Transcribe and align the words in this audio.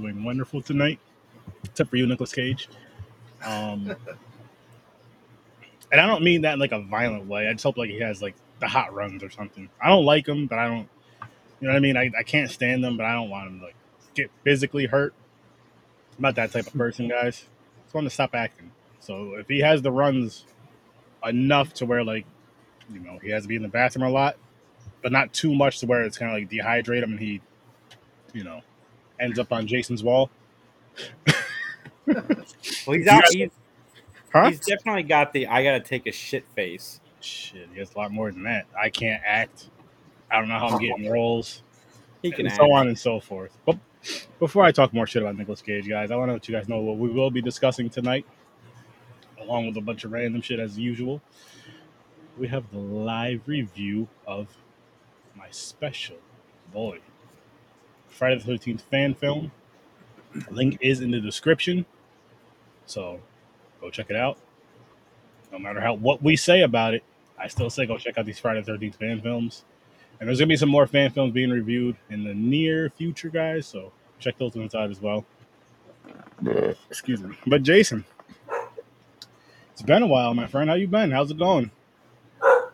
doing 0.00 0.24
wonderful 0.24 0.62
tonight, 0.62 0.98
except 1.64 1.90
for 1.90 1.96
you, 1.96 2.06
Nicolas 2.06 2.32
Cage. 2.32 2.68
Um, 3.44 3.94
and 5.90 6.00
I 6.00 6.06
don't 6.06 6.22
mean 6.22 6.42
that 6.42 6.54
in 6.54 6.58
like 6.58 6.72
a 6.72 6.80
violent 6.80 7.26
way. 7.26 7.48
I 7.48 7.52
just 7.52 7.64
hope 7.64 7.76
like 7.76 7.90
he 7.90 8.00
has 8.00 8.22
like 8.22 8.34
the 8.60 8.68
hot 8.68 8.92
runs 8.92 9.22
or 9.22 9.30
something. 9.30 9.68
I 9.82 9.88
don't 9.88 10.04
like 10.04 10.26
him, 10.26 10.46
but 10.46 10.58
I 10.58 10.68
don't. 10.68 10.88
You 11.60 11.66
know 11.66 11.72
what 11.72 11.78
I 11.78 11.80
mean? 11.80 11.96
I, 11.96 12.10
I 12.18 12.22
can't 12.22 12.50
stand 12.50 12.84
them, 12.84 12.96
but 12.96 13.06
I 13.06 13.14
don't 13.14 13.30
want 13.30 13.48
him 13.48 13.58
to 13.60 13.66
like 13.66 13.74
get 14.14 14.30
physically 14.44 14.86
hurt. 14.86 15.12
I'm 16.16 16.22
not 16.22 16.36
that 16.36 16.52
type 16.52 16.66
of 16.66 16.74
person, 16.74 17.08
guys. 17.08 17.44
I 17.78 17.82
just 17.82 17.94
want 17.94 18.06
to 18.06 18.10
stop 18.10 18.34
acting. 18.34 18.70
So 19.00 19.34
if 19.34 19.48
he 19.48 19.60
has 19.60 19.82
the 19.82 19.90
runs 19.90 20.44
enough 21.24 21.72
to 21.74 21.86
where 21.86 22.04
like, 22.04 22.26
you 22.92 23.00
know, 23.00 23.18
he 23.22 23.30
has 23.30 23.42
to 23.42 23.48
be 23.48 23.56
in 23.56 23.62
the 23.62 23.68
bathroom 23.68 24.06
a 24.06 24.10
lot, 24.10 24.36
but 25.02 25.12
not 25.12 25.32
too 25.32 25.54
much 25.54 25.80
to 25.80 25.86
where 25.86 26.02
it's 26.02 26.18
kind 26.18 26.30
of 26.30 26.38
like 26.38 26.50
dehydrate 26.50 27.02
him 27.02 27.12
and 27.12 27.20
he, 27.20 27.40
you 28.32 28.44
know, 28.44 28.60
ends 29.20 29.38
up 29.38 29.52
on 29.52 29.66
Jason's 29.66 30.02
wall. 30.02 30.30
well, 32.06 32.16
he's 32.96 33.06
out. 33.06 33.22
He's, 33.30 33.50
Huh? 34.32 34.50
he's 34.50 34.60
definitely 34.60 35.04
got 35.04 35.32
the 35.32 35.46
I 35.46 35.62
gotta 35.64 35.80
take 35.80 36.06
a 36.06 36.12
shit 36.12 36.44
face. 36.54 37.00
Shit, 37.20 37.66
he 37.72 37.78
has 37.78 37.94
a 37.94 37.98
lot 37.98 38.12
more 38.12 38.30
than 38.30 38.42
that. 38.42 38.66
I 38.78 38.90
can't 38.90 39.22
act. 39.24 39.70
I 40.30 40.38
don't 40.38 40.48
know 40.48 40.58
how 40.58 40.68
I'm 40.68 40.78
getting 40.78 41.10
roles. 41.10 41.62
He 42.22 42.30
can 42.30 42.40
and 42.40 42.48
act. 42.48 42.56
so 42.60 42.70
on 42.72 42.88
and 42.88 42.98
so 42.98 43.20
forth. 43.20 43.56
But 43.64 43.78
before 44.38 44.64
I 44.64 44.70
talk 44.72 44.92
more 44.92 45.06
shit 45.06 45.22
about 45.22 45.36
Nicolas 45.38 45.62
Cage, 45.62 45.88
guys, 45.88 46.10
I 46.10 46.16
want 46.16 46.28
to 46.28 46.34
let 46.34 46.46
you 46.46 46.54
guys 46.54 46.68
know 46.68 46.80
what 46.80 46.98
we 46.98 47.08
will 47.08 47.30
be 47.30 47.40
discussing 47.40 47.88
tonight, 47.88 48.26
along 49.40 49.66
with 49.68 49.78
a 49.78 49.80
bunch 49.80 50.04
of 50.04 50.12
random 50.12 50.42
shit 50.42 50.60
as 50.60 50.78
usual. 50.78 51.22
We 52.36 52.48
have 52.48 52.70
the 52.70 52.78
live 52.78 53.40
review 53.46 54.08
of 54.26 54.48
my 55.34 55.46
special 55.50 56.18
boy, 56.70 56.98
Friday 58.08 58.38
the 58.38 58.44
Thirteenth 58.44 58.82
fan 58.82 59.14
film. 59.14 59.52
Link 60.50 60.78
is 60.80 61.00
in 61.00 61.10
the 61.10 61.20
description, 61.20 61.86
so 62.86 63.20
go 63.80 63.90
check 63.90 64.10
it 64.10 64.16
out. 64.16 64.38
No 65.50 65.58
matter 65.58 65.80
how 65.80 65.94
what 65.94 66.22
we 66.22 66.36
say 66.36 66.62
about 66.62 66.94
it, 66.94 67.02
I 67.38 67.48
still 67.48 67.70
say 67.70 67.86
go 67.86 67.96
check 67.98 68.18
out 68.18 68.26
these 68.26 68.38
Friday 68.38 68.60
the 68.60 68.66
Thirteenth 68.66 68.96
fan 68.96 69.20
films. 69.20 69.64
And 70.20 70.28
there's 70.28 70.38
gonna 70.38 70.48
be 70.48 70.56
some 70.56 70.68
more 70.68 70.86
fan 70.86 71.10
films 71.10 71.32
being 71.32 71.50
reviewed 71.50 71.96
in 72.10 72.24
the 72.24 72.34
near 72.34 72.90
future, 72.90 73.30
guys. 73.30 73.66
So 73.66 73.92
check 74.18 74.36
those 74.38 74.54
ones 74.54 74.74
out 74.74 74.90
as 74.90 75.00
well. 75.00 75.24
Excuse 76.90 77.22
me. 77.22 77.36
But 77.46 77.62
Jason, 77.62 78.04
it's 79.72 79.82
been 79.82 80.02
a 80.02 80.06
while, 80.06 80.34
my 80.34 80.46
friend. 80.46 80.68
How 80.68 80.76
you 80.76 80.88
been? 80.88 81.10
How's 81.10 81.30
it 81.30 81.38
going? 81.38 81.70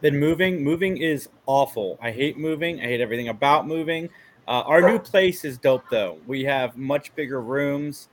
Been 0.01 0.19
moving. 0.19 0.63
Moving 0.63 0.97
is 0.99 1.29
awful. 1.47 1.99
I 2.03 2.11
hate 2.11 2.37
moving. 2.37 2.81
I 2.81 2.85
hate 2.85 3.01
everything 3.01 3.29
about 3.29 3.67
moving. 3.67 4.11
Uh, 4.47 4.63
our 4.67 4.83
new 4.83 4.99
place 4.99 5.45
is 5.45 5.59
dope 5.59 5.85
though. 5.91 6.19
We 6.27 6.45
have 6.45 6.77
much 6.77 7.15
bigger 7.15 7.41
rooms. 7.41 8.09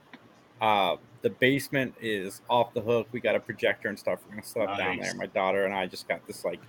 Uh, 0.60 0.96
the 1.22 1.30
basement 1.30 1.94
is 2.00 2.40
off 2.48 2.72
the 2.74 2.80
hook. 2.80 3.06
We 3.12 3.20
got 3.20 3.34
a 3.36 3.40
projector 3.40 3.88
and 3.88 3.98
stuff. 3.98 4.20
We're 4.24 4.36
gonna 4.36 4.46
set 4.46 4.68
up 4.68 4.78
down 4.78 4.98
there. 4.98 5.14
My 5.14 5.26
daughter 5.26 5.64
and 5.64 5.74
I 5.74 5.86
just 5.86 6.08
got 6.08 6.26
this 6.26 6.44
like 6.44 6.60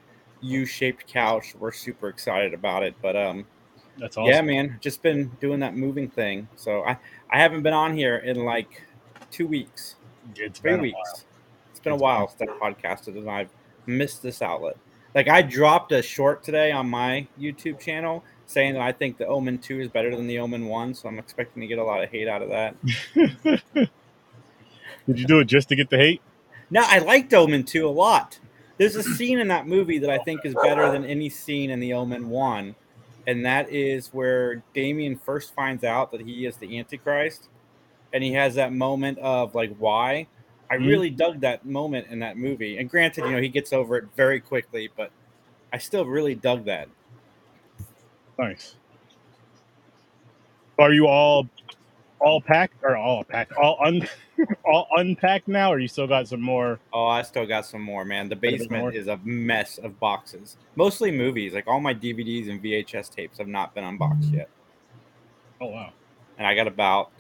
U-shaped 0.42 1.08
couch. 1.08 1.56
We're 1.58 1.72
super 1.72 2.10
excited 2.10 2.54
about 2.54 2.84
it. 2.84 2.96
But 3.02 3.16
um, 3.16 3.46
That's 3.98 4.18
awesome. 4.18 4.30
yeah, 4.30 4.42
man, 4.42 4.78
just 4.82 5.02
been 5.02 5.32
doing 5.40 5.60
that 5.62 5.76
moving 5.76 6.10
thing. 6.10 6.48
So 6.56 6.84
I 6.84 6.98
I 7.32 7.40
haven't 7.40 7.64
been 7.64 7.74
on 7.74 7.96
here 7.96 8.18
in 8.18 8.44
like 8.44 8.84
two 9.32 9.48
weeks, 9.48 9.96
It's 10.36 10.60
three 10.60 10.72
been 10.72 10.82
weeks. 10.82 11.26
It's 11.72 11.80
been 11.80 11.94
a 11.94 11.96
It's 11.96 12.02
while 12.04 12.28
since 12.28 12.52
I 12.52 12.72
podcasted, 12.72 13.18
and 13.18 13.30
I've 13.30 13.50
missed 13.86 14.22
this 14.22 14.42
outlet. 14.42 14.78
Like 15.16 15.30
I 15.30 15.42
dropped 15.42 15.92
a 15.92 16.02
short 16.02 16.44
today 16.44 16.72
on 16.72 16.90
my 16.90 17.28
YouTube 17.40 17.80
channel 17.80 18.24
saying 18.54 18.74
that 18.74 18.82
I 18.82 18.92
think 18.92 19.18
the 19.18 19.28
Omen 19.28 19.58
Two 19.58 19.80
is 19.80 19.90
better 19.90 20.16
than 20.16 20.28
the 20.28 20.40
Omen 20.40 20.68
One, 20.68 20.94
so 20.94 21.10
I'm 21.10 21.20
expecting 21.20 21.62
to 21.62 21.68
get 21.68 21.80
a 21.80 21.84
lot 21.84 22.04
of 22.04 22.10
hate 22.10 22.28
out 22.28 22.42
of 22.42 22.50
that. 22.50 22.76
Did 25.08 25.20
you 25.20 25.26
do 25.26 25.40
it 25.40 25.46
just 25.46 25.70
to 25.70 25.76
get 25.76 25.90
the 25.90 25.98
hate? 25.98 26.22
No, 26.70 26.84
I 26.86 27.00
liked 27.00 27.34
Omen 27.34 27.64
2 27.66 27.88
a 27.88 27.90
lot. 27.90 28.40
There's 28.78 28.96
a 28.96 29.04
scene 29.04 29.40
in 29.40 29.50
that 29.50 29.68
movie 29.68 30.00
that 30.00 30.10
I 30.10 30.18
think 30.18 30.46
is 30.46 30.56
better 30.56 30.90
than 30.92 31.06
any 31.06 31.30
scene 31.30 31.70
in 31.70 31.80
the 31.80 31.94
Omen 31.94 32.30
1. 32.30 32.76
And 33.28 33.46
that 33.46 33.70
is 33.70 34.08
where 34.08 34.64
Damien 34.74 35.18
first 35.18 35.54
finds 35.54 35.84
out 35.84 36.12
that 36.12 36.22
he 36.22 36.46
is 36.46 36.58
the 36.58 36.80
Antichrist. 36.80 37.50
And 38.12 38.24
he 38.24 38.34
has 38.34 38.56
that 38.56 38.74
moment 38.74 39.20
of 39.20 39.56
like, 39.56 39.76
why? 39.78 40.28
I 40.70 40.78
Mhm. 40.78 40.88
really 40.88 41.10
dug 41.10 41.42
that 41.42 41.66
moment 41.66 42.08
in 42.10 42.20
that 42.20 42.38
movie. 42.38 42.78
And 42.78 42.90
granted, 42.90 43.26
you 43.26 43.32
know, 43.32 43.42
he 43.42 43.50
gets 43.50 43.74
over 43.74 43.98
it 43.98 44.06
very 44.16 44.40
quickly, 44.40 44.90
but 44.96 45.12
I 45.72 45.78
still 45.78 46.06
really 46.06 46.36
dug 46.36 46.66
that. 46.66 46.88
Nice. 48.38 48.76
Are 50.80 50.92
you 50.92 51.08
all 51.08 51.48
all 52.20 52.42
packed 52.42 52.76
or 52.84 52.96
all 52.96 53.24
packed? 53.24 53.54
All 53.54 53.78
un 53.84 54.08
all 54.66 54.88
unpacked 54.96 55.48
now, 55.48 55.72
or 55.72 55.80
you 55.80 55.88
still 55.88 56.08
got 56.08 56.28
some 56.28 56.42
more? 56.42 56.80
Oh, 56.92 57.06
I 57.06 57.22
still 57.22 57.46
got 57.46 57.66
some 57.66 57.82
more, 57.82 58.06
man. 58.06 58.30
The 58.30 58.36
basement 58.36 58.96
is 58.96 59.08
a 59.08 59.18
mess 59.24 59.78
of 59.78 60.00
boxes. 60.00 60.58
Mostly 60.76 61.12
movies. 61.12 61.54
Like 61.54 61.68
all 61.68 61.80
my 61.80 61.94
DVDs 61.94 62.50
and 62.50 62.62
VHS 62.64 63.14
tapes 63.14 63.38
have 63.38 63.48
not 63.48 63.76
been 63.76 63.84
unboxed 63.84 64.32
yet. 64.32 64.50
Oh 65.62 65.68
wow. 65.68 65.94
and 66.38 66.48
I 66.48 66.56
got 66.56 66.68
about 66.68 67.12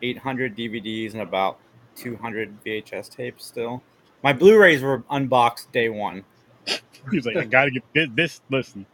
800 0.00 0.56
DVDs 0.56 1.12
and 1.12 1.22
about 1.22 1.58
200 1.96 2.64
VHS 2.64 3.14
tapes 3.14 3.44
still. 3.44 3.82
My 4.22 4.32
Blu-rays 4.32 4.82
were 4.82 5.04
unboxed 5.10 5.70
day 5.72 5.88
one. 5.88 6.24
He's 7.10 7.26
like, 7.26 7.36
I 7.36 7.44
gotta 7.44 7.70
get 7.70 7.82
this. 7.92 8.08
this 8.14 8.40
listen, 8.50 8.86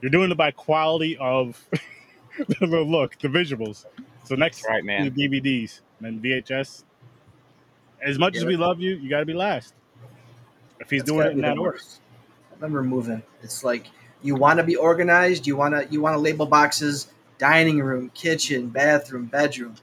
you're 0.00 0.10
doing 0.10 0.30
it 0.30 0.36
by 0.36 0.50
quality 0.50 1.16
of 1.18 1.62
the 2.60 2.66
look, 2.66 3.18
the 3.18 3.28
visuals. 3.28 3.86
So 4.24 4.34
next, 4.34 4.66
Right, 4.68 4.84
man. 4.84 5.10
DVDs 5.10 5.80
and 6.00 6.22
VHS. 6.22 6.84
As 8.02 8.18
much 8.18 8.36
as 8.36 8.44
we 8.44 8.56
love 8.56 8.80
you, 8.80 8.96
you 8.96 9.08
gotta 9.08 9.24
be 9.26 9.32
last. 9.32 9.74
If 10.80 10.90
he's 10.90 11.00
That's 11.00 11.10
doing 11.10 11.26
it 11.28 11.32
in 11.32 11.40
that 11.42 11.58
order, 11.58 11.72
worst. 11.72 12.00
I 12.50 12.54
remember 12.56 12.82
moving. 12.82 13.22
It's 13.42 13.64
like 13.64 13.86
you 14.22 14.34
want 14.34 14.58
to 14.58 14.64
be 14.64 14.76
organized. 14.76 15.46
You 15.46 15.56
want 15.56 15.74
to 15.74 15.86
you 15.92 16.00
want 16.00 16.14
to 16.14 16.18
label 16.18 16.46
boxes: 16.46 17.08
dining 17.38 17.80
room, 17.80 18.10
kitchen, 18.14 18.68
bathroom, 18.68 19.26
bedroom. 19.26 19.76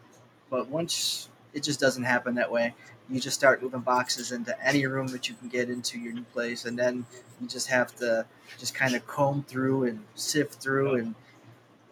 But 0.50 0.68
once 0.68 1.30
it 1.54 1.64
just 1.64 1.80
doesn't 1.80 2.04
happen 2.04 2.36
that 2.36 2.52
way. 2.52 2.74
You 3.12 3.20
just 3.20 3.38
start 3.38 3.62
moving 3.62 3.82
boxes 3.82 4.32
into 4.32 4.56
any 4.66 4.86
room 4.86 5.08
that 5.08 5.28
you 5.28 5.36
can 5.36 5.50
get 5.50 5.70
into 5.70 6.00
your 6.00 6.14
new 6.14 6.24
place, 6.24 6.66
and 6.66 6.80
then 6.80 7.06
you 7.42 7.48
just 7.48 7.68
have 7.68 7.94
to 7.98 8.26
just 8.58 8.74
kind 8.74 8.96
of 8.96 9.06
comb 9.06 9.44
through 9.44 9.84
and 9.86 10.00
sift 10.16 10.56
through, 10.62 10.96
and 10.96 11.16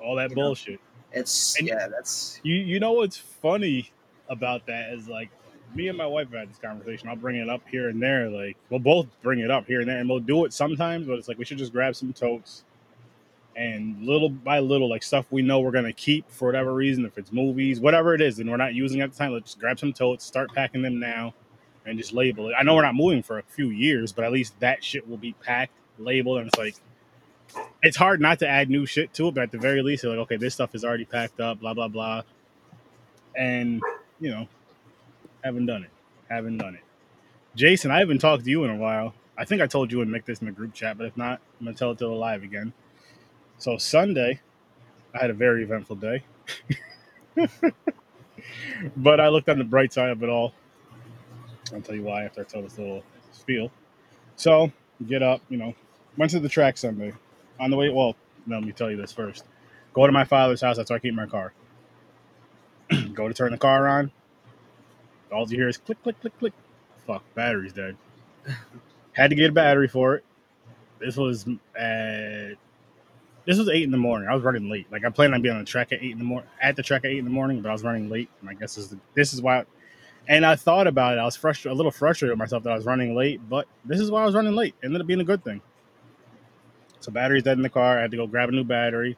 all 0.02 0.16
that 0.16 0.30
You 0.30 0.36
know. 0.38 0.44
bullshit. 0.44 0.80
it's 1.12 1.58
And- 1.60 1.68
yeah, 1.68 1.88
that's 1.88 2.40
You 2.44 2.56
you 2.56 2.80
know 2.80 2.94
what's 2.94 3.18
funny 3.18 3.92
about 4.30 4.66
that 4.68 4.94
is 4.94 5.08
like 5.10 5.30
me 5.76 5.88
and 5.88 5.98
my 5.98 6.06
wife 6.08 6.30
have 6.32 6.40
had 6.40 6.50
this 6.50 6.58
conversation. 6.58 7.10
I'll 7.10 7.16
bring 7.16 7.36
it 7.36 7.50
up 7.50 7.62
here 7.70 7.90
and 7.90 8.02
there. 8.02 8.30
Like 8.30 8.56
we'll 8.70 8.80
both 8.80 9.08
bring 9.22 9.40
it 9.40 9.52
up 9.52 9.66
here 9.68 9.82
and 9.82 9.90
there, 9.90 10.00
and 10.00 10.08
we'll 10.10 10.20
do 10.20 10.46
it 10.46 10.54
sometimes. 10.54 11.06
But 11.06 11.14
it's 11.20 11.28
like 11.28 11.38
we 11.38 11.46
should 11.46 11.58
just 11.58 11.74
grab 11.74 11.96
some 11.96 12.14
totes 12.14 12.64
and 13.60 14.02
little 14.02 14.30
by 14.30 14.60
little, 14.60 14.90
like 14.90 15.04
stuff 15.04 15.26
we 15.32 15.42
know 15.42 15.60
we're 15.60 15.72
gonna 15.72 15.92
keep 15.92 16.32
for 16.32 16.48
whatever 16.48 16.74
reason, 16.74 17.04
if 17.06 17.18
it's 17.18 17.34
movies, 17.34 17.82
whatever 17.82 18.16
it 18.16 18.22
is, 18.22 18.40
and 18.40 18.50
we're 18.50 18.56
not 18.56 18.74
using 18.74 19.02
at 19.02 19.12
the 19.12 19.18
time. 19.18 19.34
Let's 19.34 19.54
grab 19.54 19.78
some 19.78 19.92
totes, 19.92 20.24
start 20.24 20.54
packing 20.56 20.82
them 20.82 20.98
now, 20.98 21.34
and 21.86 21.98
just 21.98 22.14
label 22.14 22.48
it. 22.48 22.54
I 22.58 22.64
know 22.64 22.74
we're 22.76 22.84
not 22.84 22.96
moving 22.96 23.22
for 23.22 23.38
a 23.38 23.44
few 23.44 23.70
years, 23.70 24.14
but 24.14 24.24
at 24.24 24.32
least 24.32 24.58
that 24.62 24.82
shit 24.82 25.08
will 25.10 25.18
be 25.18 25.34
packed, 25.44 25.74
labeled, 25.98 26.38
and 26.38 26.48
it's 26.48 26.58
like 26.58 26.76
it's 27.84 27.98
hard 27.98 28.22
not 28.22 28.40
to 28.40 28.48
add 28.48 28.70
new 28.70 28.86
shit 28.86 29.14
to 29.16 29.28
it, 29.28 29.36
but 29.36 29.44
at 29.44 29.52
the 29.52 29.58
very 29.58 29.82
least, 29.84 30.04
you're 30.04 30.14
like, 30.14 30.22
okay, 30.22 30.38
this 30.38 30.54
stuff 30.54 30.74
is 30.74 30.86
already 30.86 31.06
packed 31.06 31.42
up, 31.42 31.60
blah 31.60 31.74
blah 31.74 31.90
blah, 31.90 32.22
and 33.36 33.82
you 34.22 34.30
know, 34.32 34.48
haven't 35.44 35.66
done 35.66 35.84
it, 35.84 35.92
haven't 36.30 36.60
done 36.60 36.76
it. 36.76 36.84
Jason, 37.58 37.92
I 37.92 38.00
haven't 38.00 38.20
talked 38.20 38.46
to 38.46 38.50
you 38.50 38.64
in 38.64 38.70
a 38.70 38.78
while. 38.78 39.14
I 39.38 39.44
think 39.44 39.62
I 39.62 39.68
told 39.68 39.92
you 39.92 40.02
and 40.02 40.10
Mick 40.10 40.24
this 40.24 40.40
in 40.40 40.46
the 40.46 40.54
group 40.54 40.74
chat, 40.74 40.98
but 40.98 41.08
if 41.08 41.18
not, 41.18 41.42
I'm 41.60 41.66
gonna 41.66 41.76
tell 41.76 41.92
it 41.92 41.98
to 41.98 42.06
the 42.06 42.12
live 42.12 42.44
again. 42.44 42.72
So 43.60 43.78
Sunday, 43.78 44.40
I 45.14 45.18
had 45.20 45.30
a 45.30 45.34
very 45.34 45.64
eventful 45.64 45.98
day, 45.98 46.24
but 48.96 49.20
I 49.20 49.28
looked 49.28 49.50
on 49.50 49.58
the 49.58 49.66
bright 49.66 49.92
side 49.92 50.12
of 50.12 50.24
it 50.24 50.30
all. 50.30 50.54
I'll 51.74 51.82
tell 51.82 51.96
you 51.96 52.04
why 52.04 52.24
after 52.24 52.40
I 52.40 52.46
tell 52.46 52.62
this 52.62 52.78
little 52.78 53.04
spiel. 53.34 53.70
So 54.38 54.72
get 55.06 55.22
up, 55.22 55.42
you 55.50 55.58
know, 55.58 55.76
went 56.16 56.32
to 56.32 56.40
the 56.40 56.48
track 56.48 56.78
Sunday. 56.78 57.12
On 57.60 57.70
the 57.70 57.76
way, 57.76 57.90
well, 57.90 58.16
let 58.48 58.64
me 58.64 58.72
tell 58.72 58.90
you 58.90 58.96
this 58.96 59.12
first. 59.12 59.44
Go 59.92 60.06
to 60.06 60.14
my 60.14 60.24
father's 60.24 60.62
house. 60.62 60.78
That's 60.78 60.90
where 60.90 60.96
I 60.96 61.00
keep 61.02 61.14
my 61.14 61.26
car. 61.26 61.52
Go 63.14 63.28
to 63.28 63.34
turn 63.34 63.52
the 63.52 63.58
car 63.58 63.90
on. 63.90 64.10
All 65.34 65.46
you 65.50 65.58
hear 65.58 65.68
is 65.68 65.78
click, 65.78 66.02
click, 66.02 66.20
click, 66.22 66.38
click. 66.40 66.54
Fuck, 67.06 67.24
battery's 67.36 67.74
dead. 67.74 67.98
Had 69.12 69.32
to 69.32 69.36
get 69.36 69.50
a 69.50 69.54
battery 69.54 69.90
for 69.90 70.16
it. 70.16 70.24
This 71.00 71.18
was 71.18 71.46
at 71.78 72.56
this 73.50 73.58
was 73.58 73.68
eight 73.70 73.82
in 73.82 73.90
the 73.90 73.98
morning. 73.98 74.30
I 74.30 74.36
was 74.36 74.44
running 74.44 74.70
late. 74.70 74.86
Like 74.92 75.04
I 75.04 75.10
planned 75.10 75.34
on 75.34 75.42
being 75.42 75.56
on 75.56 75.62
the 75.62 75.66
track 75.66 75.92
at 75.92 76.04
eight 76.04 76.12
in 76.12 76.20
the 76.20 76.24
morning, 76.24 76.48
at 76.62 76.76
the 76.76 76.84
track 76.84 77.04
at 77.04 77.10
eight 77.10 77.18
in 77.18 77.26
the 77.26 77.32
morning, 77.32 77.64
but 77.64 77.70
I 77.70 77.72
was 77.72 77.82
running 77.84 78.08
late. 78.08 78.30
And 78.42 78.50
I 78.52 78.54
guess 78.54 78.76
this 78.76 78.86
is, 78.86 78.92
the, 78.92 79.00
this 79.16 79.34
is 79.34 79.42
why. 79.42 79.66
and 80.28 80.46
I 80.46 80.56
thought 80.56 80.86
about 80.86 81.18
it. 81.18 81.20
I 81.20 81.26
was 81.26 81.36
frustrated, 81.36 81.74
a 81.74 81.76
little 81.76 81.92
frustrated 81.92 82.34
with 82.34 82.38
myself 82.38 82.62
that 82.62 82.72
I 82.72 82.76
was 82.76 82.86
running 82.86 83.16
late, 83.16 83.42
but 83.50 83.68
this 83.86 84.00
is 84.00 84.12
why 84.12 84.22
I 84.22 84.28
was 84.28 84.36
running 84.36 84.54
late. 84.54 84.76
It 84.84 84.86
Ended 84.86 85.02
up 85.02 85.08
being 85.08 85.20
a 85.20 85.24
good 85.26 85.44
thing. 85.44 85.62
So 87.00 87.12
battery's 87.12 87.42
dead 87.42 87.58
in 87.58 87.64
the 87.64 87.70
car. 87.72 87.98
I 87.98 88.04
had 88.04 88.12
to 88.12 88.18
go 88.18 88.28
grab 88.28 88.50
a 88.50 88.52
new 88.52 88.64
battery. 88.64 89.18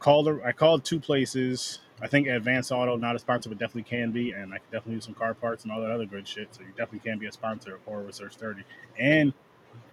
Called. 0.00 0.28
I 0.44 0.50
called 0.52 0.84
two 0.84 0.98
places. 0.98 1.78
I 2.02 2.08
think 2.08 2.26
Advanced 2.26 2.72
Auto 2.72 2.96
not 2.96 3.14
a 3.14 3.20
sponsor, 3.20 3.48
but 3.50 3.58
definitely 3.58 3.84
can 3.84 4.10
be, 4.10 4.32
and 4.32 4.52
I 4.52 4.56
can 4.56 4.66
definitely 4.72 4.94
use 4.94 5.04
some 5.04 5.14
car 5.14 5.34
parts 5.34 5.62
and 5.62 5.72
all 5.72 5.80
that 5.82 5.90
other 5.92 6.06
good 6.06 6.26
shit. 6.26 6.52
So 6.54 6.62
you 6.62 6.68
definitely 6.70 7.00
can 7.08 7.18
be 7.18 7.26
a 7.26 7.32
sponsor 7.32 7.76
of 7.76 7.82
Horror 7.82 8.04
with 8.04 8.16
Sir 8.16 8.30
Sturdy 8.30 8.64
and 8.98 9.34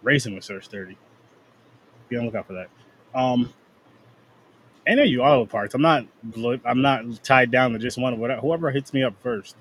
Racing 0.01 0.34
with 0.34 0.45
Sir 0.45 0.62
Sturdy. 0.62 0.98
Be 2.10 2.18
on 2.18 2.22
the 2.24 2.25
lookout 2.28 2.48
for 2.48 2.54
that. 2.54 2.69
Um, 3.17 3.53
any 4.85 5.01
of 5.01 5.07
you 5.07 5.21
auto 5.21 5.45
parts. 5.45 5.75
I'm 5.75 5.81
not 5.81 6.05
I'm 6.65 6.81
not 6.81 7.23
tied 7.23 7.51
down 7.51 7.73
to 7.73 7.79
just 7.79 7.97
one 7.97 8.13
of 8.13 8.19
whatever. 8.19 8.41
Whoever 8.41 8.71
hits 8.71 8.93
me 8.93 9.03
up 9.03 9.15
first, 9.21 9.55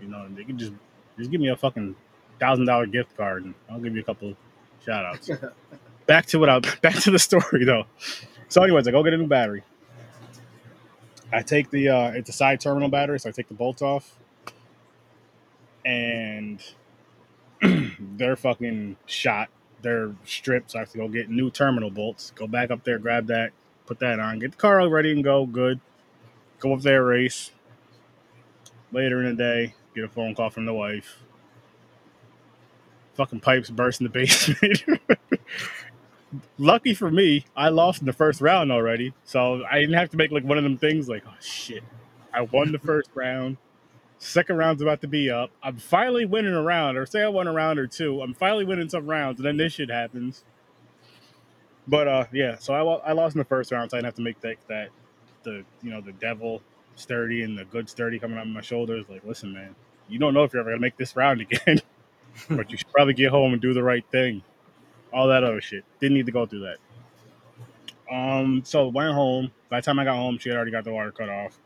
you 0.00 0.08
know, 0.08 0.26
they 0.34 0.44
can 0.44 0.58
just 0.58 0.72
just 1.18 1.30
give 1.30 1.40
me 1.40 1.48
a 1.48 1.56
fucking 1.56 1.96
thousand 2.38 2.66
dollar 2.66 2.86
gift 2.86 3.16
card, 3.16 3.44
and 3.44 3.54
I'll 3.70 3.80
give 3.80 3.94
you 3.94 4.02
a 4.02 4.04
couple 4.04 4.34
shout 4.84 5.04
outs. 5.04 5.30
back 6.06 6.26
to 6.26 6.38
what 6.38 6.48
I 6.48 6.58
back 6.82 6.96
to 6.96 7.10
the 7.10 7.18
story 7.18 7.64
though. 7.64 7.84
So, 8.48 8.62
anyways, 8.62 8.86
I 8.86 8.90
go 8.90 9.02
get 9.02 9.14
a 9.14 9.16
new 9.16 9.26
battery. 9.26 9.62
I 11.32 11.42
take 11.42 11.70
the 11.70 11.88
uh, 11.88 12.10
it's 12.10 12.28
a 12.28 12.32
side 12.32 12.60
terminal 12.60 12.88
battery, 12.88 13.18
so 13.18 13.30
I 13.30 13.32
take 13.32 13.48
the 13.48 13.54
bolts 13.54 13.80
off, 13.80 14.18
and 15.84 16.62
they're 17.98 18.36
fucking 18.36 18.96
shot. 19.06 19.48
They're 19.82 20.14
stripped, 20.24 20.72
so 20.72 20.78
I 20.78 20.82
have 20.82 20.90
to 20.92 20.98
go 20.98 21.08
get 21.08 21.28
new 21.28 21.50
terminal 21.50 21.90
bolts. 21.90 22.32
Go 22.34 22.46
back 22.46 22.70
up 22.70 22.84
there, 22.84 22.98
grab 22.98 23.26
that, 23.26 23.52
put 23.86 23.98
that 24.00 24.20
on, 24.20 24.38
get 24.38 24.52
the 24.52 24.56
car 24.56 24.80
all 24.80 24.88
ready 24.88 25.12
and 25.12 25.24
go. 25.24 25.46
Good. 25.46 25.80
Go 26.60 26.74
up 26.74 26.82
there, 26.82 27.04
race. 27.04 27.50
Later 28.92 29.22
in 29.22 29.36
the 29.36 29.42
day, 29.42 29.74
get 29.94 30.04
a 30.04 30.08
phone 30.08 30.34
call 30.34 30.50
from 30.50 30.66
the 30.66 30.74
wife. 30.74 31.18
Fucking 33.14 33.40
pipes 33.40 33.70
burst 33.70 34.00
in 34.00 34.04
the 34.04 34.10
basement. 34.12 34.84
Lucky 36.58 36.94
for 36.94 37.10
me, 37.10 37.44
I 37.56 37.68
lost 37.68 38.00
in 38.00 38.06
the 38.06 38.12
first 38.12 38.40
round 38.40 38.72
already, 38.72 39.12
so 39.24 39.64
I 39.70 39.80
didn't 39.80 39.96
have 39.96 40.10
to 40.10 40.16
make 40.16 40.30
like 40.30 40.44
one 40.44 40.58
of 40.58 40.64
them 40.64 40.78
things 40.78 41.08
like, 41.08 41.24
oh 41.26 41.34
shit, 41.40 41.82
I 42.32 42.42
won 42.42 42.72
the 42.72 42.78
first 42.78 43.10
round. 43.14 43.58
Second 44.22 44.56
round's 44.56 44.80
about 44.80 45.00
to 45.00 45.08
be 45.08 45.30
up. 45.30 45.50
I'm 45.64 45.78
finally 45.78 46.24
winning 46.24 46.54
a 46.54 46.62
round, 46.62 46.96
or 46.96 47.04
say 47.06 47.22
I 47.22 47.28
won 47.28 47.48
a 47.48 47.52
round 47.52 47.80
or 47.80 47.88
two. 47.88 48.22
I'm 48.22 48.34
finally 48.34 48.64
winning 48.64 48.88
some 48.88 49.04
rounds, 49.04 49.40
and 49.40 49.44
then 49.46 49.56
this 49.56 49.72
shit 49.72 49.90
happens. 49.90 50.44
But 51.88 52.06
uh, 52.06 52.24
yeah. 52.32 52.56
So 52.58 52.72
I, 52.72 53.08
I 53.08 53.12
lost 53.14 53.34
in 53.34 53.40
the 53.40 53.44
first 53.44 53.72
round, 53.72 53.90
so 53.90 53.96
I 53.96 53.98
didn't 53.98 54.06
have 54.06 54.14
to 54.14 54.22
make 54.22 54.40
that 54.42 54.56
that 54.68 54.90
the 55.42 55.64
you 55.82 55.90
know 55.90 56.00
the 56.00 56.12
devil 56.12 56.62
sturdy 56.94 57.42
and 57.42 57.58
the 57.58 57.64
good 57.64 57.88
sturdy 57.88 58.20
coming 58.20 58.38
out 58.38 58.46
of 58.46 58.52
my 58.52 58.60
shoulders. 58.60 59.06
Like, 59.08 59.24
listen, 59.24 59.52
man, 59.52 59.74
you 60.08 60.20
don't 60.20 60.34
know 60.34 60.44
if 60.44 60.52
you're 60.52 60.60
ever 60.60 60.70
gonna 60.70 60.80
make 60.80 60.96
this 60.96 61.16
round 61.16 61.40
again, 61.50 61.80
but 62.48 62.70
you 62.70 62.78
should 62.78 62.92
probably 62.92 63.14
get 63.14 63.30
home 63.32 63.52
and 63.52 63.60
do 63.60 63.74
the 63.74 63.82
right 63.82 64.04
thing. 64.12 64.40
All 65.12 65.26
that 65.28 65.42
other 65.42 65.60
shit. 65.60 65.84
Didn't 65.98 66.16
need 66.16 66.26
to 66.26 66.32
go 66.32 66.46
through 66.46 66.60
that. 68.08 68.14
Um, 68.14 68.62
so 68.64 68.86
went 68.86 69.14
home. 69.14 69.50
By 69.68 69.80
the 69.80 69.84
time 69.84 69.98
I 69.98 70.04
got 70.04 70.14
home, 70.14 70.38
she 70.38 70.48
had 70.48 70.56
already 70.56 70.70
got 70.70 70.84
the 70.84 70.92
water 70.92 71.10
cut 71.10 71.28
off. 71.28 71.58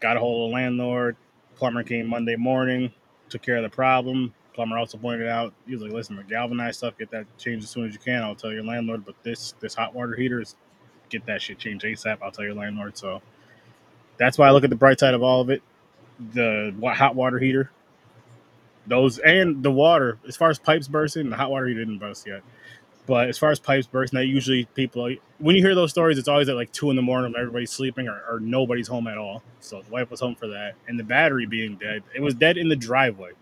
Got 0.00 0.16
a 0.16 0.20
hold 0.20 0.46
of 0.46 0.50
the 0.50 0.54
landlord 0.54 1.16
Plumber 1.60 1.84
came 1.84 2.08
Monday 2.08 2.36
morning, 2.36 2.90
took 3.28 3.42
care 3.42 3.58
of 3.58 3.62
the 3.62 3.68
problem. 3.68 4.34
Plumber 4.54 4.78
also 4.78 4.98
pointed 4.98 5.28
out, 5.28 5.52
he 5.66 5.74
was 5.74 5.82
like, 5.82 5.92
listen, 5.92 6.16
the 6.16 6.24
galvanized 6.24 6.78
stuff, 6.78 6.98
get 6.98 7.10
that 7.12 7.26
changed 7.38 7.64
as 7.64 7.70
soon 7.70 7.86
as 7.86 7.92
you 7.92 8.00
can. 8.00 8.22
I'll 8.22 8.34
tell 8.34 8.50
your 8.50 8.64
landlord, 8.64 9.04
but 9.04 9.14
this 9.22 9.54
this 9.60 9.74
hot 9.74 9.94
water 9.94 10.16
heater 10.16 10.40
is 10.40 10.56
get 11.10 11.26
that 11.26 11.42
shit 11.42 11.58
changed 11.58 11.84
ASAP. 11.84 12.18
I'll 12.22 12.32
tell 12.32 12.46
your 12.46 12.54
landlord. 12.54 12.96
So 12.96 13.20
that's 14.16 14.38
why 14.38 14.48
I 14.48 14.52
look 14.52 14.64
at 14.64 14.70
the 14.70 14.76
bright 14.76 14.98
side 14.98 15.14
of 15.14 15.22
all 15.22 15.42
of 15.42 15.50
it. 15.50 15.62
The 16.34 16.74
hot 16.96 17.14
water 17.14 17.38
heater, 17.38 17.70
those 18.86 19.18
and 19.18 19.62
the 19.62 19.70
water, 19.70 20.18
as 20.26 20.36
far 20.36 20.50
as 20.50 20.58
pipes 20.58 20.88
bursting, 20.88 21.30
the 21.30 21.36
hot 21.36 21.50
water 21.50 21.66
heater 21.66 21.80
didn't 21.80 21.98
burst 21.98 22.26
yet. 22.26 22.42
But 23.06 23.28
as 23.28 23.38
far 23.38 23.50
as 23.50 23.58
pipes 23.58 23.86
bursting, 23.86 24.18
that 24.18 24.26
usually 24.26 24.66
people 24.74 25.10
when 25.38 25.56
you 25.56 25.62
hear 25.62 25.74
those 25.74 25.90
stories, 25.90 26.18
it's 26.18 26.28
always 26.28 26.48
at 26.48 26.54
like 26.54 26.70
two 26.72 26.90
in 26.90 26.96
the 26.96 27.02
morning 27.02 27.32
when 27.32 27.40
everybody's 27.40 27.70
sleeping 27.70 28.08
or, 28.08 28.22
or 28.30 28.40
nobody's 28.40 28.86
home 28.86 29.06
at 29.06 29.18
all. 29.18 29.42
So 29.60 29.82
the 29.82 29.90
wife 29.90 30.10
was 30.10 30.20
home 30.20 30.34
for 30.34 30.48
that, 30.48 30.74
and 30.86 30.98
the 30.98 31.04
battery 31.04 31.46
being 31.46 31.76
dead, 31.76 32.02
it 32.14 32.20
was 32.20 32.34
dead 32.34 32.56
in 32.56 32.68
the 32.68 32.76
driveway. 32.76 33.32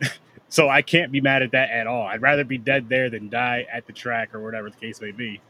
so 0.48 0.68
I 0.68 0.82
can't 0.82 1.10
be 1.10 1.20
mad 1.20 1.42
at 1.42 1.52
that 1.52 1.70
at 1.70 1.86
all. 1.86 2.06
I'd 2.06 2.22
rather 2.22 2.44
be 2.44 2.58
dead 2.58 2.88
there 2.88 3.10
than 3.10 3.28
die 3.28 3.66
at 3.72 3.86
the 3.86 3.92
track 3.92 4.34
or 4.34 4.40
whatever 4.40 4.70
the 4.70 4.76
case 4.76 5.00
may 5.00 5.12
be. 5.12 5.40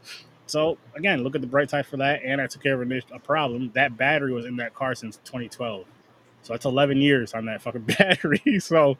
So 0.47 0.77
again, 0.95 1.23
look 1.23 1.35
at 1.35 1.41
the 1.41 1.47
bright 1.47 1.69
side 1.69 1.85
for 1.85 1.97
that, 1.97 2.21
and 2.23 2.39
I 2.39 2.47
took 2.47 2.63
care 2.63 2.81
of 2.81 2.91
a 2.91 3.19
problem. 3.19 3.71
That 3.73 3.97
battery 3.97 4.31
was 4.31 4.45
in 4.45 4.55
that 4.57 4.73
car 4.73 4.95
since 4.95 5.17
2012, 5.25 5.85
so 6.43 6.53
that's 6.53 6.65
11 6.65 6.97
years 6.97 7.33
on 7.33 7.45
that 7.45 7.61
fucking 7.61 7.81
battery. 7.99 8.59
so 8.59 8.97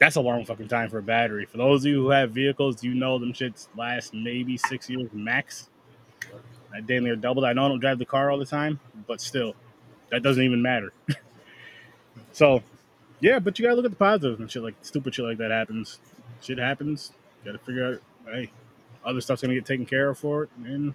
that's 0.00 0.16
a 0.16 0.20
long 0.20 0.44
fucking 0.46 0.68
time 0.68 0.88
for 0.88 0.98
a 0.98 1.02
battery. 1.02 1.44
For 1.44 1.58
those 1.58 1.84
of 1.84 1.90
you 1.90 2.02
who 2.02 2.10
have 2.10 2.30
vehicles, 2.30 2.82
you 2.82 2.94
know 2.94 3.18
them 3.18 3.34
shits 3.34 3.68
last 3.76 4.14
maybe 4.14 4.56
six 4.56 4.88
years 4.88 5.10
max. 5.12 5.68
I 6.74 6.80
damn 6.80 7.04
near 7.04 7.16
doubled. 7.16 7.44
I 7.44 7.52
know 7.52 7.66
I 7.66 7.68
don't 7.68 7.80
drive 7.80 7.98
the 7.98 8.06
car 8.06 8.30
all 8.30 8.38
the 8.38 8.46
time, 8.46 8.80
but 9.06 9.20
still, 9.20 9.54
that 10.10 10.22
doesn't 10.22 10.42
even 10.42 10.62
matter. 10.62 10.92
so, 12.32 12.62
yeah, 13.20 13.38
but 13.38 13.58
you 13.58 13.64
gotta 13.64 13.76
look 13.76 13.84
at 13.84 13.90
the 13.90 13.96
positives 13.96 14.40
and 14.40 14.50
shit 14.50 14.62
like 14.62 14.74
stupid 14.80 15.14
shit 15.14 15.24
like 15.24 15.38
that 15.38 15.50
happens. 15.50 15.98
Shit 16.40 16.58
happens. 16.58 17.12
You 17.44 17.52
gotta 17.52 17.62
figure 17.62 17.86
out, 17.86 18.00
hey, 18.32 18.50
other 19.04 19.20
stuff's 19.20 19.42
gonna 19.42 19.54
get 19.54 19.66
taken 19.66 19.84
care 19.84 20.08
of 20.08 20.18
for 20.18 20.44
it. 20.44 20.50
And 20.64 20.94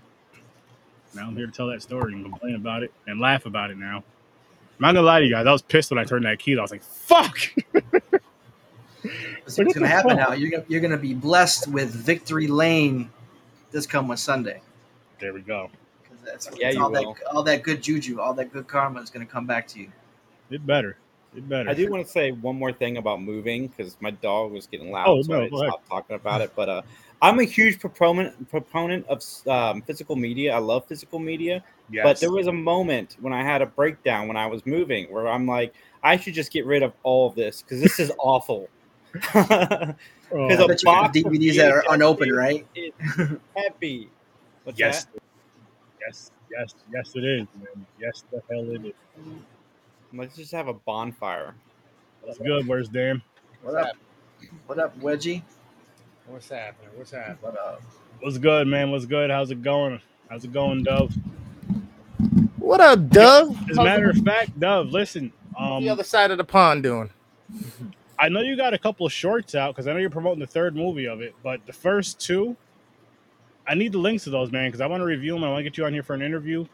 now 1.13 1.27
I'm 1.27 1.35
here 1.37 1.45
to 1.45 1.51
tell 1.51 1.67
that 1.67 1.83
story 1.83 2.13
and 2.13 2.23
complain 2.23 2.55
about 2.55 2.81
it 2.81 2.91
and 3.05 3.19
laugh 3.19 3.45
about 3.45 3.69
it 3.69 3.77
now. 3.77 3.97
I'm 3.97 4.81
not 4.81 4.93
gonna 4.95 5.05
lie 5.05 5.19
to 5.19 5.25
you 5.25 5.31
guys. 5.31 5.45
I 5.45 5.51
was 5.51 5.61
pissed 5.61 5.91
when 5.91 5.99
I 5.99 6.05
turned 6.05 6.25
that 6.25 6.39
key. 6.39 6.57
I 6.57 6.61
was 6.61 6.71
like, 6.71 6.83
"Fuck!" 6.83 7.37
what's 9.43 9.57
going 9.57 9.73
to 9.73 9.87
happen 9.87 10.17
now. 10.17 10.33
You're 10.33 10.51
gonna, 10.51 10.65
you're 10.67 10.81
going 10.81 10.91
to 10.91 10.97
be 10.97 11.13
blessed 11.13 11.67
with 11.67 11.91
victory 11.91 12.47
lane 12.47 13.09
this 13.71 13.85
come 13.85 14.05
coming 14.05 14.17
Sunday. 14.17 14.61
There 15.19 15.33
we 15.33 15.41
go. 15.41 15.69
That's, 16.25 16.49
yeah, 16.57 16.73
all 16.79 16.89
will. 16.89 17.13
that 17.13 17.27
all 17.31 17.43
that 17.43 17.61
good 17.61 17.83
juju, 17.83 18.19
all 18.19 18.33
that 18.33 18.51
good 18.51 18.67
karma 18.67 19.01
is 19.01 19.09
going 19.09 19.25
to 19.25 19.31
come 19.31 19.45
back 19.45 19.67
to 19.69 19.79
you. 19.79 19.91
It 20.49 20.65
better. 20.65 20.97
It 21.35 21.47
better. 21.47 21.69
I 21.69 21.73
do 21.73 21.89
want 21.89 22.05
to 22.05 22.11
say 22.11 22.31
one 22.31 22.57
more 22.57 22.71
thing 22.71 22.97
about 22.97 23.21
moving 23.21 23.67
because 23.67 23.97
my 23.99 24.11
dog 24.11 24.51
was 24.51 24.65
getting 24.65 24.91
loud, 24.91 25.07
oh, 25.07 25.21
so 25.21 25.33
no, 25.33 25.43
I 25.43 25.47
stopped 25.47 25.87
talking 25.87 26.15
about 26.15 26.41
it. 26.41 26.51
But 26.55 26.69
uh, 26.69 26.81
I'm 27.21 27.39
a 27.39 27.43
huge 27.43 27.79
proponent 27.79 28.49
proponent 28.49 29.05
of 29.07 29.21
um, 29.47 29.81
physical 29.81 30.15
media. 30.15 30.53
I 30.53 30.59
love 30.59 30.87
physical 30.87 31.19
media. 31.19 31.63
Yes. 31.91 32.03
But 32.03 32.19
there 32.19 32.31
was 32.31 32.47
a 32.47 32.53
moment 32.53 33.17
when 33.19 33.33
I 33.33 33.43
had 33.43 33.61
a 33.61 33.65
breakdown 33.65 34.27
when 34.27 34.37
I 34.37 34.47
was 34.47 34.65
moving 34.65 35.05
where 35.11 35.27
I'm 35.27 35.45
like, 35.45 35.73
I 36.01 36.17
should 36.17 36.33
just 36.33 36.51
get 36.51 36.65
rid 36.65 36.81
of 36.81 36.93
all 37.03 37.27
of 37.27 37.35
this 37.35 37.61
because 37.61 37.81
this 37.81 37.99
is 37.99 38.11
awful. 38.17 38.69
Because 40.29 40.59
oh, 40.59 40.65
a 40.65 40.77
box 40.83 41.17
DVDs 41.17 41.55
that 41.57 41.71
are 41.71 41.83
unopened, 41.89 42.35
right? 42.35 42.65
Happy. 43.55 44.09
What's 44.63 44.79
yes. 44.79 45.05
That? 45.05 45.21
Yes, 46.01 46.31
yes, 46.51 46.73
yes, 46.91 47.11
it 47.15 47.23
is, 47.23 47.47
man. 47.55 47.85
Yes, 47.99 48.23
the 48.31 48.41
hell 48.49 48.69
it 48.71 48.85
is. 48.85 48.93
Let's 50.13 50.35
just 50.35 50.51
have 50.51 50.67
a 50.67 50.73
bonfire. 50.73 51.53
That's 52.25 52.39
good. 52.39 52.67
Where's 52.67 52.89
Dan? 52.89 53.21
What 53.61 53.75
up? 53.75 53.95
What 54.65 54.79
up, 54.79 54.99
Wedgie? 54.99 55.43
What's 56.27 56.49
happening? 56.49 56.89
What's 56.95 57.11
happening? 57.11 57.37
What 57.41 57.57
up? 57.57 57.81
What's 58.19 58.39
good, 58.39 58.67
man? 58.67 58.91
What's 58.91 59.05
good? 59.05 59.29
How's 59.29 59.51
it 59.51 59.61
going? 59.61 60.01
How's 60.29 60.43
it 60.43 60.51
going, 60.51 60.83
Dove? 60.83 61.13
What 62.57 62.81
up, 62.81 63.09
Dove? 63.09 63.57
As 63.69 63.77
a 63.77 63.83
matter 63.83 64.09
of 64.09 64.17
fact, 64.17 64.59
Dove, 64.59 64.87
listen. 64.87 65.31
Um, 65.57 65.83
the 65.83 65.89
other 65.89 66.03
side 66.03 66.31
of 66.31 66.37
the 66.39 66.43
pond 66.43 66.83
doing? 66.83 67.11
I 68.17 68.29
know 68.29 68.41
you 68.41 68.55
got 68.55 68.73
a 68.73 68.77
couple 68.77 69.05
of 69.05 69.11
shorts 69.11 69.55
out 69.55 69.73
because 69.75 69.87
I 69.87 69.93
know 69.93 69.99
you're 69.99 70.09
promoting 70.09 70.39
the 70.39 70.47
third 70.47 70.75
movie 70.75 71.07
of 71.07 71.21
it, 71.21 71.35
but 71.43 71.65
the 71.65 71.73
first 71.73 72.19
two, 72.19 72.55
I 73.67 73.75
need 73.75 73.91
the 73.91 73.97
links 73.97 74.23
to 74.25 74.29
those, 74.29 74.51
man, 74.51 74.69
because 74.69 74.81
I 74.81 74.87
want 74.87 75.01
to 75.01 75.05
review 75.05 75.33
them. 75.33 75.43
I 75.43 75.49
want 75.49 75.59
to 75.59 75.63
get 75.63 75.77
you 75.77 75.85
on 75.85 75.93
here 75.93 76.03
for 76.03 76.13
an 76.13 76.21
interview. 76.21 76.65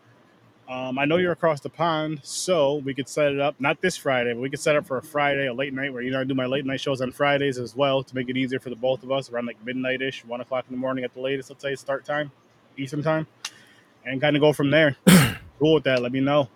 Um, 0.70 1.00
I 1.00 1.06
know 1.06 1.18
you're 1.18 1.32
across 1.32 1.60
the 1.60 1.70
pond, 1.70 2.22
so 2.24 2.76
we 2.76 2.94
could 2.94 3.10
set 3.10 3.32
it 3.34 3.40
up 3.40 3.56
not 3.60 3.82
this 3.82 3.98
Friday, 3.98 4.34
but 4.34 4.40
we 4.40 4.50
could 4.50 4.60
set 4.60 4.76
up 4.76 4.86
for 4.86 4.98
a 4.98 5.02
Friday, 5.02 5.48
a 5.48 5.54
late 5.54 5.74
night, 5.74 5.92
where 5.92 6.02
you 6.02 6.12
know 6.12 6.22
I 6.22 6.24
do 6.24 6.34
my 6.34 6.46
late 6.46 6.66
night 6.66 6.80
shows 6.80 7.02
on 7.02 7.12
Fridays 7.12 7.58
as 7.58 7.76
well 7.76 8.04
to 8.04 8.16
make 8.16 8.30
it 8.30 8.38
easier 8.38 8.60
for 8.60 8.70
the 8.70 8.76
both 8.76 9.04
of 9.04 9.12
us 9.12 9.30
around 9.30 9.48
like 9.48 9.64
midnight 9.66 10.02
ish, 10.02 10.24
one 10.24 10.40
o'clock 10.40 10.66
in 10.70 10.76
the 10.76 10.80
morning 10.80 11.04
at 11.04 11.14
the 11.14 11.20
latest. 11.20 11.50
Let's 11.50 11.62
say 11.62 11.76
start 11.76 12.06
time, 12.06 12.32
Eastern 12.78 13.04
time, 13.04 13.28
and 14.06 14.22
kind 14.22 14.36
of 14.38 14.42
go 14.42 14.54
from 14.54 14.70
there. 14.70 14.96
cool 15.60 15.74
with 15.74 15.84
that? 15.86 16.02
Let 16.02 16.14
me 16.14 16.22
know, 16.22 16.48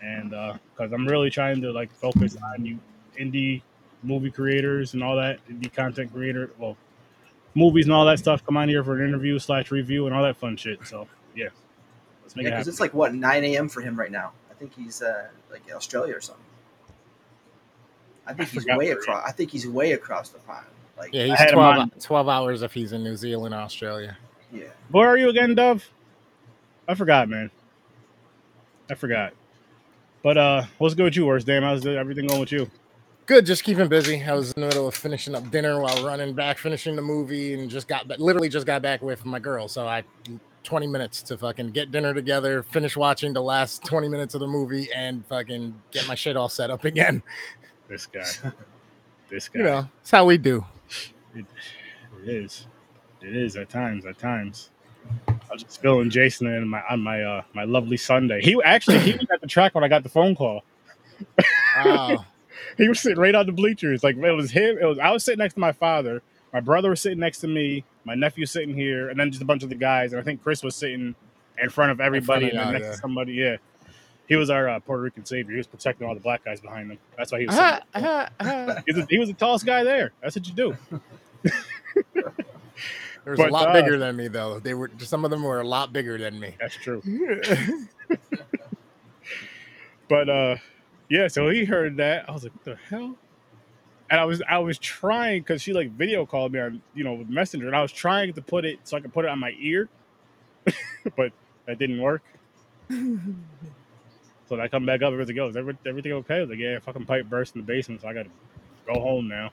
and 0.00 0.30
because 0.30 0.90
uh, 0.90 0.94
I'm 0.94 1.06
really 1.06 1.30
trying 1.30 1.60
to 1.60 1.70
like 1.70 1.92
focus 1.92 2.36
on 2.54 2.64
you 2.64 2.80
indie 3.20 3.62
movie 4.02 4.30
creators 4.30 4.94
and 4.94 5.02
all 5.02 5.16
that, 5.16 5.40
the 5.48 5.68
content 5.68 6.12
creator, 6.12 6.50
well, 6.58 6.76
movies 7.54 7.86
and 7.86 7.94
all 7.94 8.04
that 8.06 8.18
stuff. 8.18 8.44
Come 8.44 8.56
on 8.56 8.68
here 8.68 8.84
for 8.84 9.00
an 9.00 9.08
interview 9.08 9.38
slash 9.38 9.70
review 9.70 10.06
and 10.06 10.14
all 10.14 10.22
that 10.22 10.36
fun 10.36 10.56
shit. 10.56 10.86
So 10.86 11.08
yeah, 11.34 11.48
let's 12.22 12.36
make 12.36 12.44
yeah, 12.44 12.50
it 12.50 12.52
because 12.52 12.68
it's 12.68 12.80
like 12.80 12.94
what 12.94 13.14
9 13.14 13.44
a.m. 13.44 13.68
for 13.68 13.80
him 13.80 13.98
right 13.98 14.10
now. 14.10 14.32
I 14.50 14.54
think 14.54 14.74
he's 14.74 15.02
uh, 15.02 15.28
like 15.50 15.62
Australia 15.72 16.16
or 16.16 16.20
something. 16.20 16.44
I 18.26 18.34
think 18.34 18.48
I 18.50 18.52
he's 18.52 18.66
way 18.66 18.90
across. 18.90 19.24
I 19.26 19.32
think 19.32 19.50
he's 19.50 19.66
way 19.66 19.92
across 19.92 20.30
the 20.30 20.38
pond. 20.40 20.66
Like 20.96 21.12
yeah, 21.12 21.24
he's 21.24 21.52
12, 21.52 21.98
12 21.98 22.28
hours 22.28 22.62
if 22.62 22.72
he's 22.72 22.92
in 22.92 23.02
New 23.02 23.16
Zealand, 23.16 23.54
Australia. 23.54 24.16
Yeah. 24.52 24.64
Where 24.90 25.08
are 25.08 25.16
you 25.16 25.28
again, 25.30 25.54
Dove? 25.54 25.88
I 26.86 26.94
forgot, 26.94 27.28
man. 27.28 27.50
I 28.90 28.94
forgot. 28.94 29.32
But 30.22 30.38
uh, 30.38 30.64
what's 30.78 30.94
good 30.94 31.04
with 31.04 31.16
you, 31.16 31.26
worst 31.26 31.46
damn? 31.46 31.62
How's 31.62 31.84
everything 31.84 32.26
going 32.26 32.40
with 32.40 32.52
you? 32.52 32.70
Good, 33.32 33.46
just 33.46 33.64
keeping 33.64 33.88
busy. 33.88 34.22
I 34.22 34.34
was 34.34 34.52
in 34.52 34.60
the 34.60 34.66
middle 34.66 34.86
of 34.86 34.94
finishing 34.94 35.34
up 35.34 35.50
dinner 35.50 35.80
while 35.80 36.04
running 36.04 36.34
back, 36.34 36.58
finishing 36.58 36.96
the 36.96 37.00
movie, 37.00 37.54
and 37.54 37.70
just 37.70 37.88
got 37.88 38.06
literally 38.20 38.50
just 38.50 38.66
got 38.66 38.82
back 38.82 39.00
with 39.00 39.24
my 39.24 39.38
girl. 39.38 39.68
So 39.68 39.88
I 39.88 40.04
20 40.64 40.86
minutes 40.86 41.22
to 41.22 41.38
fucking 41.38 41.70
get 41.70 41.90
dinner 41.90 42.12
together, 42.12 42.62
finish 42.62 42.94
watching 42.94 43.32
the 43.32 43.40
last 43.40 43.86
20 43.86 44.06
minutes 44.06 44.34
of 44.34 44.40
the 44.40 44.46
movie, 44.46 44.92
and 44.94 45.24
fucking 45.28 45.74
get 45.90 46.06
my 46.06 46.14
shit 46.14 46.36
all 46.36 46.50
set 46.50 46.70
up 46.70 46.84
again. 46.84 47.22
This 47.88 48.04
guy. 48.04 48.20
This 49.30 49.48
guy. 49.48 49.60
You 49.60 49.64
know, 49.64 49.88
it's 50.02 50.10
how 50.10 50.26
we 50.26 50.36
do. 50.36 50.62
It, 51.34 51.46
it 52.22 52.28
is. 52.28 52.66
It 53.22 53.34
is 53.34 53.56
at 53.56 53.70
times. 53.70 54.04
At 54.04 54.18
times. 54.18 54.68
I 55.26 55.32
was 55.50 55.62
just 55.62 55.80
filling 55.80 56.10
Jason 56.10 56.48
in 56.48 56.68
my 56.68 56.82
on 56.90 57.00
my 57.00 57.22
uh 57.22 57.42
my 57.54 57.64
lovely 57.64 57.96
Sunday. 57.96 58.42
He 58.42 58.60
actually 58.62 58.98
he 58.98 59.12
was 59.12 59.26
at 59.32 59.40
the 59.40 59.46
track 59.46 59.74
when 59.74 59.84
I 59.84 59.88
got 59.88 60.02
the 60.02 60.10
phone 60.10 60.36
call. 60.36 60.64
Wow. 61.82 62.26
He 62.76 62.88
was 62.88 63.00
sitting 63.00 63.18
right 63.18 63.34
on 63.34 63.46
the 63.46 63.52
bleachers. 63.52 64.02
Like 64.02 64.16
it 64.16 64.32
was 64.32 64.50
him. 64.50 64.78
It 64.80 64.84
was 64.84 64.98
I 64.98 65.10
was 65.10 65.24
sitting 65.24 65.38
next 65.38 65.54
to 65.54 65.60
my 65.60 65.72
father. 65.72 66.22
My 66.52 66.60
brother 66.60 66.90
was 66.90 67.00
sitting 67.00 67.18
next 67.18 67.38
to 67.40 67.48
me. 67.48 67.84
My 68.04 68.14
nephew 68.14 68.46
sitting 68.46 68.74
here, 68.74 69.08
and 69.08 69.18
then 69.18 69.30
just 69.30 69.42
a 69.42 69.46
bunch 69.46 69.62
of 69.62 69.68
the 69.68 69.74
guys. 69.74 70.12
And 70.12 70.20
I 70.20 70.24
think 70.24 70.42
Chris 70.42 70.62
was 70.62 70.76
sitting 70.76 71.14
in 71.62 71.70
front 71.70 71.92
of 71.92 72.00
everybody 72.00 72.46
of 72.46 72.50
and 72.50 72.58
then 72.58 72.66
y'all, 72.66 72.72
next 72.72 72.84
yeah. 72.84 72.92
to 72.92 72.98
somebody. 72.98 73.32
Yeah, 73.34 73.56
he 74.26 74.36
was 74.36 74.50
our 74.50 74.68
uh, 74.68 74.80
Puerto 74.80 75.02
Rican 75.02 75.24
savior. 75.24 75.52
He 75.52 75.58
was 75.58 75.66
protecting 75.66 76.06
all 76.06 76.14
the 76.14 76.20
black 76.20 76.44
guys 76.44 76.60
behind 76.60 76.90
him. 76.90 76.98
That's 77.16 77.32
why 77.32 77.40
he 77.40 77.46
was. 77.46 77.54
Sitting 77.54 77.80
ah, 77.94 78.28
ah. 78.40 78.82
he, 78.86 78.92
was 78.92 79.06
the, 79.06 79.06
he 79.08 79.18
was 79.18 79.28
the 79.28 79.34
tallest 79.34 79.64
guy 79.64 79.84
there. 79.84 80.12
That's 80.20 80.36
what 80.36 80.46
you 80.46 80.54
do. 80.54 80.76
There 83.24 83.32
was 83.32 83.38
But, 83.38 83.50
a 83.50 83.52
lot 83.52 83.68
uh, 83.68 83.72
bigger 83.72 83.98
than 83.98 84.16
me 84.16 84.28
though. 84.28 84.58
They 84.58 84.74
were 84.74 84.90
some 84.98 85.24
of 85.24 85.30
them 85.30 85.42
were 85.42 85.60
a 85.60 85.66
lot 85.66 85.92
bigger 85.92 86.18
than 86.18 86.40
me. 86.40 86.56
That's 86.58 86.74
true. 86.74 87.02
But 90.08 90.28
uh 90.28 90.56
yeah, 91.08 91.28
so 91.28 91.48
he 91.48 91.64
heard 91.64 91.96
that. 91.98 92.28
I 92.28 92.32
was 92.32 92.44
like, 92.44 92.54
what 92.54 92.64
the 92.64 92.76
hell? 92.88 93.16
And 94.10 94.20
I 94.20 94.24
was 94.24 94.42
I 94.48 94.58
was 94.58 94.78
trying 94.78 95.42
because 95.42 95.62
she 95.62 95.72
like 95.72 95.90
video 95.92 96.26
called 96.26 96.52
me 96.52 96.60
on 96.60 96.82
you 96.94 97.02
know 97.02 97.14
with 97.14 97.30
messenger 97.30 97.66
and 97.66 97.74
I 97.74 97.80
was 97.80 97.92
trying 97.92 98.34
to 98.34 98.42
put 98.42 98.64
it 98.64 98.78
so 98.84 98.96
I 98.96 99.00
could 99.00 99.12
put 99.12 99.24
it 99.24 99.30
on 99.30 99.38
my 99.38 99.54
ear, 99.58 99.88
but 101.16 101.32
that 101.66 101.78
didn't 101.78 102.00
work. 102.00 102.22
So 104.52 104.60
I 104.60 104.68
come 104.68 104.84
back 104.84 105.00
up, 105.00 105.14
everything 105.14 105.36
goes, 105.36 105.56
Every, 105.56 105.78
everything 105.86 106.12
okay? 106.12 106.36
I 106.36 106.40
was 106.40 106.50
like, 106.50 106.58
yeah, 106.58 106.78
fucking 106.78 107.06
pipe 107.06 107.24
burst 107.24 107.54
in 107.54 107.62
the 107.62 107.66
basement, 107.66 108.02
so 108.02 108.08
I 108.08 108.12
gotta 108.12 108.28
go 108.86 109.00
home 109.00 109.26
now. 109.26 109.50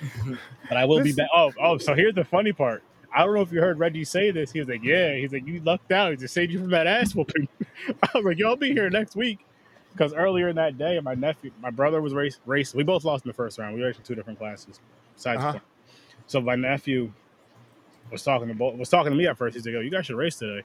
but 0.68 0.76
I 0.76 0.84
will 0.84 1.02
be 1.02 1.12
back. 1.12 1.28
Oh, 1.34 1.52
oh, 1.60 1.76
so 1.76 1.92
here's 1.94 2.14
the 2.14 2.24
funny 2.24 2.52
part. 2.52 2.84
I 3.12 3.24
don't 3.24 3.34
know 3.34 3.40
if 3.40 3.50
you 3.50 3.60
heard 3.60 3.80
Reggie 3.80 4.04
say 4.04 4.30
this. 4.30 4.52
He 4.52 4.60
was 4.60 4.68
like, 4.68 4.84
Yeah, 4.84 5.16
he's 5.16 5.32
like, 5.32 5.44
You 5.44 5.60
lucked 5.60 5.90
out. 5.90 6.12
He 6.12 6.16
just 6.18 6.34
saved 6.34 6.52
you 6.52 6.60
from 6.60 6.70
that 6.70 6.86
ass 6.86 7.16
whooping. 7.16 7.48
I 8.02 8.08
was 8.14 8.24
like, 8.24 8.38
Yo, 8.38 8.50
I'll 8.50 8.56
be 8.56 8.72
here 8.72 8.88
next 8.90 9.16
week. 9.16 9.44
Because 9.92 10.14
earlier 10.14 10.48
in 10.48 10.56
that 10.56 10.78
day, 10.78 10.98
my 11.00 11.14
nephew, 11.14 11.50
my 11.60 11.70
brother 11.70 12.00
was 12.00 12.14
race 12.14 12.38
racing. 12.46 12.78
We 12.78 12.84
both 12.84 13.04
lost 13.04 13.24
in 13.24 13.28
the 13.28 13.34
first 13.34 13.58
round. 13.58 13.74
We 13.74 13.82
raced 13.82 13.98
in 13.98 14.04
two 14.04 14.14
different 14.14 14.38
classes. 14.38 14.80
Besides, 15.16 15.40
Uh-huh. 15.42 15.58
so 16.26 16.40
my 16.40 16.56
nephew 16.56 17.12
was 18.10 18.22
talking 18.22 18.48
to 18.48 18.54
both, 18.54 18.76
was 18.76 18.88
talking 18.88 19.12
to 19.12 19.16
me 19.16 19.26
at 19.26 19.36
first. 19.36 19.54
He's 19.54 19.66
like, 19.66 19.74
"Yo, 19.74 19.80
you 19.80 19.90
guys 19.90 20.06
should 20.06 20.16
race 20.16 20.36
today." 20.36 20.62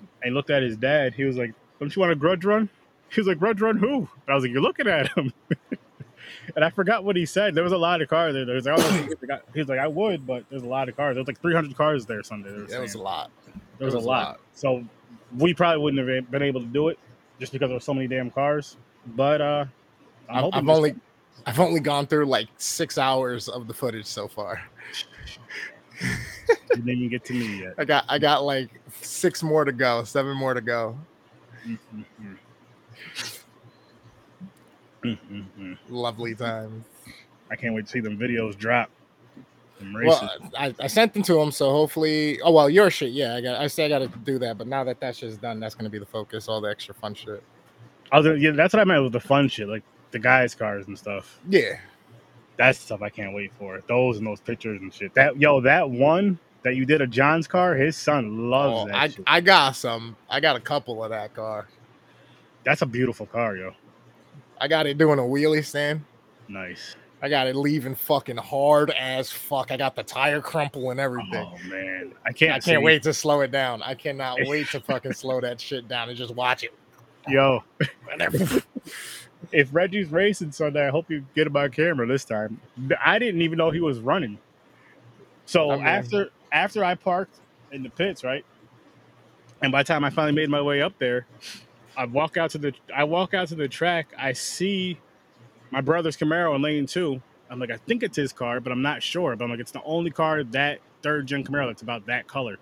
And 0.00 0.24
he 0.24 0.30
looked 0.30 0.50
at 0.50 0.62
his 0.62 0.76
dad. 0.76 1.14
He 1.14 1.24
was 1.24 1.36
like, 1.36 1.52
"Don't 1.80 1.94
you 1.94 2.00
want 2.00 2.12
a 2.12 2.16
grudge 2.16 2.44
run?" 2.44 2.68
He 3.10 3.20
was 3.20 3.26
like, 3.28 3.38
"Grudge 3.38 3.60
run 3.60 3.76
who?" 3.78 3.96
And 3.98 4.08
I 4.28 4.34
was 4.34 4.44
like, 4.44 4.52
"You're 4.52 4.62
looking 4.62 4.86
at 4.86 5.08
him." 5.16 5.32
and 6.56 6.64
I 6.64 6.70
forgot 6.70 7.04
what 7.04 7.16
he 7.16 7.24
said. 7.26 7.54
There 7.54 7.64
was 7.64 7.72
a 7.72 7.78
lot 7.78 8.00
of 8.02 8.08
cars 8.08 8.34
there. 8.34 8.44
There 8.44 8.54
was, 8.54 8.66
like, 8.66 8.78
oh, 8.78 8.82
he 8.92 9.08
was 9.08 9.16
like, 9.28 9.42
he 9.54 9.58
was 9.60 9.68
like, 9.68 9.78
"I 9.78 9.88
would," 9.88 10.26
but 10.26 10.44
there's 10.50 10.62
a 10.62 10.66
lot 10.68 10.88
of 10.88 10.96
cars. 10.96 11.14
There 11.14 11.20
was 11.22 11.28
like 11.28 11.40
300 11.40 11.74
cars 11.76 12.06
there 12.06 12.22
Sunday. 12.22 12.50
They 12.50 12.58
were 12.58 12.66
That 12.66 12.80
was 12.80 12.94
a 12.94 13.00
lot. 13.02 13.30
There 13.78 13.86
was, 13.86 13.94
was 13.94 14.04
a 14.04 14.06
a 14.06 14.08
lot. 14.08 14.24
lot. 14.28 14.40
So 14.54 14.84
we 15.38 15.54
probably 15.54 15.82
wouldn't 15.82 16.06
have 16.08 16.30
been 16.30 16.42
able 16.42 16.60
to 16.60 16.66
do 16.66 16.88
it 16.88 16.98
just 17.42 17.52
because 17.52 17.70
there 17.70 17.76
were 17.76 17.80
so 17.80 17.92
many 17.92 18.06
damn 18.06 18.30
cars. 18.30 18.76
But 19.16 19.40
uh, 19.40 19.64
I'm 20.28 20.50
I've, 20.52 20.68
only 20.68 20.94
I've 21.44 21.58
only 21.58 21.80
gone 21.80 22.06
through 22.06 22.26
like 22.26 22.46
six 22.56 22.98
hours 22.98 23.48
of 23.48 23.66
the 23.66 23.74
footage 23.74 24.06
so 24.06 24.28
far. 24.28 24.62
you 26.00 26.82
didn't 26.82 27.08
get 27.08 27.24
to 27.24 27.32
me 27.32 27.62
yet. 27.62 27.74
I 27.78 27.84
got 27.84 28.04
I 28.08 28.20
got 28.20 28.44
like 28.44 28.70
six 29.00 29.42
more 29.42 29.64
to 29.64 29.72
go, 29.72 30.04
seven 30.04 30.36
more 30.36 30.54
to 30.54 30.60
go. 30.60 30.96
Mm-mm-mm. 31.66 32.36
Mm-mm-mm. 35.02 35.78
Lovely 35.88 36.36
time. 36.36 36.84
I 37.50 37.56
can't 37.56 37.74
wait 37.74 37.86
to 37.86 37.90
see 37.90 37.98
them 37.98 38.16
videos 38.16 38.56
drop. 38.56 38.88
Races. 39.94 40.20
Well, 40.20 40.50
I, 40.58 40.74
I 40.80 40.86
sent 40.86 41.14
them 41.14 41.22
to 41.24 41.40
him, 41.40 41.50
so 41.50 41.70
hopefully. 41.70 42.40
Oh 42.42 42.52
well, 42.52 42.68
your 42.70 42.90
shit, 42.90 43.12
yeah. 43.12 43.34
I 43.36 43.40
got. 43.40 43.60
I 43.60 43.66
say 43.66 43.86
I 43.86 43.88
got 43.88 43.98
to 44.00 44.08
do 44.24 44.38
that, 44.40 44.58
but 44.58 44.66
now 44.66 44.84
that 44.84 45.00
that 45.00 45.16
shit's 45.16 45.36
done, 45.36 45.60
that's 45.60 45.74
gonna 45.74 45.90
be 45.90 45.98
the 45.98 46.06
focus. 46.06 46.48
All 46.48 46.60
the 46.60 46.68
extra 46.70 46.94
fun 46.94 47.14
shit. 47.14 47.42
Other, 48.12 48.36
yeah, 48.36 48.50
that's 48.50 48.74
what 48.74 48.80
I 48.80 48.84
meant 48.84 49.02
with 49.02 49.12
the 49.12 49.20
fun 49.20 49.48
shit, 49.48 49.68
like 49.68 49.82
the 50.10 50.18
guys' 50.18 50.54
cars 50.54 50.86
and 50.86 50.98
stuff. 50.98 51.38
Yeah, 51.48 51.78
That's 52.58 52.78
the 52.78 52.84
stuff 52.84 53.02
I 53.02 53.08
can't 53.08 53.34
wait 53.34 53.50
for. 53.58 53.80
Those 53.88 54.18
and 54.18 54.26
those 54.26 54.40
pictures 54.40 54.80
and 54.82 54.92
shit. 54.92 55.14
That 55.14 55.40
yo, 55.40 55.60
that 55.62 55.88
one 55.88 56.38
that 56.62 56.76
you 56.76 56.84
did 56.84 57.00
of 57.00 57.10
John's 57.10 57.48
car, 57.48 57.74
his 57.74 57.96
son 57.96 58.50
loves 58.50 58.80
Oh, 58.82 58.86
that 58.86 58.94
I 58.94 59.08
shit. 59.08 59.24
I 59.26 59.40
got 59.40 59.76
some. 59.76 60.16
I 60.28 60.40
got 60.40 60.56
a 60.56 60.60
couple 60.60 61.02
of 61.02 61.10
that 61.10 61.34
car. 61.34 61.66
That's 62.64 62.82
a 62.82 62.86
beautiful 62.86 63.26
car, 63.26 63.56
yo. 63.56 63.72
I 64.60 64.68
got 64.68 64.86
it 64.86 64.96
doing 64.98 65.18
a 65.18 65.22
wheelie 65.22 65.64
stand. 65.64 66.04
Nice. 66.48 66.94
I 67.24 67.28
got 67.28 67.46
it 67.46 67.54
leaving 67.54 67.94
fucking 67.94 68.36
hard 68.36 68.90
as 68.90 69.30
fuck. 69.30 69.70
I 69.70 69.76
got 69.76 69.94
the 69.94 70.02
tire 70.02 70.40
crumple 70.40 70.90
and 70.90 70.98
everything. 70.98 71.46
Oh 71.48 71.68
man, 71.68 72.12
I 72.26 72.32
can't. 72.32 72.50
I 72.50 72.54
can't 72.54 72.64
see- 72.64 72.76
wait 72.78 73.04
to 73.04 73.14
slow 73.14 73.42
it 73.42 73.52
down. 73.52 73.80
I 73.82 73.94
cannot 73.94 74.38
wait 74.46 74.68
to 74.70 74.80
fucking 74.80 75.12
slow 75.12 75.40
that 75.40 75.60
shit 75.60 75.86
down 75.86 76.08
and 76.08 76.18
just 76.18 76.34
watch 76.34 76.64
it. 76.64 76.74
Yo, 77.28 77.62
if 79.52 79.72
Reggie's 79.72 80.10
racing 80.10 80.50
Sunday, 80.50 80.84
I 80.84 80.90
hope 80.90 81.08
you 81.08 81.24
get 81.36 81.46
him 81.46 81.56
on 81.56 81.70
camera 81.70 82.04
this 82.08 82.24
time. 82.24 82.60
I 83.04 83.20
didn't 83.20 83.42
even 83.42 83.56
know 83.56 83.70
he 83.70 83.80
was 83.80 84.00
running. 84.00 84.38
So 85.46 85.70
I 85.70 85.76
mean- 85.76 85.86
after 85.86 86.30
after 86.50 86.84
I 86.84 86.96
parked 86.96 87.36
in 87.70 87.84
the 87.84 87.90
pits, 87.90 88.24
right, 88.24 88.44
and 89.62 89.70
by 89.70 89.84
the 89.84 89.86
time 89.86 90.02
I 90.02 90.10
finally 90.10 90.34
made 90.34 90.50
my 90.50 90.60
way 90.60 90.82
up 90.82 90.98
there, 90.98 91.26
I 91.96 92.04
walk 92.06 92.36
out 92.36 92.50
to 92.50 92.58
the 92.58 92.72
I 92.92 93.04
walk 93.04 93.32
out 93.32 93.46
to 93.48 93.54
the 93.54 93.68
track. 93.68 94.12
I 94.18 94.32
see 94.32 94.98
my 95.72 95.80
brother's 95.80 96.16
Camaro 96.16 96.54
in 96.54 96.62
lane 96.62 96.86
two. 96.86 97.20
I'm 97.50 97.58
like, 97.58 97.70
I 97.70 97.76
think 97.76 98.02
it's 98.02 98.16
his 98.16 98.32
car, 98.32 98.60
but 98.60 98.72
I'm 98.72 98.82
not 98.82 99.02
sure. 99.02 99.34
But 99.36 99.44
I'm 99.44 99.50
like, 99.50 99.60
it's 99.60 99.72
the 99.72 99.82
only 99.82 100.10
car 100.10 100.44
that 100.44 100.78
third 101.02 101.26
gen 101.26 101.44
Camaro 101.44 101.66
that's 101.66 101.82
about 101.82 102.06
that 102.06 102.28
color. 102.28 102.56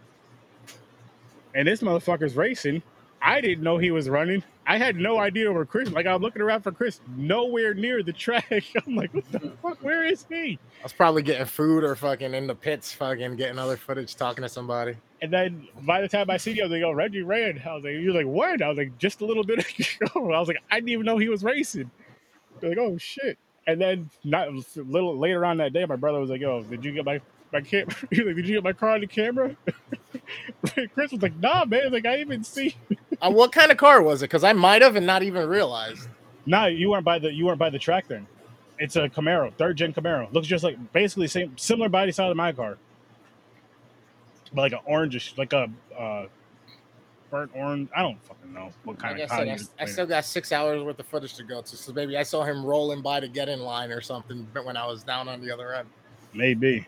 And 1.54 1.68
this 1.68 1.82
motherfucker's 1.82 2.36
racing. 2.36 2.82
I 3.22 3.40
didn't 3.40 3.62
know 3.62 3.76
he 3.76 3.90
was 3.90 4.08
running. 4.08 4.42
I 4.66 4.78
had 4.78 4.96
no 4.96 5.18
idea 5.18 5.52
where 5.52 5.64
Chris. 5.64 5.90
Like 5.90 6.06
I'm 6.06 6.22
looking 6.22 6.40
around 6.42 6.62
for 6.62 6.70
Chris, 6.70 7.00
nowhere 7.16 7.74
near 7.74 8.02
the 8.02 8.12
track. 8.12 8.48
I'm 8.86 8.94
like, 8.94 9.12
what 9.12 9.30
the 9.32 9.52
fuck? 9.62 9.78
Where 9.82 10.04
is 10.04 10.24
he? 10.28 10.58
I 10.80 10.82
was 10.84 10.92
probably 10.92 11.22
getting 11.22 11.46
food 11.46 11.82
or 11.82 11.96
fucking 11.96 12.34
in 12.34 12.46
the 12.46 12.54
pits, 12.54 12.92
fucking 12.92 13.36
getting 13.36 13.58
other 13.58 13.76
footage, 13.76 14.14
talking 14.14 14.42
to 14.42 14.48
somebody. 14.48 14.96
And 15.22 15.32
then 15.32 15.68
by 15.82 16.00
the 16.00 16.08
time 16.08 16.30
I 16.30 16.36
see 16.36 16.52
you, 16.52 16.62
I 16.62 16.66
was 16.66 16.72
like, 16.72 16.82
oh, 16.82 16.92
Reggie 16.92 17.22
ran. 17.22 17.60
I 17.66 17.74
was 17.74 17.84
like, 17.84 17.94
you're 17.94 18.14
like, 18.14 18.26
what? 18.26 18.62
I 18.62 18.68
was 18.68 18.78
like, 18.78 18.96
just 18.98 19.20
a 19.20 19.26
little 19.26 19.44
bit 19.44 19.58
ago. 20.00 20.32
I 20.32 20.38
was 20.38 20.48
like, 20.48 20.62
I 20.70 20.76
didn't 20.76 20.90
even 20.90 21.06
know 21.06 21.18
he 21.18 21.28
was 21.28 21.42
racing. 21.42 21.90
They're 22.60 22.70
like, 22.70 22.78
oh 22.78 22.98
shit. 22.98 23.38
And 23.66 23.80
then 23.80 24.10
not 24.24 24.48
a 24.48 24.62
little 24.76 25.16
later 25.18 25.44
on 25.44 25.58
that 25.58 25.72
day, 25.72 25.84
my 25.84 25.96
brother 25.96 26.18
was 26.18 26.30
like, 26.30 26.40
yo, 26.40 26.62
did 26.62 26.84
you 26.84 26.92
get 26.92 27.04
my 27.04 27.20
my 27.52 27.60
camera? 27.60 27.94
He's 28.10 28.20
like, 28.20 28.36
did 28.36 28.48
you 28.48 28.54
get 28.56 28.64
my 28.64 28.72
car 28.72 28.90
on 28.90 29.00
the 29.00 29.06
camera? 29.06 29.56
Chris 30.94 31.12
was 31.12 31.22
like, 31.22 31.36
nah, 31.36 31.64
man. 31.64 31.92
Like, 31.92 32.06
I 32.06 32.18
even 32.18 32.44
see. 32.44 32.76
Uh, 33.20 33.30
what 33.30 33.52
kind 33.52 33.70
of 33.70 33.76
car 33.76 34.02
was 34.02 34.22
it? 34.22 34.26
Because 34.26 34.44
I 34.44 34.52
might 34.52 34.82
have 34.82 34.96
and 34.96 35.06
not 35.06 35.22
even 35.22 35.48
realized. 35.48 36.08
Nah, 36.46 36.66
you 36.66 36.90
weren't 36.90 37.04
by 37.04 37.18
the 37.18 37.32
you 37.32 37.46
weren't 37.46 37.58
by 37.58 37.70
the 37.70 37.78
track 37.78 38.08
then. 38.08 38.26
It's 38.78 38.96
a 38.96 39.08
Camaro, 39.08 39.52
third 39.54 39.76
gen 39.76 39.92
Camaro. 39.92 40.32
Looks 40.32 40.48
just 40.48 40.64
like 40.64 40.92
basically 40.92 41.28
same 41.28 41.56
similar 41.58 41.88
body 41.88 42.12
style 42.12 42.30
to 42.30 42.34
my 42.34 42.52
car, 42.52 42.78
but 44.54 44.62
like 44.62 44.72
an 44.72 44.80
orangish, 44.90 45.36
like 45.36 45.52
a 45.52 45.70
uh, 45.96 46.26
burnt 47.30 47.50
orange. 47.54 47.88
I 47.96 48.02
don't 48.02 48.22
fucking 48.24 48.52
know 48.52 48.70
what 48.84 48.98
kind 48.98 49.18
Like 49.18 49.30
of 49.30 49.32
I 49.32 49.56
said, 49.56 49.68
I, 49.78 49.82
I 49.82 49.86
still 49.86 50.06
got 50.06 50.24
six 50.24 50.52
hours 50.52 50.82
worth 50.82 50.98
of 50.98 51.06
footage 51.06 51.34
to 51.34 51.44
go 51.44 51.62
to. 51.62 51.76
So 51.76 51.92
maybe 51.92 52.16
I 52.16 52.22
saw 52.22 52.44
him 52.44 52.64
rolling 52.64 53.02
by 53.02 53.20
to 53.20 53.28
get 53.28 53.48
in 53.48 53.60
line 53.60 53.90
or 53.90 54.00
something 54.00 54.46
when 54.64 54.76
I 54.76 54.86
was 54.86 55.02
down 55.02 55.28
on 55.28 55.40
the 55.40 55.52
other 55.52 55.72
end. 55.74 55.88
Maybe. 56.34 56.86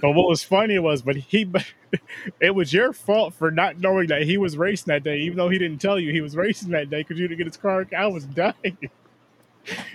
But 0.00 0.12
what 0.12 0.28
was 0.28 0.42
funny 0.42 0.78
was, 0.78 1.00
but 1.02 1.16
he, 1.16 1.50
it 2.40 2.54
was 2.54 2.72
your 2.72 2.92
fault 2.92 3.34
for 3.34 3.50
not 3.50 3.78
knowing 3.78 4.08
that 4.08 4.22
he 4.22 4.36
was 4.36 4.56
racing 4.56 4.90
that 4.92 5.02
day, 5.04 5.18
even 5.20 5.38
though 5.38 5.48
he 5.48 5.58
didn't 5.58 5.80
tell 5.80 5.98
you 5.98 6.12
he 6.12 6.20
was 6.20 6.36
racing 6.36 6.70
that 6.70 6.90
day 6.90 6.98
because 7.00 7.18
you 7.18 7.26
didn't 7.26 7.38
get 7.38 7.46
his 7.46 7.56
car. 7.56 7.86
I 7.96 8.06
was 8.06 8.24
dying. 8.26 8.76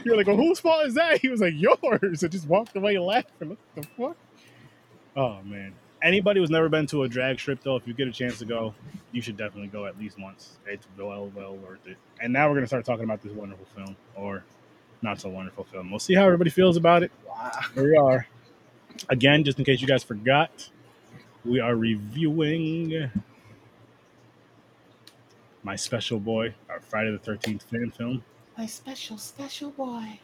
You're 0.03 0.17
like, 0.17 0.27
well, 0.27 0.37
whose 0.37 0.59
fault 0.59 0.85
is 0.85 0.93
that? 0.95 1.17
He 1.21 1.29
was 1.29 1.41
like, 1.41 1.53
yours. 1.55 2.23
And 2.23 2.31
just 2.31 2.47
walked 2.47 2.75
away 2.75 2.97
laughing. 2.97 3.49
What 3.49 3.57
the 3.75 3.83
fuck? 3.97 4.17
Oh 5.15 5.41
man. 5.43 5.73
Anybody 6.01 6.39
who's 6.39 6.49
never 6.49 6.69
been 6.69 6.85
to 6.87 7.03
a 7.03 7.09
drag 7.09 7.39
strip 7.39 7.61
though, 7.63 7.75
if 7.75 7.87
you 7.87 7.93
get 7.93 8.07
a 8.07 8.11
chance 8.11 8.37
to 8.39 8.45
go, 8.45 8.73
you 9.11 9.21
should 9.21 9.37
definitely 9.37 9.67
go 9.67 9.85
at 9.85 9.97
least 9.97 10.19
once. 10.19 10.57
It's 10.67 10.85
well, 10.97 11.31
well 11.35 11.55
worth 11.55 11.85
it. 11.87 11.97
And 12.21 12.31
now 12.31 12.47
we're 12.49 12.55
gonna 12.55 12.67
start 12.67 12.85
talking 12.85 13.05
about 13.05 13.21
this 13.21 13.31
wonderful 13.31 13.65
film, 13.75 13.95
or 14.15 14.43
not 15.01 15.19
so 15.19 15.29
wonderful 15.29 15.63
film. 15.63 15.89
We'll 15.89 15.99
see 15.99 16.13
how 16.13 16.25
everybody 16.25 16.49
feels 16.49 16.77
about 16.77 17.03
it. 17.03 17.11
Wow. 17.27 17.51
Here 17.73 17.83
we 17.83 17.97
are. 17.97 18.27
Again, 19.09 19.43
just 19.43 19.57
in 19.59 19.65
case 19.65 19.81
you 19.81 19.87
guys 19.87 20.03
forgot, 20.03 20.69
we 21.43 21.59
are 21.59 21.75
reviewing 21.75 23.11
my 25.63 25.75
special 25.75 26.19
boy, 26.19 26.53
our 26.69 26.79
Friday 26.79 27.11
the 27.11 27.19
Thirteenth 27.19 27.63
fan 27.63 27.91
film. 27.91 28.23
My 28.57 28.65
special, 28.65 29.17
special 29.17 29.71
boy. 29.71 30.19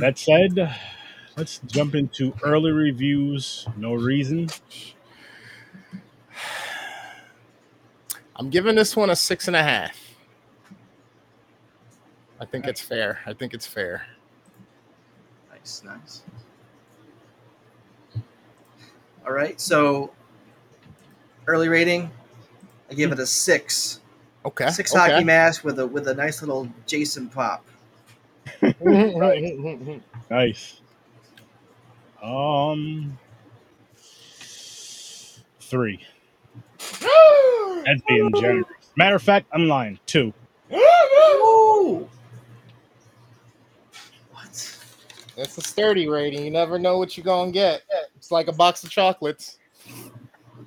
That 0.00 0.18
said, 0.18 0.74
let's 1.36 1.60
jump 1.66 1.94
into 1.94 2.34
early 2.42 2.72
reviews. 2.72 3.66
No 3.76 3.94
reason. 3.94 4.48
I'm 8.36 8.50
giving 8.50 8.74
this 8.74 8.96
one 8.96 9.10
a 9.10 9.16
six 9.16 9.46
and 9.46 9.56
a 9.56 9.62
half. 9.62 10.16
I 12.40 12.44
think 12.44 12.66
it's 12.66 12.80
fair. 12.80 13.20
I 13.26 13.32
think 13.32 13.54
it's 13.54 13.66
fair. 13.66 14.06
Nice, 15.50 15.82
nice. 15.84 16.22
All 19.24 19.32
right, 19.32 19.58
so 19.60 20.10
early 21.46 21.68
rating, 21.68 22.10
I 22.90 22.94
give 22.94 23.12
it 23.12 23.18
a 23.18 23.26
six. 23.26 24.00
Okay. 24.44 24.68
Six 24.70 24.94
okay. 24.94 25.12
hockey 25.12 25.24
mask 25.24 25.64
with 25.64 25.78
a 25.78 25.86
with 25.86 26.08
a 26.08 26.14
nice 26.14 26.42
little 26.42 26.68
Jason 26.86 27.28
pop. 27.28 27.64
Nice. 30.30 30.80
Um, 32.24 33.18
three. 35.60 36.00
That's 36.78 38.02
being 38.08 38.32
generous. 38.34 38.66
Matter 38.96 39.16
of 39.16 39.22
fact, 39.22 39.46
I'm 39.52 39.68
lying. 39.68 39.98
Two. 40.06 40.32
Ooh. 40.72 42.08
What? 44.32 44.78
That's 45.36 45.58
a 45.58 45.60
sturdy 45.60 46.08
rating. 46.08 46.44
You 46.44 46.50
never 46.50 46.78
know 46.78 46.96
what 46.96 47.16
you're 47.16 47.24
gonna 47.24 47.52
get. 47.52 47.82
It's 48.16 48.30
like 48.30 48.48
a 48.48 48.52
box 48.52 48.84
of 48.84 48.90
chocolates. 48.90 49.58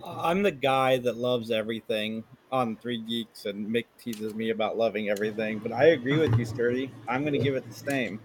I'm 0.05 0.43
the 0.43 0.51
guy 0.51 0.97
that 0.99 1.17
loves 1.17 1.49
everything 1.49 2.23
on 2.51 2.75
Three 2.77 3.01
Geeks, 3.01 3.45
and 3.45 3.67
Mick 3.67 3.85
teases 3.99 4.35
me 4.35 4.51
about 4.51 4.77
loving 4.77 5.09
everything. 5.09 5.57
But 5.57 5.71
I 5.71 5.85
agree 5.85 6.17
with 6.17 6.37
you, 6.37 6.45
Sturdy. 6.45 6.91
I'm 7.07 7.21
going 7.21 7.33
to 7.33 7.39
give 7.39 7.55
it 7.55 7.67
the 7.67 7.73
same. 7.73 8.19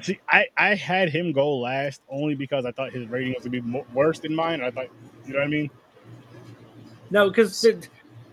See, 0.00 0.20
I, 0.28 0.46
I 0.56 0.74
had 0.74 1.10
him 1.10 1.32
go 1.32 1.56
last 1.58 2.02
only 2.08 2.34
because 2.34 2.64
I 2.64 2.72
thought 2.72 2.92
his 2.92 3.08
rating 3.08 3.34
was 3.34 3.44
gonna 3.44 3.50
be 3.50 3.60
mo- 3.60 3.86
worse 3.92 4.20
than 4.20 4.34
mine. 4.34 4.62
I 4.62 4.70
thought, 4.70 4.88
you 5.26 5.32
know 5.32 5.40
what 5.40 5.46
I 5.46 5.50
mean? 5.50 5.70
No, 7.10 7.28
because 7.28 7.66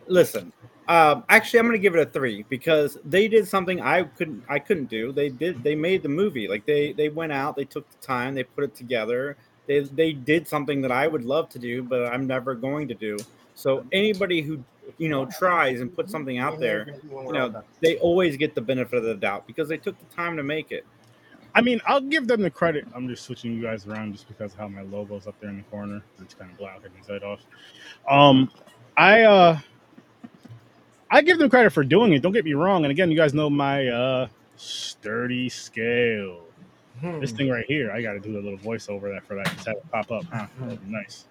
listen, 0.07 0.51
um, 0.88 1.24
actually, 1.29 1.60
I'm 1.60 1.65
going 1.65 1.77
to 1.77 1.81
give 1.81 1.95
it 1.95 2.07
a 2.07 2.12
three 2.12 2.45
because 2.50 2.98
they 3.05 3.27
did 3.27 3.48
something 3.48 3.81
I 3.81 4.03
couldn't. 4.03 4.43
I 4.48 4.60
couldn't 4.60 4.89
do. 4.89 5.12
They 5.12 5.29
did. 5.29 5.63
They 5.63 5.75
made 5.75 6.03
the 6.03 6.10
movie. 6.10 6.48
Like 6.48 6.65
they 6.65 6.93
they 6.93 7.10
went 7.10 7.31
out. 7.31 7.55
They 7.55 7.65
took 7.65 7.89
the 7.89 8.05
time. 8.05 8.36
They 8.36 8.43
put 8.43 8.65
it 8.65 8.75
together. 8.75 9.38
They 9.67 9.79
they 9.79 10.12
did 10.12 10.48
something 10.48 10.81
that 10.81 10.91
I 10.91 11.07
would 11.07 11.24
love 11.24 11.50
to 11.50 11.60
do, 11.60 11.81
but 11.81 12.05
I'm 12.13 12.27
never 12.27 12.53
going 12.53 12.88
to 12.89 12.93
do. 12.93 13.17
So 13.55 13.86
anybody 13.91 14.41
who 14.41 14.63
you 14.98 15.10
know 15.10 15.25
tries 15.25 15.81
and 15.81 15.93
puts 15.93 16.12
something 16.12 16.38
out 16.38 16.60
there, 16.60 16.86
you 17.25 17.34
know, 17.34 17.63
they 17.81 17.98
always 17.98 18.38
get 18.38 18.53
the 18.53 18.62
benefit 18.62 18.98
of 18.98 19.03
the 19.05 19.15
doubt 19.15 19.48
because 19.48 19.67
they 19.67 19.77
took 19.77 19.98
the 19.98 20.15
time 20.15 20.38
to 20.38 20.43
make 20.43 20.72
it. 20.72 20.86
I 21.55 21.62
mean, 21.62 21.81
I'll 21.88 22.01
give 22.01 22.27
them 22.27 22.41
the 22.41 22.51
credit. 22.51 22.85
I'm 22.93 23.07
just 23.07 23.24
switching 23.24 23.53
you 23.53 23.63
guys 23.63 23.88
around 23.88 24.12
just 24.13 24.27
because 24.27 24.53
of 24.53 24.59
how 24.59 24.67
my 24.67 24.81
logo's 24.81 25.25
up 25.25 25.39
there 25.39 25.50
in 25.50 25.57
the 25.57 25.63
corner. 25.63 26.03
It's 26.21 26.33
kind 26.33 26.51
of 26.51 26.57
blocking 26.57 26.91
his 26.97 27.07
head 27.07 27.24
off. 27.24 27.39
Um, 28.09 28.51
I 28.97 29.21
uh, 29.21 29.59
I 31.09 31.21
give 31.21 31.38
them 31.39 31.50
credit 31.50 31.71
for 31.71 31.83
doing 31.83 32.12
it. 32.12 32.21
Don't 32.21 32.33
get 32.33 32.43
me 32.43 32.53
wrong. 32.53 32.83
And 32.83 32.91
again, 32.91 33.09
you 33.09 33.17
guys 33.17 33.33
know 33.33 33.50
my 33.50 33.88
uh 33.88 34.27
sturdy 34.57 35.50
scale. 35.50 36.41
This 37.19 37.31
thing 37.31 37.50
right 37.50 37.65
here, 37.67 37.91
I 37.91 38.01
got 38.01 38.13
to 38.13 38.19
do 38.19 38.33
a 38.33 38.41
little 38.41 38.57
voiceover 38.57 39.13
that 39.13 39.27
for 39.27 39.35
that. 39.35 39.45
Just 39.55 39.67
have 39.67 39.75
it 39.75 39.91
pop 39.91 40.12
up. 40.12 40.24
Huh? 40.31 40.47
That'd 40.62 40.85
be 40.85 40.91
nice. 40.91 41.25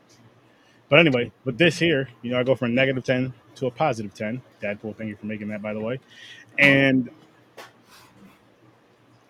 But 0.88 0.98
anyway, 1.00 1.32
with 1.44 1.58
this 1.58 1.78
here, 1.78 2.08
you 2.22 2.30
know, 2.30 2.38
I 2.38 2.42
go 2.42 2.54
from 2.54 2.70
a 2.70 2.74
negative 2.74 3.02
10 3.02 3.32
to 3.56 3.66
a 3.66 3.70
positive 3.70 4.14
10. 4.14 4.42
Dadpool, 4.62 4.94
thank 4.96 5.08
you 5.08 5.16
for 5.16 5.26
making 5.26 5.48
that, 5.48 5.62
by 5.62 5.72
the 5.72 5.80
way. 5.80 5.98
And 6.58 7.08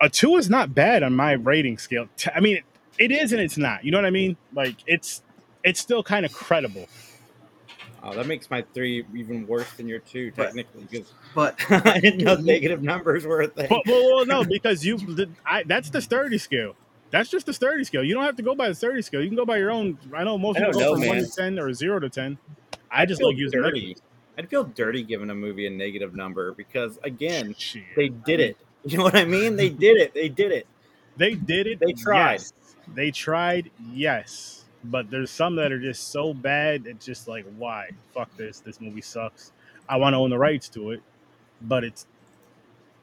a 0.05 0.09
two 0.09 0.37
is 0.37 0.49
not 0.49 0.75
bad 0.75 1.01
on 1.01 1.15
my 1.15 1.31
rating 1.33 1.79
scale. 1.79 2.07
I 2.33 2.39
mean, 2.39 2.61
it 2.99 3.11
is 3.11 3.33
and 3.33 3.41
it's 3.41 3.57
not. 3.57 3.83
You 3.83 3.91
know 3.91 3.97
what 3.97 4.05
I 4.05 4.11
mean? 4.11 4.37
Like 4.53 4.75
it's 4.85 5.23
it's 5.63 5.79
still 5.79 6.03
kind 6.03 6.25
of 6.25 6.31
credible. 6.31 6.87
Oh, 8.03 8.13
that 8.13 8.27
makes 8.27 8.51
my 8.51 8.63
three 8.75 9.03
even 9.15 9.47
worse 9.47 9.71
than 9.73 9.87
your 9.87 9.97
two, 9.97 10.29
technically, 10.29 10.83
because 10.89 11.11
But 11.33 11.59
I 11.71 11.99
didn't 11.99 12.23
know 12.23 12.35
negative 12.35 12.83
numbers 12.83 13.25
were 13.25 13.41
a 13.41 13.47
thing. 13.47 13.65
But 13.67 13.81
well, 13.87 14.15
well, 14.15 14.25
no, 14.27 14.43
because 14.43 14.85
you 14.85 14.99
I, 15.43 15.63
that's 15.63 15.89
the 15.89 16.01
sturdy 16.01 16.37
scale. 16.37 16.75
That's 17.09 17.29
just 17.31 17.47
the 17.47 17.53
sturdy 17.53 17.83
scale. 17.83 18.03
You 18.03 18.13
don't 18.13 18.23
have 18.23 18.35
to 18.35 18.43
go 18.43 18.53
by 18.53 18.69
the 18.69 18.75
sturdy 18.75 19.01
scale. 19.01 19.21
You 19.23 19.29
can 19.29 19.35
go 19.35 19.45
by 19.45 19.57
your 19.57 19.71
own. 19.71 19.97
I 20.15 20.23
know 20.23 20.37
most 20.37 20.57
I 20.57 20.65
people 20.65 20.73
don't 20.73 20.81
go 20.81 20.93
know, 20.93 20.99
from 20.99 21.07
one 21.07 21.25
to 21.25 21.31
ten 21.31 21.57
or 21.57 21.73
zero 21.73 21.99
to 21.99 22.09
ten. 22.09 22.37
I 22.91 23.07
just 23.07 23.21
feel 23.21 23.29
like 23.29 23.37
using 23.37 23.59
dirty. 23.59 23.79
numbers. 23.79 24.01
I'd 24.37 24.49
feel 24.49 24.65
dirty 24.65 25.01
giving 25.01 25.31
a 25.31 25.35
movie 25.35 25.65
a 25.65 25.69
negative 25.71 26.13
number 26.13 26.51
because 26.51 26.99
again, 27.03 27.55
Shit. 27.57 27.83
they 27.95 28.09
did 28.09 28.39
it. 28.39 28.57
You 28.91 28.99
know 28.99 29.03
what 29.05 29.15
I 29.15 29.25
mean? 29.25 29.55
They 29.55 29.69
did 29.69 29.97
it. 29.97 30.13
They 30.13 30.29
did 30.29 30.51
it. 30.51 30.67
They 31.17 31.33
did 31.33 31.65
it. 31.65 31.79
They 31.79 31.93
tried. 31.93 32.33
yes. 32.33 32.53
They 32.93 33.09
tried. 33.09 33.71
Yes, 33.91 34.65
but 34.83 35.09
there's 35.09 35.31
some 35.31 35.55
that 35.55 35.71
are 35.71 35.79
just 35.79 36.11
so 36.11 36.33
bad. 36.35 36.85
It's 36.85 37.03
just 37.05 37.27
like, 37.27 37.45
why? 37.57 37.89
Fuck 38.13 38.29
this. 38.37 38.59
This 38.59 38.79
movie 38.79 39.01
sucks. 39.01 39.51
I 39.89 39.97
want 39.97 40.13
to 40.13 40.17
own 40.17 40.29
the 40.29 40.37
rights 40.37 40.69
to 40.69 40.91
it, 40.91 41.01
but 41.63 41.83
it's. 41.83 42.05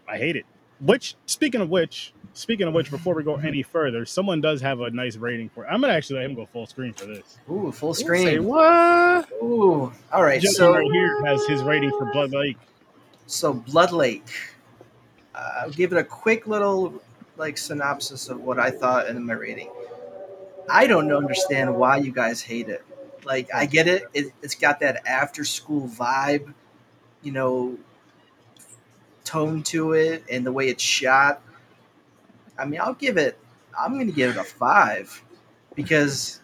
I 0.09 0.19
hate 0.19 0.37
it. 0.37 0.47
Which, 0.81 1.17
speaking 1.27 1.61
of 1.61 1.69
which, 1.69 2.13
speaking 2.33 2.69
of 2.69 2.75
which, 2.75 2.91
before 2.91 3.15
we 3.15 3.23
go 3.25 3.37
any 3.37 3.63
further, 3.65 4.05
someone 4.07 4.41
does 4.41 4.61
have 4.61 4.81
a 4.81 4.91
nice 4.91 5.17
rating 5.17 5.49
for. 5.49 5.67
I'm 5.67 5.81
gonna 5.81 5.93
actually 5.95 6.21
let 6.21 6.27
him 6.27 6.35
go 6.37 6.47
full 6.47 6.67
screen 6.67 6.93
for 6.93 7.07
this. 7.07 7.39
ooh, 7.51 7.73
full 7.73 7.95
screen. 7.95 8.23
Say 8.25 8.35
screen. 8.35 8.45
what? 8.45 9.29
Ooh. 9.43 9.93
All 10.13 10.23
right. 10.23 10.41
Gentleman 10.41 10.55
So 10.55 10.75
right 10.75 10.93
here 10.93 11.25
has 11.25 11.45
his 11.47 11.63
rating 11.65 11.91
for 11.91 12.07
Blood 12.13 12.31
Lake. 12.33 12.57
so 13.27 13.53
Blood 13.53 13.91
Lake. 13.93 14.27
I'll 15.35 15.71
give 15.71 15.93
it 15.93 15.99
a 15.99 16.05
quick 16.05 16.47
little 16.47 17.03
like 17.37 17.57
synopsis 17.57 18.29
of 18.29 18.41
what 18.41 18.59
I 18.59 18.71
thought 18.71 19.09
in 19.09 19.25
my 19.25 19.33
rating. 19.33 19.71
I 20.69 20.87
don't 20.87 21.13
understand 21.13 21.75
why 21.75 21.97
you 21.99 22.13
guys 22.13 22.43
hate 22.43 22.69
it. 22.69 22.85
Like 23.25 23.49
I 23.55 23.67
get 23.67 23.89
it. 23.89 24.05
it 24.15 24.33
it's 24.43 24.55
got 24.55 24.81
that 24.81 25.07
after 25.07 25.45
school 25.45 25.89
vibe, 25.89 26.53
you 27.23 27.33
know, 27.33 27.79
tone 29.25 29.63
to 29.65 29.93
it 29.93 30.25
and 30.31 30.45
the 30.45 30.53
way 30.53 30.69
it's 30.69 30.83
shot. 30.83 31.41
I 32.59 32.65
mean, 32.65 32.81
I'll 32.81 32.95
give 32.95 33.17
it. 33.17 33.39
I'm 33.79 33.95
going 33.95 34.07
to 34.07 34.13
give 34.13 34.37
it 34.37 34.37
a 34.39 34.45
five 34.45 35.23
because, 35.75 36.41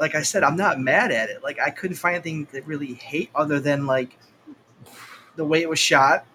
like 0.00 0.14
I 0.14 0.22
said, 0.22 0.42
I'm 0.42 0.56
not 0.56 0.80
mad 0.80 1.12
at 1.12 1.28
it. 1.28 1.42
Like 1.42 1.58
I 1.60 1.70
couldn't 1.70 1.96
find 1.96 2.14
anything 2.14 2.46
to 2.46 2.62
really 2.62 2.94
hate 2.94 3.30
other 3.34 3.60
than 3.60 3.86
like 3.86 4.18
the 5.36 5.44
way 5.44 5.60
it 5.60 5.68
was 5.68 5.78
shot. 5.78 6.26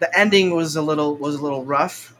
The 0.00 0.18
ending 0.18 0.54
was 0.54 0.76
a 0.76 0.82
little 0.82 1.16
was 1.16 1.36
a 1.36 1.42
little 1.42 1.64
rough. 1.64 2.14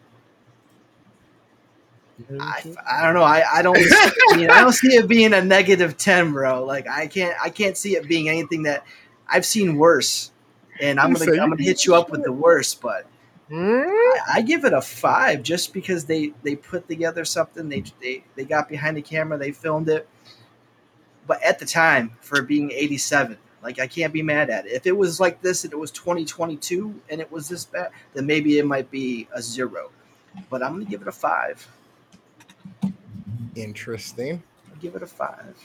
I, 2.38 2.62
I 2.88 3.02
don't 3.02 3.14
know. 3.14 3.22
I, 3.22 3.42
I 3.50 3.62
don't 3.62 3.78
I, 3.78 4.36
mean, 4.36 4.50
I 4.50 4.60
don't 4.60 4.72
see 4.72 4.94
it 4.94 5.08
being 5.08 5.32
a 5.32 5.42
negative 5.42 5.96
ten, 5.96 6.32
bro. 6.32 6.64
Like 6.64 6.86
I 6.88 7.06
can't 7.06 7.34
I 7.42 7.50
can't 7.50 7.76
see 7.76 7.96
it 7.96 8.06
being 8.06 8.28
anything 8.28 8.64
that 8.64 8.84
I've 9.26 9.46
seen 9.46 9.76
worse. 9.76 10.30
And 10.80 11.00
I'm 11.00 11.12
gonna 11.12 11.32
I'm 11.42 11.50
gonna 11.50 11.62
hit 11.62 11.84
you 11.84 11.94
up 11.94 12.10
with 12.10 12.22
the 12.22 12.32
worst, 12.32 12.80
but 12.80 13.06
Hmm? 13.50 13.82
I, 13.82 14.20
I 14.34 14.42
give 14.42 14.64
it 14.64 14.72
a 14.72 14.80
five 14.80 15.42
just 15.42 15.74
because 15.74 16.04
they 16.04 16.32
they 16.44 16.54
put 16.54 16.86
together 16.88 17.24
something. 17.24 17.68
They 17.68 17.82
they 18.00 18.24
they 18.36 18.44
got 18.44 18.68
behind 18.68 18.96
the 18.96 19.02
camera. 19.02 19.36
They 19.38 19.50
filmed 19.50 19.88
it. 19.88 20.08
But 21.26 21.42
at 21.42 21.58
the 21.58 21.66
time, 21.66 22.16
for 22.20 22.42
being 22.42 22.70
87, 22.72 23.38
like 23.62 23.78
I 23.78 23.86
can't 23.86 24.12
be 24.12 24.22
mad 24.22 24.50
at 24.50 24.66
it. 24.66 24.72
If 24.72 24.86
it 24.86 24.96
was 24.96 25.20
like 25.20 25.40
this 25.42 25.64
and 25.64 25.72
it 25.72 25.76
was 25.76 25.90
2022 25.90 26.94
and 27.10 27.20
it 27.20 27.30
was 27.30 27.48
this 27.48 27.64
bad, 27.66 27.90
then 28.14 28.26
maybe 28.26 28.58
it 28.58 28.66
might 28.66 28.90
be 28.90 29.28
a 29.34 29.42
zero. 29.42 29.90
But 30.48 30.62
I'm 30.62 30.72
gonna 30.72 30.84
give 30.84 31.02
it 31.02 31.08
a 31.08 31.12
five. 31.12 31.66
Interesting. 33.56 34.42
I'll 34.70 34.76
give 34.80 34.94
it 34.94 35.02
a 35.02 35.06
five. 35.06 35.56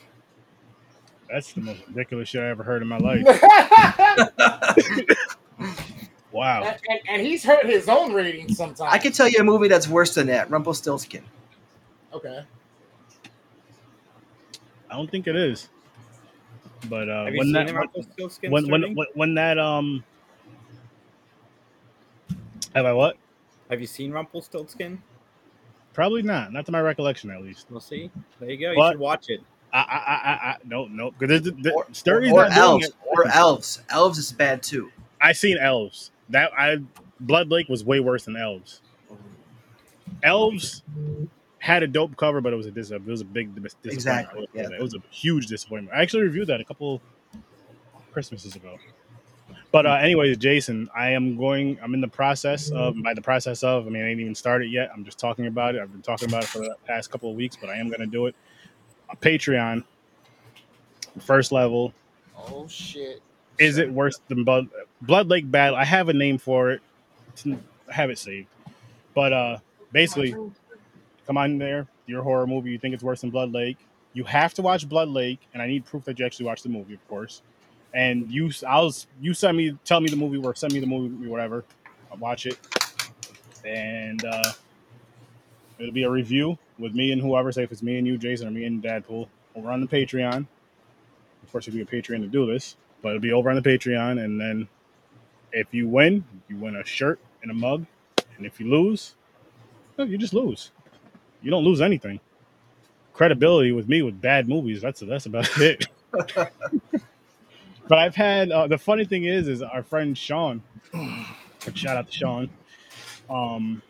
That's 1.31 1.53
the 1.53 1.61
most 1.61 1.81
ridiculous 1.87 2.29
shit 2.29 2.41
I 2.41 2.49
ever 2.49 2.63
heard 2.63 2.81
in 2.81 2.87
my 2.87 2.97
life. 2.97 3.25
Wow. 6.31 6.63
and, 6.63 6.77
and- 6.89 6.99
and 7.07 7.21
he's 7.25 7.45
hurt 7.45 7.65
his 7.65 7.87
own 7.87 8.11
rating 8.11 8.53
sometimes. 8.53 8.91
I 8.93 8.97
can 8.97 9.13
tell 9.13 9.29
you 9.29 9.39
a 9.39 9.43
movie 9.43 9.69
that's 9.69 9.87
worse 9.87 10.15
than 10.15 10.27
that. 10.27 10.49
Rumpelstiltskin. 10.51 11.23
Okay. 12.13 12.43
I 14.91 14.95
don't 14.97 15.09
think 15.09 15.27
it 15.27 15.35
is. 15.37 15.69
But 16.89 17.09
uh, 17.09 17.29
when 17.35 17.51
that 17.51 17.71
when, 18.41 18.69
when 18.69 18.95
when 18.95 19.07
when 19.13 19.35
that 19.35 19.57
um 19.57 20.03
have 22.75 22.85
I 22.85 22.93
what? 22.93 23.17
Have 23.69 23.81
you 23.81 23.87
seen 23.87 24.11
Rumpelstiltskin? 24.11 25.01
Probably 25.93 26.21
not. 26.21 26.51
Not 26.51 26.65
to 26.65 26.71
my 26.71 26.81
recollection, 26.81 27.31
at 27.31 27.41
least. 27.41 27.67
We'll 27.69 27.79
see. 27.79 28.11
There 28.39 28.49
you 28.49 28.57
go. 28.57 28.71
You 28.71 28.91
should 28.91 28.99
watch 28.99 29.29
it. 29.29 29.41
I 29.73 29.79
I 29.79 29.81
I, 29.81 30.13
I, 30.13 30.49
I 30.51 30.57
no 30.65 30.85
no 30.87 31.11
because 31.11 31.41
the, 31.41 31.51
the, 31.51 31.71
Or, 31.71 31.85
Sturdy's 31.91 32.31
or 32.31 32.49
not 32.49 32.57
elves. 32.57 32.91
Or 33.05 33.27
elves. 33.27 33.81
Elves 33.89 34.17
is 34.17 34.31
bad 34.31 34.61
too. 34.61 34.91
I 35.21 35.31
seen 35.31 35.57
elves. 35.57 36.11
That 36.29 36.51
I 36.57 36.77
Blood 37.19 37.49
Lake 37.49 37.69
was 37.69 37.83
way 37.83 37.99
worse 37.99 38.25
than 38.25 38.35
elves. 38.35 38.81
Elves 40.21 40.83
had 41.65 41.81
a 41.81 41.87
dope 41.87 42.15
cover, 42.15 42.41
but 42.41 42.53
it 42.53 42.55
was 42.55 42.67
a 42.67 42.71
dis- 42.71 42.91
it 42.91 43.03
was 43.03 43.21
a 43.21 43.25
big 43.25 43.55
dis- 43.55 43.75
disappointment. 43.81 43.93
Exactly, 43.93 44.47
yeah. 44.53 44.69
It 44.69 44.81
was 44.81 44.93
a 44.93 44.99
huge 45.09 45.47
disappointment. 45.47 45.97
I 45.97 46.03
actually 46.03 46.21
reviewed 46.21 46.47
that 46.47 46.61
a 46.61 46.63
couple 46.63 47.01
Christmases 48.11 48.55
ago. 48.55 48.77
But 49.71 49.87
uh, 49.87 49.93
anyways, 49.93 50.37
Jason, 50.37 50.87
I 50.95 51.09
am 51.11 51.37
going. 51.37 51.79
I'm 51.81 51.95
in 51.95 52.01
the 52.01 52.07
process 52.07 52.69
of. 52.69 53.01
By 53.01 53.15
the 53.15 53.21
process 53.21 53.63
of, 53.63 53.87
I 53.87 53.89
mean 53.89 54.03
I 54.03 54.09
ain't 54.09 54.19
even 54.19 54.35
started 54.35 54.71
yet. 54.71 54.91
I'm 54.93 55.03
just 55.03 55.17
talking 55.17 55.47
about 55.47 55.73
it. 55.73 55.81
I've 55.81 55.91
been 55.91 56.03
talking 56.03 56.29
about 56.29 56.43
it 56.43 56.49
for 56.49 56.59
the 56.59 56.75
past 56.85 57.09
couple 57.09 57.31
of 57.31 57.35
weeks, 57.35 57.55
but 57.55 57.71
I 57.71 57.77
am 57.77 57.87
going 57.87 57.99
to 57.99 58.05
do 58.05 58.27
it. 58.27 58.35
A 59.09 59.15
Patreon. 59.15 59.83
first 61.19 61.51
level. 61.51 61.93
Oh 62.37 62.67
shit. 62.67 63.23
Is 63.57 63.79
it 63.79 63.91
worse 63.91 64.19
than 64.27 64.43
Blood 64.43 64.69
Blood 65.01 65.29
Lake 65.29 65.49
Battle? 65.49 65.77
I 65.77 65.85
have 65.85 66.09
a 66.09 66.13
name 66.13 66.37
for 66.37 66.71
it. 66.71 66.81
It's 67.29 67.45
n- 67.45 67.63
I 67.89 67.93
have 67.93 68.11
it 68.11 68.19
saved. 68.19 68.49
But 69.15 69.33
uh 69.33 69.57
basically, 69.91 70.35
come 71.25 71.37
on 71.37 71.57
there. 71.57 71.87
Your 72.07 72.23
horror 72.23 72.47
movie. 72.47 72.71
You 72.71 72.79
think 72.79 72.93
it's 72.93 73.03
worse 73.03 73.21
than 73.21 73.29
Blood 73.29 73.51
Lake? 73.51 73.77
You 74.13 74.23
have 74.23 74.53
to 74.55 74.61
watch 74.61 74.87
Blood 74.87 75.09
Lake, 75.09 75.39
and 75.53 75.61
I 75.61 75.67
need 75.67 75.85
proof 75.85 76.05
that 76.05 76.19
you 76.19 76.25
actually 76.25 76.45
watched 76.45 76.63
the 76.63 76.69
movie, 76.69 76.93
of 76.93 77.07
course. 77.07 77.41
And 77.93 78.29
you, 78.31 78.51
I'll 78.67 78.93
you 79.21 79.33
send 79.33 79.57
me, 79.57 79.77
tell 79.85 80.01
me 80.01 80.09
the 80.09 80.15
movie, 80.15 80.37
or 80.37 80.55
send 80.55 80.73
me 80.73 80.79
the 80.79 80.87
movie, 80.87 81.27
whatever. 81.27 81.63
I'll 82.11 82.17
watch 82.17 82.45
it, 82.45 82.57
and 83.65 84.23
uh 84.23 84.51
it'll 85.79 85.93
be 85.93 86.03
a 86.03 86.09
review 86.09 86.57
with 86.79 86.93
me 86.93 87.11
and 87.11 87.21
whoever. 87.21 87.51
Say 87.51 87.63
if 87.63 87.71
it's 87.71 87.83
me 87.83 87.97
and 87.97 88.07
you, 88.07 88.17
Jason, 88.17 88.47
or 88.47 88.51
me 88.51 88.65
and 88.65 88.81
Dadpool, 88.81 89.27
over 89.55 89.71
on 89.71 89.81
the 89.81 89.87
Patreon. 89.87 90.47
Of 91.43 91.51
course, 91.51 91.67
it'll 91.67 91.77
be 91.77 91.81
a 91.81 91.85
Patreon 91.85 92.21
to 92.21 92.27
do 92.27 92.45
this, 92.45 92.75
but 93.01 93.09
it'll 93.09 93.21
be 93.21 93.33
over 93.33 93.49
on 93.49 93.55
the 93.55 93.61
Patreon, 93.61 94.23
and 94.23 94.39
then 94.39 94.67
if 95.51 95.73
you 95.73 95.87
win, 95.87 96.23
you 96.49 96.57
win 96.57 96.75
a 96.75 96.85
shirt 96.85 97.19
and 97.41 97.51
a 97.51 97.53
mug, 97.53 97.85
and 98.37 98.45
if 98.45 98.59
you 98.59 98.69
lose, 98.69 99.15
well, 99.95 100.07
you 100.07 100.17
just 100.17 100.33
lose. 100.33 100.71
You 101.45 101.51
don't 101.51 101.63
lose 101.63 101.79
anything. 101.79 102.19
Credibility 103.13 103.71
with 103.71 103.87
me 103.87 104.01
with 104.01 104.19
bad 104.19 104.49
movies. 104.49 104.81
That's 104.81 105.01
that's 105.01 105.27
about 105.27 105.47
it. 105.61 105.85
but 107.87 107.99
I've 107.99 108.15
had 108.15 108.51
uh, 108.51 108.65
the 108.67 108.79
funny 108.79 109.05
thing 109.05 109.25
is, 109.25 109.47
is 109.47 109.61
our 109.61 109.83
friend 109.83 110.17
Sean. 110.17 110.63
Shout 111.75 111.97
out 111.97 112.07
to 112.07 112.11
Sean. 112.11 112.49
Um, 113.29 113.83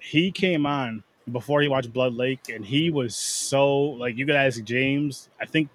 he 0.00 0.32
came 0.32 0.66
on 0.66 1.04
before 1.30 1.62
he 1.62 1.68
watched 1.68 1.92
Blood 1.92 2.14
Lake, 2.14 2.48
and 2.52 2.64
he 2.64 2.90
was 2.90 3.14
so 3.14 3.72
like 3.78 4.16
you 4.16 4.26
could 4.26 4.34
ask 4.34 4.60
James. 4.64 5.28
I 5.40 5.46
think 5.46 5.68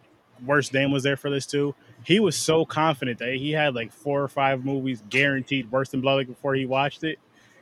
Worst 0.46 0.74
Damn 0.74 0.92
was 0.92 1.04
there 1.04 1.18
for 1.18 1.30
this 1.30 1.46
too. 1.46 1.76
He 2.04 2.20
was 2.20 2.36
so 2.36 2.66
confident 2.66 3.20
that 3.20 3.36
he 3.36 3.52
had 3.52 3.74
like 3.74 3.94
four 3.94 4.22
or 4.22 4.28
five 4.28 4.66
movies 4.66 5.02
guaranteed 5.10 5.72
worse 5.72 5.88
than 5.88 6.02
Blood 6.02 6.16
Lake 6.18 6.28
before 6.28 6.56
he 6.56 6.66
watched 6.66 7.06
it. 7.06 7.20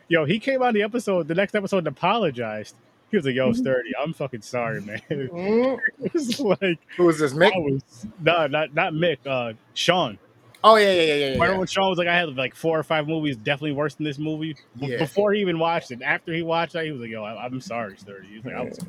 Yo, 0.08 0.26
he 0.26 0.39
came 0.39 0.63
on 0.63 0.73
the 0.73 0.82
episode, 0.82 1.28
the 1.28 1.36
next 1.36 1.54
episode, 1.54 1.80
and 1.80 1.88
apologized. 1.88 2.73
He 3.10 3.17
was 3.17 3.26
like, 3.26 3.36
"Yo, 3.36 3.54
sturdy, 3.54 3.91
I'm 4.02 4.13
fucking 4.13 4.41
sorry, 4.41 4.82
man." 4.82 5.02
Mm. 5.10 5.80
it 6.04 6.13
was 6.13 6.39
like 6.39 6.80
Who 6.98 7.08
is 7.10 7.20
this, 7.20 7.34
Mick? 7.34 7.54
I 7.56 7.60
was 7.60 8.06
no, 8.20 8.48
not 8.48 8.74
not 8.74 8.93
Mick, 8.93 9.17
uh, 9.26 9.54
Sean. 9.74 10.17
Oh 10.63 10.76
yeah, 10.76 10.91
yeah, 10.91 10.93
yeah, 10.93 11.02
yeah. 11.02 11.15
yeah, 11.15 11.26
Remember 11.34 11.54
yeah. 11.54 11.58
when 11.60 11.67
Sean 11.67 11.89
was 11.89 11.98
like, 11.98 12.08
I 12.08 12.15
had 12.17 12.36
like 12.36 12.56
four 12.56 12.78
or 12.78 12.84
five 12.84 13.08
movies 13.08 13.38
definitely 13.38 13.74
worse 13.74 13.96
than 13.96 14.04
this 14.06 14.17
movie 14.17 14.58
Yeah. 14.76 14.98
before 14.98 15.32
he 15.34 15.39
even 15.41 15.60
watched 15.60 15.91
it. 15.91 16.02
After 16.02 16.34
he 16.34 16.41
watched 16.41 16.76
it, 16.76 16.84
he 16.86 16.91
was 16.91 17.00
like, 17.00 17.10
"Yo, 17.12 17.24
I, 17.24 17.46
I'm 17.46 17.62
sorry, 17.62 17.96
sturdy." 17.98 18.28
He 18.28 18.36
was 18.38 18.46
like, 18.46 18.56
"I 18.56 18.62
was 18.63 18.78
But 18.80 18.88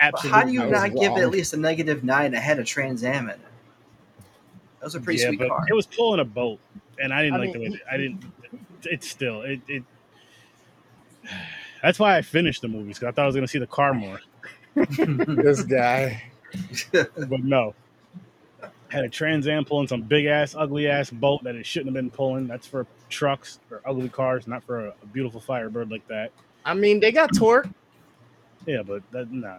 absolutely." 0.00 0.38
how 0.40 0.46
do 0.46 0.52
you 0.52 0.66
not 0.70 0.94
give 0.94 1.02
it 1.02 1.08
wrong. 1.08 1.20
at 1.20 1.30
least 1.30 1.52
a 1.54 1.56
negative 1.58 2.04
nine 2.04 2.34
ahead 2.34 2.58
of 2.58 2.66
Trans 2.66 3.04
Am 3.04 3.28
it? 3.28 3.38
That 4.78 4.84
was 4.86 4.94
a 4.94 5.00
pretty 5.00 5.20
yeah, 5.20 5.28
sweet 5.28 5.40
car. 5.48 5.66
it 5.68 5.74
was 5.74 5.86
pulling 5.86 6.20
a 6.20 6.24
boat, 6.24 6.60
and 7.02 7.12
I 7.12 7.22
didn't 7.22 7.34
I 7.34 7.38
like 7.44 7.52
the 7.52 7.58
way. 7.58 7.66
It, 7.66 7.80
I 7.90 7.96
didn't. 7.96 8.24
It's 8.84 9.10
still 9.10 9.42
it. 9.42 9.60
it 9.66 9.82
that's 11.82 11.98
why 11.98 12.16
I 12.16 12.22
finished 12.22 12.62
the 12.62 12.68
movies 12.68 12.98
because 12.98 13.12
I 13.12 13.12
thought 13.12 13.22
I 13.22 13.26
was 13.26 13.34
gonna 13.34 13.48
see 13.48 13.58
the 13.58 13.66
car 13.66 13.94
more, 13.94 14.20
this 14.74 15.62
guy. 15.62 16.22
but 16.92 17.44
no. 17.44 17.74
Had 18.88 19.04
a 19.04 19.08
Trans 19.08 19.46
Am 19.46 19.66
pulling 19.66 19.86
some 19.86 20.00
big 20.00 20.24
ass, 20.24 20.54
ugly 20.56 20.88
ass 20.88 21.10
boat 21.10 21.44
that 21.44 21.54
it 21.54 21.66
shouldn't 21.66 21.88
have 21.88 21.94
been 21.94 22.10
pulling. 22.10 22.46
That's 22.46 22.66
for 22.66 22.86
trucks 23.10 23.60
or 23.70 23.82
ugly 23.84 24.08
cars, 24.08 24.46
not 24.46 24.64
for 24.64 24.86
a, 24.86 24.94
a 25.02 25.06
beautiful 25.12 25.40
Firebird 25.40 25.90
like 25.90 26.06
that. 26.08 26.32
I 26.64 26.72
mean, 26.72 26.98
they 26.98 27.12
got 27.12 27.34
torque. 27.36 27.68
Yeah, 28.66 28.82
but 28.82 29.02
that, 29.12 29.30
nah, 29.30 29.58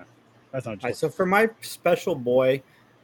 that's 0.51 0.65
not 0.65 0.79
true. 0.79 0.87
right, 0.87 0.95
so 0.95 1.09
for 1.09 1.25
my 1.25 1.49
special 1.61 2.15
boy, 2.15 2.61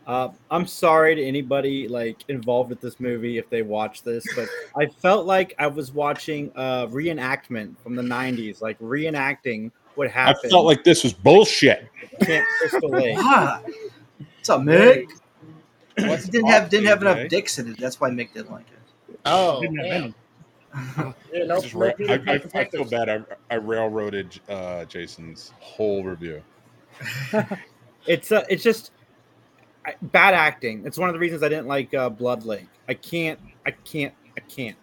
uh, 0.07 0.29
I'm 0.51 0.67
sorry 0.67 1.15
to 1.15 1.23
anybody 1.23 1.87
like 1.87 2.17
involved 2.27 2.69
with 2.69 2.81
this 2.81 2.99
movie 2.99 3.37
if 3.37 3.49
they 3.49 3.61
watch 3.61 4.03
this, 4.03 4.25
but 4.35 4.47
I 4.77 4.85
felt 4.87 5.25
like 5.25 5.53
I 5.59 5.67
was 5.67 5.91
watching 5.91 6.51
a 6.55 6.87
reenactment 6.87 7.77
from 7.79 7.95
the 7.95 8.03
'90s, 8.03 8.61
like 8.61 8.77
reenacting 8.79 9.71
what 9.95 10.11
happened. 10.11 10.41
I 10.45 10.49
felt 10.49 10.65
like 10.65 10.83
this 10.83 11.03
was 11.03 11.13
bullshit. 11.13 11.89
at 12.19 12.27
Camp 12.27 12.45
Crystal 12.59 12.89
Lake. 12.91 13.17
Ah, 13.19 13.61
what's 14.17 14.49
up, 14.49 14.61
Mick? 14.61 15.05
What's 15.97 16.25
It 16.27 16.31
didn't 16.31 16.47
have 16.49 16.69
didn't 16.69 16.87
have 16.87 17.01
enough 17.01 17.17
AJ? 17.17 17.29
dicks 17.29 17.57
in 17.59 17.71
it. 17.71 17.77
That's 17.79 17.99
why 18.01 18.09
Mick 18.09 18.33
didn't 18.33 18.51
like 18.51 18.65
it. 18.67 19.19
Oh, 19.25 19.61
Didn't 19.61 19.77
have 19.77 19.85
any. 19.87 20.13
Yeah, 21.33 21.45
no, 21.45 21.61
Just 21.61 21.73
ra- 21.73 21.91
I, 22.09 22.19
I, 22.27 22.41
I 22.53 22.65
feel 22.65 22.83
bad. 22.83 23.07
I, 23.09 23.19
I 23.49 23.55
railroaded 23.55 24.37
uh, 24.49 24.83
Jason's 24.85 25.53
whole 25.59 26.03
review. 26.03 26.41
It's 28.07 28.31
uh, 28.31 28.43
it's 28.49 28.63
just 28.63 28.91
I, 29.85 29.95
bad 30.01 30.33
acting. 30.33 30.83
It's 30.85 30.97
one 30.97 31.09
of 31.09 31.13
the 31.13 31.19
reasons 31.19 31.43
I 31.43 31.49
didn't 31.49 31.67
like 31.67 31.93
uh, 31.93 32.09
Blood 32.09 32.45
Lake. 32.45 32.67
I 32.87 32.93
can't, 32.93 33.39
I 33.65 33.71
can't, 33.71 34.13
I 34.37 34.41
can't. 34.41 34.77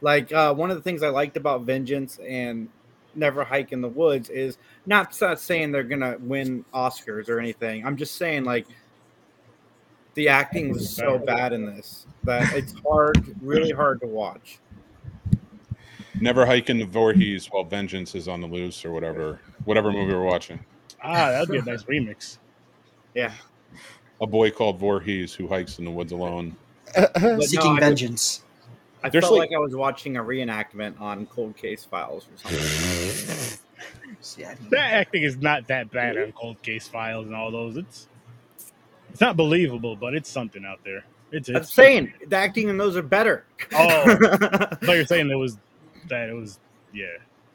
Like 0.00 0.32
uh, 0.32 0.54
one 0.54 0.70
of 0.70 0.76
the 0.76 0.82
things 0.82 1.02
I 1.02 1.08
liked 1.08 1.36
about 1.36 1.62
Vengeance 1.62 2.18
and 2.26 2.68
Never 3.14 3.44
Hike 3.44 3.72
in 3.72 3.80
the 3.80 3.88
Woods 3.88 4.30
is 4.30 4.58
not, 4.86 5.16
not 5.20 5.40
saying 5.40 5.72
they're 5.72 5.82
gonna 5.82 6.16
win 6.20 6.64
Oscars 6.72 7.28
or 7.28 7.38
anything. 7.38 7.84
I'm 7.84 7.96
just 7.96 8.16
saying 8.16 8.44
like 8.44 8.66
the 10.14 10.28
acting 10.28 10.72
was 10.72 10.88
so 10.88 11.18
bad 11.18 11.52
in 11.52 11.64
this 11.64 12.06
that 12.24 12.52
it's 12.54 12.74
hard, 12.86 13.36
really 13.40 13.70
hard 13.72 14.00
to 14.00 14.06
watch. 14.06 14.58
Never 16.20 16.44
hike 16.44 16.68
in 16.70 16.78
the 16.78 16.84
Voorhees 16.84 17.46
while 17.46 17.62
vengeance 17.62 18.14
is 18.14 18.26
on 18.26 18.40
the 18.40 18.46
loose, 18.46 18.84
or 18.84 18.90
whatever, 18.90 19.40
whatever 19.64 19.92
movie 19.92 20.12
we're 20.12 20.24
watching. 20.24 20.58
Ah, 21.02 21.30
that'd 21.30 21.48
be 21.48 21.58
a 21.58 21.62
nice 21.62 21.84
remix. 21.84 22.38
Yeah, 23.14 23.32
A 24.20 24.26
boy 24.26 24.50
called 24.50 24.78
Voorhees 24.78 25.34
who 25.34 25.46
hikes 25.48 25.78
in 25.78 25.84
the 25.84 25.90
woods 25.90 26.12
alone. 26.12 26.56
But 26.94 27.20
no, 27.22 27.40
Seeking 27.40 27.76
I- 27.76 27.80
vengeance. 27.80 28.42
I 29.02 29.10
There's 29.10 29.24
felt 29.24 29.38
like- 29.38 29.50
like 29.50 29.56
I 29.56 29.60
was 29.60 29.76
watching 29.76 30.16
a 30.16 30.24
reenactment 30.24 31.00
on 31.00 31.26
Cold 31.26 31.56
Case 31.56 31.84
Files 31.84 32.26
or 32.26 32.38
something. 32.38 33.58
See, 34.20 34.42
That 34.70 34.92
acting 34.94 35.22
is 35.22 35.36
not 35.36 35.68
that 35.68 35.90
bad 35.92 36.18
on 36.18 36.32
Cold 36.32 36.60
Case 36.62 36.88
Files 36.88 37.26
and 37.26 37.36
all 37.36 37.50
those. 37.52 37.76
It's 37.76 38.08
it's 39.10 39.20
not 39.20 39.36
believable, 39.36 39.94
but 39.96 40.14
it's 40.14 40.28
something 40.28 40.64
out 40.64 40.80
there. 40.84 41.04
It's, 41.30 41.48
I'm 41.48 41.62
saying 41.64 42.12
the 42.26 42.36
acting 42.36 42.68
in 42.68 42.76
those 42.78 42.96
are 42.96 43.02
better. 43.02 43.44
Oh. 43.72 43.78
I 43.78 44.74
thought 44.74 44.96
you're 44.96 45.04
saying 45.06 45.30
it 45.30 45.34
was 45.36 45.58
that 46.08 46.28
it 46.30 46.34
was 46.34 46.58
yeah. 46.92 47.06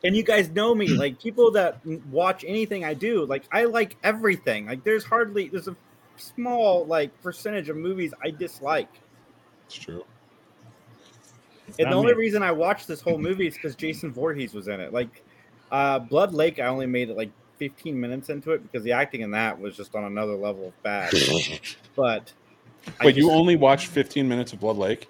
and 0.04 0.15
you 0.15 0.23
guys 0.23 0.49
know 0.52 0.73
me, 0.76 0.88
like 0.89 1.19
people 1.19 1.52
that 1.52 1.86
watch 2.10 2.45
anything 2.47 2.86
I 2.86 2.93
do, 2.93 3.26
like 3.26 3.43
I 3.52 3.65
like 3.65 3.97
everything. 4.04 4.67
Like 4.67 4.84
there's 4.84 5.04
hardly 5.04 5.49
there's 5.49 5.67
a 5.67 5.76
small 6.17 6.86
like 6.86 7.12
percentage 7.21 7.69
of 7.69 7.78
movies 7.78 8.13
I 8.23 8.32
dislike. 8.32 8.89
It's 9.67 9.76
true. 9.76 10.04
And 11.80 11.86
not 11.86 11.91
the 11.91 11.95
only 11.97 12.13
me. 12.13 12.19
reason 12.19 12.43
I 12.43 12.52
watched 12.52 12.88
this 12.88 13.02
whole 13.02 13.17
movie 13.17 13.47
is 13.47 13.56
because 13.56 13.76
Jason 13.76 14.12
Voorhees 14.13 14.54
was 14.54 14.67
in 14.67 14.80
it. 14.80 14.93
Like 14.93 15.23
uh, 15.71 15.99
Blood 15.99 16.34
Lake, 16.34 16.60
I 16.60 16.67
only 16.67 16.86
made 16.86 17.10
it 17.10 17.17
like 17.17 17.32
15 17.58 17.99
minutes 17.99 18.30
into 18.30 18.52
it 18.52 18.62
because 18.62 18.84
the 18.84 18.91
acting 18.91 19.21
in 19.21 19.32
that 19.32 19.60
was 19.60 19.76
just 19.76 19.95
on 19.95 20.04
another 20.04 20.36
level 20.36 20.67
of 20.67 20.84
bad. 20.84 21.12
but 21.95 22.32
I 22.99 23.06
Wait, 23.06 23.15
you 23.15 23.32
only 23.32 23.56
watched 23.56 23.88
15 23.88 24.28
minutes 24.28 24.54
of 24.54 24.60
Blood 24.60 24.78
Lake? 24.78 25.08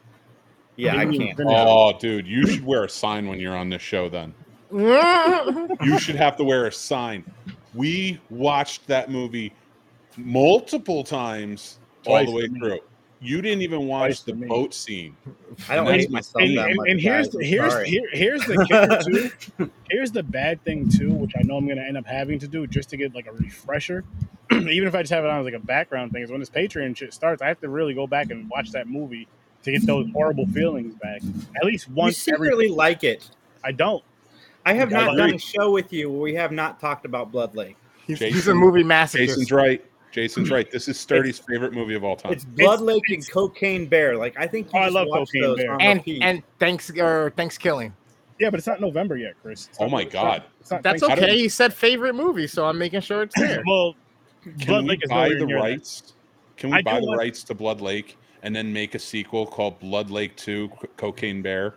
yeah, 0.77 0.97
I 0.97 1.05
Mm. 1.05 1.17
can't. 1.17 1.39
Oh, 1.47 1.97
dude, 1.99 2.27
you 2.27 2.47
should 2.47 2.65
wear 2.65 2.83
a 2.83 2.89
sign 2.89 3.27
when 3.27 3.39
you're 3.39 3.55
on 3.55 3.69
this 3.69 3.81
show. 3.81 4.09
Then 4.09 4.33
you 4.71 5.99
should 5.99 6.15
have 6.15 6.37
to 6.37 6.43
wear 6.43 6.65
a 6.65 6.71
sign. 6.71 7.25
We 7.73 8.19
watched 8.29 8.87
that 8.87 9.09
movie 9.09 9.53
multiple 10.17 11.03
times 11.03 11.79
all 12.05 12.23
the 12.25 12.31
way 12.31 12.47
for 12.47 12.53
me. 12.53 12.59
through. 12.59 12.79
You 13.21 13.41
didn't 13.41 13.61
even 13.61 13.87
watch 13.87 14.07
Twice 14.07 14.19
the 14.23 14.33
boat 14.33 14.73
scene. 14.73 15.15
I 15.69 15.75
don't 15.75 15.87
And- 15.87 15.95
hate 15.95 16.11
myself 16.11 16.41
And, 16.43 16.57
that 16.57 16.67
and, 16.67 16.75
much. 16.75 16.89
and 16.89 16.99
here's 16.99 17.27
guys. 17.29 17.35
I'm 17.35 17.41
here's 17.41 17.71
sorry. 17.71 17.87
here, 17.89 18.09
here's 18.11 18.45
the 18.45 18.65
kicker 18.67 19.31
too. 19.59 19.71
Here's 19.89 20.11
the 20.11 20.23
bad 20.23 20.61
thing 20.65 20.89
too, 20.89 21.13
which 21.13 21.31
I 21.37 21.43
know 21.43 21.55
I'm 21.55 21.65
gonna 21.67 21.83
end 21.83 21.95
up 21.97 22.05
having 22.05 22.37
to 22.39 22.47
do 22.49 22.67
just 22.67 22.89
to 22.89 22.97
get 22.97 23.15
like 23.15 23.27
a 23.27 23.31
refresher. 23.31 24.03
Even 24.51 24.87
if 24.87 24.95
I 24.95 25.03
just 25.03 25.13
have 25.13 25.23
it 25.23 25.29
on 25.29 25.39
as 25.39 25.45
like 25.45 25.53
a 25.53 25.59
background 25.59 26.11
thing, 26.11 26.21
is 26.23 26.31
when 26.31 26.39
this 26.41 26.49
Patreon 26.49 26.97
shit 26.97 27.13
starts, 27.13 27.41
I 27.41 27.47
have 27.47 27.61
to 27.61 27.69
really 27.69 27.93
go 27.93 28.07
back 28.07 28.29
and 28.31 28.49
watch 28.49 28.71
that 28.71 28.87
movie 28.87 29.27
to 29.63 29.71
get 29.71 29.85
those 29.85 30.07
horrible 30.11 30.45
feelings 30.47 30.93
back. 30.95 31.21
At 31.55 31.63
least 31.63 31.87
you 31.87 31.93
once 31.93 32.27
every. 32.27 32.47
secretly 32.47 32.67
like 32.67 33.03
it. 33.05 33.29
I 33.63 33.71
don't. 33.71 34.03
I 34.65 34.73
have 34.73 34.89
I 34.89 34.97
not 34.97 35.07
agree. 35.13 35.17
done 35.27 35.33
a 35.35 35.39
show 35.39 35.71
with 35.71 35.93
you 35.93 36.09
where 36.11 36.19
we 36.21 36.33
have 36.35 36.51
not 36.51 36.81
talked 36.81 37.05
about 37.05 37.31
Blood 37.31 37.55
Lake. 37.55 37.77
he's, 38.05 38.19
he's 38.19 38.47
a 38.49 38.55
movie 38.55 38.83
masochist. 38.83 39.17
Jason's 39.27 39.51
right. 39.53 39.81
Jason's 40.13 40.47
hmm. 40.47 40.53
right. 40.53 40.71
This 40.71 40.87
is 40.87 40.97
Sturdy's 40.97 41.39
favorite 41.39 41.73
movie 41.73 41.95
of 41.95 42.03
all 42.03 42.15
time. 42.15 42.31
It's 42.31 42.45
Blood 42.45 42.75
It's- 42.75 42.81
Lake 42.81 43.09
and 43.09 43.29
Cocaine 43.29 43.87
Bear. 43.87 44.15
Like 44.15 44.35
I 44.37 44.47
think 44.47 44.67
you 44.71 44.79
Oh, 44.79 44.83
I 44.83 44.87
love 44.89 45.07
Cocaine 45.11 45.41
those 45.41 45.57
Bear. 45.57 45.73
on 45.73 45.81
and 45.81 45.99
repeat. 45.99 46.21
and 46.21 46.43
thanks 46.59 46.89
or 46.91 47.33
Thanksgiving. 47.35 47.93
Yeah, 48.39 48.49
but 48.51 48.59
it's 48.59 48.67
not 48.67 48.79
November 48.79 49.17
yet, 49.17 49.33
Chris. 49.41 49.67
It's 49.69 49.77
Oh 49.81 49.89
my 49.89 50.01
it's 50.03 50.13
not- 50.13 50.23
God. 50.23 50.43
it's 50.61 50.71
not 50.71 50.83
That's 50.83 51.03
okay. 51.03 51.35
He 51.35 51.49
said 51.49 51.73
favorite 51.73 52.13
movie, 52.13 52.47
so 52.47 52.65
I'm 52.65 52.77
making 52.77 53.01
sure 53.01 53.23
it's 53.23 53.35
there. 53.39 53.63
Well, 53.65 53.95
Can 54.43 54.53
Blood 54.67 54.83
we 54.83 54.89
Lake 54.91 54.99
is 55.03 55.09
buy 55.09 55.29
the 55.29 55.45
near 55.45 55.57
that. 55.57 55.63
rights? 55.63 56.13
Can 56.57 56.69
we 56.69 56.77
I 56.77 56.81
buy 56.83 56.99
the 56.99 57.07
want- 57.07 57.17
rights 57.17 57.43
to 57.45 57.55
Blood 57.55 57.81
Lake 57.81 58.17
and 58.43 58.55
then 58.55 58.71
make 58.71 58.93
a 58.93 58.99
sequel 58.99 59.47
called 59.47 59.79
Blood 59.79 60.11
Lake 60.11 60.35
Two: 60.35 60.69
Co- 60.69 60.87
Cocaine 60.97 61.41
Bear? 61.41 61.73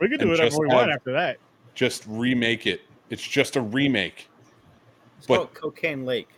We 0.00 0.08
could 0.08 0.20
do 0.20 0.22
and 0.22 0.30
whatever 0.30 0.56
we 0.58 0.68
want 0.68 0.90
after 0.90 1.12
that. 1.12 1.38
Just 1.74 2.04
remake 2.06 2.66
it. 2.66 2.80
It's 3.10 3.26
just 3.26 3.56
a 3.56 3.60
remake. 3.60 4.28
it's 5.18 5.26
but- 5.26 5.36
called 5.36 5.54
Cocaine 5.54 6.06
Lake. 6.06 6.28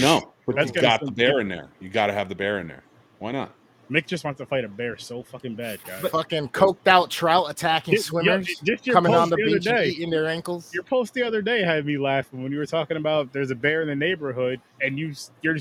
No, 0.00 0.32
But 0.46 0.56
That's 0.56 0.74
you 0.74 0.80
got 0.80 1.00
the 1.00 1.06
sink 1.06 1.16
bear 1.16 1.40
in 1.40 1.48
there. 1.48 1.68
You 1.80 1.88
got 1.88 2.06
to 2.06 2.12
have 2.12 2.28
the 2.28 2.34
bear 2.34 2.58
in 2.60 2.68
there. 2.68 2.82
Why 3.18 3.32
not? 3.32 3.52
Mick 3.90 4.06
just 4.06 4.24
wants 4.24 4.38
to 4.38 4.46
fight 4.46 4.64
a 4.64 4.68
bear 4.68 4.98
so 4.98 5.22
fucking 5.22 5.54
bad, 5.54 5.80
guys. 5.84 6.02
Fucking 6.10 6.50
coked 6.50 6.86
out 6.86 7.10
trout 7.10 7.46
attacking 7.48 7.94
Just- 7.94 8.12
yeah, 8.12 8.20
swimmers 8.20 8.46
just 8.62 8.86
your 8.86 8.94
coming 8.94 9.14
on 9.14 9.30
the 9.30 9.36
the 9.36 9.42
other 9.44 9.52
beach 9.58 9.66
and 9.66 9.86
eating 9.86 10.10
their 10.10 10.26
ankles. 10.26 10.72
Your 10.74 10.82
post 10.82 11.14
the 11.14 11.22
other 11.22 11.40
day 11.40 11.62
had 11.62 11.86
me 11.86 11.96
laughing 11.96 12.42
when 12.42 12.52
you 12.52 12.58
were 12.58 12.66
talking 12.66 12.98
about 12.98 13.32
there's 13.32 13.50
a 13.50 13.54
bear 13.54 13.80
in 13.82 13.88
the 13.88 13.96
neighborhood, 13.96 14.60
and 14.82 14.98
you 14.98 15.14
you're 15.42 15.56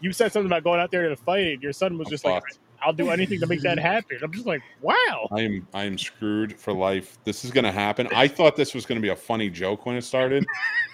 you 0.00 0.12
said 0.12 0.32
something 0.32 0.46
about 0.46 0.64
going 0.64 0.80
out 0.80 0.90
there 0.90 1.08
to 1.08 1.16
fight 1.16 1.44
it. 1.46 1.62
Your 1.62 1.72
son 1.72 1.96
was 1.96 2.08
I'm 2.08 2.12
just 2.12 2.24
like, 2.24 2.42
fucked. 2.42 2.58
"I'll 2.82 2.92
do 2.92 3.10
anything 3.10 3.40
to 3.40 3.46
make 3.46 3.60
that 3.62 3.78
happen." 3.92 4.18
I'm 4.22 4.32
just 4.32 4.46
like, 4.46 4.62
"Wow." 4.80 5.28
I 5.32 5.40
am 5.42 5.66
I 5.74 5.84
am 5.84 5.96
screwed 5.98 6.58
for 6.58 6.72
life. 6.72 7.18
This 7.24 7.44
is 7.44 7.50
gonna 7.50 7.72
happen. 7.72 8.08
I 8.14 8.28
thought 8.28 8.56
this 8.56 8.74
was 8.74 8.86
gonna 8.86 9.00
be 9.00 9.08
a 9.10 9.16
funny 9.16 9.50
joke 9.50 9.86
when 9.86 9.96
it 9.96 10.02
started, 10.02 10.46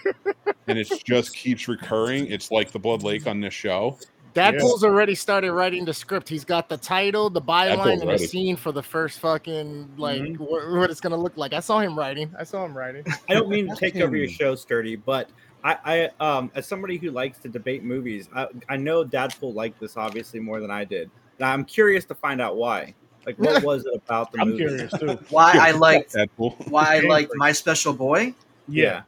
and 0.69 0.79
it 0.79 0.91
just 1.05 1.35
keeps 1.35 1.69
recurring. 1.69 2.27
It's 2.27 2.51
like 2.51 2.71
the 2.73 2.79
Blood 2.79 3.03
Lake 3.03 3.27
on 3.27 3.41
this 3.41 3.55
show. 3.55 3.99
Dadpool's 4.35 4.85
already 4.85 5.15
started 5.15 5.51
writing 5.53 5.87
the 5.87 5.95
script. 5.95 6.29
He's 6.29 6.45
got 6.45 6.69
the 6.69 6.77
title, 6.77 7.31
the 7.31 7.41
byline, 7.41 7.79
Dadpool's 7.79 7.87
and 7.89 8.03
the 8.03 8.07
ready. 8.09 8.27
scene 8.27 8.55
for 8.57 8.71
the 8.71 8.83
first 8.83 9.19
fucking 9.21 9.95
like 9.97 10.21
Mhm. 10.21 10.37
wh- 10.37 10.77
what 10.79 10.91
it's 10.91 11.01
gonna 11.01 11.17
look 11.17 11.39
like. 11.39 11.55
I 11.55 11.61
saw 11.61 11.81
him 11.81 11.99
writing. 11.99 12.31
I 12.39 12.45
saw 12.45 12.63
him 12.67 12.77
writing. 12.77 13.03
I 13.31 13.33
don't 13.35 13.49
mean 13.49 13.67
to 13.69 13.75
take 13.81 13.97
over 13.97 14.15
your 14.15 14.29
show, 14.29 14.55
Sturdy, 14.55 14.95
but 14.97 15.31
I, 15.65 16.11
I 16.21 16.37
um, 16.39 16.51
as 16.55 16.67
somebody 16.67 16.99
who 16.99 17.13
likes 17.13 17.39
to 17.39 17.49
debate 17.49 17.83
movies, 17.83 18.29
I, 18.37 18.49
I 18.69 18.77
know 18.77 19.05
Dadpool 19.07 19.55
liked 19.55 19.81
this 19.81 19.97
obviously 19.97 20.39
more 20.39 20.61
than 20.61 20.71
I 20.71 20.85
did. 20.85 21.11
And 21.39 21.47
I'm 21.47 21.65
curious 21.65 22.05
to 22.07 22.15
find 22.15 22.41
out 22.41 22.57
why. 22.57 22.95
Like, 23.25 23.39
what 23.39 23.63
was 23.65 23.85
it 23.85 23.95
about 23.95 24.33
the 24.33 24.41
I'm 24.41 24.51
movie? 24.51 24.65
curious 24.65 24.93
too. 24.93 25.19
Why 25.31 25.53
I 25.61 25.73
liked 25.73 26.15
Dadpool. 26.15 26.69
why 26.71 26.97
I 26.97 27.01
liked 27.09 27.33
my 27.37 27.53
special 27.53 27.93
boy. 27.93 28.35
Yeah. 28.69 29.03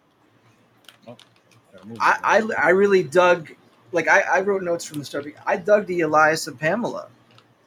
I, 2.00 2.42
I, 2.58 2.66
I 2.66 2.68
really 2.70 3.02
dug 3.02 3.50
like 3.92 4.08
I, 4.08 4.20
I 4.20 4.40
wrote 4.40 4.62
notes 4.62 4.84
from 4.84 4.98
the 4.98 5.04
start. 5.04 5.26
I 5.46 5.56
dug 5.56 5.86
the 5.86 6.00
Elias 6.02 6.46
and 6.46 6.58
Pamela. 6.58 7.08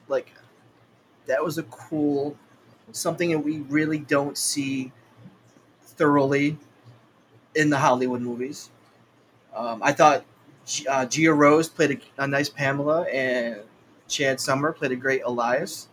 Like 0.07 0.31
that 1.25 1.43
was 1.43 1.57
a 1.57 1.63
cool 1.63 2.37
something 2.91 3.31
that 3.31 3.39
we 3.39 3.59
really 3.61 3.99
don't 3.99 4.37
see 4.37 4.91
thoroughly 5.83 6.57
in 7.55 7.69
the 7.69 7.77
Hollywood 7.77 8.21
movies. 8.21 8.69
Um, 9.55 9.81
I 9.81 9.91
thought 9.93 10.23
G- 10.65 10.87
uh, 10.87 11.05
Gia 11.05 11.33
Rose 11.33 11.69
played 11.69 12.01
a, 12.17 12.23
a 12.23 12.27
nice 12.27 12.49
Pamela, 12.49 13.03
and 13.03 13.61
Chad 14.11 14.39
Summer 14.39 14.71
played 14.71 14.91
a 14.91 14.95
great 14.95 15.21
Elias. 15.23 15.87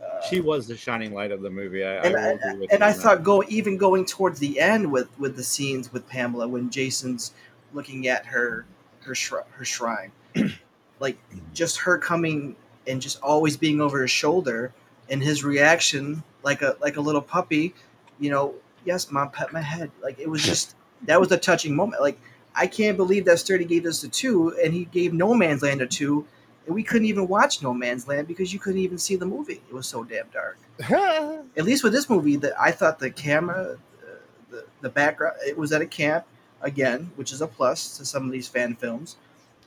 Uh, 0.00 0.20
She 0.28 0.40
was 0.40 0.66
the 0.66 0.76
shining 0.76 1.12
light 1.12 1.32
of 1.32 1.42
the 1.42 1.50
movie. 1.50 1.84
I, 1.84 1.96
and 1.96 2.16
I, 2.16 2.20
I, 2.20 2.32
will 2.32 2.38
agree 2.38 2.60
with 2.60 2.72
and 2.72 2.84
I 2.84 2.92
thought 2.92 3.22
go 3.22 3.44
even 3.48 3.76
going 3.76 4.06
towards 4.06 4.38
the 4.38 4.60
end 4.60 4.90
with 4.90 5.08
with 5.18 5.36
the 5.36 5.44
scenes 5.44 5.92
with 5.92 6.08
Pamela 6.08 6.48
when 6.48 6.70
Jason's 6.70 7.34
looking 7.72 8.08
at 8.08 8.24
her 8.26 8.64
her 9.00 9.14
shri- 9.14 9.40
her 9.50 9.64
shrine, 9.64 10.12
like 11.00 11.18
just 11.52 11.78
her 11.78 11.98
coming 11.98 12.56
and 12.86 13.02
just 13.02 13.20
always 13.22 13.56
being 13.56 13.80
over 13.80 14.00
his 14.02 14.10
shoulder 14.10 14.72
and 15.08 15.22
his 15.22 15.44
reaction 15.44 16.22
like 16.42 16.62
a 16.62 16.76
like 16.80 16.96
a 16.96 17.00
little 17.00 17.22
puppy, 17.22 17.74
you 18.18 18.30
know. 18.30 18.54
Yes, 18.82 19.10
mom, 19.10 19.30
pet 19.30 19.52
my 19.52 19.60
head. 19.60 19.90
Like 20.02 20.18
it 20.18 20.28
was 20.28 20.42
just 20.42 20.74
that 21.02 21.20
was 21.20 21.30
a 21.32 21.36
touching 21.36 21.76
moment. 21.76 22.00
Like 22.00 22.18
I 22.54 22.66
can't 22.66 22.96
believe 22.96 23.24
that 23.26 23.38
Sturdy 23.38 23.64
gave 23.64 23.84
this 23.84 24.02
a 24.04 24.08
two, 24.08 24.56
and 24.62 24.72
he 24.72 24.86
gave 24.86 25.12
No 25.12 25.34
Man's 25.34 25.62
Land 25.62 25.82
a 25.82 25.86
two, 25.86 26.26
and 26.66 26.74
we 26.74 26.82
couldn't 26.82 27.06
even 27.06 27.26
watch 27.28 27.62
No 27.62 27.72
Man's 27.74 28.06
Land 28.06 28.28
because 28.28 28.52
you 28.52 28.58
couldn't 28.58 28.80
even 28.80 28.98
see 28.98 29.16
the 29.16 29.26
movie. 29.26 29.60
It 29.68 29.74
was 29.74 29.86
so 29.86 30.04
damn 30.04 30.28
dark 30.28 30.58
at 30.90 31.64
least 31.64 31.84
with 31.84 31.92
this 31.92 32.08
movie 32.08 32.36
that 32.36 32.58
I 32.58 32.70
thought 32.70 32.98
the 32.98 33.10
camera, 33.10 33.76
uh, 34.02 34.14
the 34.50 34.64
the 34.80 34.88
background, 34.88 35.36
it 35.46 35.56
was 35.56 35.72
at 35.72 35.82
a 35.82 35.86
camp 35.86 36.24
again, 36.62 37.10
which 37.16 37.32
is 37.32 37.40
a 37.40 37.46
plus 37.46 37.98
to 37.98 38.04
some 38.04 38.24
of 38.24 38.32
these 38.32 38.48
fan 38.48 38.74
films. 38.76 39.16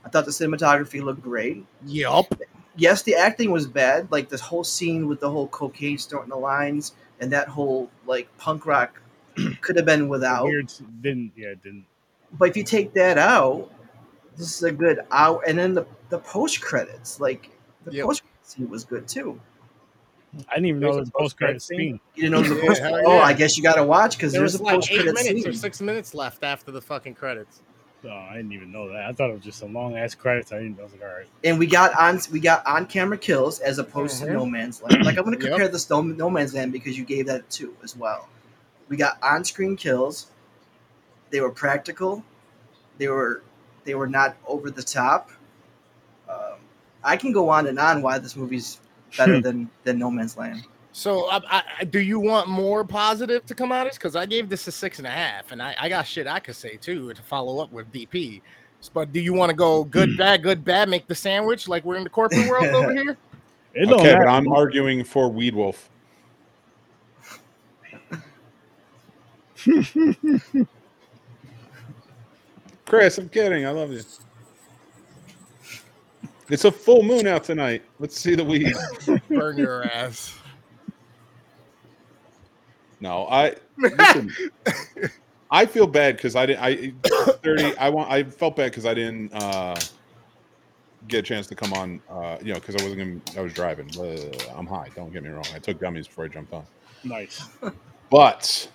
I 0.06 0.10
thought 0.10 0.26
the 0.26 0.32
cinematography 0.32 1.02
looked 1.02 1.22
great. 1.22 1.66
yup. 1.86 2.34
Yes, 2.76 3.04
the 3.04 3.14
acting 3.16 3.52
was 3.52 3.68
bad, 3.68 4.12
like 4.12 4.30
this 4.30 4.42
whole 4.42 4.64
scene 4.64 5.08
with 5.08 5.20
the 5.20 5.30
whole 5.30 5.48
cocaine 5.48 6.00
snorting 6.00 6.32
the 6.32 6.36
lines 6.38 6.94
and 7.20 7.32
that 7.32 7.48
whole 7.48 7.92
like 8.06 8.36
punk 8.38 8.66
rock 8.66 9.00
could 9.62 9.76
have 9.76 9.86
been 9.86 10.10
without. 10.10 10.46
Weird. 10.46 10.72
Didn't 11.02 11.34
yeah. 11.36 11.54
Didn't. 11.64 11.86
But 12.32 12.50
if 12.50 12.58
you 12.58 12.64
take 12.64 12.94
that 12.96 13.20
out, 13.20 13.72
this 14.38 14.56
is 14.56 14.64
a 14.64 14.72
good 14.72 15.00
hour. 15.12 15.42
And 15.48 15.58
then 15.58 15.74
the 15.74 15.86
the 16.10 16.20
post 16.20 16.62
credits, 16.62 17.20
like 17.20 17.50
the 17.86 17.92
Yep. 17.94 18.06
post 18.06 18.24
scene 18.44 18.70
was 18.70 18.84
good 18.84 19.08
too. 19.08 19.40
I 20.50 20.56
didn't 20.56 20.66
even 20.68 20.82
There's 20.82 20.96
know 20.96 20.98
a 20.98 20.98
it 20.98 21.02
was 21.02 21.10
post 21.12 21.38
credit 21.38 21.54
post-credit 21.54 21.62
scene? 21.62 22.00
scene. 22.16 22.24
You 22.24 22.30
know 22.30 22.42
the 22.42 22.56
Yeah, 22.56 22.68
post. 22.68 22.82
hell 22.82 23.02
Oh. 23.06 23.20
I 23.20 23.34
guess 23.34 23.56
you 23.56 23.62
got 23.64 23.76
to 23.76 23.84
watch 23.84 24.18
because 24.18 24.32
There 24.34 24.42
there's 24.42 24.54
was 24.54 24.62
a 24.62 24.64
like 24.64 24.76
post 24.76 24.92
eight 24.92 24.96
credit 24.98 25.14
minutes 25.14 25.42
scene. 25.42 25.48
or 25.48 25.54
six 25.54 25.82
minutes 25.82 26.14
left 26.16 26.44
after 26.44 26.72
the 26.72 26.82
fucking 26.82 27.14
credits. 27.16 27.62
Oh, 28.06 28.10
I 28.10 28.36
didn't 28.36 28.52
even 28.52 28.72
know 28.72 28.90
that. 28.90 29.06
I 29.06 29.14
thought 29.14 29.30
it 29.30 29.34
was 29.34 29.44
just 29.44 29.62
a 29.62 29.66
long 29.66 29.96
ass 29.96 30.14
credits. 30.14 30.52
I 30.52 30.58
didn't. 30.58 30.78
I 30.80 30.84
was 30.84 30.92
like, 30.92 31.04
all 31.04 31.08
right. 31.08 31.28
and 31.44 31.58
we 31.58 31.68
got 31.68 31.94
on 31.98 32.20
we 32.32 32.40
got 32.40 32.66
on 32.66 32.86
camera 32.88 33.18
kills 33.18 33.60
as 33.60 33.78
opposed 33.80 34.22
Mhm. 34.22 34.26
to 34.26 34.34
No 34.34 34.46
Man's 34.46 34.82
Land. 34.82 35.06
Like 35.06 35.18
I'm 35.18 35.24
going 35.24 35.38
to 35.38 35.42
Yep. 35.44 35.52
compare 35.52 35.68
this 35.70 35.86
to 35.86 36.04
No 36.04 36.30
Man's 36.30 36.54
Land 36.54 36.74
because 36.74 36.98
you 36.98 37.06
gave 37.06 37.28
that 37.28 37.50
two 37.50 37.76
as 37.84 37.96
well. 37.96 38.28
We 38.90 38.98
got 38.98 39.18
on 39.24 39.46
screen 39.46 39.78
kills. 39.78 40.28
They 41.30 41.40
were 41.40 41.52
practical. 41.52 42.24
They 42.98 43.08
were 43.08 43.42
they 43.84 43.96
were 43.96 44.08
not 44.08 44.38
over 44.48 44.70
the 44.70 44.84
top. 44.84 45.30
Um, 46.30 46.56
I 47.04 47.18
can 47.18 47.32
go 47.32 47.50
on 47.50 47.68
and 47.68 47.80
on 47.80 48.02
why 48.02 48.18
this 48.20 48.36
movie's 48.36 48.80
better 49.18 49.42
than 49.42 49.70
than 49.84 50.00
No 50.00 50.10
Man's 50.10 50.38
Land. 50.38 50.66
So, 50.96 51.28
I, 51.32 51.64
I, 51.80 51.84
do 51.86 52.00
you 52.00 52.20
want 52.20 52.48
more 52.48 52.84
positive 52.84 53.44
to 53.48 53.56
come 53.56 53.72
out 53.72 53.88
of 53.88 53.92
this? 53.92 53.98
Because 53.98 54.16
I 54.16 54.28
gave 54.28 54.48
this 54.48 54.68
a 54.68 54.72
six 54.72 55.00
and 55.00 55.08
a 55.08 55.12
half, 55.12 55.52
and 55.52 55.60
I, 55.60 55.76
I 55.80 55.90
got 55.90 56.06
shit 56.06 56.28
I 56.28 56.40
could 56.40 56.56
say 56.56 56.78
too 56.78 57.12
to 57.14 57.22
follow 57.24 57.64
up 57.64 57.72
with 57.72 57.92
DP. 57.92 58.42
But 58.94 59.12
do 59.12 59.20
you 59.20 59.34
want 59.34 59.50
to 59.50 59.56
go 59.56 59.86
good, 59.86 60.18
bad, 60.18 60.44
good, 60.44 60.64
bad, 60.64 60.90
make 60.90 61.08
the 61.08 61.16
sandwich 61.16 61.68
like 61.68 61.84
we're 61.84 61.96
in 61.96 62.04
the 62.04 62.10
corporate 62.10 62.48
world 62.48 62.66
over 62.66 62.94
here? 63.04 63.18
It 63.74 63.88
don't 63.88 64.02
Okay, 64.02 64.14
but. 64.14 64.28
I'm 64.28 64.48
arguing 64.50 65.04
for 65.04 65.30
Weed 65.30 65.56
Wolf. 65.56 65.90
Chris, 72.86 73.18
I'm 73.18 73.30
kidding. 73.30 73.66
I 73.66 73.72
love 73.72 73.92
you. 73.92 74.02
It's 76.50 76.66
a 76.66 76.72
full 76.72 77.04
moon 77.04 77.26
out 77.28 77.44
tonight. 77.44 77.84
Let's 78.00 78.20
see 78.20 78.36
the 78.36 78.44
weed. 78.44 78.76
Burn 79.30 79.58
your 79.58 79.86
ass. 79.86 80.38
No, 83.00 83.28
I 83.28 83.56
listen, 83.78 84.34
I 85.52 85.66
feel 85.66 85.88
bad 85.88 86.16
because 86.16 86.36
I 86.36 86.46
didn't. 86.46 86.64
I 86.64 86.94
thirty. 87.44 87.76
I 87.78 87.90
want. 87.90 88.10
I 88.10 88.24
felt 88.24 88.56
bad 88.56 88.72
because 88.72 88.86
I 88.86 88.94
didn't 88.94 89.34
uh, 89.34 89.76
get 91.08 91.20
a 91.20 91.22
chance 91.22 91.48
to 91.48 91.56
come 91.56 91.74
on. 91.74 92.02
Uh, 92.10 92.38
you 92.42 92.54
know, 92.54 92.60
because 92.60 92.76
I 92.76 92.84
wasn't. 92.84 93.26
Gonna, 93.26 93.40
I 93.40 93.42
was 93.42 93.54
driving. 93.54 93.90
Uh, 93.98 94.32
I'm 94.56 94.68
high. 94.68 94.90
Don't 94.96 95.12
get 95.12 95.24
me 95.24 95.30
wrong. 95.30 95.46
I 95.54 95.60
took 95.60 95.80
gummies 95.80 96.08
before 96.08 96.26
I 96.26 96.28
jumped 96.30 96.54
on. 96.54 96.66
nice. 97.04 97.42
But 98.10 98.70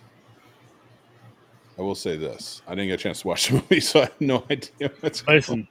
I 1.78 1.82
will 1.82 1.94
say 1.94 2.16
this: 2.16 2.62
I 2.66 2.74
didn't 2.74 2.88
get 2.88 3.00
a 3.00 3.02
chance 3.02 3.22
to 3.22 3.28
watch 3.28 3.48
the 3.48 3.54
movie, 3.70 3.80
so 3.80 4.00
I 4.00 4.04
have 4.04 4.20
no 4.20 4.44
idea 4.50 4.90
what's. 5.00 5.22
going 5.22 5.68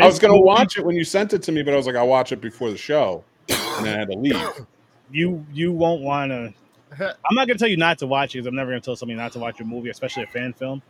I 0.00 0.06
was 0.06 0.18
gonna 0.18 0.40
watch 0.40 0.78
it 0.78 0.84
when 0.84 0.96
you 0.96 1.04
sent 1.04 1.32
it 1.32 1.42
to 1.44 1.52
me, 1.52 1.62
but 1.62 1.74
I 1.74 1.76
was 1.76 1.86
like, 1.86 1.96
I'll 1.96 2.08
watch 2.08 2.32
it 2.32 2.40
before 2.40 2.70
the 2.70 2.76
show, 2.76 3.22
and 3.48 3.86
then 3.86 3.94
I 3.94 3.98
had 3.98 4.10
to 4.10 4.18
leave. 4.18 4.66
You 5.10 5.44
you 5.52 5.72
won't 5.72 6.02
want 6.02 6.30
to. 6.30 6.52
I'm 7.00 7.34
not 7.34 7.46
gonna 7.46 7.58
tell 7.58 7.68
you 7.68 7.76
not 7.76 7.98
to 7.98 8.06
watch 8.06 8.34
it 8.34 8.38
because 8.38 8.46
I'm 8.46 8.56
never 8.56 8.70
gonna 8.70 8.80
tell 8.80 8.96
somebody 8.96 9.16
not 9.16 9.32
to 9.32 9.38
watch 9.38 9.60
a 9.60 9.64
movie, 9.64 9.90
especially 9.90 10.24
a 10.24 10.26
fan 10.26 10.52
film. 10.52 10.82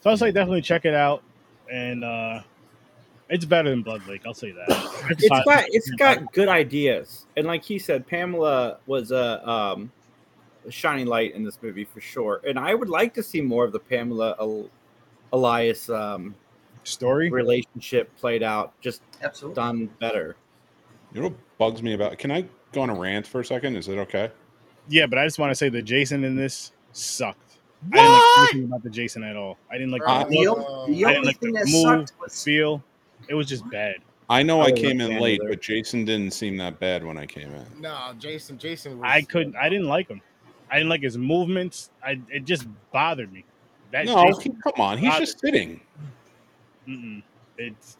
So 0.00 0.10
I'll 0.10 0.16
say 0.16 0.30
definitely 0.30 0.62
check 0.62 0.84
it 0.84 0.94
out, 0.94 1.22
and 1.70 2.04
uh 2.04 2.42
it's 3.30 3.44
better 3.44 3.70
than 3.70 3.82
Blood 3.82 4.06
Lake. 4.06 4.22
I'll 4.26 4.34
say 4.34 4.52
that. 4.52 4.68
it's 5.10 5.28
got 5.28 5.64
it's 5.68 5.90
got 5.92 6.32
good 6.32 6.48
ideas, 6.48 7.26
and 7.36 7.46
like 7.46 7.64
he 7.64 7.78
said, 7.78 8.06
Pamela 8.06 8.78
was 8.86 9.12
a 9.12 9.48
um, 9.48 9.90
a 10.03 10.03
shining 10.70 11.06
light 11.06 11.34
in 11.34 11.44
this 11.44 11.58
movie 11.62 11.84
for 11.84 12.00
sure. 12.00 12.40
And 12.46 12.58
I 12.58 12.74
would 12.74 12.88
like 12.88 13.14
to 13.14 13.22
see 13.22 13.40
more 13.40 13.64
of 13.64 13.72
the 13.72 13.80
Pamela 13.80 14.34
El- 14.38 14.68
Elias 15.32 15.88
um, 15.90 16.34
story. 16.84 17.30
relationship 17.30 18.14
played 18.16 18.42
out, 18.42 18.72
just 18.80 19.02
Absolutely. 19.22 19.54
done 19.56 19.90
better. 20.00 20.36
You 21.12 21.22
know 21.22 21.28
what 21.28 21.36
bugs 21.58 21.82
me 21.82 21.94
about? 21.94 22.18
Can 22.18 22.30
I 22.30 22.44
go 22.72 22.82
on 22.82 22.90
a 22.90 22.94
rant 22.98 23.26
for 23.26 23.40
a 23.40 23.44
second? 23.44 23.76
Is 23.76 23.88
it 23.88 23.98
okay? 23.98 24.30
Yeah, 24.88 25.06
but 25.06 25.18
I 25.18 25.24
just 25.24 25.38
want 25.38 25.50
to 25.50 25.54
say 25.54 25.68
the 25.68 25.82
Jason 25.82 26.24
in 26.24 26.36
this 26.36 26.72
sucked. 26.92 27.40
I 27.92 27.96
didn't 27.96 28.12
like 28.12 28.48
anything 28.54 28.64
about 28.64 28.82
the 28.82 28.90
Jason 28.90 29.22
at 29.24 29.36
all. 29.36 29.58
I 29.70 29.74
didn't 29.74 29.90
like 29.92 30.02
Uh, 30.06 30.24
the 30.24 30.30
The, 30.30 30.36
look, 30.44 30.58
o- 30.58 30.62
Uh, 30.84 30.86
the 30.86 30.92
I 30.92 30.96
didn't 30.96 31.16
only 31.16 31.26
like 31.28 31.38
thing 31.40 31.52
the 31.52 31.58
that 31.60 31.68
move, 31.70 32.08
sucked 32.08 32.20
was 32.20 32.42
feel. 32.44 32.82
It 33.28 33.34
was 33.34 33.46
just 33.46 33.68
bad. 33.70 33.96
I 34.30 34.42
know 34.42 34.60
I 34.62 34.66
I 34.66 34.72
came 34.72 35.00
in 35.02 35.20
late, 35.20 35.40
either. 35.42 35.50
but 35.50 35.60
Jason 35.60 36.04
didn't 36.06 36.32
seem 36.32 36.56
that 36.56 36.80
bad 36.80 37.04
when 37.04 37.18
I 37.18 37.26
came 37.26 37.52
in. 37.52 37.66
No, 37.80 38.12
Jason. 38.18 38.56
Jason. 38.58 38.98
Was, 38.98 39.06
I 39.10 39.20
couldn't. 39.22 39.54
I 39.56 39.68
didn't 39.68 39.86
like 39.88 40.08
him. 40.08 40.22
I 40.74 40.78
didn't 40.78 40.90
like 40.90 41.02
his 41.02 41.16
movements. 41.16 41.90
I 42.02 42.20
it 42.28 42.44
just 42.44 42.66
bothered 42.90 43.32
me. 43.32 43.44
That 43.92 44.06
No, 44.06 44.26
Jason, 44.26 44.42
he- 44.54 44.58
come 44.60 44.80
on, 44.80 44.98
he's 44.98 45.16
just 45.18 45.38
sitting. 45.38 45.80
mm-mm, 46.88 47.22
it's 47.56 47.96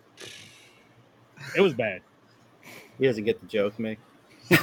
it 1.56 1.60
was 1.60 1.72
bad. 1.72 2.00
He 2.98 3.06
doesn't 3.06 3.22
get 3.22 3.40
the 3.40 3.46
joke, 3.46 3.78
me. 3.78 3.96
I 4.50 4.56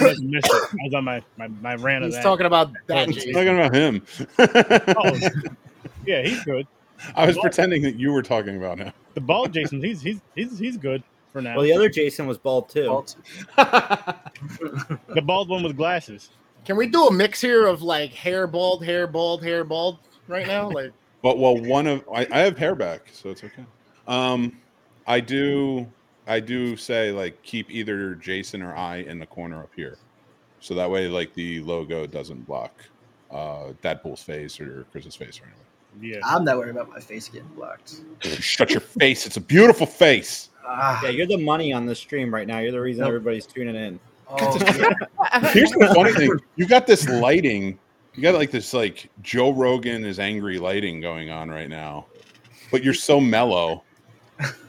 just 0.00 0.22
missed 0.22 0.46
it. 0.46 0.68
I 0.72 0.84
was 0.84 0.92
on 0.94 1.04
my 1.04 1.22
my, 1.38 1.48
my 1.48 1.74
rant 1.76 2.04
of 2.04 2.08
He's 2.08 2.16
that. 2.16 2.22
talking 2.22 2.44
about 2.44 2.68
oh, 2.68 2.72
that. 2.88 3.08
I'm 3.08 3.14
talking 3.14 3.58
about 3.58 3.74
him. 3.74 4.02
Oh, 4.94 5.18
yeah, 6.04 6.20
he's 6.20 6.44
good. 6.44 6.66
I 7.16 7.24
was 7.24 7.38
pretending 7.38 7.80
that 7.80 7.98
you 7.98 8.12
were 8.12 8.22
talking 8.22 8.58
about 8.58 8.76
him. 8.76 8.92
The 9.14 9.22
ball, 9.22 9.48
Jason, 9.48 9.82
he's 9.82 10.02
he's 10.02 10.20
he's 10.34 10.58
he's 10.58 10.76
good 10.76 11.02
for 11.38 11.42
now. 11.42 11.54
Well, 11.54 11.64
the 11.64 11.72
other 11.72 11.88
Jason 11.88 12.26
was 12.26 12.36
bald 12.36 12.68
too. 12.68 12.86
Bald. 12.86 13.14
the 13.56 15.22
bald 15.22 15.48
one 15.48 15.62
with 15.62 15.76
glasses. 15.76 16.30
Can 16.64 16.76
we 16.76 16.88
do 16.88 17.06
a 17.06 17.12
mix 17.12 17.40
here 17.40 17.66
of 17.66 17.80
like 17.80 18.12
hair 18.12 18.46
bald, 18.46 18.84
hair 18.84 19.06
bald, 19.06 19.42
hair 19.44 19.64
bald 19.64 19.98
right 20.26 20.46
now? 20.46 20.68
Like, 20.78 20.92
But 21.22 21.38
well, 21.38 21.56
one 21.56 21.86
of 21.86 22.04
I, 22.12 22.26
I 22.30 22.40
have 22.40 22.58
hair 22.58 22.74
back, 22.74 23.08
so 23.12 23.30
it's 23.30 23.44
okay. 23.44 23.64
Um, 24.08 24.58
I 25.06 25.20
do 25.20 25.86
I 26.26 26.40
do 26.40 26.76
say 26.76 27.12
like 27.12 27.40
keep 27.42 27.70
either 27.70 28.16
Jason 28.16 28.62
or 28.62 28.74
I 28.74 28.96
in 28.96 29.18
the 29.18 29.26
corner 29.26 29.62
up 29.62 29.70
here, 29.76 29.96
so 30.60 30.74
that 30.74 30.90
way 30.90 31.06
like 31.08 31.32
the 31.34 31.60
logo 31.60 32.06
doesn't 32.06 32.46
block 32.46 32.72
uh 33.30 33.72
Dadpool's 33.82 34.22
face 34.22 34.58
or 34.58 34.86
Chris's 34.90 35.14
face 35.14 35.40
or 35.40 35.44
anything. 35.44 35.64
Yeah. 36.00 36.20
I'm 36.24 36.44
not 36.44 36.58
worried 36.58 36.70
about 36.70 36.88
my 36.90 37.00
face 37.00 37.28
getting 37.28 37.48
blocked. 37.48 38.00
Shut 38.20 38.70
your 38.70 38.80
face! 38.80 39.24
It's 39.24 39.36
a 39.36 39.40
beautiful 39.40 39.86
face. 39.86 40.47
Ah, 40.70 41.00
Yeah, 41.02 41.10
you're 41.10 41.26
the 41.26 41.38
money 41.38 41.72
on 41.72 41.86
the 41.86 41.94
stream 41.94 42.32
right 42.32 42.46
now. 42.46 42.58
You're 42.58 42.72
the 42.72 42.80
reason 42.80 43.00
Nope. 43.02 43.08
everybody's 43.08 43.46
tuning 43.46 43.74
in. 43.74 43.98
oh. 44.28 44.58
Here's 45.52 45.70
the 45.72 45.90
funny 45.94 46.12
thing: 46.12 46.30
you 46.56 46.66
got 46.66 46.86
this 46.86 47.08
lighting. 47.08 47.78
You 48.14 48.22
got 48.22 48.34
like 48.34 48.50
this 48.50 48.74
like 48.74 49.08
Joe 49.22 49.50
Rogan 49.52 50.04
is 50.04 50.18
angry 50.18 50.58
lighting 50.58 51.00
going 51.00 51.30
on 51.30 51.48
right 51.48 51.68
now, 51.70 52.06
but 52.70 52.82
you're 52.84 52.94
so 52.94 53.20
mellow. 53.20 53.82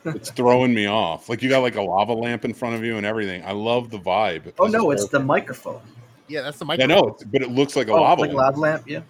It's 0.06 0.32
throwing 0.32 0.74
me 0.74 0.88
off. 0.88 1.30
Like 1.30 1.42
you 1.44 1.50
got 1.50 1.62
like 1.62 1.76
a 1.76 1.82
lava 1.82 2.14
lamp 2.14 2.46
in 2.46 2.54
front 2.54 2.76
of 2.76 2.84
you 2.84 2.98
and 2.98 3.06
everything. 3.06 3.44
I 3.44 3.52
love 3.52 3.90
the 3.92 4.00
vibe. 4.00 4.54
oh 4.60 4.66
This 4.66 4.74
no, 4.74 4.92
is 4.92 5.02
it's 5.04 5.12
the 5.12 5.20
microphone. 5.20 5.82
yeah, 6.28 6.42
that's 6.42 6.58
the 6.60 6.66
microphone. 6.66 6.92
I 6.92 6.96
know, 6.96 7.08
it's- 7.10 7.24
but 7.32 7.42
it 7.42 7.52
looks 7.52 7.76
like 7.76 7.88
a 7.88 7.92
Oh, 7.92 8.02
lava 8.02 8.22
like 8.22 8.34
lamp. 8.34 8.58
lamp. 8.58 8.84
Yeah. 8.88 9.02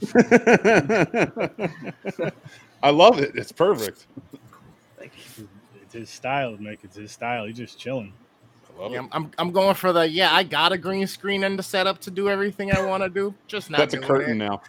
I 2.83 2.89
love 2.91 3.19
it. 3.19 3.31
It's 3.35 3.51
perfect. 3.51 4.05
Thank 4.97 5.11
you. 5.37 5.47
It's 5.89 5.95
his 5.95 6.09
style, 6.11 6.55
Nick. 6.59 6.79
It's 6.83 6.95
his 6.97 7.11
style. 7.11 7.45
He's 7.45 7.57
just 7.57 7.79
chilling. 7.79 8.13
I 8.77 8.81
love 8.83 8.91
Yeah, 8.91 8.99
it. 8.99 9.09
I'm, 9.11 9.23
I'm 9.25 9.31
I'm 9.39 9.51
going 9.51 9.73
for 9.73 9.91
the 9.91 10.07
yeah. 10.07 10.31
I 10.33 10.43
got 10.43 10.71
a 10.71 10.77
green 10.77 11.07
screen 11.07 11.43
and 11.43 11.57
the 11.57 11.63
setup 11.63 11.99
to 12.01 12.11
do 12.11 12.29
everything 12.29 12.71
I 12.71 12.85
want 12.85 13.01
to 13.01 13.09
do. 13.09 13.33
Just 13.47 13.71
not. 13.71 13.79
That's 13.79 13.95
a 13.95 13.97
doing 13.97 14.07
curtain 14.07 14.39
it. 14.41 14.45
now. 14.45 14.61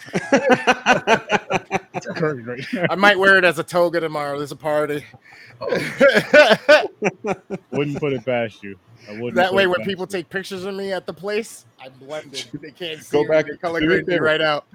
Great. 2.42 2.64
I 2.90 2.94
might 2.94 3.18
wear 3.18 3.37
it 3.37 3.44
as 3.44 3.59
a 3.59 3.64
toga 3.64 4.00
tomorrow. 4.00 4.38
There's 4.38 4.52
a 4.52 4.56
party. 4.56 5.04
Oh, 5.61 5.66
Wouldn't 7.70 7.98
put 8.00 8.14
it 8.14 8.24
past 8.24 8.62
you. 8.62 8.78
I 9.09 9.12
wouldn't. 9.12 9.35
that 9.35 9.52
way, 9.52 9.66
when 9.66 9.83
people 9.83 10.04
you. 10.04 10.11
take 10.11 10.28
pictures 10.30 10.64
of 10.64 10.74
me 10.74 10.92
at 10.92 11.04
the 11.06 11.12
place, 11.12 11.66
I 11.78 11.88
blended. 11.90 12.46
They 12.62 12.70
can't 12.70 13.02
see 13.02 13.16
Go 13.22 13.28
back- 13.28 13.46
They 13.46 13.56
color 13.59 13.80
do 13.80 13.88
me 13.88 13.94
a 13.96 14.02
grade 14.02 14.20
me 14.20 14.26
right 14.26 14.40
out. 14.40 14.66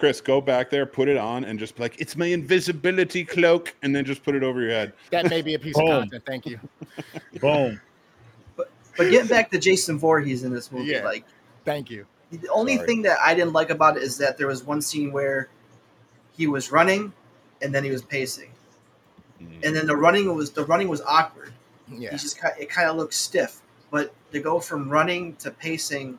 Chris, 0.00 0.20
go 0.22 0.40
back 0.40 0.70
there, 0.70 0.86
put 0.86 1.08
it 1.08 1.18
on, 1.18 1.44
and 1.44 1.58
just 1.58 1.76
be 1.76 1.82
like, 1.82 2.00
"It's 2.00 2.16
my 2.16 2.24
invisibility 2.26 3.22
cloak," 3.22 3.74
and 3.82 3.94
then 3.94 4.06
just 4.06 4.22
put 4.24 4.34
it 4.34 4.42
over 4.42 4.62
your 4.62 4.70
head. 4.70 4.94
That 5.10 5.28
may 5.28 5.42
be 5.42 5.52
a 5.54 5.58
piece 5.58 5.76
of 5.78 5.84
content. 5.86 6.24
Thank 6.26 6.46
you. 6.46 6.58
boom. 7.40 7.78
But 8.56 8.70
but 8.96 9.10
getting 9.10 9.28
back 9.28 9.50
to 9.50 9.58
Jason 9.58 9.98
Voorhees 9.98 10.42
in 10.42 10.52
this 10.54 10.72
movie, 10.72 10.86
Yeah. 10.92 11.04
like 11.04 11.24
Thank 11.66 11.90
you. 11.90 12.06
the 12.30 12.48
only 12.48 12.76
Sorry. 12.76 12.86
thing 12.86 13.02
that 13.02 13.18
I 13.22 13.34
didn't 13.34 13.52
like 13.52 13.68
about 13.68 13.98
it 13.98 14.02
is 14.02 14.16
that 14.18 14.38
there 14.38 14.46
was 14.46 14.64
one 14.64 14.80
scene 14.80 15.12
where 15.12 15.50
he 16.32 16.46
was 16.46 16.72
running 16.72 17.12
and 17.60 17.74
then 17.74 17.84
he 17.84 17.90
was 17.90 18.00
pacing, 18.02 18.50
Mm. 19.38 19.66
and 19.66 19.76
then 19.76 19.86
the 19.86 19.96
running 19.96 20.34
was 20.34 20.50
the 20.50 20.64
running 20.64 20.88
was 20.88 21.02
awkward. 21.02 21.52
Yeah. 21.88 22.10
He 22.12 22.16
just 22.16 22.38
kind 22.38 22.54
it 22.58 22.70
kind 22.70 22.88
of 22.88 22.96
looked 22.96 23.12
stiff. 23.14 23.60
But 23.90 24.14
to 24.32 24.40
go 24.40 24.60
from 24.60 24.88
running 24.88 25.36
to 25.36 25.50
pacing 25.50 26.18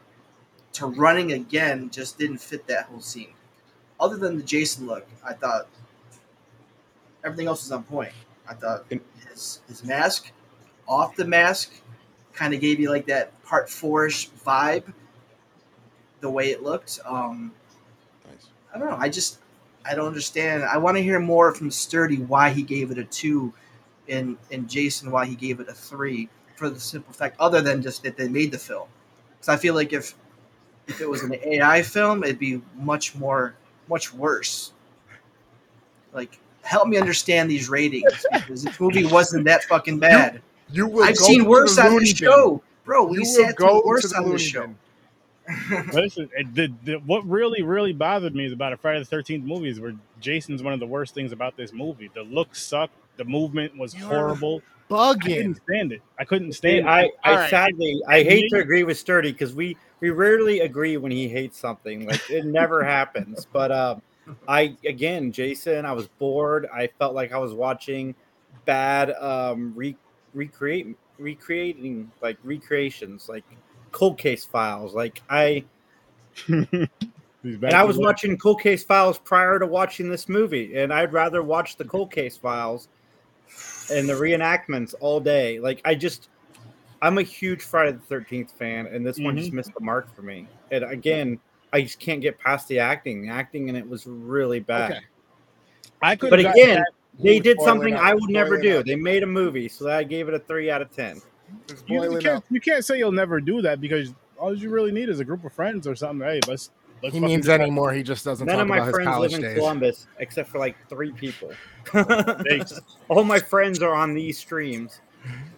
to 0.74 0.86
running 0.86 1.32
again 1.32 1.90
just 1.90 2.20
didn't 2.20 2.38
fit 2.38 2.68
that 2.68 2.86
whole 2.86 3.02
scene. 3.02 3.34
Other 4.02 4.18
than 4.18 4.36
the 4.36 4.44
Jason 4.44 4.88
look, 4.88 5.08
I 5.24 5.34
thought 5.34 5.68
everything 7.24 7.48
else 7.48 7.64
was 7.64 7.72
on 7.72 7.84
point. 7.84 8.12
I 8.50 8.56
thought 8.56 8.86
his 9.30 9.62
his 9.68 9.84
mask, 9.84 10.32
off 10.88 11.16
the 11.16 11.24
mask, 11.24 11.72
kind 12.34 12.54
of 12.54 12.60
gave 12.60 12.80
you 12.80 12.90
like 12.90 13.06
that 13.06 13.42
part 13.44 13.70
four-ish 13.70 14.30
vibe. 14.32 14.92
The 16.20 16.30
way 16.30 16.50
it 16.50 16.64
looked, 16.64 17.00
um, 17.06 17.52
Nice. 18.28 18.48
I 18.74 18.80
don't 18.80 18.90
know. 18.90 18.98
I 18.98 19.08
just 19.08 19.40
I 19.86 19.96
don't 19.96 20.08
understand. 20.08 20.64
I 20.64 20.78
want 20.78 20.98
to 20.98 21.04
hear 21.04 21.20
more 21.20 21.54
from 21.54 21.70
Sturdy 21.72 22.18
why 22.18 22.50
he 22.50 22.64
gave 22.64 22.92
it 22.92 22.98
a 22.98 23.04
two, 23.06 23.54
and 24.10 24.38
and 24.52 24.68
Jason 24.70 25.12
why 25.12 25.26
he 25.28 25.36
gave 25.36 25.60
it 25.60 25.70
a 25.70 25.74
three 25.74 26.28
for 26.56 26.70
the 26.70 26.80
simple 26.80 27.14
fact, 27.14 27.36
other 27.40 27.62
than 27.62 27.82
just 27.82 28.04
that 28.04 28.18
they 28.18 28.28
made 28.28 28.52
the 28.52 28.58
film. 28.60 28.88
Because 29.32 29.50
I 29.50 29.58
feel 29.58 29.76
like 29.76 29.94
if 29.94 30.16
if 30.88 31.02
it 31.02 31.10
was 31.10 31.24
an 31.24 31.36
AI 31.44 31.84
film, 31.84 32.24
it'd 32.24 32.40
be 32.40 32.62
much 32.76 33.16
more 33.16 33.56
much 33.92 34.14
worse. 34.14 34.72
Like, 36.14 36.40
help 36.64 36.88
me 36.88 36.98
understand 36.98 37.52
these 37.52 37.70
ratings 37.70 38.26
because 38.34 38.64
this 38.64 38.80
movie 38.80 39.06
wasn't 39.06 39.46
that 39.46 39.64
fucking 39.66 40.00
bad. 40.00 40.42
You 40.72 40.88
will. 40.88 41.04
I've 41.04 41.18
go 41.18 41.26
seen 41.26 41.46
worse 41.46 41.76
the 41.76 41.84
on 41.84 41.88
the 41.90 41.94
Looney 41.96 42.06
Bin. 42.08 42.16
show, 42.16 42.64
bro. 42.86 43.04
We 43.04 43.20
will 43.20 43.26
sat 43.26 43.56
go 43.56 43.82
through 43.82 43.88
worse 43.88 44.14
on 44.14 44.30
the 44.30 44.40
show. 44.40 44.74
Listen, 45.94 46.30
the, 46.54 46.74
the, 46.84 46.96
what 47.06 47.28
really, 47.28 47.62
really 47.62 47.94
bothered 47.94 48.34
me 48.34 48.46
is 48.46 48.54
about 48.54 48.74
a 48.74 48.78
Friday 48.78 49.00
the 49.00 49.06
Thirteenth 49.06 49.46
movie 49.46 49.70
is 49.70 49.80
where 49.80 49.94
Jason's 50.20 50.64
one 50.64 50.74
of 50.74 50.80
the 50.80 50.88
worst 50.88 51.14
things 51.14 51.32
about 51.32 51.58
this 51.58 51.74
movie. 51.74 52.10
The 52.14 52.24
look 52.24 52.56
sucked. 52.56 52.96
The 53.18 53.26
movement 53.26 53.78
was 53.78 53.94
You're 53.94 54.36
horrible. 54.92 55.32
I 55.32 55.36
couldn't 55.36 55.62
stand 55.68 55.92
it. 55.92 56.02
I 56.20 56.26
couldn't 56.26 56.52
stand 56.54 56.90
I, 56.90 57.04
it. 57.04 57.12
I 57.24 57.32
All 57.32 57.38
right. 57.38 57.50
sadly 57.50 58.02
I 58.08 58.24
hate 58.24 58.50
to 58.52 58.60
agree 58.60 58.84
with 58.84 58.98
Sturdy 58.98 59.32
because 59.32 59.54
we 59.54 59.78
we 60.00 60.10
rarely 60.10 60.62
agree 60.62 60.98
when 60.98 61.12
he 61.12 61.28
hates 61.28 61.60
something. 61.60 62.06
Like 62.06 62.22
it 62.30 62.46
never 62.46 62.84
happens. 62.86 63.48
But 63.52 63.72
um, 63.72 64.02
I 64.48 64.76
again, 64.86 65.32
Jason, 65.32 65.86
I 65.86 65.94
was 65.94 66.08
bored. 66.08 66.68
I 66.74 66.88
felt 67.00 67.14
like 67.14 67.32
I 67.32 67.38
was 67.38 67.54
watching 67.54 68.16
bad 68.66 69.12
um 69.20 69.74
re- 69.76 69.98
recreate 70.34 70.96
recreating 71.18 72.12
like 72.22 72.38
recreations 72.44 73.28
like 73.30 73.46
cold 73.92 74.18
case 74.18 74.46
files. 74.46 74.94
Like 74.94 75.22
I 75.30 75.66
and 76.48 76.90
I 77.64 77.84
was 77.84 77.98
watching 77.98 78.38
cold 78.38 78.62
case 78.62 78.84
files 78.84 79.18
prior 79.20 79.60
to 79.60 79.66
watching 79.66 80.10
this 80.10 80.30
movie, 80.30 80.76
and 80.78 80.94
I'd 80.94 81.14
rather 81.14 81.44
watch 81.44 81.78
the 81.78 81.86
cold 81.86 82.12
case 82.12 82.38
files 82.38 82.88
and 83.92 84.08
the 84.08 84.14
reenactments 84.14 84.94
all 85.00 85.20
day. 85.20 85.60
Like 85.60 85.82
I 85.86 85.96
just, 85.96 86.30
I'm 87.02 87.18
a 87.18 87.24
huge 87.24 87.62
Friday 87.62 87.94
the 87.94 88.00
Thirteenth 88.00 88.52
fan, 88.52 88.88
and 88.88 89.06
this 89.06 89.20
one 89.20 89.36
just 89.36 89.50
mm-hmm. 89.50 89.58
missed 89.58 89.74
the 89.74 89.84
mark 89.84 90.14
for 90.16 90.22
me. 90.22 90.48
And 90.72 90.84
again, 90.84 91.40
I 91.74 91.82
just 91.82 92.00
can't 92.00 92.22
get 92.22 92.40
past 92.40 92.68
the 92.68 92.80
acting. 92.80 93.24
The 93.24 93.30
acting 93.30 93.70
in 93.70 93.76
it 93.76 93.88
was 93.88 94.06
really 94.08 94.60
bad. 94.60 94.92
Okay. 94.92 95.02
I 96.02 96.16
could. 96.16 96.30
But 96.30 96.40
again, 96.40 96.84
they 97.20 97.40
did 97.40 97.60
something 97.62 97.94
not- 97.94 98.04
I 98.04 98.14
would 98.14 98.30
never 98.30 98.60
do. 98.60 98.78
not. 98.78 98.86
They 98.86 98.96
made 98.96 99.24
a 99.24 99.28
movie, 99.28 99.70
so 99.70 99.90
I 99.90 100.04
gave 100.04 100.28
it 100.28 100.34
a 100.34 100.40
three 100.40 100.72
out 100.72 100.82
of 100.82 100.92
ten. 100.92 101.22
You, 101.88 102.12
you 102.14 102.20
can't. 102.20 102.44
You 102.50 102.62
can't 102.62 102.86
say 102.86 102.98
you'll 102.98 103.12
never 103.12 103.42
do 103.42 103.62
that 103.62 103.82
because 103.82 104.14
all 104.38 104.56
you 104.56 104.70
really 104.70 104.92
need 104.92 105.10
is 105.10 105.20
a 105.20 105.26
group 105.26 105.44
of 105.44 105.54
friends 105.54 105.88
or 105.88 105.96
something. 105.96 106.28
Hey, 106.28 106.40
let's. 106.48 106.72
Let's 107.04 107.14
He 107.16 107.20
means 107.22 107.50
anymore. 107.50 107.92
He 107.94 108.04
just 108.04 108.24
doesn't 108.26 108.46
None 108.46 108.56
talk 108.56 108.62
of 108.64 108.68
my 108.70 108.78
about 108.80 108.94
friends 108.94 109.18
live 109.20 109.34
in 109.34 109.42
days. 109.42 109.58
Columbus 109.58 110.08
except 110.20 110.50
for 110.50 110.60
like 110.60 110.76
three 110.90 111.12
people. 111.12 111.52
All 113.10 113.24
my 113.24 113.40
friends 113.40 113.82
are 113.82 113.94
on 113.94 114.14
these 114.14 114.38
streams. 114.38 115.02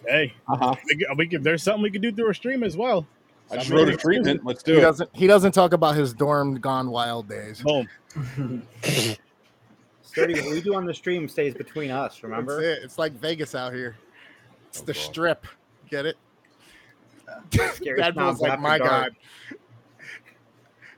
Hey, 0.08 0.34
Uh-huh. 0.48 0.76
we 0.88 0.96
could- 0.96 1.18
we 1.18 1.28
could- 1.28 1.44
there's 1.44 1.64
something 1.64 1.82
we 1.84 1.92
could 1.92 2.02
do 2.02 2.12
through 2.12 2.30
a 2.30 2.34
stream 2.34 2.64
as 2.64 2.76
well. 2.78 3.08
I 3.52 3.58
just 3.58 3.70
wrote 3.70 3.90
a 3.90 3.98
treatment. 3.98 4.44
Let's 4.46 4.64
do 4.64 4.74
He 4.74 4.78
it. 4.80 4.82
doesn't. 4.82 5.10
He 5.14 5.28
doesn't 5.28 5.52
talk 5.52 5.74
about 5.74 5.96
his 5.96 6.14
dorm 6.14 6.60
gone 6.60 6.90
wild 6.90 7.28
days. 7.30 7.62
Boom. 7.62 7.88
Sturdy, 10.02 10.34
what 10.42 10.52
we 10.52 10.62
do 10.62 10.76
on 10.76 10.86
the 10.86 10.94
stream 10.94 11.28
stays 11.28 11.54
between 11.54 11.92
us, 11.92 12.22
remember? 12.24 12.62
That's 12.62 12.80
it. 12.80 12.84
It's 12.86 12.98
like 12.98 13.14
Vegas 13.14 13.56
out 13.56 13.74
here. 13.74 13.96
It's 14.70 14.82
Oh, 14.82 14.86
the 14.86 14.94
God. 14.94 15.02
strip. 15.02 15.48
Get 15.90 16.06
it? 16.06 16.18
Scary 17.74 18.00
That 18.02 18.14
snobs 18.14 18.40
feels 18.40 18.42
like 18.42 18.60
my 18.60 18.78
dark. 18.78 18.90
god. 18.90 19.16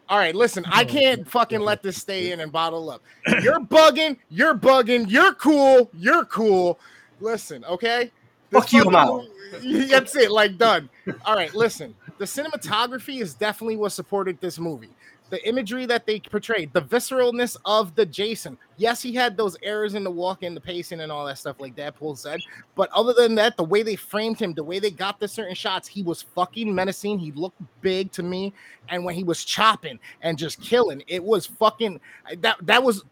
All 0.08 0.18
right, 0.20 0.36
listen. 0.36 0.64
Oh, 0.68 0.72
I 0.72 0.86
can't 0.86 1.28
fucking 1.28 1.60
let 1.60 1.82
this 1.82 1.98
stay 1.98 2.32
in 2.32 2.40
and 2.40 2.52
bottle 2.52 2.90
up. 2.90 3.02
You're 3.42 3.60
bugging. 3.60 4.18
You're 4.30 4.56
bugging. 4.56 5.10
You're 5.10 5.34
cool. 5.34 5.90
You're 5.94 6.26
cool. 6.26 6.80
Listen, 7.20 7.66
okay. 7.66 8.12
This 8.52 8.64
Fuck 8.64 8.74
you, 8.74 8.84
fucking 8.84 9.88
That's 9.90 10.16
it. 10.16 10.32
Like 10.32 10.58
done. 10.58 10.90
All 11.26 11.36
right, 11.36 11.54
listen. 11.56 11.96
The 12.18 12.26
cinematography 12.26 13.22
is 13.22 13.34
definitely 13.34 13.78
what 13.78 13.92
supported 13.92 14.40
this 14.40 14.60
movie. 14.60 14.90
The 15.32 15.48
imagery 15.48 15.88
that 15.88 16.06
they 16.06 16.20
portrayed, 16.20 16.72
the 16.72 16.84
visceralness 16.84 17.58
of 17.66 17.96
the 17.96 18.06
Jason. 18.06 18.60
Yes, 18.78 19.02
he 19.02 19.14
had 19.16 19.36
those 19.36 19.58
errors 19.64 19.96
in 19.96 20.04
the 20.04 20.12
walk 20.12 20.44
in, 20.44 20.54
the 20.54 20.62
pacing, 20.62 21.02
and 21.02 21.12
all 21.12 21.26
that 21.26 21.40
stuff, 21.40 21.60
like 21.60 21.76
Dadpool 21.76 22.16
said. 22.16 22.42
But 22.76 22.92
other 22.94 23.12
than 23.12 23.34
that, 23.36 23.58
the 23.58 23.64
way 23.64 23.82
they 23.82 23.96
framed 23.96 24.40
him, 24.40 24.54
the 24.54 24.64
way 24.64 24.78
they 24.78 24.92
got 24.92 25.20
the 25.20 25.28
certain 25.28 25.56
shots, 25.56 25.88
he 25.88 26.04
was 26.04 26.22
fucking 26.22 26.74
menacing. 26.74 27.18
He 27.18 27.32
looked 27.32 27.60
big 27.82 28.12
to 28.12 28.22
me, 28.22 28.54
and 28.90 29.04
when 29.04 29.16
he 29.16 29.24
was 29.24 29.44
chopping 29.44 30.00
and 30.22 30.38
just 30.38 30.62
killing, 30.62 31.02
it 31.08 31.24
was 31.24 31.48
fucking 31.48 32.00
that. 32.42 32.58
That 32.62 32.84
was. 32.84 33.04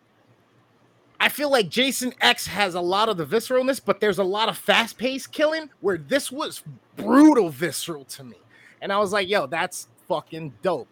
I 1.19 1.29
feel 1.29 1.49
like 1.49 1.69
Jason 1.69 2.13
X 2.21 2.45
has 2.45 2.75
a 2.75 2.81
lot 2.81 3.09
of 3.09 3.17
the 3.17 3.25
visceralness, 3.25 3.81
but 3.83 3.99
there's 3.99 4.19
a 4.19 4.23
lot 4.23 4.49
of 4.49 4.57
fast 4.57 4.99
paced 4.99 5.31
killing 5.31 5.69
where 5.79 5.97
this 5.97 6.31
was 6.31 6.63
brutal 6.95 7.49
visceral 7.49 8.05
to 8.05 8.23
me, 8.23 8.37
and 8.81 8.93
I 8.93 8.99
was 8.99 9.11
like, 9.11 9.27
"Yo, 9.27 9.47
that's 9.47 9.87
fucking 10.07 10.53
dope." 10.61 10.87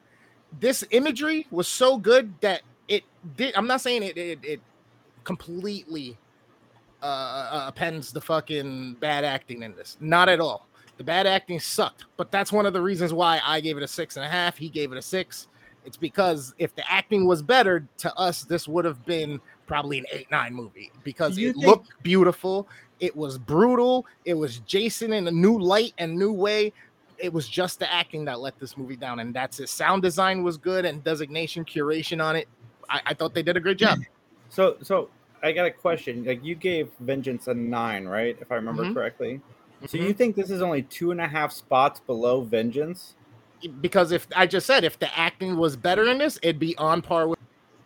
This 0.60 0.84
imagery 0.92 1.48
was 1.52 1.68
so 1.68 1.98
good 1.98 2.34
that 2.42 2.62
it 2.88 3.04
did. 3.38 3.56
I'm 3.56 3.68
not 3.68 3.82
saying 3.82 4.04
it. 4.04 4.18
It, 4.18 4.40
it 4.44 4.62
completely 5.24 6.18
uh, 7.02 7.06
uh, 7.06 7.64
appends 7.68 8.12
the 8.12 8.22
fucking 8.22 8.96
bad 9.00 9.24
acting 9.24 9.64
in 9.64 9.76
this. 9.76 9.98
Not 10.00 10.30
at 10.30 10.40
all. 10.40 10.68
The 10.98 11.04
bad 11.04 11.26
acting 11.26 11.60
sucked, 11.60 12.06
but 12.18 12.32
that's 12.32 12.52
one 12.52 12.66
of 12.66 12.74
the 12.74 12.82
reasons 12.82 13.12
why 13.12 13.42
I 13.44 13.60
gave 13.60 13.78
it 13.78 13.84
a 13.84 13.88
six 13.88 14.18
and 14.18 14.26
a 14.26 14.30
half. 14.30 14.58
He 14.58 14.70
gave 14.70 14.92
it 14.92 14.98
a 14.98 15.02
six. 15.02 15.48
It's 15.84 15.98
because 15.98 16.54
if 16.60 16.76
the 16.76 16.84
acting 16.92 17.26
was 17.26 17.42
better 17.42 17.88
to 18.00 18.14
us, 18.16 18.44
this 18.44 18.68
would 18.68 18.86
have 18.86 19.04
been 19.06 19.42
probably 19.66 19.98
an 19.98 20.06
eight 20.12 20.30
nine 20.30 20.54
movie 20.54 20.92
because 21.04 21.38
it 21.38 21.54
think- 21.54 21.66
looked 21.66 21.92
beautiful. 22.04 22.68
It 23.00 23.16
was 23.16 23.40
brutal. 23.40 24.06
It 24.26 24.36
was 24.36 24.60
Jason 24.60 25.12
in 25.14 25.28
a 25.28 25.32
new 25.32 25.58
light 25.58 25.94
and 25.98 26.16
new 26.16 26.32
way. 26.32 26.72
It 27.22 27.32
was 27.32 27.48
just 27.48 27.80
the 27.80 27.92
acting 27.92 28.26
that 28.26 28.40
let 28.40 28.60
this 28.60 28.78
movie 28.78 28.96
down, 28.96 29.20
and 29.20 29.34
that's 29.34 29.60
it. 29.60 29.70
Sound 29.70 30.02
design 30.02 30.44
was 30.44 30.58
good 30.58 30.86
and 30.86 31.04
designation 31.04 31.64
curation 31.66 32.24
on 32.24 32.36
it. 32.36 32.48
I, 32.90 33.02
I 33.08 33.14
thought 33.14 33.34
they 33.34 33.44
did 33.44 33.58
a 33.58 33.60
great 33.60 33.78
job. 33.78 34.00
So, 34.50 34.76
so 34.82 35.10
I 35.42 35.54
got 35.54 35.66
a 35.66 35.72
question. 35.72 36.26
Like 36.26 36.44
you 36.44 36.56
gave 36.56 36.90
Vengeance 37.00 37.48
a 37.48 37.54
nine, 37.54 38.06
right? 38.06 38.38
If 38.42 38.52
I 38.52 38.56
remember 38.56 38.84
Mhm. 38.84 38.94
correctly. 38.94 39.40
So 39.88 39.98
Mhm. 39.98 40.08
you 40.08 40.14
think 40.14 40.36
this 40.36 40.52
is 40.52 40.62
only 40.62 40.82
two 40.84 41.12
and 41.12 41.22
a 41.22 41.28
half 41.28 41.54
spots 41.54 42.02
below 42.02 42.42
Vengeance? 42.42 43.16
because 43.80 44.12
if 44.12 44.28
I 44.36 44.48
just 44.48 44.66
said 44.66 44.84
if 44.84 44.98
the 45.00 45.18
acting 45.18 45.56
was 45.56 45.76
better 45.78 46.08
in 46.08 46.18
this, 46.18 46.38
it'd 46.42 46.60
be 46.60 46.76
on 46.78 47.02
par 47.02 47.28
with, 47.28 47.38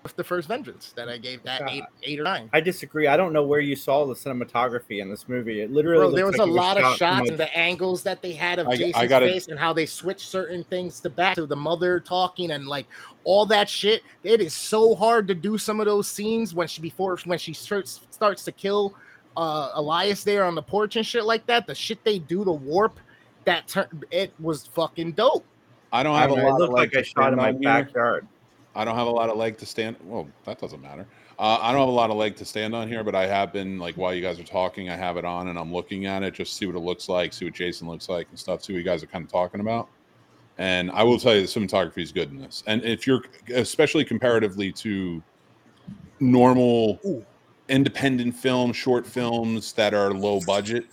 with 0.06 0.16
the 0.16 0.24
first 0.24 0.48
Vengeance 0.48 0.94
that 0.96 1.10
I 1.10 1.18
gave 1.18 1.42
that 1.44 1.64
Uh, 1.64 1.68
eight, 1.72 1.84
eight 2.04 2.20
or 2.20 2.24
nine. 2.24 2.48
I 2.54 2.62
disagree. 2.62 3.08
I 3.08 3.18
don't 3.18 3.34
know 3.34 3.44
where 3.44 3.60
you 3.60 3.76
saw 3.76 4.06
the 4.06 4.14
cinematography 4.14 5.02
in 5.02 5.10
this 5.10 5.28
movie. 5.28 5.62
It 5.62 5.72
literally 5.72 6.06
Bro, 6.06 6.12
there 6.16 6.26
was 6.28 6.38
like 6.38 6.48
a 6.48 6.52
it 6.52 6.54
lot 6.54 6.78
of 6.78 6.96
shots 6.96 7.28
a- 7.28 7.32
and 7.32 7.40
the 7.40 7.58
angles 7.58 8.04
that 8.04 8.22
they 8.22 8.32
had 8.34 8.60
of 8.60 8.68
I- 8.68 8.92
I 8.96 9.08
gotta- 9.08 9.26
face 9.26 9.48
and 9.48 9.58
how 9.60 9.74
they 9.74 9.88
switched 9.88 10.30
certain 10.30 10.64
things 10.66 11.00
to 11.02 11.10
back 11.10 11.34
to 11.36 11.48
the 11.48 11.56
mother 11.56 12.00
talking 12.00 12.52
and 12.52 12.68
like 12.68 12.86
all 13.24 13.48
that 13.48 13.68
shit. 13.68 14.04
It 14.24 14.42
is 14.42 14.54
so 14.54 14.94
hard 14.94 15.28
to 15.28 15.34
do 15.36 15.58
some 15.58 15.80
of 15.80 15.88
those 15.88 16.08
scenes 16.08 16.54
when 16.54 16.68
she 16.68 16.82
before 16.82 17.18
when 17.26 17.40
she 17.40 17.54
starts 17.54 18.02
starts 18.12 18.44
to 18.46 18.52
kill 18.52 18.94
uh 19.36 19.72
Elias 19.74 20.24
there 20.24 20.46
on 20.46 20.54
the 20.54 20.62
porch 20.62 20.98
and 20.98 21.06
shit 21.06 21.26
like 21.26 21.48
that. 21.48 21.66
The 21.66 21.74
shit 21.76 22.04
they 22.04 22.20
do 22.20 22.46
to 22.46 22.52
warp 22.52 23.00
that 23.46 23.68
turn 23.68 23.88
it 24.12 24.34
was 24.40 24.68
fucking 24.68 25.14
dope. 25.14 25.46
I 25.92 26.04
don't 26.04 26.16
have 26.16 26.30
don't 26.30 26.40
a 26.40 26.42
know, 26.44 26.48
it 26.48 26.52
lot 26.52 26.62
of 26.62 26.70
looked 26.70 26.74
leg 26.80 26.94
like 26.94 27.00
I 27.00 27.02
shot 27.02 27.34
in 27.34 27.34
stand 27.34 27.36
my 27.38 27.48
on 27.50 27.54
here. 27.56 27.62
backyard. 27.86 28.28
I 28.76 28.84
don't 28.86 28.96
have 28.96 29.08
a 29.08 29.12
lot 29.12 29.30
of 29.30 29.38
leg 29.38 29.58
to 29.60 29.66
stand. 29.66 29.96
Well, 30.04 30.28
that 30.46 30.60
doesn't 30.60 30.82
matter. 30.82 31.08
Uh, 31.38 31.58
I 31.62 31.72
don't 31.72 31.80
have 31.82 31.90
a 31.90 31.92
lot 31.92 32.10
of 32.12 32.18
leg 32.18 32.36
to 32.38 32.46
stand 32.46 32.74
on 32.76 32.88
here, 32.88 33.04
but 33.04 33.16
I 33.16 33.26
have 33.28 33.52
been 33.52 33.78
like 33.80 33.96
while 33.96 34.14
you 34.14 34.22
guys 34.22 34.40
are 34.40 34.44
talking, 34.44 34.90
I 34.90 34.96
have 34.96 35.18
it 35.18 35.26
on 35.26 35.48
and 35.50 35.60
I'm 35.60 35.72
looking 35.74 36.06
at 36.06 36.24
it 36.24 36.34
just 36.34 36.52
to 36.52 36.58
see 36.58 36.66
what 36.66 36.76
it 36.76 36.80
looks 36.80 37.10
like, 37.10 37.34
see 37.34 37.46
what 37.46 37.54
Jason 37.54 37.88
looks 37.88 38.08
like 38.10 38.28
and 38.30 38.40
stuff. 38.40 38.64
See 38.64 38.74
what 38.74 38.80
you 38.80 38.86
guys 38.86 39.04
are 39.04 39.08
kind 39.08 39.26
of 39.26 39.32
talking 39.32 39.60
about. 39.60 39.90
And 40.58 40.90
I 40.92 41.04
will 41.04 41.20
tell 41.20 41.36
you, 41.36 41.42
the 41.42 41.48
cinematography 41.48 42.00
is 42.02 42.12
good 42.14 42.32
in 42.32 42.38
this. 42.38 42.64
And 42.68 42.84
if 42.84 43.06
you're, 43.06 43.24
especially 43.54 44.06
comparatively 44.06 44.72
to 44.74 45.22
normal 46.20 47.24
independent 47.68 48.36
film, 48.36 48.72
short 48.72 49.06
films 49.06 49.74
that 49.74 49.94
are 49.94 50.14
low 50.14 50.40
budget, 50.46 50.86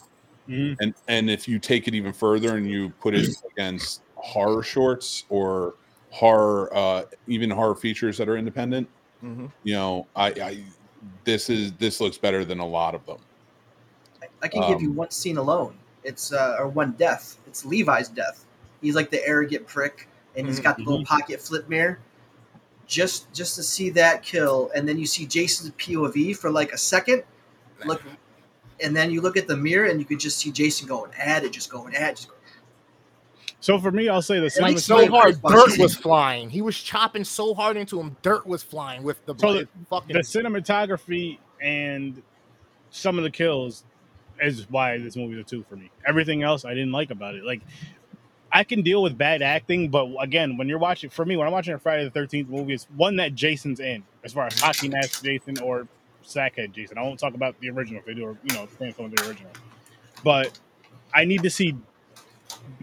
Mhm. 0.48 0.76
and 0.80 0.94
and 1.06 1.30
if 1.30 1.46
you 1.46 1.60
take 1.60 1.86
it 1.86 1.94
even 1.94 2.12
further 2.12 2.56
and 2.56 2.68
you 2.68 2.90
put 3.00 3.14
it 3.14 3.28
against 3.52 4.02
horror 4.16 4.62
shorts 4.64 5.24
or 5.28 5.74
horror, 6.12 6.70
uh, 6.76 7.04
even 7.26 7.50
horror 7.50 7.74
features 7.74 8.16
that 8.18 8.28
are 8.28 8.36
independent, 8.36 8.88
you 9.64 9.74
know, 9.74 10.06
I, 10.14 10.26
I 10.28 10.64
this 11.24 11.48
is 11.50 11.72
this 11.74 12.00
looks 12.00 12.18
better 12.18 12.44
than 12.44 12.58
a 12.60 12.66
lot 12.66 12.94
of 12.94 13.04
them. 13.06 13.18
I 14.42 14.48
can 14.48 14.68
give 14.68 14.82
you 14.82 14.90
Um, 14.90 14.96
one 14.96 15.10
scene 15.10 15.36
alone. 15.36 15.74
It's 16.04 16.32
uh, 16.32 16.56
or 16.58 16.68
one 16.68 16.92
death. 16.92 17.38
It's 17.46 17.64
Levi's 17.64 18.08
death. 18.08 18.44
He's 18.80 18.96
like 18.96 19.10
the 19.10 19.24
arrogant 19.26 19.66
prick, 19.66 20.08
and 20.36 20.46
he's 20.46 20.58
got 20.58 20.76
the 20.76 20.82
little 20.84 21.04
pocket 21.04 21.40
flip 21.40 21.68
mirror. 21.68 22.00
Just 22.86 23.32
just 23.32 23.54
to 23.54 23.62
see 23.62 23.90
that 23.90 24.22
kill, 24.22 24.70
and 24.74 24.88
then 24.88 24.98
you 24.98 25.06
see 25.06 25.24
Jason's 25.24 25.70
POV 25.78 26.36
for 26.36 26.50
like 26.50 26.72
a 26.72 26.78
second. 26.78 27.22
Look, 27.84 28.02
and 28.82 28.94
then 28.94 29.10
you 29.10 29.20
look 29.20 29.36
at 29.36 29.46
the 29.46 29.56
mirror, 29.56 29.86
and 29.86 30.00
you 30.00 30.04
could 30.04 30.20
just 30.20 30.38
see 30.38 30.50
Jason 30.50 30.88
going 30.88 31.12
at 31.16 31.44
it, 31.44 31.52
just 31.52 31.70
going 31.70 31.94
at, 31.94 32.10
it, 32.10 32.16
just 32.16 32.28
going. 32.28 32.40
So 33.62 33.78
for 33.78 33.92
me, 33.92 34.08
I'll 34.08 34.20
say 34.20 34.36
the 34.40 34.42
Like 34.46 34.60
Like 34.60 34.76
cinematography. 34.76 34.80
so 34.80 35.06
hard, 35.10 35.42
dirt 35.42 35.78
was 35.78 35.94
flying. 35.96 36.50
He 36.50 36.60
was 36.62 36.76
chopping 36.76 37.22
so 37.22 37.54
hard 37.54 37.76
into 37.76 37.98
him, 38.00 38.16
dirt 38.20 38.44
was 38.46 38.62
flying 38.62 39.04
with 39.04 39.24
the, 39.24 39.34
So 39.38 39.52
the 39.54 39.68
fucking. 39.88 40.14
the 40.14 40.22
cinematography 40.22 41.38
and 41.60 42.20
some 42.90 43.18
of 43.18 43.24
the 43.24 43.30
kills 43.30 43.84
is 44.40 44.68
why 44.68 44.98
this 44.98 45.14
movie's 45.14 45.38
a 45.38 45.44
two 45.44 45.64
for 45.68 45.76
me. 45.76 45.90
Everything 46.06 46.42
else 46.42 46.64
I 46.64 46.74
didn't 46.74 46.90
like 46.90 47.10
about 47.12 47.36
it. 47.36 47.44
Like 47.44 47.60
I 48.50 48.64
can 48.64 48.82
deal 48.82 49.00
with 49.00 49.16
bad 49.16 49.42
acting, 49.42 49.88
but 49.90 50.08
again, 50.20 50.56
when 50.56 50.68
you're 50.68 50.80
watching 50.80 51.08
for 51.08 51.24
me, 51.24 51.36
when 51.36 51.46
I'm 51.46 51.52
watching 51.52 51.72
a 51.72 51.78
Friday 51.78 52.04
the 52.04 52.10
Thirteenth 52.10 52.48
movie, 52.48 52.74
it's 52.74 52.88
one 52.96 53.14
that 53.16 53.34
Jason's 53.36 53.78
in, 53.78 54.02
as 54.24 54.32
far 54.32 54.46
as 54.48 54.60
hockey 54.60 54.88
mask 54.88 55.22
Jason 55.24 55.58
or 55.60 55.86
sackhead 56.24 56.72
Jason. 56.72 56.98
I 56.98 57.02
won't 57.02 57.20
talk 57.20 57.34
about 57.34 57.58
the 57.60 57.70
original 57.70 58.00
if 58.00 58.06
they 58.06 58.14
do, 58.14 58.24
or 58.24 58.36
you 58.42 58.54
know, 58.56 58.66
fan 58.66 58.92
film 58.92 59.10
the 59.14 59.24
original. 59.26 59.52
But 60.24 60.58
I 61.14 61.24
need 61.24 61.44
to 61.44 61.50
see 61.50 61.76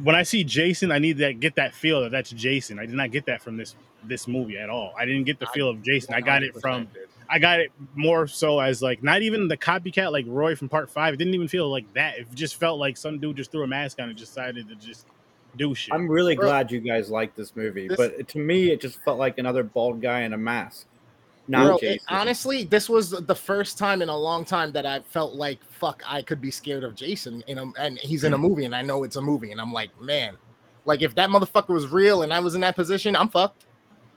when 0.03 0.15
I 0.15 0.23
see 0.23 0.43
Jason, 0.43 0.91
I 0.91 0.99
need 0.99 1.17
to 1.17 1.33
get 1.33 1.55
that 1.55 1.73
feel 1.73 2.01
that 2.01 2.11
that's 2.11 2.31
Jason. 2.31 2.79
I 2.79 2.85
did 2.85 2.95
not 2.95 3.11
get 3.11 3.25
that 3.25 3.41
from 3.41 3.57
this 3.57 3.75
this 4.03 4.27
movie 4.27 4.57
at 4.57 4.69
all. 4.69 4.93
I 4.97 5.05
didn't 5.05 5.25
get 5.25 5.39
the 5.39 5.47
feel 5.47 5.69
of 5.69 5.81
Jason. 5.83 6.13
I 6.13 6.21
got 6.21 6.41
it 6.43 6.55
from 6.61 6.87
I 7.29 7.37
got 7.37 7.59
it 7.59 7.71
more 7.95 8.25
so 8.27 8.59
as 8.59 8.81
like 8.81 9.03
not 9.03 9.21
even 9.21 9.47
the 9.47 9.57
copycat 9.57 10.11
like 10.11 10.25
Roy 10.27 10.55
from 10.55 10.69
part 10.69 10.89
five. 10.89 11.13
It 11.13 11.17
didn't 11.17 11.33
even 11.35 11.47
feel 11.47 11.69
like 11.69 11.91
that. 11.93 12.17
It 12.19 12.33
just 12.33 12.55
felt 12.55 12.79
like 12.79 12.97
some 12.97 13.19
dude 13.19 13.35
just 13.37 13.51
threw 13.51 13.63
a 13.63 13.67
mask 13.67 13.99
on 13.99 14.09
and 14.09 14.17
decided 14.17 14.67
to 14.69 14.75
just 14.75 15.05
do 15.57 15.75
shit. 15.75 15.93
I'm 15.93 16.07
really 16.07 16.35
Bro. 16.35 16.45
glad 16.45 16.71
you 16.71 16.79
guys 16.79 17.09
like 17.09 17.35
this 17.35 17.55
movie, 17.55 17.87
This- 17.87 17.97
but 17.97 18.27
to 18.29 18.37
me, 18.39 18.71
it 18.71 18.79
just 18.81 19.03
felt 19.03 19.17
like 19.19 19.37
another 19.37 19.63
bald 19.63 20.01
guy 20.01 20.21
in 20.21 20.33
a 20.33 20.37
mask. 20.37 20.85
Not 21.49 21.65
Bro, 21.65 21.77
it- 21.81 22.03
honestly, 22.09 22.63
this 22.63 22.87
was 22.87 23.09
the 23.09 23.35
first 23.35 23.79
time 23.79 24.03
in 24.03 24.09
a 24.09 24.15
long 24.15 24.45
time 24.45 24.71
that 24.73 24.85
I 24.85 24.99
felt 24.99 25.33
like 25.33 25.59
fuck, 25.65 26.03
I 26.05 26.21
could 26.21 26.39
be 26.39 26.51
scared 26.51 26.83
of 26.83 26.93
Jason. 26.93 27.43
In 27.47 27.57
a, 27.57 27.65
and 27.79 27.97
he's 27.97 28.23
in 28.23 28.33
a 28.33 28.37
mm. 28.37 28.41
movie, 28.41 28.65
and 28.65 28.75
I 28.75 28.83
know 28.83 29.03
it's 29.03 29.15
a 29.15 29.21
movie, 29.21 29.51
and 29.51 29.59
I'm 29.59 29.73
like, 29.73 29.89
man, 29.99 30.37
like 30.85 31.01
if 31.01 31.15
that 31.15 31.29
motherfucker 31.29 31.69
was 31.69 31.87
real 31.87 32.21
and 32.21 32.31
I 32.31 32.39
was 32.39 32.53
in 32.53 32.61
that 32.61 32.75
position, 32.75 33.15
I'm 33.15 33.29
fucked. 33.29 33.65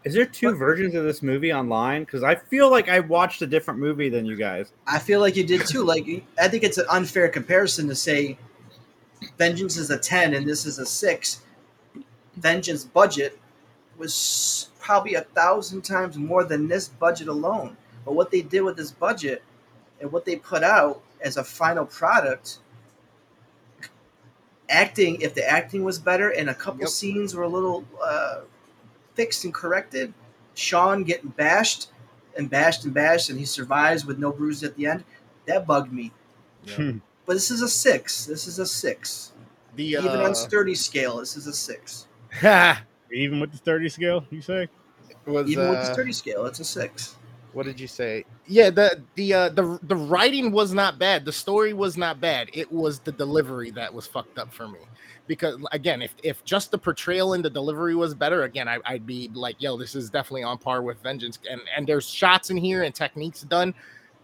Is 0.04 0.12
there 0.12 0.26
two 0.26 0.54
versions 0.54 0.94
of 0.94 1.04
this 1.04 1.22
movie 1.22 1.52
online? 1.52 2.04
Because 2.04 2.22
I 2.22 2.34
feel 2.34 2.70
like 2.70 2.90
I 2.90 3.00
watched 3.00 3.40
a 3.40 3.46
different 3.46 3.80
movie 3.80 4.10
than 4.10 4.26
you 4.26 4.36
guys. 4.36 4.72
I 4.86 4.98
feel 4.98 5.20
like 5.20 5.34
you 5.34 5.44
did 5.44 5.66
too. 5.66 5.84
Like 5.84 6.04
I 6.38 6.48
think 6.48 6.64
it's 6.64 6.76
an 6.76 6.86
unfair 6.90 7.28
comparison 7.28 7.88
to 7.88 7.94
say 7.94 8.36
Vengeance 9.38 9.78
is 9.78 9.90
a 9.90 9.98
ten 9.98 10.34
and 10.34 10.46
this 10.46 10.66
is 10.66 10.78
a 10.78 10.84
six. 10.84 11.42
Vengeance 12.36 12.84
budget 12.84 13.38
was 14.02 14.68
probably 14.80 15.14
a 15.14 15.20
thousand 15.22 15.82
times 15.82 16.18
more 16.18 16.42
than 16.44 16.66
this 16.66 16.88
budget 16.88 17.28
alone. 17.28 17.76
But 18.04 18.14
what 18.14 18.32
they 18.32 18.42
did 18.42 18.62
with 18.62 18.76
this 18.76 18.90
budget 18.90 19.42
and 20.00 20.10
what 20.10 20.24
they 20.24 20.36
put 20.36 20.64
out 20.64 21.00
as 21.20 21.36
a 21.36 21.44
final 21.44 21.86
product, 21.86 22.58
acting, 24.68 25.20
if 25.20 25.34
the 25.34 25.48
acting 25.48 25.84
was 25.84 26.00
better 26.00 26.30
and 26.30 26.50
a 26.50 26.54
couple 26.54 26.80
Yep. 26.80 26.88
scenes 26.88 27.34
were 27.34 27.44
a 27.44 27.48
little 27.48 27.84
uh, 28.04 28.40
fixed 29.14 29.44
and 29.44 29.54
corrected, 29.54 30.12
Sean 30.54 31.04
getting 31.04 31.30
bashed 31.30 31.88
and 32.36 32.50
bashed 32.50 32.84
and 32.84 32.92
bashed 32.92 33.30
and 33.30 33.38
he 33.38 33.44
survives 33.44 34.04
with 34.04 34.18
no 34.18 34.32
bruises 34.32 34.64
at 34.64 34.76
the 34.76 34.86
end, 34.86 35.04
that 35.46 35.64
bugged 35.64 35.92
me. 35.92 36.12
But 37.24 37.34
this 37.34 37.52
is 37.52 37.62
a 37.62 37.68
six. 37.68 38.26
This 38.26 38.48
is 38.48 38.58
a 38.58 38.66
six. 38.66 39.32
The 39.76 39.84
Even 39.84 40.20
uh, 40.20 40.24
on 40.24 40.34
sturdy 40.34 40.74
scale, 40.74 41.18
this 41.18 41.36
is 41.36 41.46
a 41.46 41.52
six. 41.52 42.08
Even 43.12 43.40
with 43.40 43.50
the 43.50 43.58
Sturdy 43.58 43.88
scale, 43.88 44.24
you 44.30 44.40
say? 44.40 44.68
was 45.26 45.48
Even 45.48 45.68
with 45.68 45.78
the 45.78 45.90
uh, 45.90 45.92
sturdy 45.92 46.12
scale, 46.12 46.46
it's 46.46 46.60
a 46.60 46.64
six. 46.64 47.16
what 47.52 47.66
did 47.66 47.78
you 47.78 47.86
say? 47.86 48.24
Yeah, 48.46 48.70
the 48.70 49.02
the 49.14 49.34
uh, 49.34 49.48
the 49.50 49.78
the 49.84 49.96
writing 49.96 50.52
was 50.52 50.72
not 50.72 50.98
bad. 50.98 51.24
The 51.24 51.32
story 51.32 51.72
was 51.72 51.96
not 51.96 52.20
bad. 52.20 52.48
It 52.52 52.70
was 52.70 52.98
the 53.00 53.12
delivery 53.12 53.70
that 53.72 53.92
was 53.92 54.06
fucked 54.06 54.38
up 54.38 54.52
for 54.52 54.68
me. 54.68 54.80
Because 55.26 55.60
again, 55.70 56.02
if 56.02 56.14
if 56.22 56.44
just 56.44 56.70
the 56.70 56.78
portrayal 56.78 57.34
and 57.34 57.44
the 57.44 57.50
delivery 57.50 57.94
was 57.94 58.14
better, 58.14 58.42
again, 58.42 58.68
I, 58.68 58.78
I'd 58.84 59.06
be 59.06 59.30
like, 59.32 59.56
yo, 59.60 59.76
this 59.76 59.94
is 59.94 60.10
definitely 60.10 60.42
on 60.42 60.58
par 60.58 60.82
with 60.82 61.00
Vengeance. 61.02 61.38
And 61.48 61.60
and 61.76 61.86
there's 61.86 62.08
shots 62.08 62.50
in 62.50 62.56
here 62.56 62.82
and 62.82 62.94
techniques 62.94 63.42
done 63.42 63.74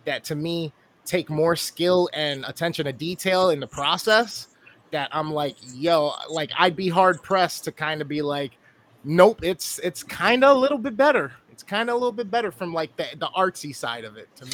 that 0.05 0.25
to 0.25 0.35
me 0.35 0.73
take 1.05 1.31
more 1.31 1.57
skill 1.57 2.11
and 2.13 2.45
attention 2.47 2.85
to 2.85 2.93
detail 2.93 3.51
in 3.51 3.61
the 3.61 3.67
process. 3.67 4.49
That 4.91 5.11
I'm 5.13 5.31
like, 5.33 5.57
yo, 5.75 6.15
like 6.31 6.51
I'd 6.59 6.75
be 6.75 6.89
hard 6.89 7.23
pressed 7.23 7.65
to 7.65 7.73
kind 7.73 8.01
of 8.01 8.09
be 8.09 8.23
like, 8.23 8.53
nope, 9.05 9.41
it's 9.43 9.79
it's 9.81 10.03
kind 10.03 10.45
of 10.45 10.57
a 10.57 10.61
little 10.61 10.79
bit 10.79 10.97
better. 10.97 11.33
It's 11.51 11.63
kind 11.63 11.89
of 11.91 11.95
a 11.95 11.99
little 11.99 12.13
bit 12.13 12.31
better 12.31 12.53
from 12.53 12.73
like 12.73 12.97
the, 12.97 13.07
the 13.17 13.29
artsy 13.37 13.75
side 13.75 14.05
of 14.05 14.17
it 14.17 14.35
to 14.37 14.45
me. 14.47 14.53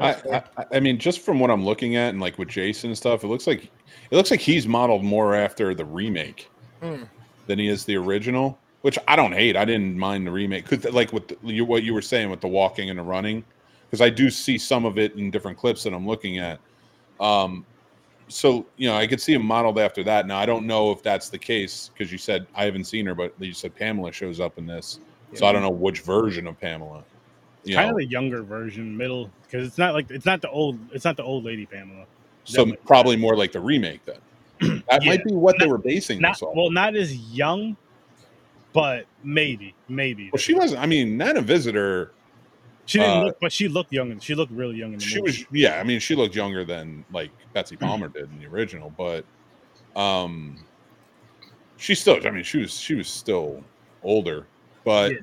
I, 0.00 0.42
I, 0.56 0.64
I 0.74 0.80
mean, 0.80 0.98
just 0.98 1.20
from 1.22 1.40
what 1.40 1.50
I'm 1.50 1.64
looking 1.64 1.96
at 1.96 2.10
and 2.10 2.20
like 2.20 2.38
with 2.38 2.48
Jason 2.48 2.90
and 2.90 2.96
stuff, 2.96 3.24
it 3.24 3.26
looks 3.26 3.46
like 3.46 3.64
it 3.64 4.16
looks 4.16 4.30
like 4.30 4.40
he's 4.40 4.66
modeled 4.66 5.02
more 5.02 5.34
after 5.34 5.74
the 5.74 5.84
remake 5.84 6.50
Hmm. 6.80 7.02
than 7.48 7.58
he 7.58 7.66
is 7.66 7.84
the 7.84 7.96
original, 7.96 8.56
which 8.82 8.96
I 9.08 9.16
don't 9.16 9.32
hate. 9.32 9.56
I 9.56 9.64
didn't 9.64 9.98
mind 9.98 10.24
the 10.26 10.30
remake, 10.30 10.66
Could 10.66 10.92
like 10.94 11.12
with 11.12 11.26
the, 11.28 11.36
you, 11.42 11.64
what 11.64 11.82
you 11.82 11.92
were 11.94 12.02
saying 12.02 12.30
with 12.30 12.40
the 12.40 12.46
walking 12.46 12.90
and 12.90 12.98
the 12.98 13.02
running, 13.02 13.44
because 13.90 14.00
I 14.00 14.10
do 14.10 14.30
see 14.30 14.56
some 14.56 14.84
of 14.84 14.98
it 14.98 15.16
in 15.16 15.32
different 15.32 15.58
clips 15.58 15.82
that 15.82 15.92
I'm 15.92 16.06
looking 16.06 16.38
at. 16.38 16.60
Um, 17.18 17.66
so 18.28 18.66
you 18.76 18.88
know, 18.88 18.96
I 18.96 19.06
could 19.06 19.20
see 19.20 19.32
him 19.34 19.44
modeled 19.44 19.78
after 19.78 20.02
that. 20.04 20.26
Now 20.26 20.38
I 20.38 20.46
don't 20.46 20.66
know 20.66 20.90
if 20.90 21.02
that's 21.02 21.28
the 21.28 21.38
case 21.38 21.90
because 21.92 22.12
you 22.12 22.18
said 22.18 22.46
I 22.54 22.64
haven't 22.64 22.84
seen 22.84 23.06
her, 23.06 23.14
but 23.14 23.34
you 23.38 23.52
said 23.52 23.74
Pamela 23.74 24.12
shows 24.12 24.40
up 24.40 24.58
in 24.58 24.66
this, 24.66 25.00
so 25.34 25.46
I 25.46 25.52
don't 25.52 25.62
know 25.62 25.70
which 25.70 26.00
version 26.00 26.46
of 26.46 26.58
Pamela. 26.60 27.04
You 27.64 27.74
kind 27.74 27.88
know, 27.88 27.94
of 27.94 27.98
the 27.98 28.06
younger 28.06 28.42
version, 28.42 28.96
middle, 28.96 29.30
because 29.42 29.66
it's 29.66 29.78
not 29.78 29.94
like 29.94 30.10
it's 30.10 30.26
not 30.26 30.40
the 30.40 30.50
old 30.50 30.78
it's 30.92 31.04
not 31.04 31.16
the 31.16 31.24
old 31.24 31.44
lady 31.44 31.66
Pamela. 31.66 32.06
so 32.44 32.64
definitely. 32.64 32.86
probably 32.86 33.16
more 33.16 33.36
like 33.36 33.52
the 33.52 33.60
remake 33.60 34.00
then. 34.04 34.18
That 34.90 35.02
Yeah. 35.02 35.10
might 35.10 35.24
be 35.24 35.32
what 35.32 35.58
they 35.58 35.66
were 35.66 35.78
basing 35.78 36.20
Not 36.20 36.32
this 36.32 36.42
on. 36.42 36.56
well, 36.56 36.70
not 36.70 36.96
as 36.96 37.14
young, 37.16 37.76
but 38.72 39.06
maybe, 39.22 39.74
maybe. 39.88 40.30
Well, 40.32 40.40
she 40.40 40.54
wasn't. 40.54 40.80
I 40.80 40.86
mean, 40.86 41.16
Nana 41.16 41.42
Visitor. 41.42 42.12
She 42.88 42.98
didn't 42.98 43.18
uh, 43.18 43.24
look, 43.26 43.36
but 43.42 43.52
she 43.52 43.68
looked 43.68 43.92
young. 43.92 44.10
and 44.12 44.22
She 44.22 44.34
looked 44.34 44.50
really 44.50 44.76
young 44.76 44.94
in 44.94 44.98
the 44.98 45.04
She 45.04 45.18
movie. 45.20 45.30
was. 45.32 45.44
Yeah, 45.52 45.78
I 45.78 45.82
mean, 45.84 46.00
she 46.00 46.14
looked 46.14 46.34
younger 46.34 46.64
than 46.64 47.04
like 47.10 47.32
Betsy 47.52 47.76
Palmer 47.76 48.08
did 48.08 48.32
in 48.32 48.38
the 48.38 48.46
original, 48.46 48.88
but 48.96 49.26
um, 49.94 50.56
she 51.76 51.94
still. 51.94 52.18
I 52.26 52.30
mean, 52.30 52.44
she 52.44 52.56
was. 52.60 52.72
She 52.72 52.94
was 52.94 53.06
still 53.06 53.62
older, 54.02 54.48
but 54.86 55.12
Yeah. 55.12 55.18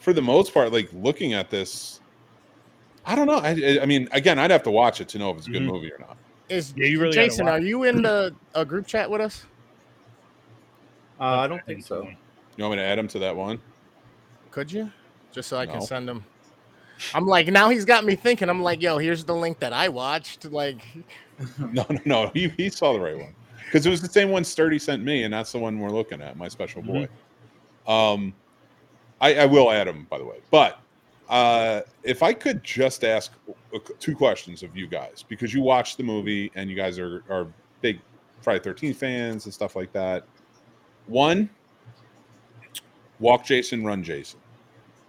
for 0.00 0.12
the 0.12 0.20
most 0.20 0.52
part, 0.52 0.70
like 0.70 0.90
looking 0.92 1.32
at 1.32 1.48
this, 1.48 1.98
I 3.06 3.14
don't 3.14 3.26
know. 3.26 3.38
I, 3.38 3.78
I 3.80 3.86
mean, 3.86 4.06
again, 4.12 4.38
I'd 4.38 4.50
have 4.50 4.64
to 4.64 4.70
watch 4.70 5.00
it 5.00 5.08
to 5.10 5.18
know 5.18 5.30
if 5.30 5.38
it's 5.38 5.46
a 5.48 5.50
good 5.50 5.62
Mhm. 5.62 5.66
movie 5.72 5.90
or 5.90 5.98
not. 5.98 6.18
Is 6.50 6.74
Yeah, 6.76 6.88
you 6.88 7.00
really 7.00 7.14
Jason? 7.14 7.48
Are 7.48 7.58
you 7.58 7.84
in 7.84 8.02
the 8.02 8.36
a 8.54 8.66
group 8.66 8.86
chat 8.86 9.10
with 9.10 9.22
us? 9.22 9.46
Uh, 11.18 11.24
I 11.24 11.46
don't 11.46 11.64
think 11.64 11.86
so. 11.86 12.06
You 12.56 12.64
want 12.64 12.72
me 12.72 12.82
to 12.82 12.86
add 12.86 12.98
him 12.98 13.08
to 13.08 13.18
that 13.20 13.34
one? 13.34 13.62
Could 14.50 14.70
you? 14.70 14.92
Just 15.32 15.48
so 15.48 15.56
I 15.56 15.64
can 15.64 15.80
send 15.80 16.06
him. 16.10 16.26
I'm 17.14 17.26
like, 17.26 17.48
now 17.48 17.68
he's 17.68 17.84
got 17.84 18.04
me 18.04 18.14
thinking. 18.16 18.48
I'm 18.48 18.62
like, 18.62 18.82
yo, 18.82 18.98
here's 18.98 19.24
the 19.24 19.34
link 19.34 19.58
that 19.60 19.72
I 19.72 19.88
watched. 19.88 20.44
Like, 20.44 20.82
No, 21.58 21.86
no, 21.88 21.98
no. 22.04 22.30
He, 22.34 22.48
he 22.56 22.68
saw 22.68 22.92
the 22.92 23.00
right 23.00 23.16
one 23.16 23.34
because 23.64 23.86
it 23.86 23.90
was 23.90 24.00
the 24.00 24.08
same 24.08 24.30
one 24.30 24.44
Sturdy 24.44 24.78
sent 24.78 25.02
me, 25.02 25.24
and 25.24 25.32
that's 25.32 25.52
the 25.52 25.58
one 25.58 25.78
we're 25.78 25.90
looking 25.90 26.20
at. 26.20 26.36
My 26.36 26.48
special 26.48 26.82
boy. 26.82 27.08
Um, 27.86 28.34
I, 29.20 29.34
I 29.34 29.46
will 29.46 29.70
add 29.70 29.88
him 29.88 30.06
by 30.10 30.18
the 30.18 30.24
way, 30.24 30.40
but 30.50 30.80
uh, 31.28 31.80
if 32.02 32.22
I 32.22 32.32
could 32.32 32.62
just 32.62 33.04
ask 33.04 33.32
two 33.98 34.14
questions 34.14 34.62
of 34.62 34.76
you 34.76 34.86
guys 34.86 35.24
because 35.26 35.54
you 35.54 35.62
watched 35.62 35.96
the 35.96 36.02
movie 36.02 36.52
and 36.54 36.68
you 36.68 36.76
guys 36.76 36.98
are 36.98 37.24
are 37.30 37.48
big 37.80 38.00
Friday 38.40 38.62
Thirteenth 38.62 38.98
fans 38.98 39.46
and 39.46 39.54
stuff 39.54 39.74
like 39.74 39.92
that. 39.92 40.24
One, 41.06 41.50
walk 43.18 43.44
Jason, 43.44 43.84
run 43.84 44.04
Jason. 44.04 44.38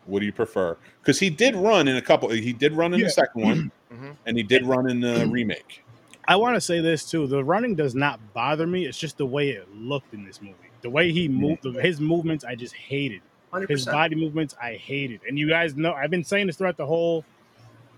What 0.06 0.20
do 0.20 0.26
you 0.26 0.32
prefer? 0.34 0.78
Because 1.01 1.20
he 1.20 1.30
did 1.30 1.56
run 1.56 1.88
in 1.88 1.95
a 1.97 2.01
couple. 2.01 2.30
He 2.30 2.54
did 2.54 2.74
run 2.74 2.93
in 2.93 2.99
Yeah. 2.99 3.06
the 3.06 3.12
second 3.12 3.41
one, 3.43 3.72
Mhm. 3.93 4.16
and 4.26 4.38
he 4.38 4.43
did 4.43 4.66
run 4.66 4.89
in 4.89 4.99
the 4.99 5.26
remake. 5.28 5.84
I 6.28 6.36
want 6.38 6.56
to 6.56 6.62
say 6.62 6.80
this 6.80 7.10
too. 7.10 7.28
The 7.28 7.43
running 7.43 7.76
does 7.76 7.95
not 7.95 8.20
bother 8.34 8.66
me. 8.66 8.86
It's 8.86 8.97
just 8.97 9.18
the 9.18 9.26
way 9.26 9.49
it 9.49 9.68
looked 9.76 10.14
in 10.14 10.24
this 10.24 10.41
movie. 10.41 10.56
The 10.82 10.89
way 10.89 11.12
he 11.12 11.28
moved, 11.28 11.64
his 11.66 11.99
movements, 11.99 12.43
I 12.45 12.56
just 12.56 12.76
hated. 12.76 13.22
Hundred 13.51 13.70
His 13.70 13.86
body 13.86 14.16
movements, 14.16 14.56
I 14.62 14.74
hated. 14.74 15.22
And 15.28 15.38
you 15.38 15.47
guys 15.47 15.76
know, 15.76 15.93
I've 15.93 16.10
been 16.10 16.24
saying 16.24 16.47
this 16.47 16.56
throughout 16.58 16.76
the 16.78 16.86
whole 16.86 17.24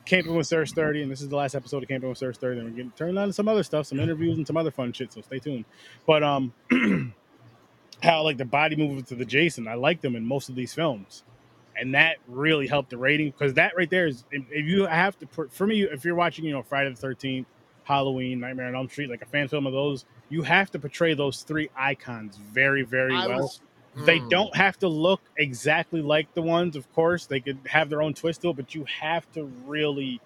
Camping 0.06 0.36
with 0.36 0.46
Sir 0.46 0.66
Sturdy, 0.66 1.02
and 1.02 1.10
this 1.12 1.22
is 1.22 1.30
the 1.30 1.36
last 1.36 1.56
episode 1.56 1.82
of 1.82 1.90
Camping 1.90 2.10
with 2.10 2.18
Sir 2.18 2.32
Sturdy. 2.34 2.60
And 2.60 2.70
we're 2.70 2.76
getting 2.76 2.92
turned 2.92 3.18
on 3.18 3.28
to 3.28 3.34
some 3.34 3.48
other 3.48 3.64
stuff, 3.64 3.88
some 3.88 4.00
interviews 4.00 4.38
and 4.38 4.46
some 4.46 4.58
other 4.58 4.70
fun 4.70 4.92
shit. 4.94 5.12
So 5.14 5.22
stay 5.22 5.40
tuned. 5.40 5.66
But 6.06 6.22
um, 6.24 6.54
how 8.04 8.24
like 8.24 8.38
the 8.38 8.46
body 8.46 8.76
movements 8.76 9.12
of 9.12 9.18
the 9.18 9.26
Jason, 9.26 9.68
I 9.68 9.76
like 9.76 10.02
them 10.02 10.16
in 10.16 10.26
most 10.26 10.50
of 10.50 10.56
these 10.56 10.74
films, 10.74 11.24
and 11.78 11.94
that 11.96 12.18
really 12.28 12.68
helped 12.68 12.90
the 12.90 12.98
rating 12.98 13.32
because 13.32 13.54
that 13.56 13.76
right 13.76 13.90
there 13.90 14.08
is 14.08 14.24
if, 14.32 14.44
you 14.66 14.86
have 14.86 15.18
to 15.20 15.28
put 15.28 15.52
for 15.54 15.66
me, 15.68 15.84
if 15.84 16.04
you're 16.06 16.16
watching, 16.16 16.46
you 16.46 16.52
know, 16.54 16.64
Friday 16.64 16.90
the 16.90 16.96
Thirteenth, 16.96 17.48
Halloween, 17.84 18.40
Nightmare 18.40 18.68
on 18.68 18.76
Elm 18.76 18.90
Street, 18.90 19.10
like 19.10 19.22
a 19.22 19.26
fan 19.26 19.48
film 19.48 19.66
of 19.68 19.74
those, 19.74 20.06
you 20.30 20.42
have 20.44 20.72
to 20.72 20.80
portray 20.80 21.14
those 21.14 21.42
three 21.44 21.70
icons 21.76 22.38
very, 22.38 22.84
very 22.84 23.16
I 23.16 23.28
well. 23.28 23.40
was- 23.42 23.62
They 24.06 24.20
Mm. 24.20 24.30
don't 24.30 24.56
have 24.58 24.78
to 24.80 24.90
look 24.90 25.22
exactly 25.38 26.02
like 26.02 26.34
the 26.34 26.42
ones, 26.42 26.76
of 26.76 26.92
course. 26.94 27.28
They 27.28 27.40
could 27.40 27.60
have 27.68 27.90
their 27.90 28.02
own 28.02 28.14
twist 28.14 28.42
to 28.42 28.50
it, 28.50 28.56
but 28.58 28.76
you 28.76 28.84
have 29.00 29.32
to 29.34 29.46
really 29.66 30.20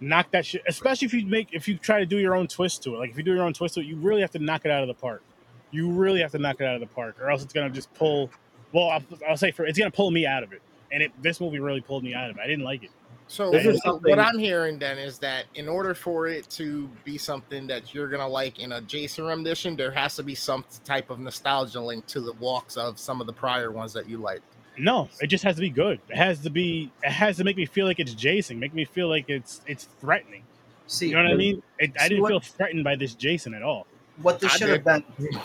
knock 0.00 0.30
that 0.30 0.46
shit. 0.46 0.62
Especially 0.66 1.06
if 1.06 1.12
you 1.14 1.26
make 1.26 1.48
if 1.52 1.68
you 1.68 1.76
try 1.76 1.98
to 2.00 2.06
do 2.06 2.18
your 2.18 2.34
own 2.34 2.46
twist 2.48 2.82
to 2.84 2.94
it. 2.94 2.98
Like 2.98 3.10
if 3.10 3.16
you 3.18 3.22
do 3.22 3.34
your 3.34 3.42
own 3.44 3.52
twist 3.52 3.74
to 3.74 3.80
it, 3.80 3.86
you 3.86 3.96
really 3.96 4.20
have 4.22 4.30
to 4.32 4.38
knock 4.38 4.64
it 4.64 4.70
out 4.70 4.82
of 4.82 4.88
the 4.88 4.94
park. 4.94 5.22
You 5.70 5.90
really 5.90 6.20
have 6.20 6.30
to 6.32 6.38
knock 6.38 6.60
it 6.60 6.64
out 6.66 6.74
of 6.76 6.80
the 6.80 6.86
park, 6.86 7.16
or 7.20 7.30
else 7.30 7.42
it's 7.42 7.52
gonna 7.52 7.68
just 7.70 7.92
pull. 7.94 8.30
Well, 8.72 8.88
I'll, 8.88 9.02
I'll 9.28 9.36
say 9.36 9.50
for 9.50 9.66
it's 9.66 9.78
gonna 9.78 9.90
pull 9.90 10.10
me 10.10 10.24
out 10.26 10.42
of 10.42 10.52
it, 10.52 10.62
and 10.94 11.02
it 11.02 11.12
this 11.22 11.40
movie 11.40 11.58
really 11.58 11.80
pulled 11.82 12.02
me 12.04 12.14
out 12.14 12.30
of 12.30 12.36
it. 12.36 12.40
I 12.42 12.46
didn't 12.46 12.64
like 12.64 12.82
it. 12.84 12.90
So 13.26 13.50
This 13.50 13.66
is 13.66 13.80
so 13.82 13.98
what 14.02 14.18
I'm 14.18 14.38
hearing 14.38 14.78
then 14.78 14.98
is 14.98 15.18
that 15.20 15.46
in 15.54 15.66
order 15.68 15.94
for 15.94 16.26
it 16.26 16.48
to 16.50 16.88
be 17.04 17.16
something 17.18 17.66
that 17.66 17.94
you're 17.94 18.08
gonna 18.08 18.28
like 18.28 18.58
in 18.60 18.72
a 18.72 18.80
Jason 18.82 19.24
rendition, 19.24 19.76
there 19.76 19.90
has 19.90 20.14
to 20.16 20.22
be 20.22 20.34
some 20.34 20.64
type 20.84 21.10
of 21.10 21.18
nostalgia 21.18 21.80
link 21.80 22.06
to 22.08 22.20
the 22.20 22.32
walks 22.34 22.76
of 22.76 22.98
some 22.98 23.20
of 23.20 23.26
the 23.26 23.32
prior 23.32 23.70
ones 23.70 23.92
that 23.94 24.08
you 24.08 24.18
liked. 24.18 24.42
No, 24.76 25.08
it 25.20 25.28
just 25.28 25.42
has 25.44 25.54
to 25.54 25.60
be 25.62 25.70
good. 25.70 26.00
It 26.10 26.16
has 26.16 26.40
to 26.40 26.50
be. 26.50 26.90
It 27.02 27.10
has 27.12 27.36
to 27.38 27.44
make 27.44 27.56
me 27.56 27.64
feel 27.64 27.86
like 27.86 27.98
it's 28.00 28.12
Jason. 28.12 28.58
Make 28.58 28.74
me 28.74 28.84
feel 28.84 29.08
like 29.08 29.30
it's 29.30 29.60
it's 29.66 29.88
threatening. 30.00 30.42
See, 30.86 31.08
You 31.08 31.14
know 31.16 31.22
what 31.22 31.32
I 31.32 31.36
mean? 31.36 31.62
It, 31.78 31.92
I 31.98 32.08
didn't 32.08 32.22
what- 32.22 32.30
feel 32.30 32.40
threatened 32.40 32.84
by 32.84 32.94
this 32.96 33.14
Jason 33.14 33.54
at 33.54 33.62
all. 33.62 33.86
what 34.20 34.38
this 34.38 34.52
should 34.52 34.68
have 34.68 34.84
been 34.84 35.02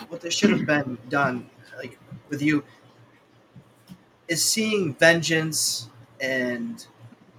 what 0.10 0.20
this 0.22 0.34
should 0.34 0.50
have 0.50 0.66
been 0.66 0.98
done 1.10 1.50
like 1.78 1.98
with 2.30 2.42
you 2.42 2.64
is 4.30 4.46
seeing 4.46 4.96
vengeance 4.96 5.90
and 6.22 6.88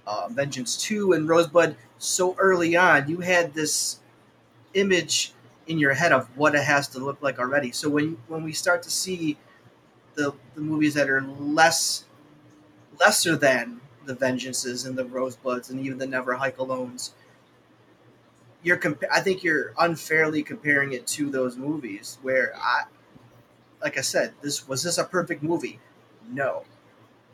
uh, 0.07 0.27
vengeance 0.29 0.77
2 0.77 1.13
and 1.13 1.29
rosebud 1.29 1.75
so 1.97 2.35
early 2.37 2.75
on 2.75 3.09
you 3.09 3.19
had 3.19 3.53
this 3.53 3.99
image 4.73 5.33
in 5.67 5.79
your 5.79 5.93
head 5.93 6.11
of 6.11 6.27
what 6.37 6.55
it 6.55 6.63
has 6.63 6.87
to 6.87 6.99
look 6.99 7.21
like 7.21 7.39
already 7.39 7.71
so 7.71 7.89
when 7.89 8.17
when 8.27 8.43
we 8.43 8.53
start 8.53 8.83
to 8.83 8.91
see 8.91 9.37
the, 10.15 10.33
the 10.55 10.61
movies 10.61 10.93
that 10.93 11.09
are 11.09 11.21
less 11.21 12.05
lesser 12.99 13.35
than 13.35 13.81
the 14.05 14.15
vengeances 14.15 14.85
and 14.85 14.97
the 14.97 15.05
rosebuds 15.05 15.69
and 15.69 15.79
even 15.79 15.97
the 15.97 16.07
never 16.07 16.35
hike 16.35 16.57
alones 16.57 17.11
you're 18.63 18.79
I 19.11 19.21
think 19.21 19.43
you're 19.43 19.73
unfairly 19.79 20.43
comparing 20.43 20.93
it 20.93 21.07
to 21.07 21.29
those 21.29 21.57
movies 21.57 22.17
where 22.21 22.53
I 22.57 22.83
like 23.81 23.97
I 23.97 24.01
said, 24.01 24.33
this 24.41 24.67
was 24.67 24.83
this 24.83 24.97
a 24.97 25.03
perfect 25.03 25.43
movie? 25.43 25.79
No. 26.29 26.63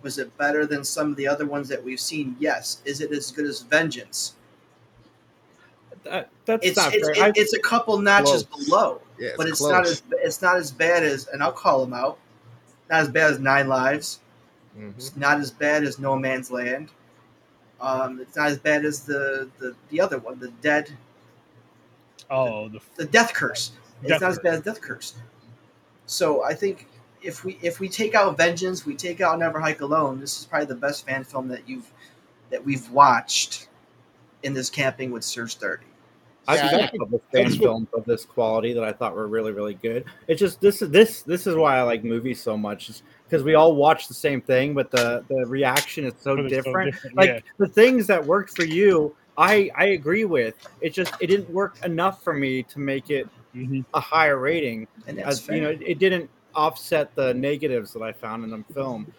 Was 0.07 0.19
it 0.19 0.37
better 0.37 0.65
than 0.65 0.85
some 0.85 1.09
of 1.11 1.17
the 1.17 1.27
other 1.27 1.45
ones 1.45 1.67
that 1.67 1.83
we've 1.83 1.99
seen? 1.99 2.37
Yes. 2.39 2.81
Is 2.85 3.01
it 3.01 3.11
as 3.11 3.29
good 3.29 3.45
as 3.45 3.59
Vengeance? 3.63 4.35
That, 6.05 6.29
that's 6.45 6.65
It's 6.65 6.77
not 6.77 6.93
it's, 6.95 7.05
fair. 7.05 7.11
it- 7.11 7.21
I- 7.21 7.33
it's 7.35 7.51
a 7.53 7.59
couple 7.59 7.97
notches 7.97 8.43
Close. 8.43 8.65
below, 8.69 9.01
Yeah, 9.19 9.31
but 9.35 9.49
it's 9.49 9.61
not 9.61 9.85
as 9.85 10.01
it's 10.11 10.41
not 10.41 10.55
as 10.55 10.71
bad 10.71 11.03
as 11.03 11.27
and 11.27 11.43
I'll 11.43 11.51
call 11.51 11.81
them 11.83 11.93
out. 11.93 12.19
Not 12.89 13.01
as 13.01 13.09
bad 13.09 13.31
as 13.33 13.39
Nine 13.39 13.67
Lives. 13.67 14.21
Mhm. 14.79 14.93
It's 14.95 15.17
not 15.17 15.41
as 15.41 15.51
bad 15.51 15.83
as 15.83 15.99
No 15.99 16.15
Man's 16.17 16.51
Land. 16.51 16.87
Um, 17.81 18.21
it's 18.21 18.37
not 18.37 18.47
as 18.47 18.57
bad 18.59 18.85
as 18.85 19.01
the, 19.01 19.49
the, 19.59 19.75
the 19.89 19.99
other 19.99 20.19
one, 20.19 20.39
the 20.39 20.51
Dead 20.61 20.89
Oh, 22.29 22.69
the 22.69 22.79
the 22.95 23.03
Death 23.05 23.33
Curse. 23.33 23.71
It's 24.03 24.07
Death 24.11 24.21
not 24.21 24.31
as 24.31 24.39
bad 24.39 24.53
as 24.53 24.61
Death 24.61 24.79
Curse. 24.79 25.15
So 26.05 26.45
I 26.45 26.53
think 26.53 26.87
if 27.21 27.43
we 27.43 27.57
if 27.61 27.79
we 27.79 27.89
take 27.89 28.15
out 28.15 28.37
Vengeance, 28.37 28.85
we 28.85 28.95
take 28.95 29.21
out 29.21 29.39
Never 29.39 29.59
Hike 29.59 29.81
Alone. 29.81 30.19
This 30.19 30.39
is 30.39 30.45
probably 30.45 30.67
the 30.67 30.75
best 30.75 31.05
fan 31.05 31.23
film 31.23 31.47
that 31.49 31.67
you've 31.67 31.91
that 32.49 32.63
we've 32.63 32.89
watched 32.91 33.67
in 34.43 34.53
this 34.53 34.69
camping 34.69 35.11
with 35.11 35.23
Sir 35.23 35.47
Sturdy. 35.47 35.83
I've 36.49 36.59
Yeah, 36.59 36.69
seen 36.69 36.79
I 36.79 36.83
a 36.83 36.91
couple 36.97 37.21
fan 37.33 37.43
that's 37.43 37.55
what- 37.55 37.61
films 37.63 37.87
of 37.93 38.05
this 38.05 38.23
quality 38.23 38.71
that 38.73 38.83
I 38.83 38.93
thought 38.93 39.13
were 39.15 39.27
really, 39.27 39.51
really 39.51 39.73
good. 39.73 40.05
It's 40.27 40.39
just 40.39 40.61
this 40.61 40.81
is 40.81 40.89
this 40.89 41.23
this 41.23 41.45
is 41.47 41.55
why 41.55 41.77
I 41.77 41.81
like 41.81 42.03
movies 42.05 42.41
so 42.41 42.55
much, 42.55 42.89
because 43.25 43.43
we 43.43 43.55
all 43.55 43.75
watch 43.75 44.07
the 44.07 44.13
same 44.13 44.39
thing, 44.41 44.73
but 44.73 44.89
the 44.91 45.25
the 45.29 45.45
reaction 45.45 46.05
is 46.05 46.13
so 46.21 46.35
But 46.37 46.45
it's 46.45 46.53
so 46.55 46.61
different. 46.63 46.93
different, 46.93 47.17
Like 47.17 47.29
yeah. 47.29 47.39
the 47.57 47.67
things 47.67 48.07
that 48.07 48.25
worked 48.25 48.55
for 48.55 48.63
you, 48.63 49.13
I 49.37 49.69
I 49.75 49.85
agree 49.87 50.23
with. 50.23 50.55
It 50.79 50.91
just 50.91 51.13
it 51.19 51.27
didn't 51.27 51.49
work 51.49 51.83
enough 51.83 52.23
for 52.23 52.33
me 52.33 52.63
to 52.63 52.79
make 52.79 53.09
it 53.09 53.27
Mhm. 53.53 53.83
a 53.93 53.99
higher 53.99 54.37
rating. 54.37 54.87
And 55.07 55.19
As 55.19 55.41
fair. 55.41 55.55
you 55.55 55.61
know, 55.63 55.69
it 55.81 55.99
didn't 55.99 56.29
offset 56.57 57.15
the 57.15 57.33
negatives 57.35 57.93
that 57.93 58.01
I 58.01 58.11
found 58.11 58.43
in 58.43 58.49
the 58.49 58.73
film. 58.73 59.13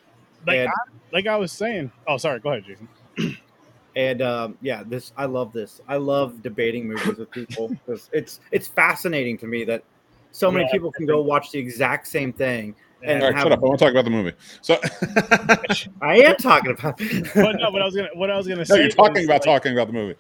Like 0.47 0.59
and 0.59 0.69
I, 0.69 0.73
like 1.13 1.27
I 1.27 1.37
was 1.37 1.53
saying. 1.53 1.91
Oh, 2.07 2.19
sorry. 2.19 2.41
Go 2.41 2.51
ahead, 2.51 2.65
Jason. 2.67 2.89
and 3.97 4.21
um, 4.21 4.59
yeah, 4.61 4.83
this 4.85 5.13
I 5.17 5.25
love 5.25 5.53
this. 5.53 5.81
I 5.89 5.97
love 5.97 6.43
debating 6.43 6.87
movies 6.89 7.17
with 7.17 7.31
people 7.31 7.69
because 7.87 8.11
it's 8.13 8.41
it's 8.53 8.69
fascinating 8.69 9.39
to 9.39 9.47
me 9.47 9.65
that 9.65 9.85
so 10.33 10.51
many 10.51 10.67
Yeah, 10.67 10.73
people 10.73 10.93
can 10.93 11.07
go 11.07 11.23
watch 11.23 11.53
the 11.53 11.59
exact 11.59 12.07
same 12.09 12.33
thing. 12.33 12.75
And 13.03 13.23
All 13.23 13.29
right, 13.29 13.37
have- 13.37 13.45
shut 13.45 13.53
up. 13.53 13.61
I 13.61 13.67
want 13.67 13.79
to 13.79 13.85
talk 13.85 13.93
about 13.93 14.05
the 14.05 14.11
movie. 14.11 14.33
So, 14.61 14.77
I 16.03 16.17
am 16.19 16.35
talking 16.35 16.73
about. 16.73 16.99
but 17.35 17.53
no, 17.61 17.71
what 17.71 17.81
I 17.81 17.85
was 17.85 17.95
gonna 17.95 18.09
what 18.15 18.31
I 18.31 18.37
was 18.37 18.49
gonna 18.49 18.59
no, 18.59 18.65
say. 18.65 18.81
you're 18.81 18.91
talking 18.91 19.15
was, 19.15 19.25
about 19.27 19.47
like, 19.47 19.63
talking 19.63 19.73
about 19.73 19.87
the 19.87 19.93
movie. 19.93 20.17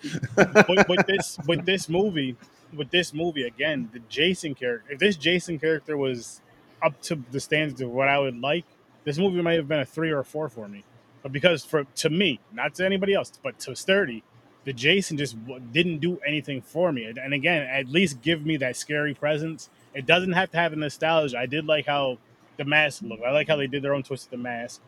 with, 0.68 0.88
with 0.88 1.06
this 1.06 1.38
with 1.46 1.66
this 1.66 1.88
movie 1.88 2.36
with 2.74 2.90
this 2.90 3.14
movie 3.14 3.44
again 3.44 3.88
the 3.94 4.00
jason 4.10 4.54
character 4.54 4.92
if 4.92 4.98
this 4.98 5.16
jason 5.16 5.58
character 5.58 5.96
was 5.96 6.42
up 6.82 7.00
to 7.02 7.22
the 7.30 7.40
standards 7.40 7.80
of 7.80 7.90
what 7.90 8.08
i 8.08 8.18
would 8.18 8.40
like 8.40 8.64
this 9.04 9.18
movie 9.18 9.40
might 9.42 9.54
have 9.54 9.68
been 9.68 9.80
a 9.80 9.86
three 9.86 10.10
or 10.10 10.20
a 10.20 10.24
four 10.24 10.48
for 10.48 10.68
me 10.68 10.84
but 11.22 11.32
because 11.32 11.64
for 11.64 11.84
to 11.94 12.10
me 12.10 12.40
not 12.52 12.74
to 12.74 12.84
anybody 12.84 13.14
else 13.14 13.32
but 13.42 13.58
to 13.58 13.74
sturdy 13.74 14.22
the 14.64 14.72
jason 14.72 15.16
just 15.16 15.36
didn't 15.72 15.98
do 15.98 16.18
anything 16.26 16.60
for 16.60 16.92
me 16.92 17.04
and, 17.04 17.34
again 17.34 17.62
at 17.62 17.88
least 17.88 18.22
give 18.22 18.44
me 18.44 18.56
that 18.56 18.76
scary 18.76 19.14
presence 19.14 19.70
it 19.94 20.06
doesn't 20.06 20.32
have 20.32 20.50
to 20.50 20.56
have 20.56 20.70
the 20.72 20.76
nostalgia 20.76 21.38
i 21.38 21.46
did 21.46 21.66
like 21.66 21.86
how 21.86 22.18
the 22.58 22.64
mask 22.64 23.02
looked 23.02 23.24
i 23.24 23.30
like 23.32 23.48
how 23.48 23.56
they 23.56 23.66
did 23.66 23.82
their 23.82 23.94
own 23.94 24.02
twist 24.02 24.26
of 24.26 24.30
the 24.30 24.36
mask 24.38 24.80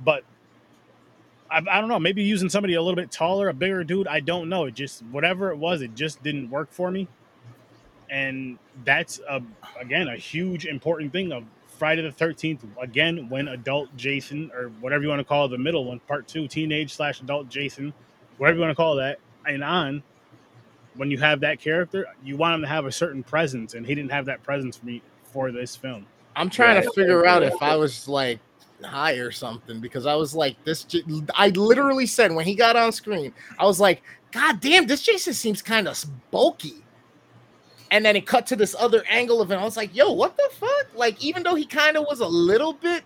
but 0.00 0.24
I, 1.50 1.58
I 1.58 1.80
don't 1.80 1.88
know. 1.88 1.98
Maybe 1.98 2.22
using 2.22 2.48
somebody 2.48 2.74
a 2.74 2.82
little 2.82 2.96
bit 2.96 3.10
taller, 3.10 3.48
a 3.48 3.54
bigger 3.54 3.84
dude. 3.84 4.08
I 4.08 4.20
don't 4.20 4.48
know. 4.48 4.64
It 4.66 4.74
just 4.74 5.02
whatever 5.04 5.50
it 5.50 5.56
was, 5.56 5.82
it 5.82 5.94
just 5.94 6.22
didn't 6.22 6.50
work 6.50 6.72
for 6.72 6.90
me. 6.90 7.08
And 8.10 8.58
that's 8.84 9.20
a, 9.28 9.42
again 9.80 10.08
a 10.08 10.16
huge 10.16 10.66
important 10.66 11.12
thing 11.12 11.32
of 11.32 11.44
Friday 11.78 12.02
the 12.02 12.12
Thirteenth. 12.12 12.64
Again, 12.80 13.28
when 13.28 13.48
adult 13.48 13.94
Jason 13.96 14.50
or 14.54 14.68
whatever 14.80 15.02
you 15.02 15.08
want 15.08 15.20
to 15.20 15.24
call 15.24 15.46
it, 15.46 15.48
the 15.48 15.58
middle 15.58 15.84
one, 15.84 16.00
part 16.00 16.26
two, 16.26 16.48
teenage 16.48 16.92
slash 16.94 17.20
adult 17.20 17.48
Jason, 17.48 17.92
whatever 18.38 18.56
you 18.56 18.62
want 18.62 18.70
to 18.72 18.76
call 18.76 18.96
that, 18.96 19.18
and 19.46 19.62
on. 19.62 20.02
When 20.94 21.12
you 21.12 21.18
have 21.18 21.38
that 21.40 21.60
character, 21.60 22.06
you 22.24 22.36
want 22.36 22.56
him 22.56 22.62
to 22.62 22.66
have 22.66 22.84
a 22.84 22.90
certain 22.90 23.22
presence, 23.22 23.74
and 23.74 23.86
he 23.86 23.94
didn't 23.94 24.10
have 24.10 24.26
that 24.26 24.42
presence 24.42 24.78
for 24.78 24.86
me 24.86 25.00
for 25.22 25.52
this 25.52 25.76
film. 25.76 26.06
I'm 26.34 26.50
trying 26.50 26.74
Yeah. 26.76 26.80
to 26.82 26.90
figure 26.92 27.24
out 27.24 27.44
if 27.44 27.54
I 27.62 27.76
was 27.76 28.08
like 28.08 28.40
high 28.82 29.14
or 29.14 29.30
something 29.30 29.80
because 29.80 30.06
I 30.06 30.16
was 30.16 30.34
like, 30.34 30.56
this. 30.64 30.82
J- 30.84 31.04
I 31.34 31.48
literally 31.50 32.06
said 32.06 32.34
when 32.34 32.44
he 32.44 32.56
got 32.56 32.74
on 32.74 32.90
screen, 32.90 33.32
I 33.60 33.64
was 33.64 33.78
like, 33.78 34.02
God 34.32 34.60
damn, 34.60 34.86
this 34.88 35.02
Jason 35.02 35.34
seems 35.34 35.62
kind 35.62 35.86
of 35.86 36.04
bulky. 36.32 36.82
And 37.90 38.04
then 38.04 38.16
it 38.16 38.26
cut 38.26 38.46
to 38.48 38.56
this 38.56 38.74
other 38.78 39.02
angle 39.08 39.40
of 39.40 39.50
it. 39.50 39.56
I 39.56 39.64
was 39.64 39.76
like, 39.76 39.94
yo, 39.94 40.12
what 40.12 40.36
the 40.36 40.48
fuck? 40.52 40.86
Like, 40.94 41.22
even 41.24 41.42
though 41.42 41.54
he 41.54 41.64
kind 41.64 41.96
of 41.96 42.04
was 42.08 42.20
a 42.20 42.26
little 42.28 42.74
bit 42.74 43.02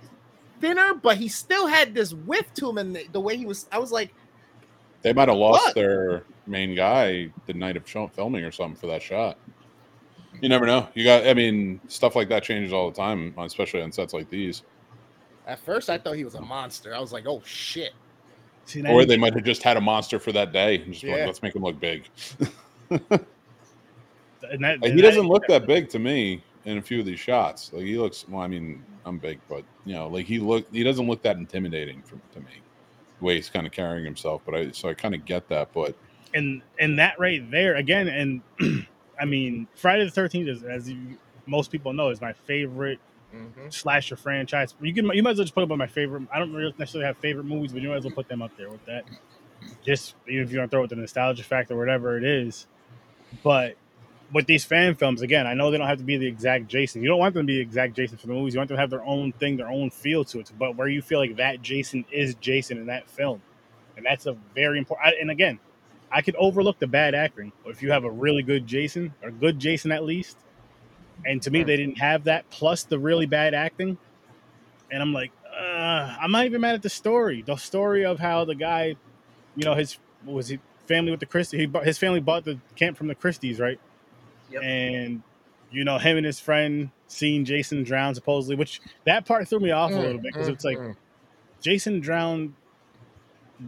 thinner, 0.61 0.95
but 0.95 1.17
he 1.17 1.29
still 1.29 1.67
had 1.67 1.95
this 1.95 2.13
width 2.15 2.53
to 2.55 2.69
him 2.69 2.79
and 2.79 2.97
the, 2.97 3.07
the 3.13 3.21
way 3.21 3.37
he 3.37 3.47
was. 3.47 3.67
I 3.71 3.79
was 3.79 3.93
like, 3.93 4.13
They 5.03 5.13
might 5.13 5.29
have 5.29 5.37
lost 5.39 5.67
What? 5.67 5.75
their 5.77 6.25
main 6.47 6.75
guy 6.75 7.31
the 7.47 7.55
night 7.55 7.77
of 7.77 7.87
filming 7.87 8.43
or 8.45 8.51
something 8.51 8.75
for 8.81 8.89
that 8.89 9.03
shot. 9.03 9.39
You 10.41 10.49
never 10.49 10.67
know. 10.67 10.89
You 10.95 11.05
got, 11.05 11.27
I 11.29 11.35
mean, 11.35 11.81
stuff 11.89 12.17
like 12.17 12.29
that 12.31 12.43
changes 12.43 12.73
all 12.73 12.91
the 12.91 12.97
time, 12.97 13.35
especially 13.39 13.83
on 13.83 13.93
sets 13.93 14.13
like 14.13 14.29
these. 14.31 14.63
at 15.47 15.61
first, 15.61 15.91
I 15.91 15.99
thought 15.99 16.17
he 16.17 16.25
was 16.25 16.35
a 16.35 16.41
monster. 16.41 16.95
I 16.95 16.99
was 16.99 17.13
like, 17.13 17.27
oh 17.27 17.41
shit. 17.45 17.93
See, 18.65 18.85
Or 18.87 19.05
they 19.05 19.17
might 19.17 19.35
have 19.35 19.45
just 19.45 19.63
had 19.63 19.77
a 19.77 19.81
monster 19.81 20.19
for 20.19 20.33
that 20.33 20.53
day 20.53 20.77
and 20.83 20.93
just 20.93 21.05
Yeah. 21.05 21.17
like, 21.17 21.27
let's 21.27 21.43
make 21.43 21.55
him 21.55 21.63
look 21.63 21.79
big. 21.79 22.09
and 24.51 24.65
that, 24.65 24.81
Like, 24.81 24.91
and 24.91 24.99
he 24.99 25.03
doesn't 25.03 25.27
look 25.27 25.47
that 25.49 25.67
big 25.67 25.89
to 25.91 25.99
me 25.99 26.43
in 26.65 26.79
a 26.79 26.83
few 26.83 27.01
of 27.01 27.07
these 27.07 27.21
shots. 27.21 27.73
Like 27.73 27.85
he 27.85 27.99
looks. 27.99 28.27
Well, 28.29 28.43
I 28.43 28.49
mean, 28.49 28.85
I'm 29.05 29.19
big, 29.19 29.41
but 29.49 29.65
you 29.85 29.95
know, 29.95 30.09
like 30.09 30.27
he 30.27 30.39
look. 30.39 30.67
He 30.73 30.83
doesn't 30.83 31.07
look 31.07 31.23
that 31.23 31.37
intimidating 31.37 32.03
for, 32.03 32.17
to 32.35 32.41
me. 32.41 32.63
The 33.19 33.25
way 33.25 33.37
he's 33.37 33.51
kind 33.51 33.67
of 33.67 33.73
carrying 33.73 34.05
himself, 34.05 34.43
but 34.45 34.55
I 34.55 34.71
so 34.73 34.89
I 34.89 34.95
kind 34.95 35.15
of 35.15 35.25
get 35.25 35.49
that. 35.49 35.73
But 35.73 35.97
and 36.35 36.63
and 36.79 36.99
that 36.99 37.19
right 37.19 37.49
there 37.51 37.77
again 37.77 38.09
and 38.09 38.87
i 39.21 39.25
mean 39.25 39.67
friday 39.75 40.05
the 40.09 40.11
13th 40.11 40.49
is 40.49 40.63
as 40.63 40.89
you, 40.89 41.19
most 41.47 41.71
people 41.71 41.93
know 41.93 42.09
is 42.09 42.21
my 42.21 42.33
favorite 42.33 42.99
Mhm. 43.35 43.73
slasher 43.73 44.17
franchise 44.17 44.75
you 44.81 44.95
can 44.95 45.07
you 45.15 45.23
might 45.23 45.31
as 45.33 45.39
well 45.39 45.45
just 45.45 45.55
put 45.55 45.63
up 45.63 45.71
on 45.71 45.79
my 45.79 45.87
favorite 45.87 46.23
i 46.33 46.39
don't 46.39 46.53
really 46.53 46.75
necessarily 46.79 47.07
have 47.07 47.17
favorite 47.19 47.45
movies 47.45 47.73
but 47.73 47.83
you 47.83 47.89
might 47.89 47.97
as 47.97 48.05
well 48.05 48.15
put 48.15 48.29
them 48.29 48.41
up 48.43 48.51
there 48.57 48.71
with 48.71 48.85
that 48.87 49.05
just 49.85 50.15
even 50.29 50.45
if 50.45 50.51
you 50.51 50.59
don't 50.59 50.71
throw 50.71 50.81
it 50.81 50.83
with 50.85 50.91
the 50.91 50.97
nostalgia 50.97 51.43
factor 51.43 51.75
or 51.75 51.79
whatever 51.79 52.17
it 52.17 52.25
is 52.25 52.67
but 53.43 53.77
with 54.33 54.47
these 54.47 54.65
fan 54.65 54.95
films 54.95 55.23
again 55.23 55.47
i 55.47 55.55
know 55.55 55.71
they 55.71 55.79
don't 55.79 55.89
have 55.89 55.99
to 55.99 56.05
be 56.05 56.17
the 56.17 56.27
exact 56.27 56.67
jason 56.69 57.03
you 57.03 57.09
don't 57.09 57.19
want 57.19 57.35
them 57.35 57.45
to 57.45 57.51
be 57.51 57.57
the 57.57 57.63
exact 57.63 57.95
jason 57.95 58.17
for 58.17 58.27
the 58.27 58.33
movies 58.33 58.55
you 58.55 58.59
want 58.59 58.69
them 58.69 58.77
to 58.77 58.81
have 58.81 58.91
their 58.91 59.05
own 59.05 59.33
thing 59.33 59.57
their 59.57 59.69
own 59.69 59.91
feel 59.91 60.25
to 60.25 60.41
it 60.41 60.51
but 60.59 60.77
where 60.77 60.89
you 60.89 61.03
feel 61.03 61.19
like 61.19 61.37
that 61.37 61.61
jason 61.63 62.05
is 62.11 62.35
jason 62.37 62.79
in 62.79 62.87
that 62.87 63.09
film 63.09 63.43
and 63.97 64.07
that's 64.07 64.27
a 64.27 64.37
very 64.55 64.79
important 64.79 65.15
and 65.21 65.31
again 65.31 65.59
I 66.13 66.21
could 66.21 66.37
overlook 66.37 66.79
the 66.79 66.87
bad 66.87 67.15
acting 67.15 67.53
but 67.65 67.71
if 67.71 67.83
you 67.83 67.91
have 67.91 68.05
a 68.05 68.11
really 68.11 68.43
good 68.43 68.67
Jason 68.67 69.15
or 69.23 69.31
good 69.31 69.59
Jason 69.59 69.91
at 69.91 70.05
least. 70.05 70.37
And 71.25 71.41
to 71.43 71.51
me, 71.51 71.63
they 71.63 71.77
didn't 71.77 71.99
have 71.99 72.25
that 72.25 72.51
plus 72.51 72.83
the 72.83 72.99
really 72.99 73.27
bad 73.27 73.55
acting. 73.55 73.97
And 74.91 75.01
I'm 75.01 75.13
like, 75.13 75.31
uh, 75.57 76.17
I'm 76.21 76.33
not 76.33 76.45
even 76.47 76.61
mad 76.61 76.75
at 76.75 76.83
the 76.83 76.91
story. 76.91 77.43
The 77.43 77.57
story 77.57 78.05
of 78.05 78.19
how 78.19 78.45
the 78.45 78.57
guy, 78.57 78.97
you 79.55 79.65
know, 79.65 79.75
his 79.75 79.99
was 80.25 80.49
he 80.49 80.59
family 80.89 81.13
with 81.13 81.21
the 81.21 81.27
Christie. 81.27 81.59
He 81.59 81.71
his 81.85 81.97
family 81.97 82.21
bought 82.21 82.45
the 82.45 82.59
camp 82.75 82.99
from 82.99 83.07
the 83.07 83.15
Christies, 83.15 83.61
right? 83.61 83.81
Yep. 84.53 84.63
And 84.63 85.23
you 85.71 85.85
know, 85.85 85.99
him 85.99 86.17
and 86.19 86.27
his 86.27 86.39
friend 86.39 86.91
seeing 87.09 87.45
Jason 87.45 87.83
drown 87.83 88.15
supposedly, 88.15 88.57
which 88.57 88.81
that 89.07 89.27
part 89.27 89.49
threw 89.49 89.61
me 89.61 89.71
off 89.71 89.91
a 89.91 89.95
little 89.95 90.21
bit 90.21 90.33
because 90.33 90.49
it's 90.49 90.65
like 90.65 90.77
Mm, 90.79 90.89
mm, 90.91 90.97
Jason 91.63 92.01
drowned 92.01 92.55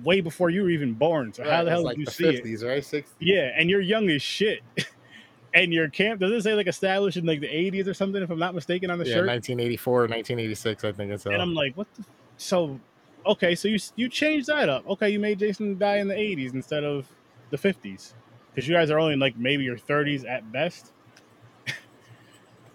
way 0.03 0.21
before 0.21 0.51
you 0.51 0.63
were 0.63 0.71
even 0.71 0.95
born. 0.95 1.33
So 1.33 1.45
mm. 1.45 1.51
how 1.51 1.63
the 1.65 1.71
it 1.71 1.75
was 1.75 1.79
hell 1.79 1.85
like 1.85 1.97
did 1.97 2.01
you 2.01 2.07
the 2.07 2.11
see 2.13 2.25
it? 2.25 2.67
right? 2.67 2.83
60s. 2.83 3.05
Yeah, 3.21 3.51
and 3.57 3.71
you're 3.71 3.81
young 3.81 4.09
as 4.11 4.23
shit. 4.23 4.61
and 5.55 5.73
your 5.73 5.89
camp 5.89 6.21
doesn't 6.21 6.43
say 6.43 6.55
like 6.55 6.67
established 6.67 7.17
in 7.17 7.25
like 7.27 7.41
the 7.41 7.47
80s 7.47 7.87
or 7.87 7.95
something, 7.95 8.23
if 8.23 8.31
I'm 8.31 8.39
not 8.39 8.55
mistaken, 8.55 8.91
on 8.91 8.99
the 8.99 9.05
Yeah, 9.07 9.15
shirt? 9.15 9.27
1984, 9.27 10.01
1986, 10.09 10.85
I 10.85 10.93
think 10.93 11.13
it's. 11.13 11.27
And 11.27 11.37
Uh, 11.37 11.39
I'm 11.39 11.55
like, 11.55 11.77
what 11.77 11.87
the? 11.95 12.03
f- 12.03 12.09
So, 12.37 12.81
okay, 13.27 13.55
so 13.55 13.69
you 13.69 13.79
you 13.97 14.09
changed 14.09 14.49
that 14.49 14.69
up. 14.69 14.87
Okay, 14.89 15.11
you 15.11 15.21
made 15.21 15.39
Jason 15.39 15.79
die 15.79 15.99
in 15.99 16.09
the 16.09 16.15
80s 16.15 16.55
instead 16.55 16.83
of 16.85 17.07
the 17.51 17.57
50s, 17.57 18.15
because 18.55 18.69
you 18.69 18.75
guys 18.75 18.91
are 18.91 18.99
only 18.99 19.15
in 19.15 19.19
like 19.19 19.37
maybe 19.37 19.65
your 19.65 19.77
30s 19.77 20.29
at 20.29 20.51
best. 20.53 20.93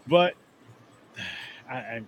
but 0.07 0.36
I, 1.69 1.75
I 1.75 2.01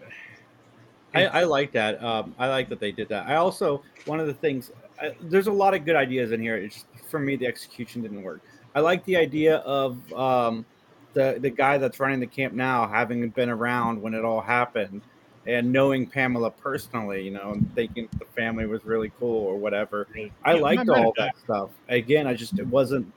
I, 1.14 1.26
I 1.26 1.44
like 1.44 1.72
that. 1.74 2.02
Um, 2.04 2.36
I 2.40 2.48
like 2.48 2.70
that 2.70 2.80
they 2.80 2.92
did 2.92 3.10
that. 3.10 3.28
I 3.28 3.36
also 3.36 3.84
one 4.06 4.20
of 4.20 4.28
the 4.28 4.34
things. 4.34 4.72
I, 5.02 5.16
there's 5.22 5.48
a 5.48 5.52
lot 5.52 5.74
of 5.74 5.86
good 5.86 5.96
ideas 5.96 6.32
in 6.32 6.40
here. 6.40 6.56
It's 6.56 6.86
for 7.10 7.20
me 7.20 7.36
the 7.36 7.48
execution 7.48 8.02
didn't 8.02 8.24
work. 8.24 8.42
I 8.74 8.80
like 8.80 9.04
the 9.06 9.18
idea 9.18 9.58
of 9.58 10.12
um, 10.14 10.66
the 11.14 11.38
the 11.40 11.50
guy 11.50 11.78
that's 11.78 12.00
running 12.00 12.20
the 12.20 12.28
camp 12.28 12.54
now 12.54 12.88
having 12.88 13.28
been 13.30 13.50
around 13.50 14.02
when 14.02 14.14
it 14.14 14.24
all 14.24 14.42
happened 14.42 15.02
and 15.48 15.72
knowing 15.72 16.06
Pamela 16.06 16.52
personally, 16.52 17.24
you 17.24 17.32
know, 17.32 17.52
and 17.54 17.74
thinking 17.74 18.08
the 18.20 18.26
family 18.26 18.68
was 18.68 18.86
really 18.86 19.12
cool 19.20 19.44
or 19.44 19.58
whatever. 19.58 20.08
I 20.46 20.54
liked 20.54 20.88
all 20.88 21.10
at 21.10 21.14
that 21.18 21.38
stuff. 21.44 21.72
Again, 21.90 22.28
I 22.28 22.36
just 22.36 22.58
it 22.60 22.68
wasn't 22.68 23.12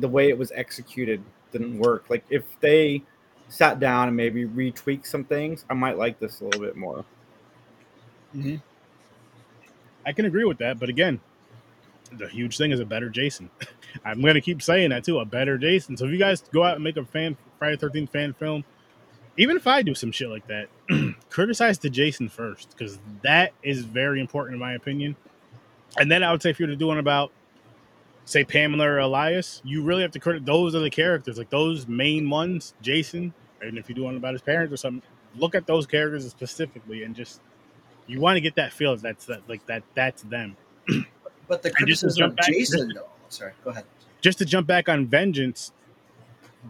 the 0.00 0.08
way 0.08 0.28
it 0.28 0.38
was 0.38 0.52
executed 0.52 1.22
didn't 1.52 1.78
work. 1.78 2.06
Like 2.08 2.24
if 2.30 2.44
they 2.60 3.02
sat 3.48 3.78
down 3.80 4.08
and 4.08 4.16
maybe 4.16 4.44
retweak 4.44 5.06
some 5.06 5.24
things, 5.24 5.64
I 5.70 5.74
might 5.74 5.96
like 5.96 6.18
this 6.18 6.40
a 6.40 6.44
little 6.44 6.60
bit 6.60 6.76
more. 6.76 7.04
Mhm. 8.34 8.60
I 10.04 10.12
can 10.12 10.24
agree 10.24 10.44
with 10.44 10.58
that, 10.58 10.78
but 10.78 10.88
again, 10.88 11.20
the 12.12 12.28
huge 12.28 12.56
thing 12.56 12.70
is 12.70 12.80
a 12.80 12.84
better 12.84 13.08
Jason. 13.08 13.50
I'm 14.04 14.22
gonna 14.22 14.40
keep 14.40 14.62
saying 14.62 14.90
that 14.90 15.04
too, 15.04 15.18
a 15.18 15.24
better 15.24 15.58
Jason. 15.58 15.96
So 15.96 16.06
if 16.06 16.12
you 16.12 16.18
guys 16.18 16.42
go 16.52 16.62
out 16.62 16.74
and 16.74 16.84
make 16.84 16.96
a 16.96 17.04
fan 17.04 17.36
Friday 17.58 17.76
Thirteenth 17.76 18.10
fan 18.10 18.32
film, 18.34 18.64
even 19.36 19.56
if 19.56 19.66
I 19.66 19.82
do 19.82 19.94
some 19.94 20.12
shit 20.12 20.28
like 20.28 20.46
that, 20.46 20.68
criticize 21.30 21.78
the 21.78 21.90
Jason 21.90 22.28
first 22.28 22.70
because 22.70 22.98
that 23.22 23.52
is 23.62 23.84
very 23.84 24.20
important 24.20 24.54
in 24.54 24.60
my 24.60 24.74
opinion. 24.74 25.16
And 25.98 26.10
then 26.10 26.22
I 26.22 26.30
would 26.30 26.42
say 26.42 26.50
if 26.50 26.58
you're 26.58 26.68
to 26.68 26.76
do 26.76 26.86
one 26.86 26.98
about, 26.98 27.32
say 28.26 28.44
Pamela 28.44 28.84
or 28.86 28.98
Elias, 28.98 29.62
you 29.64 29.82
really 29.82 30.02
have 30.02 30.10
to 30.10 30.18
credit 30.20 30.44
those 30.44 30.74
are 30.74 30.80
the 30.80 30.90
characters, 30.90 31.38
like 31.38 31.48
those 31.48 31.88
main 31.88 32.28
ones, 32.28 32.74
Jason. 32.82 33.32
And 33.62 33.78
if 33.78 33.88
you 33.88 33.94
do 33.94 34.02
one 34.02 34.16
about 34.16 34.34
his 34.34 34.42
parents 34.42 34.74
or 34.74 34.76
something, 34.76 35.02
look 35.36 35.54
at 35.54 35.66
those 35.66 35.86
characters 35.86 36.28
specifically 36.30 37.02
and 37.04 37.14
just 37.16 37.40
you 38.06 38.20
want 38.20 38.36
to 38.36 38.40
get 38.42 38.54
that 38.56 38.72
feel 38.72 38.94
that's 38.96 39.24
that 39.26 39.48
like 39.48 39.64
that 39.66 39.82
that's 39.94 40.22
them. 40.22 40.56
But 41.48 41.62
the 41.62 41.72
And 41.78 41.86
just 41.88 42.00
to 42.00 42.06
criticism 42.06 42.24
of 42.30 42.36
back- 42.36 42.46
Jason, 42.48 42.92
though. 42.94 43.08
Sorry, 43.28 43.52
go 43.64 43.70
ahead. 43.70 43.84
Just 44.20 44.38
to 44.38 44.44
jump 44.44 44.66
back 44.66 44.88
on 44.88 45.06
Vengeance, 45.06 45.72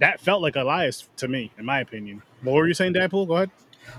that 0.01 0.21
felt 0.21 0.43
like 0.43 0.57
Elias 0.57 1.09
to 1.17 1.29
me, 1.29 1.51
in 1.59 1.65
my 1.65 1.81
opinion. 1.81 2.23
What 2.43 2.55
were 2.55 2.69
you 2.69 2.75
saying, 2.75 2.93
Dadpool? 2.95 3.27
Go 3.27 3.37
ahead. 3.37 3.51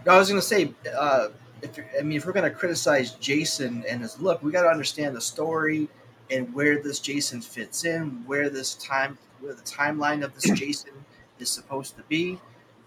No, 0.06 0.14
I 0.14 0.18
was 0.18 0.30
going 0.30 0.40
to 0.42 0.46
say, 0.46 0.72
uh, 0.98 1.30
if 1.62 1.80
I 2.00 2.04
mean, 2.04 2.18
if 2.18 2.26
we're 2.26 2.34
going 2.34 2.50
to 2.50 2.56
criticize 2.56 3.12
Jason 3.14 3.84
and 3.90 4.02
his 4.02 4.20
look, 4.20 4.44
we 4.44 4.52
got 4.52 4.64
to 4.64 4.70
understand 4.70 5.16
the 5.16 5.22
story 5.22 5.88
and 6.30 6.54
where 6.54 6.82
this 6.82 7.00
Jason 7.00 7.42
fits 7.42 7.86
in, 7.86 8.24
where 8.26 8.50
this 8.50 8.76
time, 8.76 9.18
where 9.40 9.54
the 9.54 9.62
timeline 9.64 10.24
of 10.24 10.34
this 10.36 10.50
Jason 10.60 10.92
is 11.40 11.50
supposed 11.50 11.96
to 11.98 12.04
be. 12.04 12.40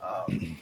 Um, 0.03 0.57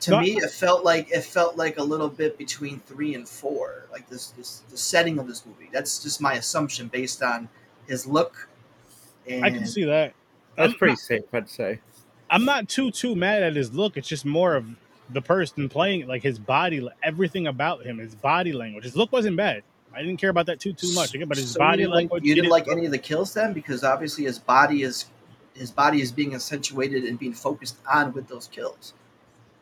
to 0.00 0.10
No, 0.12 0.20
me, 0.20 0.36
it 0.36 0.50
felt 0.50 0.84
like 0.84 1.10
it 1.10 1.22
felt 1.24 1.56
like 1.56 1.78
a 1.78 1.82
little 1.82 2.08
bit 2.08 2.38
between 2.38 2.80
three 2.80 3.14
and 3.14 3.28
four, 3.28 3.86
like 3.90 4.08
this, 4.08 4.28
this 4.30 4.62
the 4.70 4.76
setting 4.76 5.18
of 5.18 5.26
this 5.26 5.44
movie. 5.44 5.68
That's 5.72 6.02
just 6.02 6.20
my 6.20 6.34
assumption 6.34 6.88
based 6.88 7.22
on 7.22 7.48
his 7.88 8.06
look. 8.06 8.48
And 9.26 9.44
I 9.44 9.50
can 9.50 9.66
see 9.66 9.84
that. 9.84 10.14
That's 10.56 10.72
I'm 10.72 10.78
pretty 10.78 10.92
not- 10.92 10.98
safe, 11.00 11.22
I'd 11.32 11.50
say. 11.50 11.80
I'm 12.30 12.44
not 12.44 12.68
too 12.68 12.92
too 12.92 13.16
mad 13.16 13.42
at 13.42 13.56
his 13.56 13.72
look. 13.72 13.96
It's 13.96 14.06
just 14.06 14.24
more 14.24 14.54
of 14.54 14.64
the 15.12 15.20
person 15.20 15.68
playing, 15.68 16.06
like 16.06 16.22
his 16.22 16.38
body, 16.38 16.88
everything 17.02 17.48
about 17.48 17.84
him, 17.84 17.98
his 17.98 18.14
body 18.14 18.52
language. 18.52 18.84
His 18.84 18.94
look 18.96 19.10
wasn't 19.10 19.36
bad. 19.36 19.64
I 19.94 20.02
didn't 20.02 20.18
care 20.18 20.30
about 20.30 20.46
that 20.46 20.60
too 20.60 20.72
too 20.72 20.92
much. 20.94 21.14
Again, 21.14 21.28
but 21.28 21.36
his 21.36 21.50
So 21.52 21.58
you 21.60 21.66
body 21.66 21.82
didn't 21.82 21.94
like- 21.94 22.24
you 22.24 22.34
didn't 22.34 22.50
like 22.50 22.68
any 22.68 22.86
of 22.86 22.92
the 22.92 22.98
kills 22.98 23.34
then, 23.34 23.52
because 23.52 23.82
obviously 23.84 24.24
his 24.24 24.38
body 24.38 24.82
is 24.82 25.06
his 25.54 25.70
body 25.70 26.00
is 26.00 26.12
being 26.12 26.34
accentuated 26.34 27.04
and 27.04 27.18
being 27.18 27.32
focused 27.34 27.76
on 27.92 28.12
with 28.12 28.28
those 28.28 28.46
kills. 28.48 28.94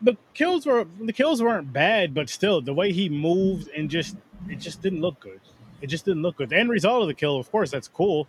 the 0.02 0.16
kills 0.34 0.64
were 0.66 0.86
the 1.00 1.12
kills 1.12 1.42
weren't 1.42 1.72
bad, 1.72 2.14
but 2.14 2.28
still 2.28 2.60
the 2.60 2.72
way 2.74 2.92
he 2.92 3.08
moved 3.08 3.68
and 3.76 3.90
just 3.90 4.16
it 4.48 4.56
just 4.56 4.80
didn't 4.82 5.00
look 5.00 5.18
good. 5.18 5.40
It 5.80 5.86
just 5.88 6.04
didn't 6.04 6.22
look 6.22 6.36
good. 6.36 6.50
The 6.50 6.56
end 6.56 6.70
result 6.70 7.02
of 7.02 7.08
the 7.08 7.14
kill, 7.14 7.36
of 7.36 7.50
course, 7.50 7.70
that's 7.70 7.88
cool, 7.88 8.28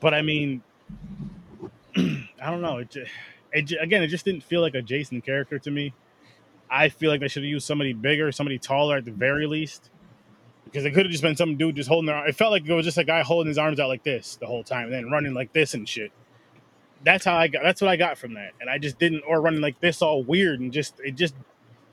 but 0.00 0.14
I 0.14 0.22
mean, 0.22 0.62
I 1.96 2.50
don't 2.50 2.62
know. 2.62 2.78
It, 2.78 2.96
it 3.52 3.72
again, 3.80 4.02
it 4.02 4.08
just 4.08 4.24
didn't 4.24 4.42
feel 4.42 4.60
like 4.60 4.74
a 4.74 4.82
Jason 4.82 5.20
character 5.20 5.58
to 5.58 5.70
me. 5.70 5.92
I 6.68 6.88
feel 6.88 7.10
like 7.10 7.20
they 7.20 7.28
should 7.28 7.42
have 7.44 7.50
used 7.50 7.66
somebody 7.66 7.92
bigger, 7.92 8.32
somebody 8.32 8.58
taller 8.58 8.96
at 8.96 9.04
the 9.04 9.12
very 9.12 9.46
least. 9.46 9.90
Because 10.66 10.84
it 10.84 10.90
could 10.92 11.06
have 11.06 11.10
just 11.10 11.22
been 11.22 11.36
some 11.36 11.56
dude 11.56 11.74
just 11.76 11.88
holding 11.88 12.06
their. 12.06 12.26
It 12.28 12.36
felt 12.36 12.50
like 12.52 12.66
it 12.68 12.72
was 12.74 12.84
just 12.84 12.98
a 12.98 13.04
guy 13.04 13.22
holding 13.22 13.48
his 13.48 13.56
arms 13.58 13.80
out 13.80 13.88
like 13.88 14.04
this 14.04 14.36
the 14.36 14.46
whole 14.46 14.62
time, 14.62 14.84
and 14.84 14.92
then 14.92 15.10
running 15.10 15.32
like 15.32 15.52
this 15.54 15.72
and 15.74 15.88
shit. 15.88 16.12
That's 17.04 17.24
how 17.24 17.36
I 17.36 17.48
got. 17.48 17.62
That's 17.62 17.80
what 17.80 17.88
I 17.88 17.96
got 17.96 18.18
from 18.18 18.34
that, 18.34 18.52
and 18.60 18.68
I 18.68 18.78
just 18.78 18.98
didn't, 18.98 19.22
or 19.26 19.40
running 19.40 19.60
like 19.60 19.80
this 19.80 20.02
all 20.02 20.22
weird 20.22 20.60
and 20.60 20.72
just 20.72 21.00
it 21.00 21.12
just 21.16 21.34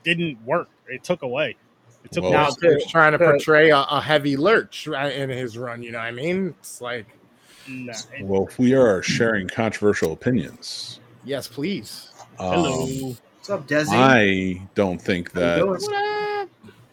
didn't 0.02 0.44
work. 0.44 0.68
It 0.88 1.02
took 1.02 1.22
away. 1.22 1.56
It 2.04 2.12
took 2.12 2.24
Well, 2.24 2.32
away. 2.34 2.42
Now, 2.62 2.68
He 2.68 2.74
was 2.74 2.86
trying 2.86 3.12
to 3.12 3.18
to- 3.18 3.24
portray 3.24 3.70
a, 3.70 3.78
a 3.78 4.00
heavy 4.00 4.36
lurch 4.36 4.86
right, 4.86 5.14
in 5.14 5.30
his 5.30 5.56
run. 5.56 5.82
You 5.82 5.92
know 5.92 5.98
what 5.98 6.04
I 6.04 6.10
mean? 6.10 6.54
It's 6.60 6.82
like, 6.82 7.06
Nah, 7.66 7.92
it- 8.12 8.24
Well, 8.26 8.48
we 8.58 8.74
are 8.74 9.02
sharing 9.02 9.48
controversial 9.48 10.12
opinions, 10.12 11.00
yes, 11.24 11.48
please. 11.48 12.10
hello. 12.38 12.82
um, 12.82 13.16
What's 13.38 13.48
up, 13.50 13.66
Desi? 13.66 13.88
I 13.92 14.60
don't 14.74 15.00
think 15.00 15.32
How 15.32 15.40
you 15.40 15.46
that 15.46 15.58
doing? 15.60 15.70
What 15.70 15.82
up? 15.94 16.33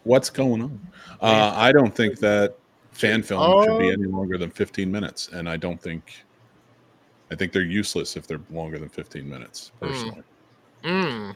What's 0.04 0.30
going 0.30 0.62
on. 0.62 0.80
Uh, 1.22 1.54
I 1.56 1.72
don't 1.72 1.96
think 1.96 2.20
that 2.20 2.56
fan 2.92 3.24
film 3.24 3.64
should 3.66 3.80
be 3.80 3.88
Oh. 3.88 3.94
any 3.94 4.06
longer 4.06 4.38
than 4.38 4.50
15 4.50 4.92
minutes, 4.92 5.30
and 5.30 5.48
I 5.50 5.58
don't 5.58 5.82
think. 5.82 6.24
I 7.32 7.36
think 7.36 7.54
they're 7.54 7.62
useless 7.64 8.18
if 8.18 8.28
they're 8.28 8.42
longer 8.52 8.78
than 8.78 8.90
15 8.90 9.30
minutes. 9.30 9.72
Hmm. 9.80 9.88
Personally, 9.88 10.24
Mm. 10.84 11.36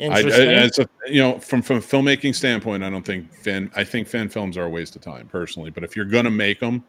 I, 0.00 0.04
I, 0.04 0.18
Interesting. 0.20 0.48
as 0.50 0.78
a, 0.78 0.88
you 1.08 1.20
know, 1.20 1.38
from 1.38 1.60
from 1.62 1.76
a 1.76 1.80
filmmaking 1.80 2.34
standpoint, 2.34 2.82
I 2.82 2.90
don't 2.90 3.04
think 3.04 3.32
fan. 3.32 3.70
I 3.76 3.84
think 3.84 4.08
fan 4.08 4.28
films 4.28 4.56
are 4.56 4.64
a 4.64 4.68
waste 4.68 4.96
of 4.96 5.02
time, 5.02 5.26
personally. 5.28 5.70
But 5.70 5.84
if 5.84 5.94
you're 5.96 6.04
gonna 6.06 6.30
make 6.30 6.58
them, 6.60 6.84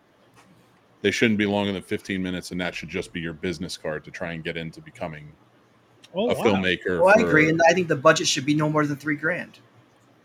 they 1.02 1.12
shouldn't 1.12 1.38
be 1.38 1.46
longer 1.46 1.72
than 1.72 1.82
15 1.82 2.22
minutes, 2.24 2.52
and 2.52 2.60
that 2.62 2.74
should 2.76 2.90
just 2.90 3.12
be 3.14 3.20
your 3.20 3.34
business 3.34 3.78
card 3.78 4.04
to 4.06 4.12
try 4.12 4.34
and 4.34 4.44
get 4.44 4.58
into 4.58 4.82
becoming 4.82 5.28
Oh, 6.16 6.30
a 6.32 6.34
wow. 6.36 6.44
filmmaker. 6.44 7.00
Well, 7.02 7.10
I 7.10 7.20
for- 7.22 7.28
agree, 7.28 7.50
and 7.50 7.60
I 7.70 7.74
think 7.74 7.88
the 7.88 7.96
budget 7.96 8.28
should 8.28 8.46
be 8.46 8.54
no 8.56 8.68
more 8.70 8.86
than 8.86 8.96
three 8.98 9.16
grand. 9.16 9.60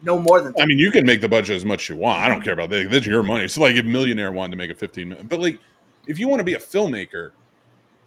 No 0.04 0.18
more 0.18 0.40
than. 0.40 0.54
I 0.60 0.66
mean, 0.66 0.78
you 0.78 0.90
can 0.90 1.06
make 1.06 1.22
the 1.22 1.28
budget 1.28 1.56
as 1.56 1.64
much 1.64 1.84
as 1.84 1.88
you 1.88 1.96
want. 1.96 2.20
I 2.20 2.28
don't 2.28 2.36
mm-hmm. 2.36 2.44
care 2.44 2.52
about 2.52 2.70
that. 2.70 2.90
That's 2.90 3.06
your 3.06 3.22
money. 3.22 3.44
It's 3.44 3.56
like 3.56 3.74
if 3.74 3.86
Millionaire 3.86 4.32
wanted 4.32 4.50
to 4.52 4.56
make 4.56 4.70
a 4.70 4.74
15 4.74 5.08
minute, 5.08 5.28
but 5.28 5.40
like 5.40 5.58
if 6.06 6.18
you 6.18 6.28
want 6.28 6.40
to 6.40 6.44
be 6.44 6.54
a 6.54 6.58
filmmaker, 6.58 7.32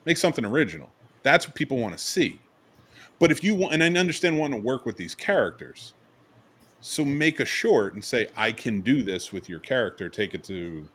make 0.06 0.18
something 0.18 0.46
original. 0.46 0.90
That's 1.24 1.48
what 1.48 1.56
people 1.56 1.78
want 1.78 1.98
to 1.98 2.04
see. 2.04 2.40
But 3.20 3.32
if 3.32 3.44
you 3.44 3.56
want, 3.56 3.74
and 3.74 3.84
I 3.84 4.00
understand 4.00 4.38
wanting 4.38 4.62
to 4.62 4.66
work 4.66 4.86
with 4.86 4.96
these 4.96 5.16
characters, 5.16 5.94
so 6.82 7.04
make 7.04 7.40
a 7.40 7.46
short 7.46 7.96
and 7.96 8.06
say, 8.06 8.30
I 8.38 8.52
can 8.52 8.82
do 8.82 9.02
this 9.02 9.34
with 9.34 9.50
your 9.50 9.60
character. 9.60 10.08
Take 10.08 10.36
it 10.36 10.44
to, 10.46 10.88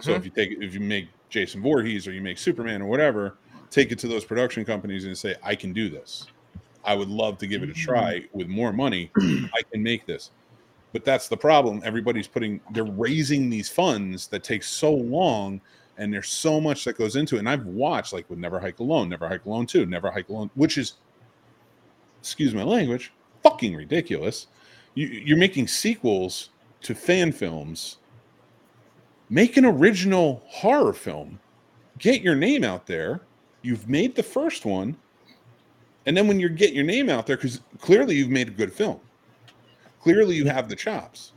so 0.00 0.10
mm-hmm. 0.10 0.10
if 0.10 0.24
you 0.24 0.30
take, 0.32 0.60
if 0.60 0.74
you 0.74 0.80
make 0.80 1.08
Jason 1.28 1.62
Voorhees 1.62 2.08
or 2.08 2.12
you 2.12 2.20
make 2.20 2.36
Superman 2.36 2.82
or 2.82 2.86
whatever, 2.86 3.36
take 3.70 3.92
it 3.92 3.98
to 4.00 4.08
those 4.08 4.24
production 4.24 4.64
companies 4.64 5.04
and 5.04 5.16
say, 5.16 5.36
I 5.42 5.54
can 5.54 5.72
do 5.72 5.88
this. 5.88 6.26
I 6.84 6.96
would 6.96 7.08
love 7.08 7.38
to 7.38 7.46
give 7.46 7.62
it 7.62 7.68
a 7.68 7.72
mm-hmm. 7.72 7.82
try 7.82 8.24
with 8.32 8.48
more 8.48 8.72
money. 8.72 9.12
I 9.16 9.62
can 9.70 9.82
make 9.82 10.04
this 10.04 10.32
but 10.92 11.04
that's 11.04 11.28
the 11.28 11.36
problem. 11.36 11.82
Everybody's 11.84 12.28
putting 12.28 12.60
they're 12.72 12.84
raising 12.84 13.50
these 13.50 13.68
funds 13.68 14.26
that 14.28 14.42
take 14.42 14.62
so 14.62 14.92
long 14.92 15.60
and 15.98 16.12
there's 16.12 16.28
so 16.28 16.60
much 16.60 16.84
that 16.84 16.96
goes 16.96 17.16
into 17.16 17.36
it. 17.36 17.40
And 17.40 17.48
i've 17.48 17.66
watched 17.66 18.12
like 18.12 18.28
with 18.30 18.38
never 18.38 18.58
hike 18.58 18.78
alone 18.78 19.08
never 19.08 19.28
hike 19.28 19.44
alone 19.44 19.66
2 19.66 19.86
never 19.86 20.10
hike 20.10 20.28
alone 20.28 20.50
which 20.54 20.78
is 20.78 20.94
excuse 22.20 22.54
my 22.54 22.62
language 22.62 23.12
fucking 23.42 23.74
ridiculous. 23.74 24.46
You, 24.94 25.06
you're 25.06 25.38
making 25.38 25.68
sequels 25.68 26.50
to 26.82 26.94
fan 26.94 27.32
films. 27.32 27.98
Make 29.30 29.56
an 29.56 29.64
original 29.64 30.42
horror 30.46 30.92
film. 30.92 31.38
Get 31.98 32.22
your 32.22 32.34
name 32.34 32.64
out 32.64 32.86
there. 32.86 33.20
You've 33.62 33.88
made 33.88 34.14
the 34.14 34.22
first 34.22 34.64
one. 34.64 34.96
And 36.06 36.16
then 36.16 36.26
when 36.26 36.40
you 36.40 36.48
get 36.48 36.72
your 36.72 36.84
name 36.84 37.10
out 37.10 37.26
there 37.26 37.36
because 37.36 37.60
clearly 37.80 38.16
you've 38.16 38.30
made 38.30 38.48
a 38.48 38.52
good 38.52 38.72
film 38.72 39.00
clearly 40.08 40.36
you 40.36 40.46
have 40.46 40.70
the 40.70 40.74
chops. 40.74 41.32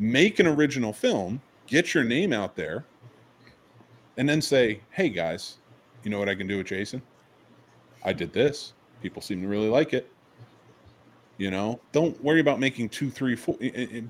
Make 0.00 0.40
an 0.40 0.48
original 0.48 0.92
film 0.92 1.40
get 1.68 1.94
your 1.94 2.02
name 2.02 2.32
out 2.32 2.56
there 2.56 2.84
and 4.16 4.28
then 4.28 4.42
say 4.42 4.80
hey 4.90 5.08
guys 5.08 5.58
you 6.02 6.10
know 6.10 6.18
what 6.18 6.28
i 6.28 6.34
can 6.34 6.48
do 6.48 6.58
with 6.58 6.66
jason? 6.66 7.00
I 8.04 8.12
did 8.12 8.32
this. 8.32 8.72
People 9.02 9.22
seem 9.22 9.40
to 9.40 9.46
really 9.46 9.68
like 9.68 9.94
it. 9.94 10.10
You 11.38 11.52
know 11.52 11.78
don't 11.92 12.20
worry 12.24 12.40
about 12.40 12.58
making 12.58 12.88
two 12.88 13.08
three 13.08 13.36
four 13.36 13.56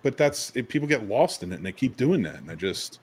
but 0.02 0.16
that's 0.16 0.50
if 0.56 0.66
people 0.66 0.88
get 0.88 1.06
lost 1.06 1.42
in 1.42 1.52
it 1.52 1.56
and 1.56 1.66
they 1.66 1.72
keep 1.72 1.98
doing 1.98 2.22
that 2.22 2.36
and 2.36 2.50
i 2.50 2.54
just 2.54 3.00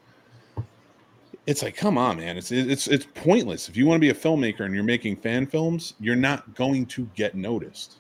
it's 1.46 1.62
like 1.62 1.76
come 1.78 2.00
on 2.00 2.18
man. 2.18 2.36
It's 2.36 2.52
it's 2.52 2.88
it's 2.88 3.06
pointless. 3.14 3.70
If 3.70 3.78
you 3.78 3.86
want 3.86 3.98
to 3.98 4.02
be 4.02 4.10
a 4.10 4.20
filmmaker 4.26 4.62
and 4.62 4.74
you're 4.74 4.84
making 4.84 5.18
fan 5.18 5.46
films 5.46 5.94
you're 6.00 6.16
not 6.16 6.56
going 6.56 6.88
to 6.88 7.08
get 7.14 7.36
noticed 7.36 8.00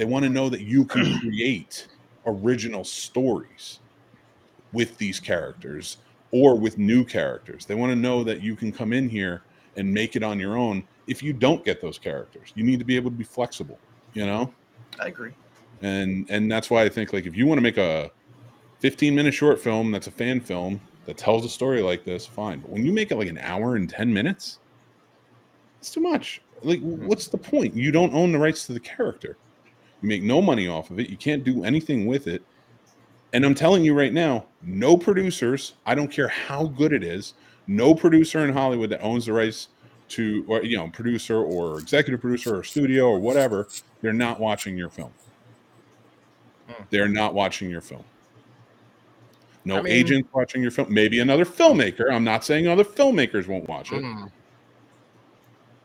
they 0.00 0.06
want 0.06 0.22
to 0.22 0.30
know 0.30 0.48
that 0.48 0.62
you 0.62 0.86
can 0.86 1.18
create 1.20 1.86
original 2.24 2.84
stories 2.84 3.80
with 4.72 4.96
these 4.96 5.20
characters 5.20 5.98
or 6.30 6.54
with 6.54 6.78
new 6.78 7.04
characters. 7.04 7.66
They 7.66 7.74
want 7.74 7.90
to 7.90 7.96
know 7.96 8.24
that 8.24 8.40
you 8.40 8.56
can 8.56 8.72
come 8.72 8.94
in 8.94 9.10
here 9.10 9.42
and 9.76 9.92
make 9.92 10.16
it 10.16 10.22
on 10.22 10.40
your 10.40 10.56
own 10.56 10.84
if 11.06 11.22
you 11.22 11.34
don't 11.34 11.62
get 11.66 11.82
those 11.82 11.98
characters. 11.98 12.50
You 12.54 12.64
need 12.64 12.78
to 12.78 12.84
be 12.86 12.96
able 12.96 13.10
to 13.10 13.16
be 13.16 13.24
flexible, 13.24 13.78
you 14.14 14.24
know? 14.24 14.54
I 14.98 15.08
agree. 15.08 15.32
And 15.82 16.24
and 16.30 16.50
that's 16.50 16.70
why 16.70 16.82
I 16.82 16.88
think 16.88 17.12
like 17.12 17.26
if 17.26 17.36
you 17.36 17.46
want 17.46 17.58
to 17.58 17.62
make 17.62 17.76
a 17.76 18.10
15 18.78 19.14
minute 19.14 19.34
short 19.34 19.60
film 19.60 19.92
that's 19.92 20.06
a 20.06 20.10
fan 20.10 20.40
film 20.40 20.80
that 21.04 21.18
tells 21.18 21.44
a 21.44 21.50
story 21.50 21.82
like 21.82 22.06
this, 22.06 22.24
fine. 22.24 22.60
But 22.60 22.70
when 22.70 22.86
you 22.86 22.92
make 22.94 23.10
it 23.10 23.16
like 23.16 23.28
an 23.28 23.38
hour 23.38 23.76
and 23.76 23.86
10 23.86 24.10
minutes, 24.10 24.60
it's 25.78 25.90
too 25.90 26.00
much. 26.00 26.40
Like 26.62 26.80
mm-hmm. 26.80 27.06
what's 27.06 27.28
the 27.28 27.36
point? 27.36 27.74
You 27.74 27.92
don't 27.92 28.14
own 28.14 28.32
the 28.32 28.38
rights 28.38 28.64
to 28.64 28.72
the 28.72 28.80
character. 28.80 29.36
You 30.02 30.08
make 30.08 30.22
no 30.22 30.40
money 30.40 30.68
off 30.68 30.90
of 30.90 30.98
it. 30.98 31.08
You 31.10 31.16
can't 31.16 31.44
do 31.44 31.64
anything 31.64 32.06
with 32.06 32.26
it. 32.26 32.42
And 33.32 33.44
I'm 33.44 33.54
telling 33.54 33.84
you 33.84 33.94
right 33.94 34.12
now, 34.12 34.46
no 34.62 34.96
producers, 34.96 35.74
I 35.86 35.94
don't 35.94 36.10
care 36.10 36.28
how 36.28 36.66
good 36.66 36.92
it 36.92 37.04
is, 37.04 37.34
no 37.66 37.94
producer 37.94 38.40
in 38.40 38.52
Hollywood 38.52 38.90
that 38.90 39.00
owns 39.02 39.26
the 39.26 39.32
rights 39.32 39.68
to, 40.08 40.44
or, 40.48 40.64
you 40.64 40.76
know, 40.76 40.88
producer 40.88 41.36
or 41.36 41.78
executive 41.78 42.20
producer 42.20 42.58
or 42.58 42.64
studio 42.64 43.08
or 43.08 43.20
whatever, 43.20 43.68
they're 44.02 44.12
not 44.12 44.40
watching 44.40 44.76
your 44.76 44.88
film. 44.88 45.12
Hmm. 46.66 46.82
They're 46.90 47.08
not 47.08 47.34
watching 47.34 47.70
your 47.70 47.80
film. 47.80 48.04
No 49.64 49.78
I 49.78 49.82
mean- 49.82 49.92
agent 49.92 50.26
watching 50.32 50.62
your 50.62 50.70
film. 50.72 50.92
Maybe 50.92 51.20
another 51.20 51.44
filmmaker. 51.44 52.10
I'm 52.10 52.24
not 52.24 52.44
saying 52.44 52.66
other 52.66 52.84
filmmakers 52.84 53.46
won't 53.46 53.68
watch 53.68 53.92
it. 53.92 54.02
Mm. 54.02 54.30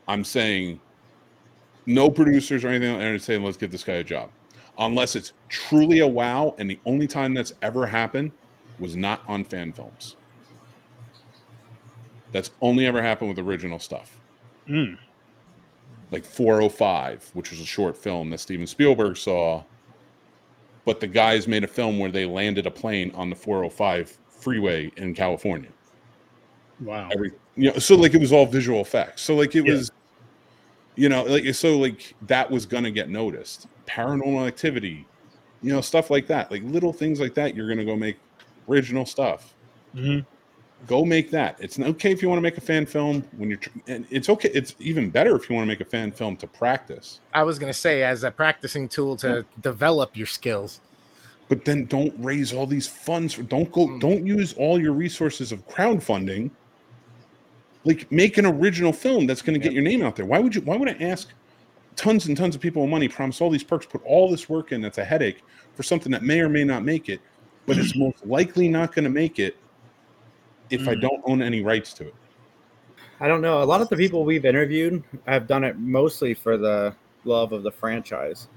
I'm 0.08 0.24
saying 0.24 0.80
no 1.86 2.10
producers 2.10 2.64
or 2.64 2.70
anything 2.70 3.00
and 3.00 3.22
saying 3.22 3.44
let's 3.44 3.58
give 3.58 3.72
this 3.72 3.84
guy 3.84 3.94
a 3.96 4.04
job. 4.04 4.30
Unless 4.78 5.16
it's 5.16 5.34
truly 5.48 6.00
a 6.00 6.08
wow, 6.08 6.54
and 6.58 6.70
the 6.70 6.80
only 6.86 7.08
time 7.08 7.34
that's 7.34 7.54
ever 7.62 7.86
happened 7.86 8.32
was 8.80 8.96
not 8.96 9.22
on 9.28 9.44
fan 9.46 9.72
films. 9.72 10.16
That's 12.32 12.52
only 12.62 12.86
ever 12.86 13.02
happened 13.02 13.30
with 13.30 13.40
original 13.40 13.80
stuff. 13.80 14.18
Mm. 14.68 14.98
Like 16.12 16.26
405, 16.26 17.32
which 17.34 17.52
was 17.52 17.62
a 17.62 17.66
short 17.66 17.96
film 17.96 18.30
that 18.32 18.40
Steven 18.40 18.68
Spielberg 18.68 19.16
saw. 19.16 19.64
But 20.84 21.00
the 21.00 21.08
guys 21.08 21.48
made 21.48 21.64
a 21.64 21.68
film 21.68 21.98
where 21.98 22.12
they 22.12 22.26
landed 22.26 22.66
a 22.68 22.72
plane 22.72 23.12
on 23.16 23.30
the 23.30 23.36
405 23.36 24.18
freeway 24.30 24.92
in 24.98 25.16
California 25.16 25.70
Wow. 26.82 27.10
every 27.12 27.32
you 27.56 27.72
know 27.72 27.80
so 27.80 27.96
like 27.96 28.14
it 28.14 28.20
was 28.20 28.32
all 28.34 28.46
visual 28.46 28.82
effects 28.82 29.22
so 29.24 29.34
like 29.34 29.56
it 29.56 29.66
Yeah. 29.66 29.74
was 29.74 29.92
you 30.96 31.10
know 31.10 31.24
like 31.24 31.46
so 31.56 31.78
like 31.78 32.16
that 32.24 32.50
was 32.50 32.66
gonna 32.66 32.92
get 32.92 33.10
noticed. 33.10 33.68
Paranormal 33.88 34.48
activity 34.48 35.06
you 35.62 35.72
know 35.74 35.82
stuff 35.82 36.10
like 36.10 36.28
that. 36.28 36.52
Like 36.52 36.64
little 36.64 36.94
things 36.94 37.20
like 37.20 37.34
that 37.36 37.56
you're 37.56 37.68
gonna 37.68 37.86
go 37.86 37.96
make 37.96 38.18
original 38.70 39.06
stuff. 39.06 39.54
Hmm 39.94 40.20
go 40.88 41.04
make 41.06 41.32
that. 41.32 41.56
It's 41.60 41.80
okay 41.80 42.12
if 42.12 42.22
you 42.22 42.28
want 42.30 42.38
to 42.38 42.44
make 42.44 42.58
a 42.58 42.62
fan 42.62 42.86
film 42.86 43.24
when 43.38 43.50
you're 43.50 43.58
tr- 43.58 43.70
and 43.88 44.06
it's 44.12 44.30
okay 44.30 44.52
it's 44.54 44.76
even 44.80 45.10
better 45.10 45.36
if 45.36 45.50
you 45.50 45.56
want 45.56 45.66
to 45.66 45.68
make 45.68 45.82
a 45.82 45.86
fan 45.86 46.12
film 46.12 46.36
to 46.38 46.48
practice. 46.48 47.22
I 47.34 47.42
was 47.44 47.58
gonna 47.58 47.74
say 47.74 48.04
as 48.04 48.24
a 48.24 48.30
practicing 48.30 48.88
tool 48.88 49.16
to 49.18 49.46
develop 49.62 50.16
your 50.16 50.28
skills. 50.28 50.82
but 51.48 51.64
then 51.66 51.86
don't 51.86 52.14
raise 52.20 52.54
all 52.54 52.68
these 52.68 52.88
funds 52.88 53.34
for, 53.34 53.44
don't 53.44 53.72
go 53.72 53.88
Mm. 53.88 54.00
don't 54.00 54.28
use 54.28 54.54
all 54.54 54.80
your 54.80 54.92
resources 54.94 55.52
of 55.52 55.66
crowdfunding 55.68 56.52
like 57.86 58.12
make 58.12 58.38
an 58.38 58.46
original 58.46 58.92
film 58.92 59.26
that's 59.28 59.42
going 59.42 59.54
to 59.60 59.64
get 59.64 59.74
your 59.74 59.84
name 59.84 60.04
out 60.04 60.16
there 60.16 60.26
why 60.26 60.40
would 60.40 60.54
you 60.54 60.62
why 60.62 60.76
would 60.76 60.90
i 60.90 60.94
ask 61.04 61.30
tons 61.96 62.26
and 62.26 62.36
tons 62.36 62.56
of 62.56 62.62
people 62.62 62.86
money 62.88 63.08
promise 63.08 63.40
all 63.42 63.50
these 63.50 63.64
perks 63.64 63.86
put 63.86 64.04
all 64.04 64.30
this 64.30 64.50
work 64.50 64.72
in 64.72 64.82
that's 64.82 64.98
a 64.98 65.06
headache 65.06 65.42
for 65.76 65.84
something 65.84 66.12
that 66.12 66.24
may 66.24 66.42
or 66.42 66.50
may 66.50 66.64
not 66.64 66.84
make 66.84 67.10
it 67.10 67.22
but 67.66 67.78
it's 67.78 67.96
most 67.96 68.18
likely 68.26 68.68
not 68.68 68.94
going 68.94 69.04
to 69.06 69.10
make 69.10 69.40
it 69.40 69.56
if 70.70 70.88
i 70.88 70.94
Mm. 70.96 71.02
don't 71.02 71.22
own 71.26 71.42
any 71.42 71.62
rights 71.62 71.94
to 71.94 72.08
it 72.08 72.16
I 73.22 73.30
don't 73.30 73.42
know. 73.42 73.64
A 73.64 73.64
lot 73.64 73.80
of 73.80 73.88
the 73.88 73.96
people 73.96 74.26
we've 74.26 74.44
interviewed 74.44 75.02
have 75.26 75.48
done 75.48 75.64
it 75.64 75.78
mostly 75.80 76.34
for 76.34 76.58
the 76.58 76.94
love 77.24 77.54
of 77.54 77.64
the 77.64 77.72
franchise. 77.72 78.50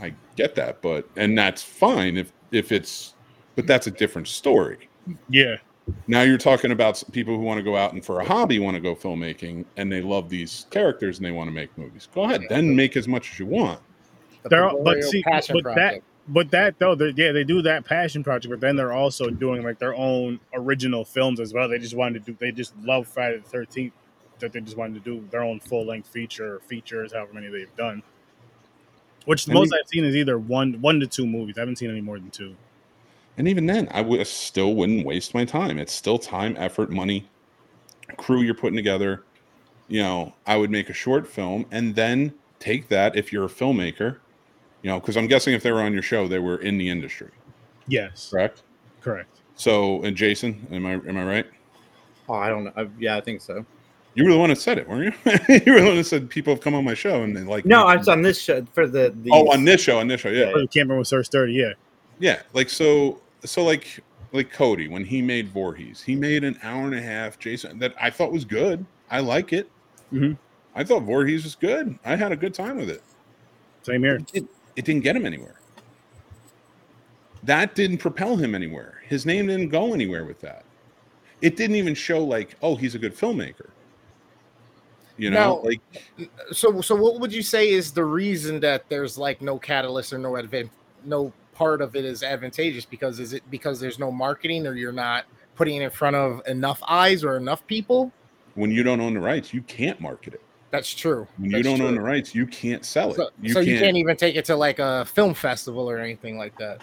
i 0.00 0.14
get 0.36 0.54
that 0.54 0.80
but 0.82 1.08
and 1.16 1.36
that's 1.36 1.62
fine 1.62 2.16
if 2.16 2.32
if 2.52 2.70
it's 2.70 3.14
but 3.56 3.66
that's 3.66 3.86
a 3.88 3.90
different 3.90 4.28
story 4.28 4.88
Yeah. 5.28 5.56
Now 6.06 6.22
you're 6.22 6.38
talking 6.38 6.70
about 6.70 7.02
people 7.12 7.36
who 7.36 7.42
want 7.42 7.58
to 7.58 7.62
go 7.62 7.76
out 7.76 7.92
and 7.92 8.04
for 8.04 8.20
a 8.20 8.24
hobby 8.24 8.58
want 8.58 8.74
to 8.74 8.80
go 8.80 8.94
filmmaking 8.94 9.64
and 9.76 9.90
they 9.92 10.00
love 10.00 10.28
these 10.28 10.66
characters 10.70 11.18
and 11.18 11.26
they 11.26 11.30
want 11.30 11.48
to 11.48 11.52
make 11.52 11.76
movies. 11.76 12.08
Go 12.14 12.24
ahead, 12.24 12.42
then 12.48 12.74
make 12.74 12.96
as 12.96 13.06
much 13.06 13.32
as 13.32 13.38
you 13.38 13.46
want. 13.46 13.80
The 14.42 14.48
There 14.48 14.64
are- 14.64 14.70
Pagorio 14.70 14.84
but 14.84 15.04
see, 15.04 15.22
passion 15.22 15.60
but 15.62 15.74
that- 15.74 16.00
but 16.28 16.50
that 16.52 16.78
though, 16.78 16.94
they're- 16.94 17.12
yeah, 17.16 17.32
they 17.32 17.44
do 17.44 17.60
that 17.62 17.84
passion 17.84 18.24
project, 18.24 18.50
but 18.50 18.60
then 18.60 18.76
they're 18.76 18.92
also 18.94 19.28
doing 19.28 19.62
like 19.62 19.78
their 19.78 19.94
own 19.94 20.40
original 20.54 21.04
films 21.04 21.38
as 21.38 21.52
well. 21.52 21.68
They 21.68 21.78
just 21.78 21.94
wanted 21.94 22.24
to 22.24 22.32
do, 22.32 22.36
they 22.40 22.50
just 22.50 22.74
love 22.82 23.06
Friday 23.06 23.36
the 23.38 23.48
Thirteenth, 23.48 23.92
that 24.40 24.52
they 24.52 24.60
just 24.60 24.76
wanted 24.78 25.04
to 25.04 25.10
do 25.20 25.26
their 25.30 25.42
own 25.42 25.60
full 25.60 25.84
length 25.84 26.08
feature 26.08 26.60
features, 26.66 27.12
however 27.12 27.34
many 27.34 27.48
they've 27.48 27.76
done. 27.76 28.02
Which 29.26 29.44
the 29.44 29.52
And 29.52 29.60
most 29.60 29.70
we- 29.72 29.78
I've 29.78 29.88
seen 29.88 30.04
is 30.04 30.16
either 30.16 30.38
one 30.38 30.80
one 30.80 30.98
to 31.00 31.06
two 31.06 31.26
movies. 31.26 31.56
I 31.58 31.60
haven't 31.60 31.76
seen 31.76 31.90
any 31.90 32.00
more 32.00 32.18
than 32.18 32.30
two. 32.30 32.56
And 33.36 33.48
even 33.48 33.66
then, 33.66 33.88
I 33.90 34.00
would 34.00 34.24
still 34.26 34.74
wouldn't 34.74 35.04
waste 35.04 35.34
my 35.34 35.44
time. 35.44 35.78
It's 35.78 35.92
still 35.92 36.18
time, 36.18 36.56
effort, 36.58 36.90
money, 36.90 37.28
crew 38.16 38.42
you're 38.42 38.54
putting 38.54 38.76
together. 38.76 39.24
You 39.88 40.02
know, 40.02 40.34
I 40.46 40.56
would 40.56 40.70
make 40.70 40.88
a 40.88 40.92
short 40.92 41.26
film 41.26 41.66
and 41.70 41.94
then 41.94 42.34
take 42.58 42.88
that 42.88 43.16
if 43.16 43.32
you're 43.32 43.44
a 43.44 43.48
filmmaker, 43.48 44.18
you 44.82 44.90
know, 44.90 45.00
because 45.00 45.16
I'm 45.16 45.26
guessing 45.26 45.54
if 45.54 45.62
they 45.62 45.72
were 45.72 45.82
on 45.82 45.92
your 45.92 46.02
show, 46.02 46.28
they 46.28 46.38
were 46.38 46.58
in 46.58 46.78
the 46.78 46.88
industry, 46.88 47.30
Yes, 47.88 48.28
correct? 48.30 48.62
correct. 49.02 49.40
So, 49.56 50.02
and 50.02 50.16
Jason, 50.16 50.66
am 50.70 50.86
I 50.86 50.92
am 50.92 51.16
I 51.16 51.24
right? 51.24 51.46
Oh, 52.28 52.34
I 52.34 52.48
don't 52.48 52.64
know. 52.64 52.72
I, 52.76 52.88
yeah, 52.98 53.16
I 53.16 53.20
think 53.20 53.40
so. 53.40 53.64
You 54.14 54.24
were 54.24 54.30
the 54.32 54.38
one 54.38 54.50
that 54.50 54.56
said 54.56 54.78
it, 54.78 54.88
weren't 54.88 55.14
you? 55.24 55.32
you 55.66 55.72
were 55.74 55.80
the 55.80 55.86
one 55.86 55.96
that 55.96 56.04
said 56.04 56.30
people 56.30 56.54
have 56.54 56.62
come 56.62 56.74
on 56.74 56.84
my 56.84 56.94
show 56.94 57.22
and 57.22 57.36
they 57.36 57.42
like. 57.42 57.66
No, 57.66 57.84
me. 57.84 57.92
I 57.92 57.96
was 57.96 58.08
on 58.08 58.22
this 58.22 58.40
show 58.40 58.64
for 58.72 58.86
the. 58.86 59.14
the 59.22 59.30
Oh, 59.32 59.52
on 59.52 59.64
this 59.64 59.80
show, 59.80 59.98
on 59.98 60.08
this 60.08 60.20
show, 60.22 60.30
yeah. 60.30 60.52
For 60.52 60.60
the 60.60 60.68
camera 60.68 60.96
was 60.96 61.08
Sir 61.08 61.22
Sturdy, 61.22 61.54
yeah. 61.54 61.72
Yeah, 62.20 62.42
like 62.52 62.70
so 62.70 63.20
so 63.44 63.64
like 63.64 64.00
like 64.32 64.50
Cody 64.52 64.88
when 64.88 65.04
he 65.04 65.22
made 65.22 65.48
Voorhees, 65.48 66.02
he 66.02 66.16
made 66.16 66.42
an 66.44 66.58
hour 66.62 66.84
and 66.86 66.94
a 66.94 67.00
half 67.02 67.38
Jason 67.38 67.78
that 67.78 67.94
I 68.00 68.10
thought 68.10 68.32
was 68.32 68.44
good. 68.44 68.84
I 69.10 69.20
like 69.20 69.52
it. 69.52 69.70
Mhm. 70.12 70.36
I 70.74 70.82
thought 70.82 71.02
Voorhees 71.04 71.44
was 71.44 71.54
good. 71.54 71.96
I 72.04 72.16
had 72.16 72.32
a 72.32 72.36
good 72.36 72.52
time 72.54 72.76
with 72.76 72.90
it. 72.90 73.02
Same 73.82 74.02
here. 74.02 74.16
It, 74.16 74.26
did- 74.32 74.48
it 74.76 74.84
didn't 74.84 75.02
get 75.04 75.14
him 75.14 75.24
anywhere. 75.24 75.60
That 77.44 77.74
didn't 77.74 77.98
propel 77.98 78.36
him 78.36 78.54
anywhere. 78.54 79.02
His 79.06 79.24
name 79.26 79.46
didn't 79.46 79.68
go 79.68 79.92
anywhere 79.94 80.24
with 80.24 80.40
that. 80.40 80.64
It 81.42 81.56
didn't 81.56 81.76
even 81.76 81.94
show 81.94 82.24
like, 82.24 82.56
oh, 82.62 82.74
he's 82.74 82.94
a 82.94 82.98
good 82.98 83.14
filmmaker. 83.14 83.68
You 85.16 85.30
know, 85.30 85.60
No. 85.62 85.68
like 85.68 85.80
So, 86.52 86.80
so 86.80 86.96
what 86.96 87.20
would 87.20 87.32
you 87.32 87.42
say 87.42 87.68
is 87.70 87.92
the 87.92 88.04
reason 88.04 88.58
that 88.60 88.88
there's 88.88 89.16
like 89.18 89.42
no 89.42 89.58
catalyst 89.58 90.12
or 90.12 90.18
no 90.18 90.32
advan- 90.32 90.70
no 91.04 91.32
part 91.54 91.80
of 91.80 91.96
it 91.96 92.04
is 92.04 92.22
advantageous? 92.22 92.84
Because 92.84 93.20
is 93.20 93.32
it 93.32 93.42
because 93.50 93.80
there's 93.80 93.98
no 93.98 94.10
marketing 94.10 94.66
or 94.66 94.74
you're 94.74 94.92
not 94.92 95.24
putting 95.54 95.76
it 95.76 95.84
in 95.84 95.90
front 95.90 96.16
of 96.16 96.42
enough 96.46 96.82
eyes 96.88 97.24
or 97.24 97.36
enough 97.36 97.66
people? 97.66 98.12
when 98.54 98.70
you 98.70 98.82
don't 98.82 99.00
own 99.00 99.14
the 99.14 99.20
rights, 99.20 99.52
you 99.52 99.62
can't 99.62 100.00
market 100.00 100.34
it. 100.34 100.40
That's 100.70 100.92
true. 100.92 101.26
When 101.38 101.50
you 101.50 101.62
don't 101.62 101.80
own 101.80 101.94
the 101.94 102.00
rights, 102.00 102.34
you 102.34 102.46
can't 102.46 102.84
sell 102.84 103.10
it. 103.10 103.16
So, 103.16 103.30
you, 103.40 103.52
so 103.52 103.60
can't, 103.60 103.68
you 103.68 103.78
can't 103.78 103.96
even 103.96 104.16
take 104.16 104.34
it 104.34 104.44
to 104.46 104.56
like 104.56 104.80
a 104.80 105.04
film 105.04 105.34
festival 105.34 105.88
or 105.88 105.98
anything 105.98 106.36
like 106.36 106.56
that. 106.58 106.82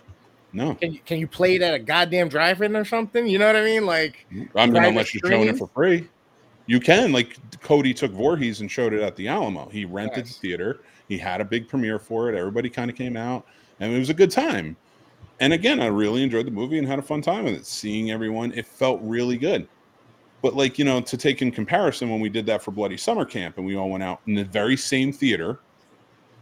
No, 0.54 0.76
Can 0.76 0.94
you, 0.94 1.00
can 1.06 1.18
you 1.18 1.28
play 1.28 1.56
it 1.56 1.62
at 1.62 1.74
a 1.74 1.80
goddamn 1.80 2.28
drive-in 2.28 2.76
or 2.76 2.84
something? 2.84 3.26
You 3.26 3.40
know 3.40 3.48
what 3.48 3.56
I 3.56 3.64
mean? 3.64 3.86
Like, 3.86 4.26
I 4.56 4.66
mean, 4.66 4.84
unless 4.84 5.14
you're 5.14 5.30
showing 5.30 5.48
it 5.48 5.58
for 5.58 5.68
free, 5.68 6.10
you 6.66 6.82
can. 6.82 7.14
Like 7.14 7.38
Cody 7.62 7.94
took 7.94 8.12
Voorhees 8.12 8.60
and 8.60 8.70
showed 8.70 8.94
it 8.94 9.02
at 9.02 9.16
the 9.16 9.30
Alamo. 9.30 9.70
He 9.70 9.86
rented 9.86 10.26
Nice. 10.26 10.36
the 10.36 10.42
theater. 10.42 10.82
He 11.08 11.18
had 11.18 11.40
a 11.40 11.46
big 11.46 11.70
premiere 11.70 12.00
for 12.00 12.30
it. 12.30 12.36
Everybody 12.36 12.70
kind 12.70 12.90
of 12.90 12.98
came 12.98 13.16
out, 13.16 13.46
and 13.82 13.94
it 13.94 14.00
was 14.00 14.10
a 14.10 14.14
good 14.14 14.32
time. 14.32 14.78
And 15.42 15.54
again, 15.54 15.82
I 15.82 15.88
really 15.88 16.24
enjoyed 16.24 16.46
the 16.46 16.52
movie 16.52 16.78
and 16.78 16.88
had 16.88 17.00
a 17.00 17.02
fun 17.02 17.22
time 17.22 17.46
with 17.46 17.56
it. 17.56 17.66
Seeing 17.66 18.12
everyone, 18.12 18.54
it 18.54 18.66
felt 18.66 19.02
really 19.02 19.38
good. 19.38 19.68
But 20.42 20.56
like 20.56 20.80
you 20.80 20.86
know, 20.86 21.02
to 21.02 21.18
take 21.18 21.42
in 21.42 21.52
comparison, 21.52 22.10
when 22.10 22.20
we 22.22 22.30
did 22.30 22.46
that 22.46 22.62
for 22.64 22.72
Bloody 22.72 22.98
Summer 22.98 23.26
Camp, 23.26 23.58
and 23.58 23.66
we 23.66 23.76
all 23.76 23.90
went 23.90 24.04
out 24.04 24.22
in 24.28 24.36
the 24.36 24.46
very 24.46 24.78
same 24.78 25.12
theater, 25.12 25.60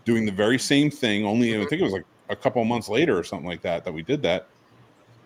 doing 0.06 0.26
the 0.26 0.32
very 0.32 0.60
same 0.60 0.92
thing. 0.92 1.26
Only 1.26 1.56
I 1.56 1.66
think 1.66 1.82
it 1.82 1.84
was 1.84 1.94
like 1.94 2.06
a 2.30 2.36
couple 2.36 2.62
of 2.62 2.68
months 2.68 2.90
later 2.90 3.18
or 3.18 3.24
something 3.24 3.48
like 3.48 3.62
that 3.62 3.84
that 3.86 3.94
we 3.94 4.04
did 4.04 4.22
that. 4.24 4.48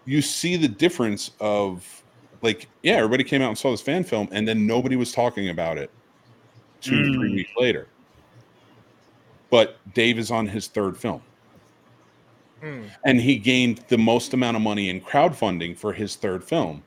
You 0.06 0.22
see 0.22 0.56
the 0.56 0.68
difference 0.68 1.32
of 1.40 2.04
like 2.44 2.68
yeah 2.84 2.96
everybody 2.96 3.24
came 3.24 3.42
out 3.42 3.48
and 3.50 3.58
saw 3.58 3.72
this 3.72 3.82
fan 3.82 4.04
film 4.04 4.28
and 4.32 4.48
then 4.48 4.68
nobody 4.68 4.96
was 4.98 5.12
talking 5.14 5.50
about 5.50 5.78
it 5.78 5.90
two 6.82 7.14
three 7.14 7.32
Mm. 7.32 7.36
weeks 7.36 7.52
later 7.58 7.88
but 9.50 9.78
dave 9.94 10.20
is 10.20 10.30
on 10.30 10.46
his 10.46 10.68
third 10.68 10.98
film 10.98 11.22
hmm, 12.64 12.84
and 13.06 13.20
he 13.20 13.38
gained 13.38 13.84
the 13.90 13.98
most 13.98 14.34
amount 14.34 14.56
of 14.56 14.64
money 14.64 14.90
in 14.90 15.02
crowdfunding 15.02 15.78
for 15.78 15.92
his 15.94 16.16
third 16.16 16.44
film 16.44 16.82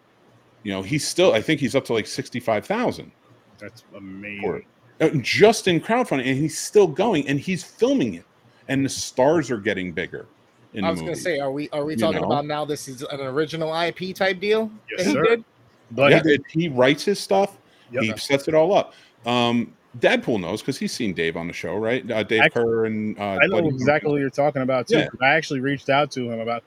you 0.62 0.72
know 0.72 0.82
he's 0.82 1.06
still 1.06 1.32
i 1.34 1.40
think 1.40 1.60
he's 1.60 1.74
up 1.76 1.84
to 1.84 1.92
like 1.92 2.06
65000 2.06 3.12
That's 3.60 3.84
amazing. 3.96 4.62
it 5.00 5.14
uh, 5.14 5.18
just 5.20 5.68
in 5.68 5.80
crowdfunding 5.80 6.26
and 6.26 6.36
he's 6.38 6.58
still 6.58 6.86
going 6.86 7.28
and 7.28 7.38
he's 7.38 7.62
filming 7.62 8.14
it 8.14 8.24
and 8.68 8.84
the 8.84 8.88
stars 8.88 9.50
are 9.50 9.58
getting 9.58 9.92
bigger 9.92 10.26
in 10.72 10.84
I 10.84 10.90
was 10.90 11.00
gonna 11.00 11.16
say, 11.16 11.38
are 11.38 11.52
we 11.52 11.68
are 11.70 11.84
we 11.84 11.92
You 11.92 11.98
talking 11.98 12.20
know? 12.20 12.26
about 12.26 12.44
now? 12.46 12.64
This 12.64 12.88
is 12.88 13.02
an 13.02 13.20
original 13.20 13.72
IP 13.74 14.14
type 14.14 14.40
deal 14.40 14.70
Yes, 14.90 14.98
that 14.98 15.06
he 15.06 15.12
sir. 15.14 15.22
did. 15.24 15.44
But 15.92 16.10
yeah, 16.10 16.22
it- 16.24 16.42
he 16.50 16.68
writes 16.68 17.04
his 17.04 17.20
stuff 17.20 17.58
Yep. 17.92 18.02
he 18.02 18.16
sets 18.16 18.48
it 18.48 18.54
all 18.54 18.74
up 18.74 18.94
um 19.26 19.75
Dadpool 19.98 20.40
knows 20.40 20.60
because 20.62 20.78
he's 20.78 20.92
seen 20.92 21.12
Dave 21.14 21.36
on 21.36 21.46
the 21.46 21.52
show, 21.52 21.76
right? 21.76 22.08
Uh, 22.10 22.22
Dave 22.22 22.42
I- 22.42 22.48
Kerr 22.48 22.84
and 22.86 23.18
uh, 23.18 23.38
I 23.42 23.46
know 23.46 23.56
Buddy- 23.62 23.68
exactly 23.68 24.10
what 24.12 24.20
you're 24.20 24.30
talking 24.30 24.62
about 24.62 24.88
too. 24.88 24.98
Yeah. 24.98 25.06
'cause 25.08 25.20
I 25.22 25.34
actually 25.34 25.60
reached 25.60 25.88
out 25.88 26.10
to 26.12 26.30
him 26.30 26.40
about 26.40 26.62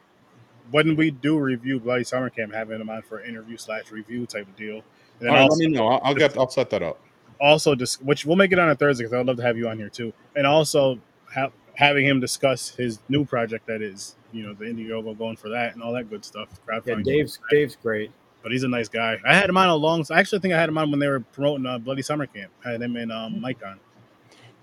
when 0.71 0.95
we 0.95 1.11
do 1.11 1.37
review 1.39 1.79
Bloody 1.79 2.03
Summer 2.03 2.29
Camp, 2.29 2.53
having 2.53 2.79
him 2.79 2.89
on 2.89 3.01
for 3.01 3.17
an 3.19 3.29
interview 3.29 3.57
slash 3.57 3.91
review 3.91 4.25
type 4.25 4.47
of 4.47 4.55
deal. 4.55 4.75
And 4.75 4.83
then 5.21 5.29
All 5.29 5.35
right, 5.35 5.41
also, 5.43 5.59
let 5.63 5.69
me 5.69 5.75
know. 5.77 5.87
I'll, 5.87 6.01
I'll 6.03 6.15
get. 6.15 6.37
I'll 6.37 6.49
set 6.49 6.69
that 6.71 6.81
up. 6.83 6.99
also 7.41 7.75
dis- 7.75 8.01
which 8.01 8.25
we'll 8.25 8.35
make 8.35 8.51
it 8.51 8.59
on 8.59 8.69
a 8.69 8.75
Thursday 8.75 9.03
because 9.03 9.13
I'd 9.19 9.25
love 9.25 9.37
to 9.37 9.43
have 9.43 9.57
you 9.57 9.67
on 9.69 9.77
here 9.77 9.89
too. 9.89 10.13
And 10.35 10.45
also 10.47 10.99
ha- 11.33 11.51
having 11.75 12.05
him 12.05 12.19
discuss 12.19 12.69
his 12.75 12.99
new 13.09 13.25
project 13.25 13.65
that 13.67 13.81
is, 13.81 14.15
you 14.31 14.43
know, 14.43 14.53
the 14.53 14.65
Indiegogo 14.65 15.17
going 15.17 15.35
for 15.37 15.49
that 15.49 15.73
and 15.73 15.81
all 15.83 15.93
that 15.93 16.09
good 16.09 16.23
stuff. 16.25 16.49
Yeah, 16.67 16.79
Crowdfunding. 16.79 17.03
Dave's 17.05 17.39
Dave's 17.49 17.75
great. 17.75 18.11
But 18.41 18.51
he's 18.53 18.63
a 18.63 18.67
nice 18.67 18.87
guy. 18.87 19.17
I 19.27 19.33
had 19.35 19.49
him 19.49 19.57
on 19.57 19.67
a 19.69 19.75
long. 19.75 20.05
I 20.09 20.19
actually 20.19 20.39
think 20.39 20.53
I 20.53 20.59
had 20.59 20.69
him 20.69 20.77
on 20.77 20.89
when 20.91 20.99
they 20.99 21.07
were 21.09 21.19
promoting 21.19 21.65
uh, 21.65 21.77
Bloody 21.77 22.01
Summer 22.01 22.25
Camp. 22.25 22.51
I 22.65 22.71
had 22.71 22.81
him 22.81 22.95
and 22.95 23.11
um, 23.11 23.41
Mike 23.41 23.59
on. 23.65 23.79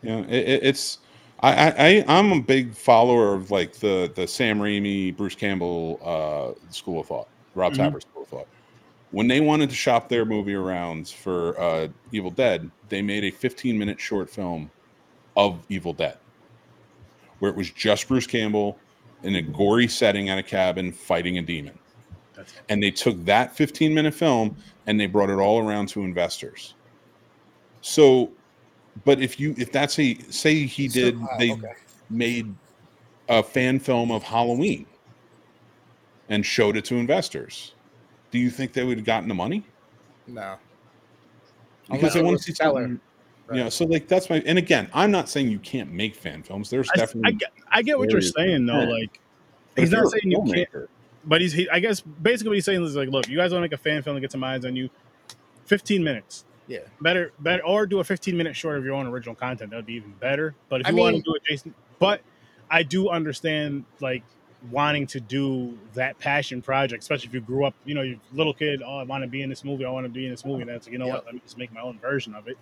Yeah, 0.03 0.21
it, 0.21 0.49
it, 0.49 0.63
it's. 0.65 0.99
I, 1.41 1.53
I 1.53 1.75
I- 1.89 2.05
I'm 2.09 2.33
a 2.33 2.41
big 2.41 2.75
follower 2.75 3.35
of 3.35 3.51
like 3.51 3.75
the 3.75 4.11
the 4.15 4.27
Sam 4.27 4.59
Raimi, 4.61 5.15
Bruce 5.17 5.35
Campbell 5.35 6.01
uh, 6.03 6.73
school 6.73 7.01
of 7.01 7.07
thought, 7.07 7.29
Rob 7.55 7.75
Mhm. 7.75 7.77
Tapert 7.93 8.03
school 8.03 8.23
of 8.23 8.29
thought. 8.29 8.49
When 9.11 9.29
they 9.29 9.41
wanted 9.41 9.69
to 9.71 9.77
shop 9.77 10.09
their 10.09 10.25
movie 10.25 10.55
around 10.55 11.09
for 11.09 11.59
uh, 11.61 11.89
Evil 12.13 12.31
Dead, 12.31 12.71
they 12.89 13.03
made 13.03 13.25
a 13.25 13.31
15 13.31 13.79
minute 13.79 14.01
short 14.01 14.29
film 14.31 14.71
of 15.37 15.63
Evil 15.69 15.93
Dead, 15.93 16.17
where 17.41 17.51
it 17.51 17.57
was 17.57 17.71
just 17.71 18.09
Bruce 18.09 18.27
Campbell 18.27 18.79
in 19.23 19.37
a 19.37 19.43
gory 19.43 19.87
setting 19.89 20.29
at 20.31 20.39
a 20.39 20.43
cabin 20.43 20.91
fighting 20.93 21.37
a 21.39 21.43
demon. 21.43 21.79
That's 22.37 22.53
and 22.69 22.83
they 22.83 22.91
took 22.91 23.25
that 23.25 23.57
15 23.57 23.95
minute 23.95 24.15
film 24.15 24.57
and 24.87 25.01
they 25.01 25.07
brought 25.07 25.31
it 25.31 25.39
all 25.39 25.59
around 25.67 25.89
to 25.91 26.03
investors 26.03 26.75
so 27.81 28.31
but 29.05 29.21
if 29.21 29.39
you 29.41 29.55
if 29.59 29.73
that's 29.73 29.99
a 29.99 30.15
say 30.31 30.65
he 30.65 30.89
So- 30.89 31.01
did 31.01 31.19
ah, 31.23 31.37
they 31.39 31.53
okay. 31.53 31.73
made 32.11 32.55
a 33.29 33.43
fan 33.43 33.79
film 33.81 34.11
of 34.11 34.23
halloween 34.23 34.87
and 36.29 36.45
showed 36.45 36.77
it 36.77 36.85
to 36.87 36.97
investors 36.97 37.75
do 38.31 38.39
you 38.39 38.51
think 38.51 38.73
they 38.73 38.85
would 38.85 38.99
have 38.99 39.07
gotten 39.07 39.29
the 39.29 39.35
money 39.35 39.65
No. 40.27 40.57
because 41.91 42.15
they 42.15 42.23
want 42.23 42.37
to 42.39 42.43
see 42.43 42.53
stellar. 42.53 42.83
something 42.83 43.01
you 43.53 43.63
know 43.63 43.69
so 43.69 43.85
like 43.85 44.09
that's 44.09 44.29
my 44.29 44.43
and 44.45 44.59
again 44.59 44.89
i'm 44.93 45.11
not 45.13 45.29
saying 45.29 45.49
you 45.49 45.61
can't 45.61 45.93
make 45.93 46.15
fan 46.17 46.43
films 46.43 46.69
there's 46.69 46.89
I, 46.95 46.97
definitely 46.99 47.29
I 47.29 47.33
get, 47.33 47.53
I 47.71 47.83
get 47.83 47.97
what 47.99 48.11
you're 48.11 48.19
areas 48.19 48.35
saying 48.37 48.67
though. 48.67 48.83
you. 48.83 49.01
Like 49.01 49.21
but 49.77 49.83
he's 49.83 49.93
if 49.93 49.93
not 49.93 49.99
you're 49.99 50.07
a 50.07 50.11
saying 50.11 50.31
you 50.33 50.39
can't, 50.39 50.73
filmmaker, 50.73 50.89
but 51.27 51.41
he's. 51.41 51.53
He, 51.53 51.69
I 51.69 51.81
guess 51.81 52.01
basically 52.01 52.51
what 52.51 52.55
he's 52.57 52.65
saying 52.65 52.83
is 52.85 52.97
like, 52.97 53.09
look, 53.11 53.29
you 53.29 53.37
guys 53.37 53.53
want 53.53 53.59
to 53.59 53.65
make 53.69 53.73
a 53.73 53.77
fan 53.83 54.03
film 54.03 54.17
and 54.17 54.23
get 54.23 54.33
some 54.33 54.45
eyes 54.45 54.65
on 54.65 54.77
you. 54.77 54.89
15 55.67 56.03
minutes. 56.05 56.45
Yeah. 56.69 56.81
Better, 57.01 57.33
better, 57.41 57.65
or 57.65 57.87
do 57.87 58.01
a 58.01 58.05
15 58.05 58.37
minute 58.37 58.57
short 58.57 58.79
of 58.79 58.85
your 58.85 58.95
own 58.95 59.07
original 59.07 59.35
content. 59.35 59.71
That 59.71 59.77
would 59.77 59.87
be 59.87 59.95
even 59.95 60.13
better. 60.21 60.55
But 60.69 60.81
if 60.83 60.87
I 60.87 60.91
you 60.91 60.97
want 60.97 61.15
mean- 61.15 61.23
to 61.23 61.31
do 61.31 61.35
it, 61.35 61.43
Jason, 61.45 61.75
but 61.99 62.21
I 62.71 62.83
do 62.83 63.09
understand 63.09 63.85
like 64.01 64.23
wanting 64.71 65.07
to 65.09 65.21
do 65.21 65.79
that 65.95 66.19
passion 66.19 66.61
project, 66.63 67.03
especially 67.03 67.29
if 67.29 67.35
you 67.35 67.41
grew 67.41 67.65
up, 67.65 67.75
you 67.85 67.95
know, 67.95 68.03
you're 68.03 68.17
a 68.17 68.37
little 68.37 68.55
kid. 68.55 68.83
Oh, 68.85 68.99
I 68.99 69.05
want 69.05 69.23
to 69.23 69.29
be 69.29 69.43
in 69.43 69.49
this 69.49 69.65
movie. 69.65 69.85
I 69.85 69.91
want 69.91 70.05
to 70.07 70.11
be 70.11 70.25
in 70.25 70.31
this 70.33 70.45
movie. 70.45 70.63
And 70.63 70.71
that's 70.71 70.87
like, 70.87 70.93
you 70.93 70.99
know 70.99 71.07
Yeah. 71.07 71.15
what? 71.15 71.27
Let 71.27 71.35
me 71.35 71.41
just 71.45 71.57
make 71.59 71.73
my 71.73 71.81
own 71.81 71.99
version 72.01 72.35
of 72.35 72.49
it. 72.49 72.59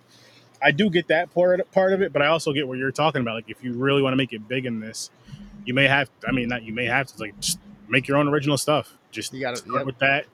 I 0.61 0.71
do 0.71 0.89
get 0.89 1.07
that 1.07 1.33
part 1.33 1.69
part 1.71 1.93
of 1.93 2.01
it, 2.01 2.13
but 2.13 2.21
I 2.21 2.27
also 2.27 2.53
get 2.53 2.67
what 2.67 2.77
you're 2.77 2.91
talking 2.91 3.21
about. 3.21 3.35
Like, 3.35 3.49
if 3.49 3.63
you 3.63 3.73
really 3.73 4.01
want 4.01 4.13
to 4.13 4.17
make 4.17 4.33
it 4.33 4.47
big 4.47 4.65
in 4.65 4.79
this, 4.79 5.09
you 5.65 5.73
may 5.73 5.87
have. 5.87 6.09
I 6.27 6.31
mean, 6.31 6.47
not 6.47 6.63
you 6.63 6.73
may 6.73 6.85
have 6.85 7.07
to 7.07 7.19
like 7.19 7.39
just 7.39 7.59
make 7.89 8.07
your 8.07 8.17
own 8.17 8.27
original 8.27 8.57
stuff. 8.57 8.97
Just 9.11 9.33
You 9.33 9.41
gotta- 9.41 9.57
start 9.57 9.77
yep. 9.77 9.85
with 9.85 9.99
that. 9.99 10.25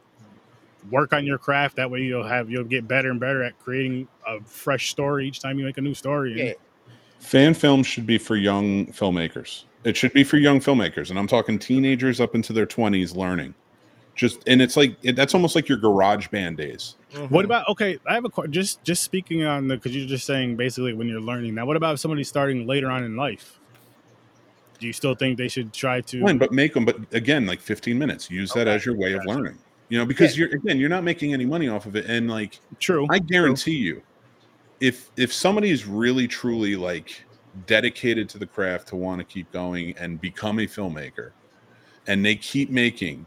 Work 0.90 1.14
on 1.14 1.26
your 1.28 1.38
craft. 1.38 1.76
That 1.76 1.92
way, 1.92 2.02
you'll 2.02 2.28
have 2.28 2.50
you'll 2.50 2.64
get 2.64 2.88
better 2.88 3.12
and 3.12 3.20
better 3.20 3.44
at 3.44 3.60
creating 3.60 4.08
a 4.28 4.42
fresh 4.42 4.90
story 4.90 5.28
each 5.28 5.40
time 5.40 5.60
you 5.60 5.66
make 5.66 5.78
a 5.78 5.82
new 5.82 5.94
story. 5.94 6.34
Yeah. 6.48 6.54
fan 7.20 7.54
films 7.54 7.86
should 7.86 8.08
be 8.08 8.18
for 8.18 8.36
young 8.36 8.88
filmmakers 8.88 9.66
it 9.84 9.96
should 9.96 10.12
be 10.12 10.24
for 10.24 10.38
young 10.38 10.60
filmmakers 10.60 11.12
and 11.12 11.20
i'm 11.20 11.28
talking 11.28 11.60
teenagers 11.60 12.20
up 12.20 12.34
into 12.34 12.52
their 12.52 12.66
20s 12.66 13.16
learning 13.16 13.54
just 14.16 14.42
and 14.48 14.60
it's 14.60 14.76
like 14.76 14.98
it, 15.04 15.16
that's 15.16 15.36
almost 15.36 15.56
like 15.56 15.70
your 15.70 15.78
garage 15.78 16.28
band 16.30 16.58
days 16.58 16.96
mm-hmm. 17.14 17.32
What 17.32 17.46
about 17.46 17.70
okay? 17.70 18.00
I 18.08 18.16
have 18.16 18.26
a 18.26 18.30
que- 18.30 18.48
just 18.48 18.84
just 18.84 19.04
speaking 19.04 19.44
on 19.44 19.68
the 19.68 19.76
because 19.76 19.96
you're 19.96 20.08
just 20.08 20.26
saying 20.26 20.56
basically 20.56 20.94
when 20.94 21.08
you're 21.08 21.22
learning 21.22 21.54
now. 21.54 21.68
What 21.68 21.78
about 21.78 21.94
if 21.94 22.00
somebody 22.00 22.24
starting 22.24 22.66
later 22.66 22.90
on 22.90 23.04
in 23.04 23.16
life? 23.16 23.60
Do 24.82 24.88
you 24.88 24.94
still 24.94 25.14
think 25.14 25.38
they 25.38 25.48
should 25.48 25.72
try 25.72 26.02
to? 26.02 26.22
Fine, 26.22 26.40
but 26.40 26.52
make 26.52 26.74
them. 26.74 26.86
But 26.86 26.98
again, 27.14 27.46
like 27.46 27.62
15 27.62 27.98
minutes. 27.98 28.32
Use 28.32 28.52
that 28.54 28.68
as 28.68 28.84
your 28.84 28.98
way 28.98 29.14
of 29.14 29.24
learning. 29.26 29.60
You 29.90 30.00
know, 30.00 30.06
because 30.06 30.36
you're 30.36 30.50
again, 30.50 30.80
you're 30.80 30.90
not 30.90 31.04
making 31.04 31.34
any 31.34 31.46
money 31.46 31.68
off 31.68 31.86
of 31.86 31.96
it, 31.96 32.06
and 32.08 32.30
like 32.30 32.60
True. 32.80 33.06
I 33.12 33.20
guarantee 33.20 33.78
you, 33.78 34.02
if 34.80 35.12
if 35.18 35.32
somebody 35.32 35.70
is 35.70 35.86
really 35.86 36.28
truly 36.28 36.76
like 36.76 37.24
dedicated 37.68 38.28
to 38.30 38.40
the 38.40 38.48
craft 38.48 38.88
to 38.88 38.96
want 38.96 39.20
to 39.20 39.24
keep 39.24 39.52
going 39.52 39.96
and 40.00 40.20
become 40.20 40.58
a 40.60 40.66
filmmaker, 40.66 41.32
and 42.08 42.26
they 42.26 42.36
keep 42.36 42.72
making 42.72 43.24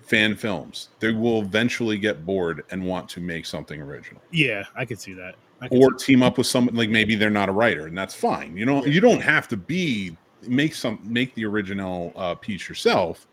fan 0.00 0.34
films, 0.34 0.88
they 0.98 1.12
will 1.12 1.42
eventually 1.42 1.96
get 1.96 2.26
bored 2.26 2.64
and 2.72 2.84
want 2.84 3.08
to 3.10 3.20
make 3.20 3.46
something 3.46 3.80
original 3.80 4.20
yeah, 4.32 4.64
I 4.74 4.84
could 4.84 4.98
see 4.98 5.12
that. 5.12 5.36
Or 5.70 5.92
team 5.92 6.24
up 6.24 6.38
with 6.38 6.48
someone 6.48 6.74
like 6.74 6.90
maybe 6.90 7.14
they're 7.14 7.30
not 7.30 7.48
a 7.48 7.52
writer 7.52 7.86
and 7.86 7.96
that's 7.96 8.16
fine 8.16 8.56
you 8.56 8.66
know 8.66 8.84
you 8.84 9.00
don't 9.00 9.20
have 9.20 9.46
to 9.46 9.56
be 9.56 10.16
make 10.46 10.74
some 10.74 10.98
make 11.04 11.34
the 11.34 11.44
original 11.44 12.12
uh, 12.16 12.34
piece 12.34 12.68
yourself 12.68 13.26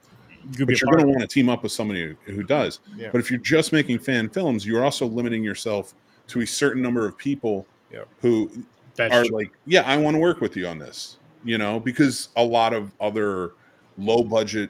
see- 0.52 0.58
could 0.58 0.68
be 0.68 0.74
but 0.74 0.82
you're 0.82 0.92
going 0.92 1.04
to 1.06 1.08
want 1.08 1.22
to 1.22 1.28
team 1.28 1.50
up 1.50 1.64
with 1.64 1.72
somebody 1.72 2.16
who, 2.26 2.34
who 2.34 2.44
does 2.44 2.80
Yeah. 2.96 3.10
but 3.12 3.20
if 3.20 3.30
you're 3.32 3.40
just 3.40 3.74
making 3.74 4.00
fan 4.00 4.30
films 4.30 4.66
you're 4.66 4.84
also 4.86 5.06
limiting 5.06 5.44
yourself 5.44 5.94
to 6.28 6.42
a 6.42 6.48
certain 6.48 6.82
number 6.82 7.06
of 7.06 7.18
people 7.18 7.66
Yeah. 7.92 8.04
who. 8.22 8.50
That's 8.96 9.14
are 9.16 9.24
true. 9.24 9.38
like 9.38 9.52
yeah 9.66 9.82
i 9.84 9.96
want 9.96 10.16
to 10.16 10.20
work 10.20 10.42
with 10.42 10.58
you 10.58 10.68
on 10.68 10.78
this 10.78 11.18
you 11.46 11.58
know 11.58 11.80
because 11.80 12.30
a 12.36 12.44
lot 12.44 12.74
of 12.74 12.92
other 13.00 13.52
low 13.98 14.24
budget 14.24 14.70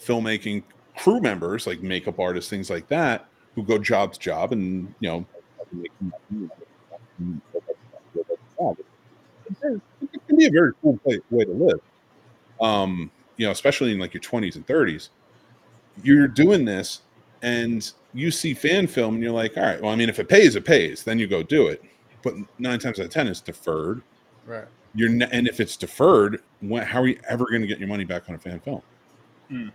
filmmaking 0.00 0.64
crew 0.96 1.20
members 1.20 1.64
like 1.66 1.80
makeup 1.80 2.18
artists 2.18 2.50
things 2.50 2.70
like 2.70 2.88
that 2.88 3.26
who 3.54 3.62
go 3.62 3.78
job 3.78 4.12
to 4.14 4.18
job 4.18 4.50
and 4.52 4.92
you 5.00 5.08
know 5.08 5.26
it 10.12 10.26
can 10.26 10.36
be 10.36 10.46
a 10.46 10.50
very 10.50 10.72
cool 10.82 10.96
play, 10.98 11.18
way 11.30 11.44
to 11.44 11.52
live. 11.52 11.80
Um 12.60 13.10
you 13.36 13.46
know 13.46 13.52
especially 13.52 13.92
in 13.92 13.98
like 13.98 14.12
your 14.14 14.20
20s 14.20 14.56
and 14.56 14.66
30s 14.66 15.10
you're 16.02 16.26
doing 16.28 16.64
this 16.64 17.02
and 17.42 17.92
you 18.14 18.30
see 18.32 18.52
fan 18.54 18.86
film 18.86 19.14
and 19.14 19.22
you're 19.22 19.32
like 19.32 19.56
all 19.56 19.62
right 19.62 19.80
well 19.80 19.92
i 19.92 19.96
mean 19.96 20.08
if 20.08 20.18
it 20.18 20.28
pays 20.28 20.56
it 20.56 20.64
pays. 20.64 21.04
Then 21.04 21.18
you 21.18 21.26
go 21.28 21.42
do 21.42 21.68
it. 21.68 21.82
But 22.22 22.34
nine 22.58 22.78
times 22.80 22.98
out 22.98 23.06
of 23.06 23.12
ten 23.12 23.28
it's 23.28 23.40
deferred. 23.40 24.02
Right. 24.46 24.64
you're 24.94 25.08
ne- 25.10 25.28
and 25.30 25.46
if 25.46 25.60
it's 25.60 25.76
deferred 25.76 26.42
when, 26.60 26.82
how 26.84 27.00
are 27.02 27.06
you 27.06 27.20
ever 27.28 27.44
going 27.46 27.60
to 27.60 27.66
get 27.68 27.78
your 27.78 27.88
money 27.88 28.04
back 28.04 28.28
on 28.28 28.34
a 28.34 28.38
fan 28.38 28.58
film? 28.60 28.82
Hmm. 29.48 29.68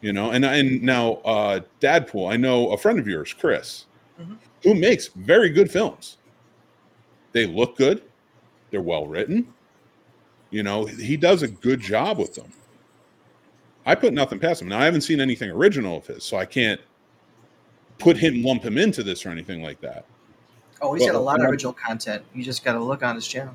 you 0.00 0.12
know 0.12 0.30
and 0.32 0.44
and 0.44 0.82
now 0.82 1.14
uh 1.24 1.60
dadpool 1.80 2.30
i 2.32 2.36
know 2.36 2.70
a 2.72 2.76
friend 2.78 2.98
of 2.98 3.06
yours 3.06 3.32
chris 3.32 3.86
Mhm. 4.20 4.36
who 4.62 4.74
makes 4.74 5.08
very 5.08 5.50
good 5.50 5.70
films. 5.70 6.16
They 7.32 7.44
look 7.46 7.76
good. 7.76 8.02
They're 8.70 8.80
well 8.80 9.06
written 9.06 9.52
you 10.50 10.62
know 10.62 10.84
he 10.84 11.16
does 11.16 11.42
a 11.42 11.48
good 11.48 11.80
job 11.80 12.18
with 12.18 12.34
them 12.34 12.50
i 13.84 13.94
put 13.94 14.12
nothing 14.12 14.38
past 14.38 14.62
him 14.62 14.68
now 14.68 14.78
i 14.78 14.84
haven't 14.84 15.00
seen 15.02 15.20
anything 15.20 15.50
original 15.50 15.96
of 15.98 16.06
his 16.06 16.24
so 16.24 16.36
i 16.36 16.44
can't 16.44 16.80
put 17.98 18.16
him 18.16 18.42
lump 18.42 18.62
him 18.62 18.78
into 18.78 19.02
this 19.02 19.24
or 19.26 19.30
anything 19.30 19.62
like 19.62 19.80
that 19.80 20.04
Oh, 20.82 20.94
he's 20.94 21.06
got 21.06 21.14
a 21.14 21.18
lot 21.18 21.40
of 21.40 21.46
original 21.46 21.72
content. 21.72 22.22
You 22.34 22.44
just 22.44 22.64
got 22.64 22.74
to 22.74 22.80
look 22.80 23.02
on 23.02 23.14
his 23.14 23.26
channel. 23.26 23.54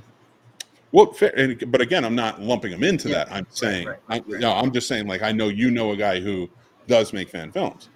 Well, 0.91 1.13
fair, 1.13 1.37
and, 1.37 1.71
but 1.71 1.79
again, 1.79 2.03
I'm 2.03 2.15
not 2.15 2.41
lumping 2.41 2.71
him 2.71 2.83
into 2.83 3.09
Yeah, 3.09 3.15
that. 3.15 3.27
I'm 3.29 3.35
right, 3.35 3.45
saying, 3.49 3.87
right, 3.87 3.99
I, 4.09 4.15
right. 4.27 4.41
no, 4.41 4.51
I'm 4.51 4.71
just 4.71 4.87
saying, 4.87 5.07
like, 5.07 5.21
I 5.21 5.31
know 5.31 5.47
you 5.47 5.71
know 5.71 5.91
a 5.91 5.95
guy 5.95 6.19
who 6.19 6.49
does 6.87 7.13
make 7.13 7.29
fan 7.29 7.51
films, 7.51 7.89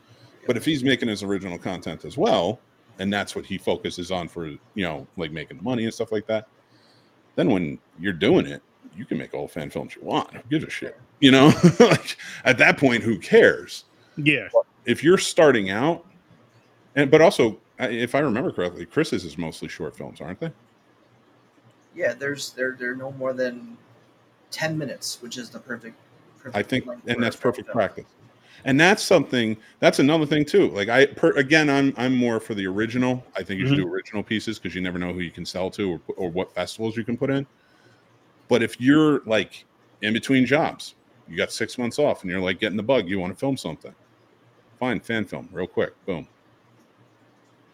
but 0.48 0.56
if 0.56 0.64
he's 0.64 0.84
making 0.84 1.10
his 1.10 1.24
original 1.24 1.58
content 1.58 2.06
as 2.06 2.18
well, 2.18 2.60
and 3.00 3.12
that's 3.12 3.36
what 3.36 3.46
he 3.46 3.58
focuses 3.58 4.12
on 4.12 4.30
for, 4.30 4.48
you 4.48 4.60
know, 4.76 5.06
like 5.18 5.32
making 5.32 5.58
the 5.58 5.64
money 5.64 5.84
and 5.84 5.94
stuff 5.94 6.12
like 6.12 6.26
that, 6.28 6.48
then 7.36 7.50
when 7.50 7.80
you're 8.00 8.14
doing 8.14 8.46
it, 8.46 8.62
you 8.96 9.06
can 9.06 9.18
make 9.18 9.34
all 9.34 9.48
fan 9.48 9.70
films 9.70 9.96
you 9.96 10.02
want. 10.04 10.34
Who 10.34 10.42
gives 10.50 10.64
a 10.66 10.70
shit? 10.70 11.00
You 11.20 11.32
know, 11.32 11.54
like 11.80 12.18
at 12.44 12.58
that 12.58 12.78
point, 12.78 13.04
who 13.04 13.18
cares? 13.20 13.86
yeah, 14.18 14.48
If 14.86 15.04
you're 15.04 15.18
starting 15.18 15.70
out, 15.70 16.06
and 16.96 17.12
but 17.12 17.22
also, 17.22 17.60
if 17.80 18.16
I 18.16 18.20
remember 18.20 18.52
correctly, 18.52 18.86
Chris's 18.86 19.26
is 19.26 19.38
mostly 19.38 19.68
short 19.68 19.96
films, 19.96 20.22
aren't 20.22 20.40
they? 20.40 20.52
Yeah, 21.96 22.14
there's 22.14 22.52
they're 22.52 22.76
they're 22.80 22.96
no 22.96 23.12
more 23.14 23.34
than 23.34 23.78
ten 24.52 24.78
minutes, 24.78 25.22
which 25.22 25.38
is 25.38 25.50
the 25.50 25.60
perfect. 25.60 25.98
perfect 26.38 26.56
I 26.56 26.64
think, 26.64 26.86
and 27.08 27.22
that's 27.22 27.36
perfect 27.36 27.68
film. 27.68 27.76
practice. 27.76 28.06
And 28.64 28.80
that's 28.80 29.04
something. 29.04 29.58
That's 29.80 30.00
another 30.00 30.26
thing 30.26 30.44
too. 30.46 30.70
Like 30.70 30.90
I, 30.90 31.06
per, 31.06 31.32
again, 31.32 31.70
I'm 31.70 31.94
I'm 31.98 32.16
more 32.16 32.40
for 32.40 32.56
the 32.56 32.66
original. 32.66 33.24
I 33.36 33.44
think 33.44 33.60
you 33.60 33.68
should 33.68 33.78
mm-hmm. 33.78 33.88
do 33.88 33.94
original 33.94 34.24
pieces 34.24 34.58
because 34.58 34.74
you 34.74 34.82
never 34.82 34.98
know 34.98 35.14
who 35.14 35.20
you 35.20 35.32
can 35.32 35.46
sell 35.46 35.70
to 35.72 35.94
or 35.94 36.02
or 36.16 36.30
what 36.30 36.54
festivals 36.56 36.98
you 36.98 37.04
can 37.04 37.18
put 37.18 37.30
in. 37.30 37.46
But 38.48 38.64
if 38.64 38.80
you're 38.80 39.22
like 39.26 39.66
in 40.02 40.14
between 40.14 40.46
jobs, 40.46 40.96
you 41.28 41.36
got 41.38 41.52
six 41.52 41.78
months 41.78 41.98
off, 42.00 42.22
and 42.22 42.30
you're 42.30 42.40
like 42.40 42.60
getting 42.60 42.78
the 42.78 42.84
bug, 42.84 43.10
you 43.10 43.20
want 43.20 43.34
to 43.34 43.40
film 43.40 43.58
something, 43.58 43.94
fine, 44.80 45.00
fan 45.00 45.26
film, 45.26 45.50
real 45.52 45.68
quick, 45.68 45.94
boom. 46.06 46.28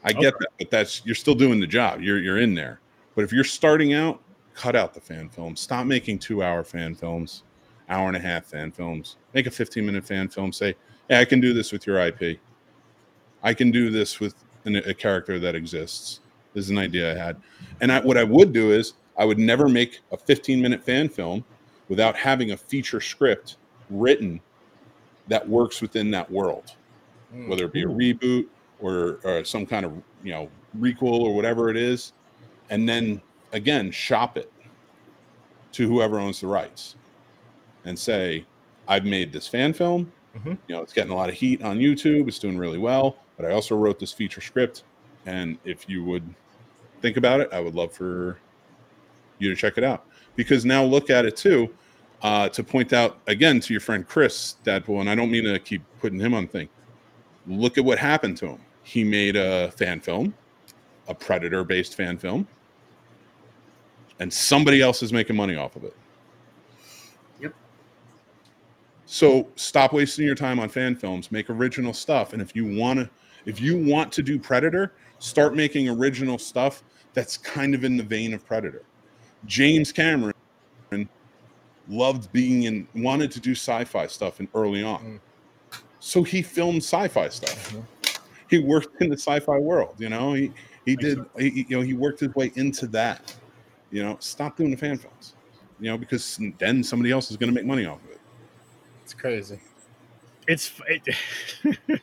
I 0.04 0.14
get 0.14 0.34
that, 0.40 0.48
but 0.58 0.72
that's 0.72 1.06
you're 1.06 1.16
still 1.16 1.36
doing 1.36 1.60
the 1.60 1.68
job. 1.68 2.02
You're 2.02 2.20
you're 2.20 2.40
in 2.40 2.56
there. 2.56 2.80
But 3.16 3.24
if 3.24 3.34
you're 3.34 3.44
starting 3.44 3.94
out, 3.94 4.22
cut 4.54 4.76
out 4.76 4.94
the 4.94 5.02
fan 5.02 5.30
film. 5.30 5.56
Stop 5.56 5.86
making 5.86 6.20
two 6.20 6.44
hour 6.44 6.64
fan 6.64 6.96
films, 6.96 7.44
hour 7.90 8.08
and 8.08 8.18
a 8.18 8.20
half 8.20 8.46
fan 8.46 8.72
films. 8.72 9.18
Make 9.34 9.48
a 9.48 9.52
15 9.52 9.86
minute 9.86 10.06
fan 10.06 10.28
film. 10.28 10.52
Say, 10.52 10.76
hey, 11.10 11.20
I 11.20 11.26
can 11.26 11.40
do 11.40 11.54
this 11.54 11.72
with 11.72 11.86
your 11.86 12.00
IP. 12.00 12.40
I 13.44 13.54
can 13.54 13.72
do 13.72 13.90
this 13.90 14.20
with 14.20 14.36
an, 14.66 14.78
a 14.78 14.94
character 14.94 15.40
that 15.40 15.56
exists. 15.56 16.22
This 16.54 16.66
is 16.66 16.70
an 16.70 16.78
idea 16.78 17.12
I 17.12 17.18
had. 17.18 17.42
And 17.80 17.92
I, 17.92 18.00
what 18.00 18.18
I 18.18 18.24
would 18.24 18.54
do 18.54 18.72
is 18.72 18.94
I 19.18 19.26
would 19.26 19.40
never 19.40 19.68
make 19.68 20.00
a 20.12 20.18
15 20.18 20.62
minute 20.62 20.84
fan 20.84 21.10
film 21.10 21.44
without 21.90 22.16
having 22.16 22.52
a 22.52 22.58
feature 22.58 23.02
script 23.02 23.58
written 23.90 24.40
that 25.28 25.48
works 25.48 25.82
within 25.82 26.12
that 26.12 26.30
world 26.30 26.76
Mm. 27.34 27.48
whether 27.48 27.64
it 27.64 27.72
be 27.72 27.84
a 27.84 27.88
reboot 27.88 28.46
or, 28.82 29.20
or 29.24 29.46
some 29.46 29.66
kind 29.66 29.86
of 29.86 29.94
you 30.22 30.32
know 30.34 30.50
requel 30.78 31.22
or 31.22 31.34
whatever 31.34 31.70
it 31.70 31.78
is, 31.78 32.12
and 32.70 32.90
then 32.90 33.22
again 33.54 33.90
shop 33.90 34.36
it 34.38 34.52
to 35.72 35.88
whoever 35.88 36.20
owns 36.20 36.42
the 36.42 36.48
rights, 36.48 36.96
and 37.86 37.98
say, 37.98 38.46
"I've 38.88 39.06
made 39.06 39.32
this 39.32 39.48
fan 39.48 39.72
film. 39.72 40.12
Mhm. 40.38 40.58
You 40.68 40.76
know, 40.76 40.82
it's 40.82 40.92
getting 40.92 41.12
a 41.14 41.16
lot 41.16 41.30
of 41.30 41.36
heat 41.36 41.62
on 41.64 41.80
YouTube. 41.80 42.28
It's 42.28 42.38
doing 42.40 42.58
really 42.58 42.78
well, 42.78 43.16
but 43.38 43.46
I 43.46 43.52
also 43.54 43.78
wrote 43.78 43.98
this 43.98 44.12
feature 44.12 44.42
script, 44.42 44.84
and 45.26 45.58
if 45.64 45.88
you 45.88 46.04
would 46.04 46.34
think 47.02 47.16
about 47.16 47.40
it, 47.40 47.48
I 47.54 47.62
would 47.62 47.76
love 47.76 47.94
for 47.94 48.40
you 49.42 49.50
to 49.50 49.56
check 49.56 49.78
it 49.78 49.84
out 49.84 50.06
because 50.36 50.66
now 50.66 50.84
look 50.84 51.10
at 51.10 51.26
it 51.26 51.36
too." 51.36 51.74
Uh, 52.22 52.48
to 52.48 52.64
point 52.64 52.94
out 52.94 53.18
again 53.26 53.60
to 53.60 53.74
your 53.74 53.82
friend 53.82 54.08
Chris 54.08 54.58
Dadpool, 54.64 55.02
and 55.02 55.10
I 55.10 55.16
don't 55.16 55.32
mean 55.32 55.44
to 55.46 55.58
keep 55.58 55.82
putting 56.00 56.20
him 56.20 56.36
on 56.36 56.48
thing 56.48 56.70
look 57.48 57.78
at 57.78 57.86
what 57.86 57.98
happened 57.98 58.38
to 58.38 58.48
him. 58.48 58.60
He 58.84 59.04
made 59.04 59.36
a 59.36 59.72
fan 59.72 60.00
film, 60.00 60.34
a 61.08 61.14
predator 61.14 61.64
based 61.64 61.96
fan 61.96 62.18
film, 62.18 62.48
and 64.20 64.32
somebody 64.32 64.82
else 64.82 65.04
is 65.04 65.14
making 65.14 65.36
money 65.36 65.56
off 65.56 65.76
of 65.76 65.84
it. 65.84 65.96
Yep. 67.40 67.54
So 69.06 69.48
stop 69.56 69.94
wasting 69.94 70.26
your 70.26 70.36
time 70.36 70.60
on 70.60 70.70
fan 70.70 70.96
films, 70.96 71.32
make 71.32 71.50
original 71.50 71.94
stuff. 71.94 72.34
And 72.34 72.42
if 72.42 72.56
you 72.56 72.78
want 72.78 73.00
to 73.00 73.10
if 73.46 73.60
you 73.60 73.78
want 73.78 74.12
to 74.14 74.22
do 74.22 74.38
Predator, 74.38 74.94
start 75.20 75.56
making 75.56 75.90
original 75.90 76.38
stuff 76.38 76.84
that's 77.14 77.38
kind 77.38 77.74
of 77.74 77.84
in 77.84 77.98
the 77.98 78.04
vein 78.04 78.34
of 78.34 78.46
Predator. 78.46 78.84
James 79.46 79.92
Cameron 79.92 80.34
loved 81.88 82.32
being 82.32 82.64
in 82.64 82.88
wanted 82.96 83.32
to 83.32 83.40
do 83.40 83.52
sci-fi 83.52 84.08
stuff 84.08 84.40
in 84.40 84.48
early 84.54 84.84
on. 84.84 85.02
Mm. 85.02 85.80
So 86.00 86.24
he 86.24 86.42
filmed 86.42 86.84
sci-fi 86.84 87.30
stuff. 87.30 87.72
Mhm. 87.72 87.84
He 88.50 88.60
worked 88.60 89.02
in 89.02 89.10
the 89.10 89.18
sci-fi 89.18 89.58
world, 89.58 89.96
you 89.98 90.10
know. 90.10 90.34
He 90.34 90.52
he 90.86 90.96
did 90.96 91.20
he, 91.38 91.66
you 91.70 91.78
know 91.78 91.82
he 91.82 91.94
worked 91.94 92.20
his 92.20 92.34
way 92.36 92.52
into 92.56 92.88
that. 92.88 93.36
You 93.92 94.04
know, 94.04 94.18
stop 94.20 94.58
doing 94.58 94.72
the 94.72 94.78
fan 94.78 94.98
films. 94.98 95.36
You 95.80 95.90
know, 95.92 95.98
because 95.98 96.40
then 96.60 96.84
somebody 96.84 97.12
else 97.12 97.32
is 97.32 97.38
going 97.38 97.50
to 97.50 97.56
make 97.56 97.66
money 97.66 97.86
off 97.86 98.04
of 98.04 98.12
it. 98.12 98.20
It's 99.04 99.14
crazy. 99.14 99.60
it's 100.48 100.72
it, 100.88 101.16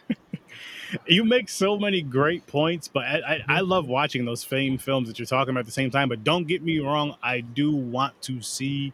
you 1.06 1.24
make 1.24 1.48
so 1.48 1.78
many 1.78 2.02
great 2.02 2.46
points, 2.46 2.88
but 2.88 3.04
I, 3.04 3.18
I, 3.18 3.32
I 3.34 3.38
mm-hmm. 3.38 3.68
love 3.68 3.88
watching 3.88 4.24
those 4.24 4.44
fame 4.44 4.78
films 4.78 5.08
that 5.08 5.18
you're 5.18 5.26
talking 5.26 5.50
about 5.50 5.60
at 5.60 5.66
the 5.66 5.72
same 5.72 5.90
time. 5.90 6.08
But 6.08 6.24
don't 6.24 6.46
get 6.46 6.62
me 6.62 6.78
wrong, 6.78 7.16
I 7.22 7.40
do 7.40 7.74
want 7.74 8.20
to 8.22 8.40
see 8.42 8.92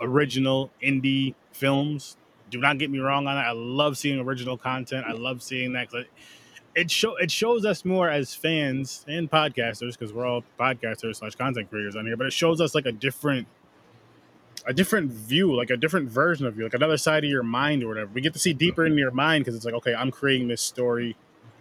original 0.00 0.70
indie 0.82 1.34
films. 1.52 2.16
Do 2.50 2.60
not 2.60 2.78
get 2.78 2.90
me 2.90 2.98
wrong 2.98 3.26
on 3.26 3.36
that. 3.36 3.46
I 3.46 3.52
love 3.52 3.98
seeing 3.98 4.20
original 4.20 4.56
content. 4.56 5.06
I 5.06 5.12
love 5.12 5.42
seeing 5.42 5.72
that. 5.72 5.92
It, 5.92 6.06
it 6.74 6.90
show 6.90 7.16
it 7.16 7.30
shows 7.30 7.64
us 7.64 7.84
more 7.84 8.08
as 8.08 8.34
fans 8.34 9.04
and 9.08 9.30
podcasters 9.30 9.92
because 9.92 10.12
we're 10.12 10.26
all 10.26 10.44
podcasters 10.60 11.16
slash 11.16 11.34
content 11.34 11.70
creators 11.70 11.96
on 11.96 12.06
here. 12.06 12.16
But 12.16 12.26
it 12.26 12.32
shows 12.32 12.60
us 12.60 12.74
like 12.74 12.86
a 12.86 12.92
different 12.92 13.48
a 14.66 14.74
different 14.74 15.10
view, 15.10 15.54
like 15.54 15.70
a 15.70 15.76
different 15.76 16.10
version 16.10 16.46
of 16.46 16.56
you, 16.58 16.64
like 16.64 16.74
another 16.74 16.96
side 16.96 17.24
of 17.24 17.30
your 17.30 17.42
mind 17.42 17.82
or 17.82 17.88
whatever. 17.88 18.10
We 18.12 18.20
get 18.20 18.32
to 18.34 18.38
see 18.38 18.52
deeper 18.52 18.82
mm-hmm. 18.82 18.92
into 18.92 19.00
your 19.00 19.10
mind 19.12 19.44
because 19.44 19.54
it's 19.54 19.64
like, 19.64 19.74
okay, 19.74 19.94
I'm 19.94 20.10
creating 20.10 20.48
this 20.48 20.60
story, 20.60 21.16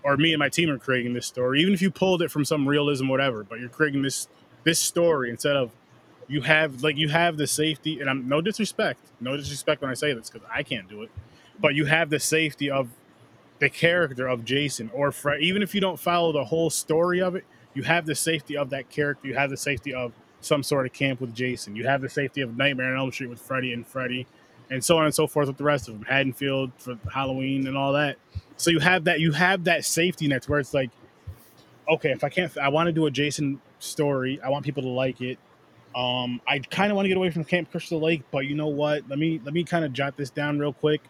or 0.06 0.16
me 0.18 0.32
and 0.32 0.40
my 0.40 0.50
team 0.50 0.70
are 0.70 0.78
creating 0.78 1.14
this 1.14 1.26
story. 1.26 1.62
Even 1.62 1.74
if 1.74 1.82
you 1.82 1.90
pulled 1.90 2.22
it 2.22 2.30
from 2.30 2.46
some 2.46 2.68
realism, 2.68 3.08
whatever, 3.08 3.44
but 3.44 3.60
you're 3.60 3.70
creating 3.70 4.04
this 4.04 4.28
this 4.64 4.80
story 4.80 5.30
instead 5.30 5.56
of 5.56 5.72
you 6.28 6.42
have 6.42 6.84
like 6.84 6.96
you 6.96 7.10
have 7.10 7.38
the 7.38 7.48
safety, 7.48 8.00
and 8.00 8.10
I'm 8.10 8.30
no 8.30 8.40
disrespect, 8.40 9.00
no 9.20 9.36
disrespect 9.36 9.82
when 9.82 9.92
I 9.92 9.96
say 9.96 10.14
this 10.14 10.30
because 10.30 10.48
I 10.54 10.64
can't 10.64 10.88
do 10.88 11.02
it, 11.02 11.12
but 11.60 11.74
you 11.76 11.86
have 11.86 12.10
the 12.10 12.20
safety 12.20 12.70
of 12.70 12.90
the 13.60 13.70
character 13.70 14.28
of 14.28 14.46
Jason 14.46 14.92
or 14.94 15.12
Fred. 15.12 15.42
Even 15.42 15.64
if 15.64 15.74
you 15.74 15.82
don't 15.82 16.00
follow 16.00 16.32
the 16.32 16.46
whole 16.46 16.70
story 16.70 17.22
of 17.22 17.36
it, 17.36 17.44
you 17.74 17.84
have 17.84 18.06
the 18.06 18.16
safety 18.16 18.56
of 18.56 18.70
that 18.70 18.90
character. 18.90 19.28
You 19.28 19.34
have 19.34 19.50
the 19.50 19.58
safety 19.58 19.94
of 19.94 20.14
some 20.42 20.62
sort 20.62 20.86
of 20.86 20.94
camp 20.94 21.20
with 21.20 21.34
Jason. 21.34 21.76
You 21.76 21.88
have 21.88 22.02
the 22.02 22.10
safety 22.10 22.42
of 22.42 22.56
Nightmare 22.56 22.94
on 22.94 23.00
Elm 23.00 23.12
Street 23.12 23.30
with 23.30 23.42
Freddy 23.42 23.74
and 23.74 23.86
Freddy, 23.86 24.28
and 24.70 24.84
so 24.84 24.98
on 24.98 25.06
and 25.06 25.16
so 25.16 25.26
forth 25.26 25.48
with 25.48 25.58
the 25.58 25.64
rest 25.64 25.88
of 25.88 25.96
them. 25.96 26.06
Haddonfield 26.06 26.72
for 26.78 26.98
Halloween 27.12 27.66
and 27.68 27.76
all 27.76 27.94
that. 27.94 28.18
So 28.58 28.72
you 28.72 28.80
have 28.80 29.06
that. 29.06 29.20
You 29.20 29.32
have 29.34 29.66
that 29.66 29.86
safety 29.86 30.28
net 30.28 30.48
where 30.50 30.60
it's 30.60 30.74
like, 30.74 30.92
okay, 31.90 32.12
if 32.12 32.24
I 32.24 32.30
can't, 32.30 32.56
I 32.58 32.70
want 32.70 32.88
to 32.88 32.94
do 32.94 33.06
a 33.06 33.12
Jason 33.12 33.62
story. 33.80 34.40
I 34.44 34.50
want 34.50 34.66
people 34.66 34.84
to 34.84 34.90
like 34.90 35.22
it. 35.22 35.40
Um, 35.96 36.42
I 36.48 36.60
kind 36.60 36.92
of 36.92 36.96
want 36.98 37.06
to 37.06 37.10
get 37.10 37.18
away 37.18 37.32
from 37.32 37.46
Camp 37.46 37.72
Crystal 37.72 38.02
Lake, 38.02 38.24
but 38.32 38.46
you 38.46 38.56
know 38.56 38.68
what? 38.68 39.08
Let 39.10 39.20
me 39.20 39.42
let 39.44 39.54
me 39.54 39.64
kind 39.64 39.86
of 39.86 39.94
jot 39.94 40.18
this 40.18 40.30
down 40.30 40.60
real 40.60 40.74
quick. 40.74 41.02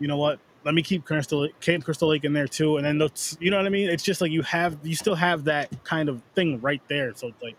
You 0.00 0.08
know 0.08 0.16
what? 0.16 0.40
Let 0.64 0.74
me 0.74 0.82
keep 0.82 1.04
Crystal 1.04 1.48
Camp 1.60 1.84
Crystal 1.84 2.08
Lake 2.08 2.24
in 2.24 2.32
there 2.32 2.48
too, 2.48 2.78
and 2.78 2.86
then 2.86 2.98
those, 2.98 3.36
you 3.40 3.50
know 3.50 3.58
what 3.58 3.66
I 3.66 3.70
mean? 3.70 3.88
It's 3.88 4.02
just 4.02 4.20
like 4.20 4.32
you 4.32 4.42
have 4.42 4.78
you 4.82 4.96
still 4.96 5.14
have 5.14 5.44
that 5.44 5.70
kind 5.84 6.08
of 6.08 6.22
thing 6.34 6.60
right 6.60 6.82
there. 6.88 7.14
So 7.14 7.28
it's 7.28 7.42
like 7.42 7.56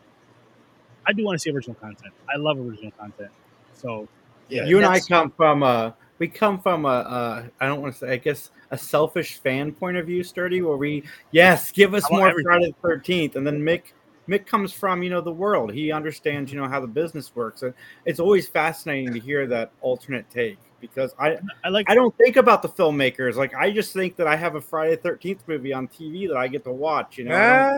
I 1.08 1.14
do 1.14 1.24
want 1.26 1.36
to 1.36 1.40
see 1.40 1.52
original 1.52 1.76
content. 1.76 2.14
I 2.34 2.38
love 2.38 2.60
original 2.60 2.92
content. 3.00 3.32
So 3.74 4.10
Yeah, 4.50 4.66
you 4.66 4.78
and 4.78 4.86
I 4.86 5.00
come 5.02 5.32
from 5.32 5.64
a 5.64 5.96
we 6.20 6.28
come 6.28 6.60
from 6.60 6.86
a, 6.86 6.90
a 6.90 7.50
I 7.60 7.68
don't 7.68 7.82
want 7.82 7.94
to 7.94 8.00
say 8.00 8.14
I 8.14 8.18
guess 8.18 8.52
a 8.72 8.78
selfish 8.78 9.38
fan 9.38 9.72
point 9.72 9.98
of 9.98 10.06
view, 10.06 10.24
sturdy, 10.24 10.62
where 10.62 10.78
we 10.78 11.04
yes 11.32 11.72
give 11.72 11.94
us 11.94 12.04
more 12.12 12.28
everything. 12.28 12.46
Friday 12.46 12.68
the 12.68 12.88
Thirteenth, 12.88 13.36
and 13.36 13.48
then 13.48 13.60
Mick 13.62 13.94
Mick 14.28 14.46
comes 14.46 14.72
from 14.72 15.02
you 15.02 15.10
know 15.10 15.22
the 15.22 15.32
world. 15.32 15.74
He 15.74 15.92
understands 15.92 16.52
you 16.52 16.60
know 16.60 16.68
how 16.68 16.80
the 16.80 16.88
business 16.88 17.36
works, 17.36 17.64
and 17.64 17.74
it's 18.06 18.20
always 18.20 18.48
fascinating 18.48 19.14
to 19.14 19.20
hear 19.20 19.48
that 19.48 19.72
alternate 19.82 20.30
take 20.30 20.60
because 20.80 21.14
I 21.18 21.38
I 21.64 21.70
like 21.70 21.90
I 21.90 21.96
don't 21.96 22.16
think 22.18 22.36
about 22.36 22.62
the 22.62 22.70
filmmakers 22.70 23.36
like 23.36 23.54
I 23.56 23.72
just 23.72 23.94
think 23.94 24.16
that 24.18 24.28
I 24.28 24.36
have 24.36 24.56
a 24.56 24.62
Friday 24.62 24.98
Thirteenth 24.98 25.44
movie 25.48 25.74
on 25.74 25.88
TV 25.88 26.28
that 26.28 26.38
I 26.38 26.48
get 26.48 26.64
to 26.66 26.72
watch. 26.72 27.18
You 27.18 27.26
know, 27.26 27.78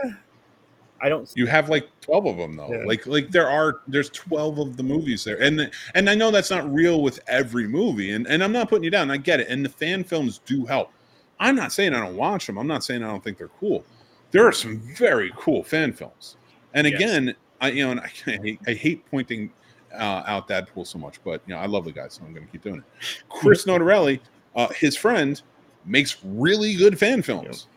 I 1.04 1.10
don't, 1.10 1.32
You 1.36 1.48
have 1.48 1.70
like 1.70 1.88
twelve 2.02 2.26
of 2.26 2.38
them 2.38 2.56
though. 2.56 2.72
Yeah. 2.72 2.84
Like 2.86 3.08
like 3.08 3.30
there 3.30 3.50
are 3.50 3.82
there's 3.88 4.10
twelve 4.10 4.60
of 4.60 4.78
the 4.78 4.84
movies 4.84 5.24
there, 5.24 5.42
and 5.42 5.72
and 5.96 6.10
I 6.10 6.16
know 6.16 6.32
that's 6.32 6.52
not 6.52 6.72
real 6.72 7.02
with 7.02 7.20
every 7.28 7.68
movie, 7.68 8.12
and 8.12 8.28
and 8.28 8.44
I'm 8.44 8.52
not 8.52 8.70
putting 8.70 8.84
you 8.84 8.92
down. 8.92 9.10
I 9.10 9.18
get 9.18 9.40
it, 9.40 9.48
and 9.50 9.66
the 9.66 9.70
fan 9.70 10.04
films 10.04 10.40
do 10.46 10.66
help. 10.66 10.92
I'm 11.40 11.56
not 11.56 11.72
saying 11.72 11.94
I 11.96 12.00
don't 12.02 12.16
watch 12.16 12.46
them. 12.46 12.58
I'm 12.60 12.68
not 12.68 12.84
saying 12.84 13.04
I 13.04 13.08
don't 13.08 13.24
think 13.24 13.38
they're 13.40 13.48
cool. 13.60 13.84
There 14.30 14.46
are 14.48 14.52
some 14.52 14.80
very 14.96 15.32
cool 15.36 15.64
fan 15.64 15.92
films, 15.92 16.38
and 16.74 16.86
Yes. 16.86 16.96
again, 16.96 17.36
I 17.60 17.72
you 17.72 17.84
know, 17.86 17.92
and 17.92 18.00
I, 18.00 18.12
I, 18.28 18.32
hate, 18.44 18.60
I 18.68 18.74
hate 18.74 19.06
pointing 19.10 19.52
uh, 19.94 20.24
out 20.26 20.48
Dadpool 20.48 20.86
so 20.88 21.00
much, 21.00 21.22
but 21.24 21.42
you 21.48 21.54
know, 21.56 21.60
I 21.60 21.66
love 21.66 21.86
the 21.86 21.92
guy, 21.92 22.08
so 22.10 22.22
I'm 22.24 22.34
going 22.34 22.46
to 22.46 22.52
keep 22.52 22.62
doing 22.62 22.78
it. 22.78 22.84
Chris 23.30 23.66
Notarelli, 23.66 24.20
uh, 24.56 24.68
his 24.70 24.96
friend, 24.96 25.42
makes 25.86 26.18
really 26.24 26.76
good 26.76 26.98
fan 27.00 27.22
films. 27.22 27.68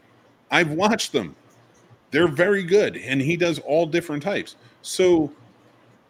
I've 0.50 0.70
watched 0.70 1.12
them 1.12 1.34
they're 2.14 2.28
very 2.28 2.62
good 2.62 2.96
and 2.96 3.20
he 3.20 3.36
does 3.36 3.58
all 3.58 3.84
different 3.84 4.22
types. 4.22 4.56
So 4.82 5.32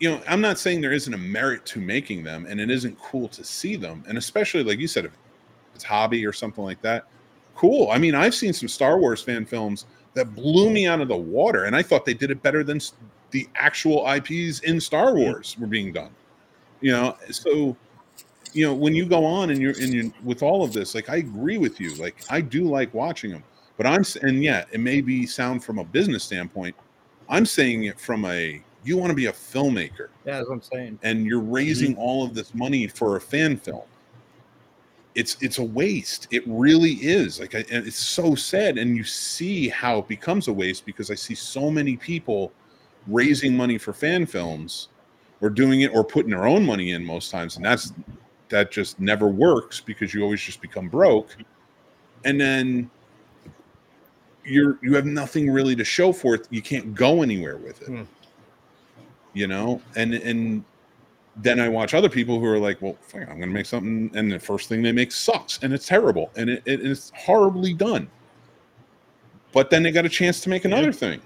you 0.00 0.10
know 0.10 0.20
i'm 0.28 0.40
not 0.40 0.58
saying 0.58 0.80
there 0.80 0.92
isn't 0.92 1.14
a 1.14 1.18
merit 1.18 1.64
to 1.64 1.80
making 1.80 2.22
them 2.22 2.46
and 2.48 2.60
it 2.60 2.70
isn't 2.70 2.98
cool 2.98 3.28
to 3.28 3.44
see 3.44 3.76
them 3.76 4.04
and 4.08 4.18
especially 4.18 4.62
like 4.62 4.78
you 4.78 4.88
said 4.88 5.04
if 5.04 5.12
it's 5.74 5.84
hobby 5.84 6.26
or 6.26 6.32
something 6.32 6.64
like 6.64 6.80
that 6.82 7.06
cool. 7.54 7.90
I 7.90 7.98
mean 7.98 8.14
i've 8.14 8.34
seen 8.34 8.52
some 8.52 8.68
star 8.68 8.98
wars 8.98 9.22
fan 9.22 9.46
films 9.46 9.86
that 10.14 10.34
blew 10.34 10.70
me 10.70 10.86
out 10.86 11.00
of 11.00 11.08
the 11.08 11.16
water 11.16 11.64
and 11.64 11.76
i 11.76 11.82
thought 11.82 12.04
they 12.04 12.14
did 12.14 12.30
it 12.30 12.42
better 12.42 12.62
than 12.64 12.80
the 13.30 13.48
actual 13.54 14.04
ips 14.06 14.60
in 14.60 14.80
star 14.80 15.14
wars 15.14 15.56
were 15.58 15.66
being 15.66 15.92
done. 15.92 16.10
You 16.80 16.92
know 16.92 17.16
so 17.30 17.76
you 18.52 18.66
know 18.66 18.74
when 18.74 18.94
you 18.94 19.06
go 19.06 19.24
on 19.24 19.50
and 19.50 19.60
you're 19.60 19.78
and 19.80 19.94
you 19.94 20.12
with 20.22 20.42
all 20.42 20.64
of 20.64 20.72
this 20.72 20.94
like 20.94 21.08
i 21.08 21.16
agree 21.16 21.58
with 21.58 21.80
you. 21.80 21.94
Like 21.94 22.24
i 22.30 22.40
do 22.40 22.64
like 22.64 22.92
watching 22.92 23.30
them 23.30 23.44
but 23.76 23.86
i'm 23.86 24.04
and 24.22 24.42
yeah 24.42 24.64
it 24.72 24.80
may 24.80 25.00
be 25.00 25.26
sound 25.26 25.62
from 25.62 25.78
a 25.78 25.84
business 25.84 26.22
standpoint 26.24 26.74
i'm 27.28 27.46
saying 27.46 27.84
it 27.84 27.98
from 27.98 28.24
a 28.26 28.62
you 28.84 28.96
want 28.96 29.10
to 29.10 29.14
be 29.14 29.26
a 29.26 29.32
filmmaker. 29.32 30.08
Yeah 30.24 30.36
that's 30.36 30.48
what 30.48 30.54
I'm 30.54 30.62
saying. 30.62 30.98
and 31.02 31.26
you're 31.26 31.40
raising 31.40 31.92
mm-hmm. 31.92 32.00
all 32.00 32.24
of 32.24 32.34
this 32.34 32.54
money 32.54 32.86
for 32.86 33.16
a 33.16 33.20
fan 33.20 33.56
film. 33.56 33.82
It's 35.14 35.36
it's 35.40 35.58
a 35.58 35.62
waste. 35.64 36.28
It 36.30 36.42
really 36.46 36.92
is. 36.94 37.40
Like 37.40 37.54
I, 37.54 37.64
and 37.70 37.86
it's 37.86 37.98
so 37.98 38.34
sad 38.34 38.78
and 38.78 38.96
you 38.96 39.04
see 39.04 39.68
how 39.68 39.98
it 39.98 40.08
becomes 40.08 40.48
a 40.48 40.52
waste 40.52 40.84
because 40.84 41.10
i 41.10 41.14
see 41.14 41.34
so 41.34 41.70
many 41.70 41.96
people 41.96 42.52
raising 43.06 43.56
money 43.56 43.78
for 43.78 43.92
fan 43.92 44.26
films 44.26 44.88
or 45.40 45.50
doing 45.50 45.82
it 45.82 45.94
or 45.94 46.04
putting 46.04 46.30
their 46.30 46.46
own 46.46 46.64
money 46.64 46.92
in 46.92 47.04
most 47.04 47.30
times 47.30 47.56
and 47.56 47.64
that's 47.64 47.92
that 48.48 48.70
just 48.70 49.00
never 49.00 49.28
works 49.28 49.80
because 49.80 50.14
you 50.14 50.22
always 50.22 50.40
just 50.40 50.60
become 50.60 50.88
broke. 50.88 51.36
And 52.24 52.40
then 52.40 52.90
you're 54.44 54.78
you 54.82 54.94
have 54.94 55.06
nothing 55.06 55.50
really 55.50 55.74
to 55.76 55.84
show 55.84 56.12
for 56.12 56.34
it 56.34 56.46
you 56.50 56.60
can't 56.62 56.94
go 56.94 57.22
anywhere 57.22 57.56
with 57.56 57.80
it. 57.82 57.88
Hmm. 57.88 58.02
you 59.32 59.46
know? 59.46 59.80
And 59.96 60.14
and 60.14 60.64
then 61.38 61.58
i 61.58 61.68
watch 61.68 61.94
other 61.94 62.08
people 62.08 62.38
who 62.38 62.46
are 62.46 62.58
like 62.60 62.80
well 62.80 62.96
fuck 63.00 63.22
i'm 63.28 63.40
gonna 63.40 63.46
make 63.48 63.66
something 63.66 64.08
and 64.14 64.30
the 64.30 64.38
first 64.38 64.68
thing 64.68 64.82
they 64.82 64.92
make 64.92 65.10
sucks 65.10 65.58
and 65.64 65.72
it's 65.74 65.86
terrible 65.88 66.30
and 66.36 66.48
it, 66.48 66.62
it- 66.64 66.84
it's 66.86 67.10
horribly 67.16 67.72
done. 67.74 68.08
But 69.52 69.70
then 69.70 69.82
they 69.82 69.90
got 69.92 70.04
a 70.04 70.08
chance 70.08 70.40
to 70.42 70.48
make 70.48 70.64
another 70.64 70.92
thing. 70.92 71.20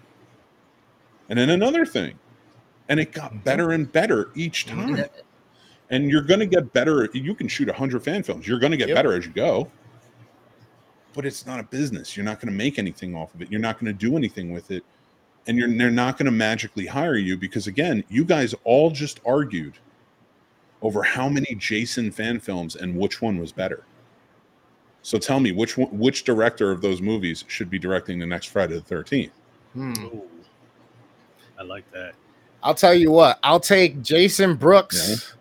And 1.30 1.38
then 1.38 1.48
another 1.50 1.86
thing. 1.86 2.18
And 2.90 3.00
it 3.00 3.12
got 3.12 3.42
better 3.44 3.70
and 3.72 3.90
better 3.90 4.30
each 4.34 4.66
time. 4.66 4.96
Yeah. 4.96 5.06
and 5.90 6.10
you're 6.10 6.22
going 6.22 6.40
to 6.40 6.46
get 6.46 6.70
better 6.74 7.08
you 7.14 7.34
can 7.34 7.48
shoot 7.48 7.68
100 7.68 8.02
fan 8.02 8.22
films. 8.22 8.46
You're 8.46 8.58
going 8.58 8.70
to 8.72 8.76
get 8.76 8.88
Yep. 8.88 8.96
better 8.96 9.12
as 9.14 9.24
you 9.26 9.32
go 9.32 9.70
but 11.18 11.26
it's 11.26 11.44
not 11.46 11.58
a 11.58 11.64
business 11.64 12.16
you're 12.16 12.24
not 12.24 12.38
going 12.38 12.48
to 12.52 12.56
make 12.56 12.78
anything 12.78 13.16
off 13.16 13.34
of 13.34 13.42
it 13.42 13.50
you're 13.50 13.60
not 13.60 13.74
going 13.80 13.92
to 13.92 14.06
do 14.06 14.16
anything 14.16 14.52
with 14.52 14.70
it 14.70 14.84
and 15.48 15.58
you're 15.58 15.68
they're 15.76 15.90
not 15.90 16.16
going 16.16 16.26
to 16.26 16.30
magically 16.30 16.86
hire 16.86 17.16
you 17.16 17.36
because 17.36 17.66
again 17.66 18.04
you 18.08 18.24
guys 18.24 18.54
all 18.62 18.88
just 18.88 19.18
argued 19.26 19.74
over 20.80 21.02
how 21.02 21.28
many 21.28 21.56
jason 21.56 22.12
fan 22.12 22.38
films 22.38 22.76
and 22.76 22.94
which 22.96 23.20
one 23.20 23.36
was 23.36 23.50
better 23.50 23.84
so 25.02 25.18
tell 25.18 25.40
me 25.40 25.50
which 25.50 25.76
one 25.76 25.88
which 25.98 26.22
director 26.22 26.70
of 26.70 26.82
those 26.82 27.02
movies 27.02 27.44
should 27.48 27.68
be 27.68 27.80
directing 27.80 28.20
the 28.20 28.26
next 28.26 28.46
friday 28.46 28.78
the 28.78 28.94
13th 28.94 29.30
hmm. 29.72 29.92
I 31.58 31.64
like 31.64 31.90
that. 31.90 32.14
I'll 32.62 32.74
tell 32.74 32.94
you 32.94 33.10
what. 33.10 33.38
I'll 33.42 33.60
take 33.60 34.00
Jason 34.00 34.54
Brooks 34.54 35.34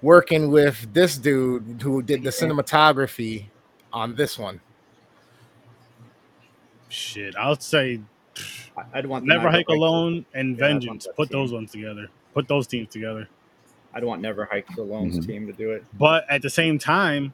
working 0.00 0.50
with 0.50 0.92
this 0.92 1.18
dude 1.18 1.82
who 1.82 2.02
did 2.02 2.22
the 2.22 2.30
cinematography 2.30 3.46
on 3.92 4.14
this 4.14 4.38
one. 4.38 4.60
Shit, 6.88 7.34
I'll 7.36 7.58
say 7.58 8.00
I- 8.76 8.84
I'd 8.98 9.06
want 9.06 9.24
Never 9.24 9.48
Hike 9.50 9.66
Hikes- 9.68 9.72
Alone 9.72 10.26
and 10.34 10.56
Yeah, 10.58 10.68
Vengeance. 10.68 11.06
Put 11.16 11.30
team. 11.30 11.38
those 11.38 11.52
ones 11.52 11.72
together. 11.72 12.08
Put 12.34 12.48
those 12.48 12.66
teams 12.66 12.90
together. 12.90 13.28
I'd 13.94 14.04
want 14.04 14.20
Never 14.20 14.44
Hike 14.44 14.68
Alone's 14.76 15.18
Mhm. 15.18 15.26
team 15.26 15.46
to 15.46 15.52
do 15.54 15.70
it. 15.72 15.84
But 15.98 16.26
at 16.28 16.42
the 16.42 16.50
same 16.50 16.78
time, 16.78 17.32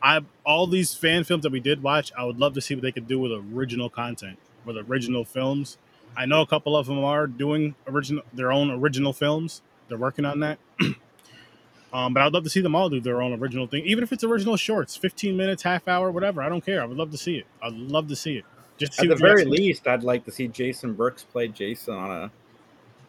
I 0.00 0.20
all 0.44 0.66
these 0.68 0.94
fan 0.94 1.24
films 1.24 1.42
that 1.42 1.50
we 1.50 1.58
did 1.58 1.82
watch, 1.82 2.12
I 2.16 2.24
would 2.24 2.38
love 2.38 2.54
to 2.54 2.60
see 2.60 2.74
what 2.76 2.82
they 2.82 2.92
could 2.92 3.08
do 3.08 3.18
with 3.18 3.32
original 3.32 3.90
content, 3.90 4.38
with 4.64 4.76
original 4.76 5.24
films. 5.24 5.78
I 6.16 6.26
know 6.26 6.40
a 6.42 6.46
couple 6.46 6.76
of 6.76 6.86
them 6.86 7.02
are 7.02 7.26
doing 7.26 7.74
original 7.88 8.22
their 8.32 8.52
own 8.52 8.70
original 8.70 9.12
films. 9.12 9.62
They're 9.88 9.98
working 9.98 10.24
on 10.24 10.38
that. 10.40 10.58
um, 11.92 12.14
but 12.14 12.22
I'd 12.22 12.32
love 12.32 12.44
to 12.44 12.50
see 12.50 12.60
them 12.60 12.74
all 12.76 12.88
do 12.88 13.00
their 13.00 13.20
own 13.20 13.32
original 13.32 13.66
thing, 13.66 13.84
even 13.84 14.04
if 14.04 14.12
it's 14.12 14.22
original 14.22 14.56
shorts, 14.56 14.96
fifteen 14.96 15.36
minutes, 15.36 15.62
half 15.64 15.88
hour, 15.88 16.10
whatever. 16.12 16.40
I 16.42 16.48
don't 16.48 16.64
care. 16.64 16.82
I 16.82 16.84
would 16.86 16.96
love 16.96 17.10
to 17.10 17.18
see 17.18 17.36
it. 17.38 17.46
I'd 17.60 17.72
love 17.74 18.06
to 18.08 18.16
see 18.16 18.36
it. 18.36 18.44
Just 18.78 19.00
At 19.00 19.08
the 19.08 19.16
very 19.16 19.44
next- 19.44 19.58
least, 19.58 19.88
I'd 19.88 20.02
like 20.04 20.24
to 20.26 20.30
see 20.30 20.48
Jason 20.48 20.92
Brooks 20.94 21.22
play 21.24 21.48
Jason 21.48 21.94
on 21.94 22.10
a 22.10 22.30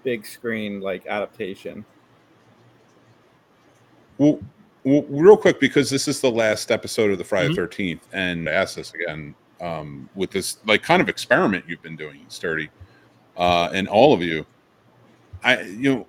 big 0.04 0.26
screen 0.26 0.80
like 0.80 1.06
adaptation. 1.08 1.84
Well, 4.18 4.40
well, 4.84 5.04
real 5.10 5.38
quick, 5.38 5.60
because 5.60 5.90
this 5.90 6.08
is 6.08 6.22
the 6.22 6.32
last 6.32 6.72
episode 6.72 7.12
of 7.12 7.18
the 7.18 7.24
Friday 7.24 7.50
Mhm. 7.54 7.56
13th, 7.56 8.00
and 8.14 8.48
I 8.48 8.54
ask 8.54 8.76
this 8.76 8.94
again 8.94 9.36
um, 9.60 10.08
with 10.14 10.30
this 10.30 10.58
like 10.68 10.84
kind 10.84 11.02
of 11.02 11.10
experiment 11.10 11.66
you've 11.68 11.82
been 11.82 11.96
doing, 11.96 12.24
Sturdy, 12.28 12.70
uh, 13.38 13.70
and 13.74 13.88
all 13.88 14.14
of 14.14 14.22
you. 14.22 14.46
I, 15.44 15.62
you 15.64 15.96
know, 15.96 16.08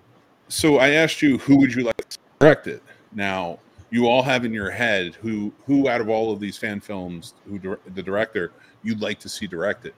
so 0.49 0.77
I 0.77 0.91
asked 0.91 1.23
you 1.23 1.39
who 1.39 1.57
would 1.57 1.73
you 1.75 1.83
like 1.85 1.97
to 2.11 2.19
direct 2.39 2.67
it. 2.67 2.83
Now, 3.13 3.59
you 3.91 4.07
all 4.07 4.23
have 4.23 4.45
in 4.45 4.53
your 4.53 4.71
head 4.71 5.15
who 5.15 5.51
who 5.67 5.89
out 5.89 6.03
of 6.03 6.11
all 6.11 6.31
of 6.31 6.41
these 6.41 6.59
fan 6.59 6.79
films, 6.79 7.33
who 7.49 7.59
the 7.95 8.03
director 8.03 8.53
you'd 8.83 9.01
like 9.01 9.19
to 9.21 9.29
see 9.29 9.47
directed. 9.47 9.95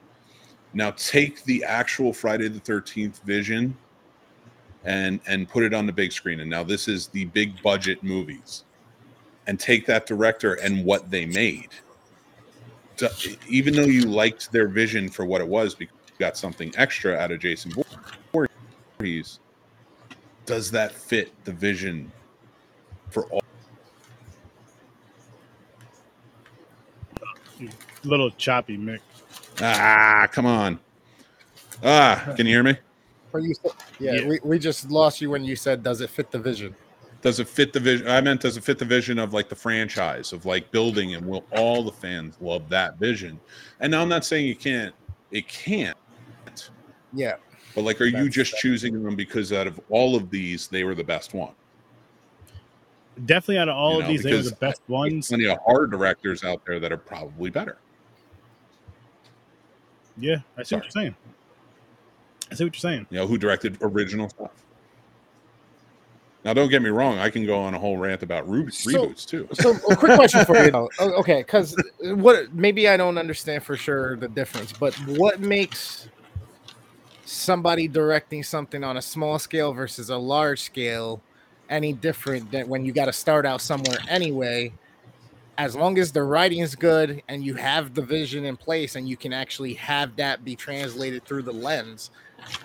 Now, 0.73 0.91
take 0.91 1.43
the 1.43 1.63
actual 1.63 2.13
Friday 2.13 2.47
the 2.47 2.59
13th 2.59 3.21
vision 3.23 3.75
and 4.83 5.19
and 5.27 5.47
put 5.47 5.63
it 5.63 5.73
on 5.73 5.85
the 5.85 5.91
big 5.91 6.11
screen 6.11 6.39
and 6.39 6.49
now 6.49 6.63
this 6.63 6.87
is 6.87 7.07
the 7.09 7.25
big 7.25 7.61
budget 7.61 8.01
movies 8.01 8.63
and 9.45 9.59
take 9.59 9.85
that 9.85 10.07
director 10.07 10.55
and 10.55 10.83
what 10.83 11.11
they 11.11 11.23
made 11.23 11.69
to, 12.97 13.07
even 13.47 13.75
though 13.75 13.83
you 13.83 14.01
liked 14.01 14.51
their 14.51 14.67
vision 14.67 15.07
for 15.07 15.23
what 15.23 15.39
it 15.39 15.47
was 15.47 15.75
because 15.75 15.95
you 16.07 16.13
got 16.17 16.35
something 16.35 16.73
extra 16.77 17.15
out 17.15 17.31
of 17.31 17.39
jason 17.39 17.71
Voorhees 18.33 19.39
does 20.47 20.71
that 20.71 20.91
fit 20.91 21.31
the 21.45 21.53
vision 21.53 22.11
for 23.09 23.25
all? 23.25 23.41
Hmm. 27.57 27.67
Little 28.03 28.31
choppy, 28.31 28.77
Mick. 28.77 28.99
Ah, 29.61 30.27
come 30.31 30.45
on. 30.45 30.79
Ah, 31.83 32.33
can 32.35 32.45
you 32.45 32.53
hear 32.53 32.63
me? 32.63 32.77
Or 33.33 33.39
you 33.39 33.53
said, 33.53 33.71
yeah, 33.99 34.13
Yeah. 34.13 34.27
We, 34.27 34.39
we 34.43 34.59
just 34.59 34.89
lost 34.91 35.21
you 35.21 35.29
when 35.29 35.43
you 35.43 35.55
said, 35.55 35.83
"Does 35.83 36.01
it 36.01 36.09
fit 36.09 36.31
the 36.31 36.39
vision?" 36.39 36.75
Does 37.21 37.39
it 37.39 37.47
fit 37.47 37.71
the 37.71 37.79
vision? 37.79 38.07
I 38.07 38.19
meant, 38.19 38.41
does 38.41 38.57
it 38.57 38.63
fit 38.63 38.79
the 38.79 38.85
vision 38.85 39.19
of 39.19 39.31
like 39.31 39.47
the 39.47 39.55
franchise 39.55 40.33
of 40.33 40.45
like 40.47 40.71
building 40.71 41.13
and 41.13 41.23
will 41.25 41.45
all 41.51 41.83
the 41.83 41.91
fans 41.91 42.35
love 42.41 42.67
that 42.69 42.97
vision? 42.97 43.39
And 43.79 43.91
now 43.91 44.01
I'm 44.01 44.09
not 44.09 44.25
saying 44.25 44.47
you 44.47 44.55
can't, 44.55 44.93
it 45.29 45.47
can't, 45.47 45.95
Yeah, 47.13 47.35
but 47.75 47.83
like, 47.83 48.01
are 48.01 48.05
you 48.05 48.11
That's- 48.13 48.33
just 48.33 48.55
choosing 48.57 49.03
them 49.03 49.15
because 49.15 49.53
out 49.53 49.67
of 49.67 49.79
all 49.89 50.15
of 50.15 50.31
these, 50.31 50.67
they 50.67 50.83
were 50.83 50.95
the 50.95 51.03
best 51.03 51.35
one? 51.35 51.53
Definitely 53.25 53.59
out 53.59 53.69
of 53.69 53.75
all 53.75 53.97
You 53.97 54.01
of 54.01 54.07
these, 54.07 54.23
they 54.23 54.33
were 54.33 54.41
the 54.41 54.55
best 54.55 54.81
ones. 54.87 55.27
Plenty 55.27 55.45
of 55.45 55.59
hard 55.63 55.91
directors 55.91 56.43
out 56.43 56.65
there 56.65 56.79
that 56.79 56.91
are 56.91 56.97
probably 56.97 57.51
better. 57.51 57.77
Yeah, 60.21 60.37
I 60.57 60.63
see 60.63 60.75
what 60.75 60.83
you're 60.85 60.91
saying. 60.91 61.15
I 62.51 62.55
see 62.55 62.63
what 62.63 62.73
you're 62.75 62.79
saying. 62.91 63.07
You 63.09 63.19
know, 63.19 63.27
who 63.27 63.37
directed 63.37 63.77
original 63.81 64.29
stuff. 64.29 64.51
Now, 66.43 66.53
don't 66.53 66.69
get 66.69 66.81
me 66.81 66.89
wrong. 66.89 67.19
I 67.19 67.29
can 67.29 67.45
go 67.45 67.59
on 67.59 67.75
a 67.75 67.79
whole 67.79 67.97
rant 67.97 68.23
about 68.23 68.49
re- 68.49 68.69
So- 68.71 69.07
reboots 69.07 69.25
too. 69.27 69.47
So, 69.53 69.75
a 69.89 69.95
quick 69.95 70.15
question 70.15 70.43
for 70.45 70.55
you, 70.65 70.71
though. 70.71 70.89
Okay, 70.99 71.41
because 71.41 71.75
what 72.01 72.53
maybe 72.53 72.87
I 72.87 72.97
don't 72.97 73.17
understand 73.17 73.63
for 73.63 73.75
sure 73.75 74.15
the 74.15 74.27
difference, 74.27 74.73
but 74.73 74.93
what 75.17 75.39
makes 75.39 76.07
somebody 77.25 77.87
directing 77.87 78.43
something 78.43 78.83
on 78.83 78.97
a 78.97 79.01
small 79.01 79.39
scale 79.39 79.71
versus 79.73 80.09
a 80.09 80.17
large 80.17 80.61
scale 80.61 81.21
any 81.69 81.93
different 81.93 82.51
than 82.51 82.67
when 82.67 82.83
you 82.85 82.91
got 82.91 83.05
to 83.05 83.13
start 83.13 83.45
out 83.45 83.61
somewhere 83.61 83.97
anyway? 84.09 84.73
As 85.61 85.75
long 85.75 85.99
as 85.99 86.11
the 86.11 86.23
writing 86.23 86.57
is 86.61 86.73
good 86.73 87.21
and 87.27 87.43
you 87.45 87.53
have 87.53 87.93
the 87.93 88.01
vision 88.01 88.45
in 88.45 88.57
place 88.57 88.95
and 88.95 89.07
you 89.07 89.15
can 89.15 89.31
actually 89.31 89.75
have 89.75 90.15
that 90.15 90.43
be 90.43 90.55
translated 90.55 91.23
through 91.23 91.43
the 91.43 91.53
lens, 91.53 92.09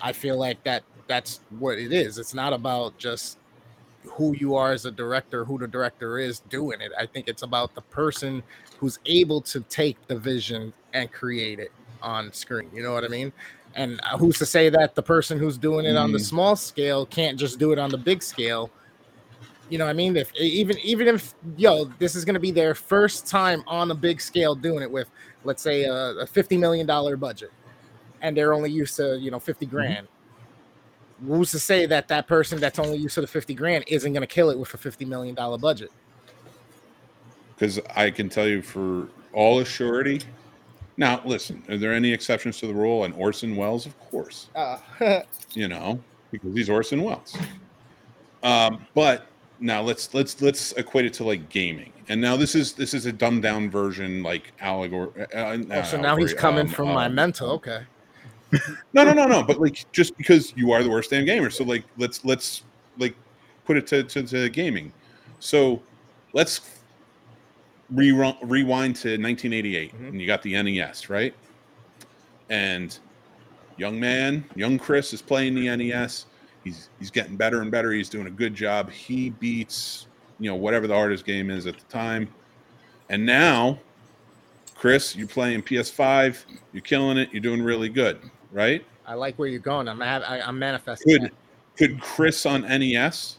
I 0.01 0.11
feel 0.13 0.35
like 0.35 0.63
that 0.63 0.81
that's 1.05 1.41
what 1.59 1.77
it 1.77 1.93
is. 1.93 2.17
It's 2.17 2.33
not 2.33 2.53
about 2.53 2.97
just 2.97 3.37
who 4.03 4.35
you 4.37 4.55
are 4.55 4.71
as 4.71 4.87
a 4.87 4.91
director, 4.91 5.45
who 5.45 5.59
the 5.59 5.67
director 5.67 6.17
is 6.17 6.39
doing 6.49 6.81
it. 6.81 6.91
I 6.97 7.05
think 7.05 7.27
it's 7.27 7.43
about 7.43 7.75
the 7.75 7.81
person 7.81 8.41
who's 8.79 8.97
able 9.05 9.41
to 9.41 9.59
take 9.69 9.97
the 10.07 10.17
vision 10.17 10.73
and 10.93 11.11
create 11.11 11.59
it 11.59 11.71
on 12.01 12.33
screen. 12.33 12.71
You 12.73 12.81
know 12.81 12.93
what 12.93 13.03
I 13.03 13.09
mean? 13.09 13.31
And 13.75 14.01
uh, 14.11 14.17
who's 14.17 14.39
to 14.39 14.45
say 14.47 14.69
that 14.69 14.95
the 14.95 15.03
person 15.03 15.37
who's 15.37 15.59
doing 15.59 15.85
it 15.85 15.95
on 15.95 16.11
the 16.11 16.17
Mm. 16.17 16.25
small 16.25 16.55
scale 16.55 17.05
can't 17.05 17.37
just 17.37 17.59
do 17.59 17.71
it 17.73 17.77
on 17.77 17.91
the 17.91 17.97
big 17.99 18.23
scale? 18.23 18.71
You 19.69 19.77
know 19.77 19.85
what 19.85 19.91
I 19.91 19.93
mean? 19.93 20.15
If 20.15 20.33
even 20.35 20.77
even 20.79 21.07
if 21.07 21.33
yo, 21.57 21.85
this 21.99 22.15
is 22.15 22.25
gonna 22.25 22.39
be 22.39 22.51
their 22.51 22.73
first 22.75 23.27
time 23.27 23.63
on 23.67 23.91
a 23.91 23.95
big 23.95 24.21
scale 24.21 24.55
doing 24.55 24.81
it 24.81 24.89
with, 24.89 25.09
let's 25.43 25.61
say, 25.61 25.83
a, 25.83 25.93
a 25.93 26.27
fifty 26.27 26.57
million 26.57 26.87
dollar 26.87 27.17
budget, 27.17 27.51
and 28.21 28.35
they're 28.35 28.53
only 28.53 28.71
used 28.71 28.95
to 28.97 29.17
you 29.19 29.31
know 29.31 29.39
fifty 29.39 29.65
grand 29.65 30.07
who's 31.25 31.49
to 31.49 31.59
say 31.59 31.87
that 31.87 32.07
that 32.07 32.27
person 32.27 32.59
that's 32.59 32.77
only 32.77 32.95
used 32.95 33.15
to 33.15 33.21
the 33.21 33.25
50 33.25 33.55
grand 33.55 33.83
isn't 33.87 34.13
going 34.13 34.21
to 34.21 34.27
kill 34.27 34.51
it 34.51 34.59
with 34.59 34.71
a 34.75 34.77
50 34.77 35.03
million 35.05 35.33
dollar 35.33 35.57
budget 35.57 35.89
because 37.57 37.79
I 37.95 38.11
can 38.11 38.29
tell 38.29 38.47
you 38.47 38.61
for 38.61 39.09
all 39.33 39.61
assurity. 39.63 40.23
Now, 40.97 41.21
listen, 41.25 41.63
are 41.69 41.77
there 41.77 41.93
any 41.93 42.11
exceptions 42.11 42.59
to 42.59 42.67
the 42.67 42.73
rule? 42.73 43.03
And 43.03 43.13
Orson 43.15 43.55
Welles, 43.55 43.85
of 43.85 43.99
course, 43.99 44.49
uh, 44.55 44.77
you 45.53 45.67
know, 45.67 45.99
because 46.31 46.53
he's 46.53 46.69
Orson 46.69 47.03
Welles. 47.03 47.35
Um, 48.43 48.85
but 48.93 49.27
now 49.59 49.81
let's 49.81 50.13
let's 50.13 50.41
let's 50.41 50.71
equate 50.73 51.05
it 51.05 51.13
to 51.13 51.23
like 51.23 51.49
gaming. 51.49 51.91
And 52.09 52.21
now 52.21 52.37
this 52.37 52.55
is 52.55 52.73
this 52.73 52.93
is 52.93 53.05
a 53.05 53.11
dumbed 53.11 53.43
down 53.43 53.69
version, 53.69 54.23
like 54.23 54.53
allegory. 54.59 55.09
Uh, 55.33 55.57
oh, 55.71 55.83
so 55.83 55.99
now 55.99 56.15
he's 56.15 56.33
coming 56.33 56.67
um, 56.67 56.73
from 56.73 56.89
my 56.89 57.05
um, 57.07 57.15
mental 57.15 57.51
okay 57.51 57.83
No, 58.93 59.03
no, 59.03 59.13
no, 59.13 59.25
no. 59.25 59.43
But 59.43 59.59
like, 59.59 59.85
just 59.91 60.17
because 60.17 60.53
you 60.55 60.71
are 60.71 60.83
the 60.83 60.89
worst 60.89 61.09
damn 61.09 61.25
gamer, 61.25 61.49
so 61.49 61.63
like, 61.63 61.83
let's 61.97 62.23
let's 62.23 62.63
like 62.97 63.15
put 63.65 63.77
it 63.77 63.87
to 63.87 64.03
to, 64.03 64.23
to 64.23 64.49
gaming. 64.49 64.91
So 65.39 65.81
let's 66.33 66.61
rerun, 67.93 68.37
rewind 68.41 68.95
to 68.97 69.09
1988, 69.17 69.93
Mhm. 69.93 70.07
and 70.09 70.21
you 70.21 70.27
got 70.27 70.41
the 70.41 70.61
NES, 70.61 71.09
right? 71.09 71.33
And 72.49 72.97
young 73.77 73.99
man, 73.99 74.45
young 74.55 74.77
Chris 74.79 75.13
is 75.13 75.21
playing 75.21 75.55
the 75.55 75.67
NES. 75.67 76.25
He's 76.67 76.89
he's 76.99 77.11
getting 77.11 77.35
better 77.35 77.61
and 77.61 77.71
better. 77.71 77.91
He's 77.91 78.09
doing 78.09 78.27
a 78.27 78.31
good 78.31 78.53
job. 78.55 78.91
He 78.91 79.29
beats 79.29 80.07
you 80.39 80.49
know 80.49 80.55
whatever 80.55 80.87
the 80.87 80.93
hardest 80.93 81.25
game 81.25 81.49
is 81.49 81.65
at 81.67 81.77
the 81.77 81.85
time, 81.85 82.29
and 83.09 83.25
now. 83.25 83.79
Chris, 84.75 85.15
you're 85.15 85.27
playing 85.27 85.63
PS5. 85.63 86.45
You're 86.71 86.81
killing 86.83 87.17
it. 87.17 87.29
You're 87.31 87.41
doing 87.41 87.63
really 87.63 87.89
good, 87.89 88.19
right? 88.51 88.85
i 89.07 89.15
like 89.15 89.39
where 89.39 89.47
you're 89.47 89.59
going 89.59 89.87
i'm 89.87 89.99
have, 90.01 90.21
I, 90.23 90.41
i'm 90.41 90.59
manifesting 90.59 91.13
Could 91.13 91.21
that. 91.23 91.33
could 91.77 91.99
Chris 92.01 92.45
on 92.45 92.61
NES 92.61 93.37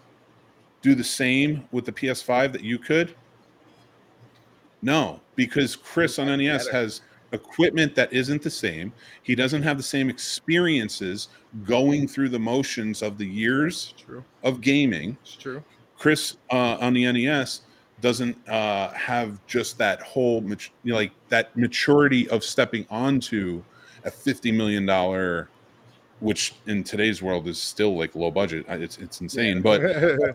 do 0.83 0.95
the 0.95 1.05
same 1.05 1.69
with 1.73 1.85
the 1.85 1.93
PS5 1.93 2.53
that 2.53 2.63
you 2.63 2.79
could? 2.79 3.15
No, 4.81 5.21
because 5.35 5.75
Chris 5.75 6.19
on 6.19 6.27
NES 6.27 6.67
Better. 6.67 6.77
has 6.77 7.01
equipment 7.33 7.95
that 7.95 8.13
isn't 8.13 8.43
the 8.43 8.51
same. 8.51 8.93
He 9.23 9.35
doesn't 9.35 9.63
have 9.63 9.77
the 9.77 9.83
same 9.83 10.09
experiences 10.09 11.29
going 11.65 12.09
through 12.09 12.29
the 12.31 12.39
motions 12.39 13.03
of 13.03 13.19
the 13.19 13.27
years 13.27 13.95
true 13.97 14.25
of 14.43 14.61
gaming. 14.61 15.17
it's 15.23 15.37
true 15.37 15.63
Chris 15.99 16.37
uh, 16.51 16.79
on 16.81 16.95
the 16.95 17.11
NES 17.11 17.63
doesn't 18.01 18.49
uh, 18.49 18.91
have 18.93 19.45
just 19.47 19.77
that 19.79 20.01
whole 20.03 20.41
mat- 20.41 20.71
you 20.85 20.93
know, 20.93 20.97
like 20.97 21.13
that 21.29 21.55
maturity 21.57 22.29
of 22.31 22.45
stepping 22.45 22.87
onto 22.91 23.63
a 24.05 24.11
fifty 24.11 24.53
million 24.53 24.87
dollar, 24.87 25.49
which 26.21 26.55
in 26.67 26.85
today's 26.85 27.21
world 27.21 27.49
is 27.49 27.61
still 27.61 27.99
like 27.99 28.15
low 28.15 28.31
budget. 28.31 28.65
It's 28.69 28.99
it's 28.99 29.21
insane, 29.21 29.61
but 29.61 29.81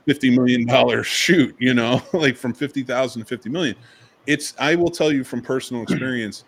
fifty 0.05 0.29
million 0.29 0.65
dollar 0.65 1.03
shoot, 1.03 1.55
you 1.57 1.73
know, 1.73 2.01
like 2.13 2.35
from 2.35 2.53
fifty 2.53 2.83
thousand 2.83 3.21
to 3.21 3.27
fifty 3.27 3.49
million. 3.49 3.75
It's 4.27 4.53
I 4.59 4.75
will 4.75 4.91
tell 4.91 5.11
you 5.11 5.23
from 5.23 5.41
personal 5.41 5.83
experience, 5.87 6.43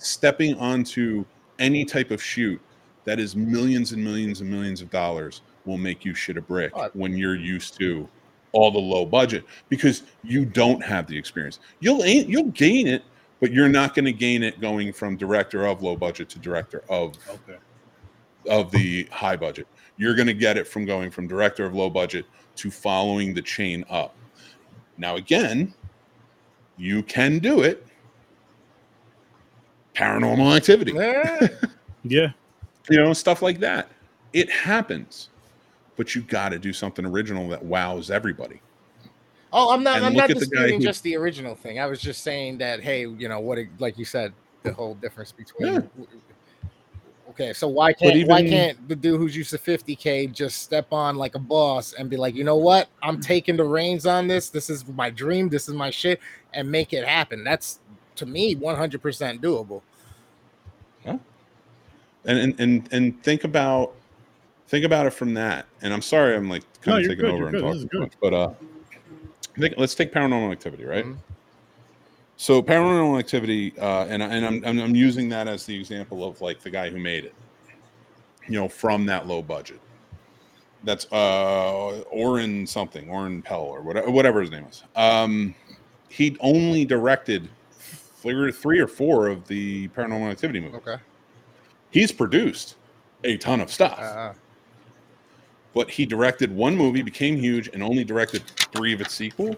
stepping 0.00 0.54
onto 0.56 1.24
any 1.58 1.84
type 1.84 2.10
of 2.10 2.22
shoot 2.22 2.60
that 3.04 3.18
is 3.18 3.36
millions 3.36 3.92
and 3.92 4.02
millions 4.02 4.40
and 4.40 4.50
millions 4.50 4.80
of 4.80 4.90
dollars 4.90 5.42
will 5.64 5.78
make 5.78 6.04
you 6.04 6.14
shit 6.14 6.36
a 6.36 6.40
brick 6.40 6.72
when 6.94 7.16
you're 7.16 7.36
used 7.36 7.78
to 7.78 8.08
all 8.52 8.70
the 8.70 8.78
low 8.78 9.04
budget 9.06 9.44
because 9.68 10.02
you 10.24 10.44
don't 10.44 10.82
have 10.82 11.06
the 11.06 11.16
experience. 11.16 11.60
You'll 11.80 12.04
you'll 12.04 12.50
gain 12.50 12.86
it, 12.86 13.04
but 13.40 13.52
you're 13.52 13.68
not 13.68 13.94
going 13.94 14.06
to 14.06 14.12
gain 14.12 14.42
it 14.42 14.60
going 14.60 14.92
from 14.92 15.16
director 15.16 15.66
of 15.66 15.82
low 15.82 15.96
budget 15.96 16.28
to 16.30 16.38
director 16.38 16.82
of 16.88 17.14
Okay. 17.28 17.58
of 18.48 18.70
the 18.70 19.04
high 19.12 19.36
budget. 19.36 19.66
You're 19.98 20.14
going 20.14 20.26
to 20.28 20.34
get 20.34 20.56
it 20.56 20.66
from 20.66 20.84
going 20.86 21.10
from 21.10 21.26
director 21.26 21.64
of 21.64 21.74
low 21.74 21.90
budget 21.90 22.24
to 22.56 22.70
following 22.70 23.34
the 23.34 23.42
chain 23.42 23.84
up. 23.90 24.16
Now, 24.98 25.16
again, 25.16 25.74
you 26.76 27.02
can 27.02 27.38
do 27.38 27.62
it. 27.62 27.86
Paranormal 29.94 30.56
activity, 30.56 30.96
Eh, 30.98 31.48
Yeah. 32.04 32.28
you 32.88 32.96
know, 32.96 33.12
stuff 33.12 33.42
like 33.42 33.58
that. 33.60 33.88
It 34.32 34.48
happens, 34.50 35.28
but 35.96 36.14
you 36.14 36.22
got 36.22 36.50
to 36.50 36.58
do 36.58 36.72
something 36.72 37.04
original 37.04 37.48
that 37.48 37.62
wows 37.64 38.10
everybody. 38.10 38.60
oh 39.52 39.72
i'm 39.74 39.82
not 39.82 39.96
And 39.96 40.06
i'm 40.06 40.14
not 40.14 40.30
at 40.30 40.34
the 40.36 40.40
disputing 40.46 40.78
who- 40.80 40.86
just 40.86 41.02
the 41.02 41.16
original 41.16 41.54
thing. 41.56 41.80
I 41.80 41.86
was 41.86 42.00
just 42.00 42.22
saying 42.22 42.58
that 42.58 42.80
hey 42.80 43.00
you 43.00 43.28
know 43.28 43.40
what 43.40 43.58
it, 43.58 43.68
like 43.80 43.98
you 43.98 44.04
said 44.04 44.32
the 44.62 44.72
whole 44.72 44.94
difference 44.94 45.32
between 45.32 45.90
okay 47.30 47.52
so 47.52 47.66
why 47.68 47.92
can't 47.92 48.28
why 48.28 48.42
can't 48.48 48.88
the 48.88 48.94
dude 48.94 49.18
who's 49.18 49.36
used 49.36 49.50
to 49.50 49.58
50k 49.58 50.32
just 50.32 50.62
step 50.62 50.92
on 50.92 51.16
like 51.16 51.34
a 51.34 51.38
boss 51.40 51.94
and 51.94 52.08
be 52.08 52.16
like 52.16 52.34
you 52.36 52.44
know 52.44 52.56
what? 52.56 52.88
I'm 53.02 53.20
taking 53.20 53.56
the 53.56 53.64
reins 53.64 54.06
on 54.06 54.28
this. 54.28 54.50
This 54.50 54.70
is 54.70 54.86
my 54.86 55.10
dream. 55.10 55.48
This 55.48 55.68
is 55.68 55.74
my 55.74 55.90
shit 55.90 56.20
and 56.54 56.70
make 56.70 56.92
it 56.92 57.04
happen. 57.06 57.42
That's 57.42 57.79
to 58.20 58.26
me 58.26 58.54
100% 58.54 59.40
doable 59.40 59.82
Yeah. 61.04 61.16
and 62.26 62.38
and 62.38 62.60
and, 62.60 62.88
and 62.92 63.22
think 63.22 63.44
about 63.44 63.94
think 64.68 64.84
about 64.84 65.06
it 65.06 65.10
from 65.10 65.34
that. 65.34 65.66
And 65.82 65.92
I'm 65.92 66.02
sorry, 66.02 66.36
I'm 66.36 66.48
like 66.48 66.62
No, 66.86 66.92
kind 66.92 67.04
of 67.04 67.10
taking 67.10 67.24
good, 67.24 67.34
over 67.34 67.48
and 67.48 67.52
good, 67.52 67.62
talking 67.62 67.88
too 67.88 68.00
much, 68.00 68.12
but 68.20 68.34
uh, 68.34 68.50
think, 69.58 69.74
let's 69.78 69.94
take 69.94 70.12
paranormal 70.12 70.52
activity, 70.52 70.84
right? 70.84 71.06
Mhm. 71.06 71.16
So 72.36 72.62
paranormal 72.62 73.18
activity, 73.18 73.72
uh, 73.78 74.06
and 74.08 74.22
and 74.22 74.46
I'm, 74.46 74.64
I'm 74.64 74.78
I'm 74.80 74.94
using 74.94 75.28
that 75.30 75.48
as 75.48 75.64
the 75.66 75.78
example 75.78 76.22
of 76.22 76.40
like 76.40 76.60
the 76.60 76.70
guy 76.70 76.90
who 76.90 76.98
made 76.98 77.24
it, 77.24 77.34
you 78.48 78.60
know, 78.60 78.68
from 78.68 79.06
that 79.06 79.26
low 79.26 79.42
budget. 79.42 79.80
That's 80.84 81.10
uh 81.12 82.00
Oren 82.10 82.66
something, 82.66 83.10
Oren 83.10 83.42
Pell 83.42 83.62
or 83.62 83.80
whatever 83.82 84.10
whatever 84.10 84.40
his 84.40 84.50
name 84.50 84.64
is. 84.64 84.82
Um, 84.96 85.54
he 86.08 86.36
only 86.40 86.84
directed 86.84 87.48
three 88.20 88.52
three 88.52 88.78
or 88.78 88.86
four 88.86 89.28
of 89.28 89.46
the 89.48 89.88
paranormal 89.88 90.30
activity 90.30 90.60
movies 90.60 90.76
okay 90.76 91.02
he's 91.90 92.12
produced 92.12 92.76
a 93.24 93.36
ton 93.36 93.60
of 93.60 93.70
stuff 93.70 93.98
uh, 93.98 94.32
but 95.72 95.90
he 95.90 96.04
directed 96.04 96.54
one 96.54 96.76
movie, 96.76 97.02
became 97.02 97.36
huge, 97.36 97.68
and 97.68 97.82
only 97.82 98.04
directed 98.04 98.42
three 98.74 98.92
of 98.92 99.00
its 99.00 99.14
sequel. 99.14 99.54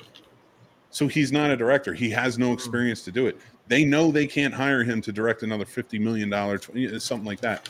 So 0.90 1.08
he's 1.08 1.32
not 1.32 1.50
a 1.50 1.56
director. 1.56 1.94
He 1.94 2.10
has 2.10 2.38
no 2.38 2.52
experience 2.52 3.02
to 3.04 3.12
do 3.12 3.26
it. 3.26 3.38
They 3.68 3.84
know 3.84 4.10
they 4.10 4.26
can't 4.26 4.52
hire 4.52 4.84
him 4.84 5.00
to 5.02 5.12
direct 5.12 5.42
another 5.42 5.64
fifty 5.64 5.98
million 5.98 6.28
dollar, 6.28 6.60
something 6.98 7.26
like 7.26 7.40
that. 7.40 7.68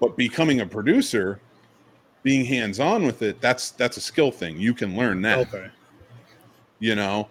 But 0.00 0.16
becoming 0.16 0.60
a 0.60 0.66
producer, 0.66 1.40
being 2.24 2.44
hands 2.44 2.80
on 2.80 3.04
with 3.04 3.22
it, 3.22 3.40
that's 3.40 3.70
that's 3.70 3.96
a 3.96 4.00
skill 4.00 4.32
thing. 4.32 4.58
You 4.58 4.74
can 4.74 4.96
learn 4.96 5.22
that. 5.22 5.38
Okay. 5.38 5.68
You 6.80 6.96
know, 6.96 7.28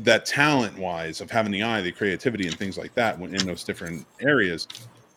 that 0.00 0.24
talent 0.26 0.78
wise 0.78 1.20
of 1.20 1.30
having 1.30 1.52
the 1.52 1.62
eye, 1.62 1.80
the 1.80 1.92
creativity, 1.92 2.46
and 2.46 2.56
things 2.56 2.78
like 2.78 2.94
that 2.94 3.18
when 3.18 3.34
in 3.34 3.46
those 3.46 3.64
different 3.64 4.06
areas. 4.20 4.68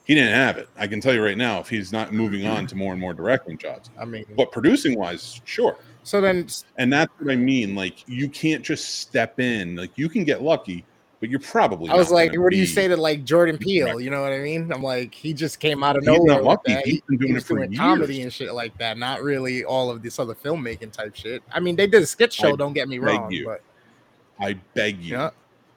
He 0.06 0.16
didn't 0.16 0.34
have 0.34 0.58
it. 0.58 0.68
I 0.78 0.86
can 0.88 1.00
tell 1.00 1.14
you 1.14 1.24
right 1.24 1.38
now, 1.38 1.60
if 1.62 1.70
he's 1.70 1.94
not 1.94 2.12
moving 2.12 2.46
on 2.46 2.68
to 2.68 2.76
more 2.76 2.92
and 2.92 3.00
more 3.00 3.14
directing 3.14 3.58
jobs, 3.58 3.90
I 3.98 4.04
mean, 4.04 4.26
but 4.36 4.52
producing 4.52 4.98
wise, 4.98 5.40
sure. 5.46 5.78
so 6.04 6.20
then 6.20 6.48
And 6.78 6.92
that's 6.92 7.10
what 7.20 7.32
I 7.32 7.38
mean. 7.38 7.74
Like 7.74 8.04
you 8.08 8.28
can't 8.28 8.64
just 8.66 8.96
step 9.00 9.40
in. 9.40 9.78
Like 9.78 9.92
you 9.96 10.10
can 10.10 10.26
get 10.26 10.42
lucky, 10.42 10.84
but 11.22 11.30
you're 11.30 11.40
probably. 11.40 11.90
I 11.90 11.96
was 11.96 12.12
like, 12.12 12.38
what 12.38 12.52
do 12.52 12.58
you 12.58 12.66
say 12.66 12.90
to 12.90 12.98
like 12.98 13.24
Jordan 13.24 13.58
Peele? 13.58 14.02
You 14.02 14.10
know 14.10 14.22
what 14.22 14.34
I 14.34 14.40
mean? 14.40 14.74
I'm 14.74 14.84
like, 14.84 15.14
he 15.16 15.34
just 15.34 15.62
came 15.62 15.86
out 15.86 15.96
of 15.96 16.02
He's 16.04 16.08
nowhere. 16.08 16.26
not 16.28 16.38
with 16.40 16.46
lucky. 16.48 16.74
that. 16.74 16.86
He's 16.86 17.00
been 17.08 17.18
doing 17.20 17.32
he 17.32 17.38
it 17.38 17.44
for 17.46 17.56
doing 17.60 17.72
years. 17.72 17.80
comedy 17.80 18.22
and 18.24 18.34
shit 18.34 18.54
like 18.54 18.78
that. 18.80 18.98
Not 18.98 19.22
really 19.24 19.64
all 19.64 19.90
of 19.90 20.04
this 20.04 20.20
other 20.20 20.36
filmmaking 20.36 20.92
type 20.92 21.16
shit. 21.16 21.42
I 21.50 21.62
mean, 21.62 21.78
they 21.78 21.88
did 21.88 22.04
a 22.04 22.06
sketch 22.06 22.34
show. 22.34 22.52
I 22.52 22.56
don't 22.58 22.74
get 22.74 22.90
me 22.90 23.00
wrong, 23.00 23.32
you. 23.32 23.46
but 23.46 23.62
I 24.44 24.54
beg 24.74 25.02
you 25.02 25.14
yeah, 25.14 25.30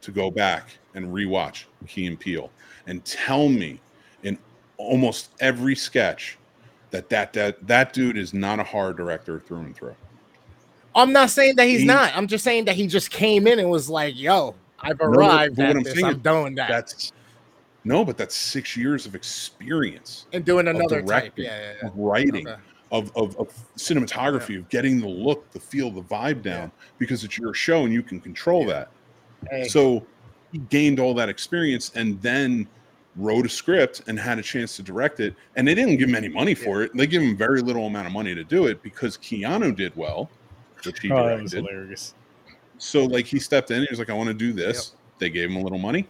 to 0.03 0.11
go 0.11 0.31
back 0.31 0.69
and 0.95 1.07
rewatch 1.07 1.65
Key 1.87 2.07
and 2.07 2.19
Peele 2.19 2.51
and 2.87 3.05
tell 3.05 3.49
me 3.49 3.81
in 4.23 4.39
almost 4.77 5.31
every 5.41 5.77
sketch 5.77 6.37
that 6.91 7.09
that 7.11 7.33
that 7.35 7.67
that 7.67 7.93
dude 7.93 8.17
is 8.17 8.35
not 8.35 8.59
a 8.59 8.65
horror 8.65 8.93
director 8.93 9.39
through 9.41 9.61
and 9.61 9.77
through. 9.77 9.95
I'm 10.95 11.13
not 11.13 11.31
saying 11.31 11.57
that 11.57 11.67
he's 11.69 11.81
He- 11.81 11.87
not. 11.87 12.13
I'm 12.17 12.27
just 12.27 12.43
saying 12.43 12.65
that 12.65 12.75
he 12.75 12.87
just 12.87 13.11
came 13.11 13.47
in 13.47 13.59
and 13.59 13.71
was 13.71 13.89
like, 13.89 14.19
"Yo, 14.19 14.55
I've 14.81 14.99
no, 15.01 15.07
arrived 15.07 15.57
but 15.57 15.67
what 15.67 15.71
at 15.71 15.77
I'm 15.77 15.85
this. 15.85 15.95
saying 15.95 16.07
I'm 16.07 16.13
is 16.17 16.23
doing 16.23 16.55
that 16.57 16.69
That's 16.69 17.13
no, 17.85 18.05
but 18.05 18.17
that's 18.17 18.35
six 18.35 18.77
years 18.77 19.07
of 19.07 19.15
experience 19.15 20.27
and 20.33 20.45
doing 20.45 20.67
another 20.69 21.03
type." 21.03 21.07
directing, 21.07 21.45
Yeah, 21.45 21.59
yeah, 21.61 21.73
yeah. 21.83 21.89
of 21.89 21.93
writing, 21.97 22.49
Okay. 22.49 22.61
Of, 22.93 23.11
of, 23.17 23.37
of 23.39 23.49
cinematography, 23.77 24.59
of 24.59 24.69
getting 24.69 25.01
the 25.01 25.09
look, 25.09 25.51
the 25.53 25.61
feel, 25.61 25.91
the 25.91 26.03
vibe 26.03 26.43
down 26.43 26.71
because 26.99 27.25
it's 27.25 27.37
your 27.39 27.53
show 27.55 27.85
and 27.85 27.93
you 27.93 28.03
can 28.03 28.21
control 28.21 28.63
Yeah. 28.63 28.73
that. 28.73 28.89
Hey, 29.51 29.69
So 29.69 30.07
he 30.53 30.59
gained 30.59 31.01
all 31.01 31.15
that 31.15 31.29
experience 31.29 31.91
and 31.95 32.21
then 32.23 32.69
wrote 33.17 33.47
a 33.47 33.49
script 33.49 34.03
and 34.07 34.19
had 34.19 34.39
a 34.39 34.43
chance 34.43 34.77
to 34.77 34.83
direct 34.83 35.21
it. 35.21 35.35
And 35.57 35.67
they 35.67 35.75
didn't 35.75 35.97
give 35.97 36.09
him 36.09 36.15
any 36.15 36.29
money 36.29 36.55
for 36.55 36.83
it. 36.83 36.93
They 36.95 37.07
give 37.07 37.23
him 37.23 37.37
very 37.37 37.61
little 37.61 37.87
amount 37.87 38.07
of 38.07 38.13
money 38.13 38.35
to 38.35 38.45
do 38.45 38.67
it 38.67 38.83
because 38.83 39.17
Keanu 39.17 39.75
did 39.75 39.95
well, 39.97 40.31
which 40.85 41.01
he 41.01 41.11
Oh, 41.11 41.27
that 41.27 41.43
was 41.43 41.53
directed. 41.53 41.73
hilarious. 41.73 42.15
So 42.79 43.05
like 43.05 43.27
he 43.27 43.39
stepped 43.39 43.71
in, 43.71 43.81
he 43.81 43.87
was 43.91 43.99
like, 43.99 44.11
I 44.11 44.13
want 44.13 44.29
to 44.29 44.35
do 44.35 44.53
this. 44.53 44.95
They 45.19 45.31
gave 45.31 45.51
him 45.51 45.57
a 45.57 45.63
little 45.63 45.79
money. 45.79 46.07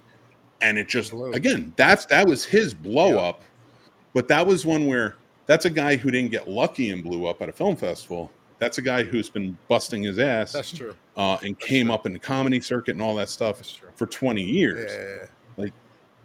And 0.61 0.79
it 0.79 0.89
just 0.89 1.13
again, 1.33 1.73
that's 1.77 2.07
that 2.07 2.27
was 2.27 2.45
his 2.45 2.75
blow 2.75 3.11
Yep. 3.11 3.19
up. 3.23 3.43
But 4.15 4.29
that 4.29 4.47
was 4.47 4.67
one 4.67 4.87
where 4.87 5.17
that's 5.47 5.65
a 5.65 5.71
guy 5.71 5.97
who 5.97 6.11
didn't 6.11 6.31
get 6.31 6.49
lucky 6.49 6.91
and 6.91 7.03
blew 7.03 7.27
up 7.27 7.41
at 7.43 7.49
a 7.49 7.53
film 7.53 7.77
festival. 7.77 8.31
That's 8.59 8.79
a 8.79 8.83
guy 8.83 9.03
who's 9.03 9.29
been 9.29 9.57
busting 9.69 10.03
his 10.03 10.19
ass 10.19 10.53
that's 10.53 10.73
true. 10.73 10.95
uh, 11.17 11.37
and 11.43 11.59
came 11.61 11.91
up 11.91 12.07
in 12.07 12.13
the 12.15 12.19
comedy 12.19 12.61
circuit 12.61 12.93
and 12.93 13.03
all 13.03 13.15
that 13.17 13.29
stuff 13.29 13.57
That's 13.57 13.73
true. 13.73 13.91
for 13.95 14.07
20 14.07 14.43
years. 14.43 14.91
yeah, 14.93 15.27
yeah. 15.65 15.71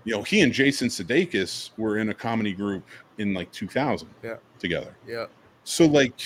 You 0.04 0.14
know, 0.16 0.24
he 0.24 0.42
and 0.42 0.52
Jason 0.52 0.88
Sudeikis 0.88 1.70
were 1.78 2.00
in 2.00 2.10
a 2.10 2.14
comedy 2.14 2.54
group 2.54 2.84
in 3.20 3.36
like 3.36 3.52
2000 3.52 4.10
Yeah. 4.24 4.38
together. 4.58 4.96
yeah. 5.08 5.28
So 5.64 5.86
like 5.86 6.20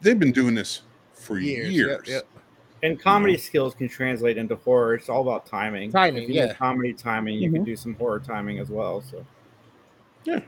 they've 0.00 0.18
been 0.18 0.30
doing 0.30 0.54
this 0.54 0.82
for 1.14 1.38
Years, 1.40 1.72
years. 1.72 2.02
yeah, 2.06 2.16
yeah. 2.16 2.20
And 2.84 3.00
comedy 3.00 3.36
skills 3.36 3.74
can 3.74 3.88
translate 3.88 4.36
into 4.38 4.54
horror. 4.56 4.94
It's 4.94 5.08
all 5.08 5.22
about 5.22 5.44
timing. 5.46 5.90
Timing, 5.90 6.24
If 6.24 6.28
you 6.28 6.34
yeah. 6.36 6.52
comedy 6.54 6.92
timing, 6.92 7.38
you 7.40 7.50
can 7.50 7.64
do 7.64 7.74
some 7.74 7.94
horror 7.94 8.20
timing 8.20 8.58
as 8.60 8.68
well. 8.68 9.00
So 9.10 9.24
yeah, 10.24 10.40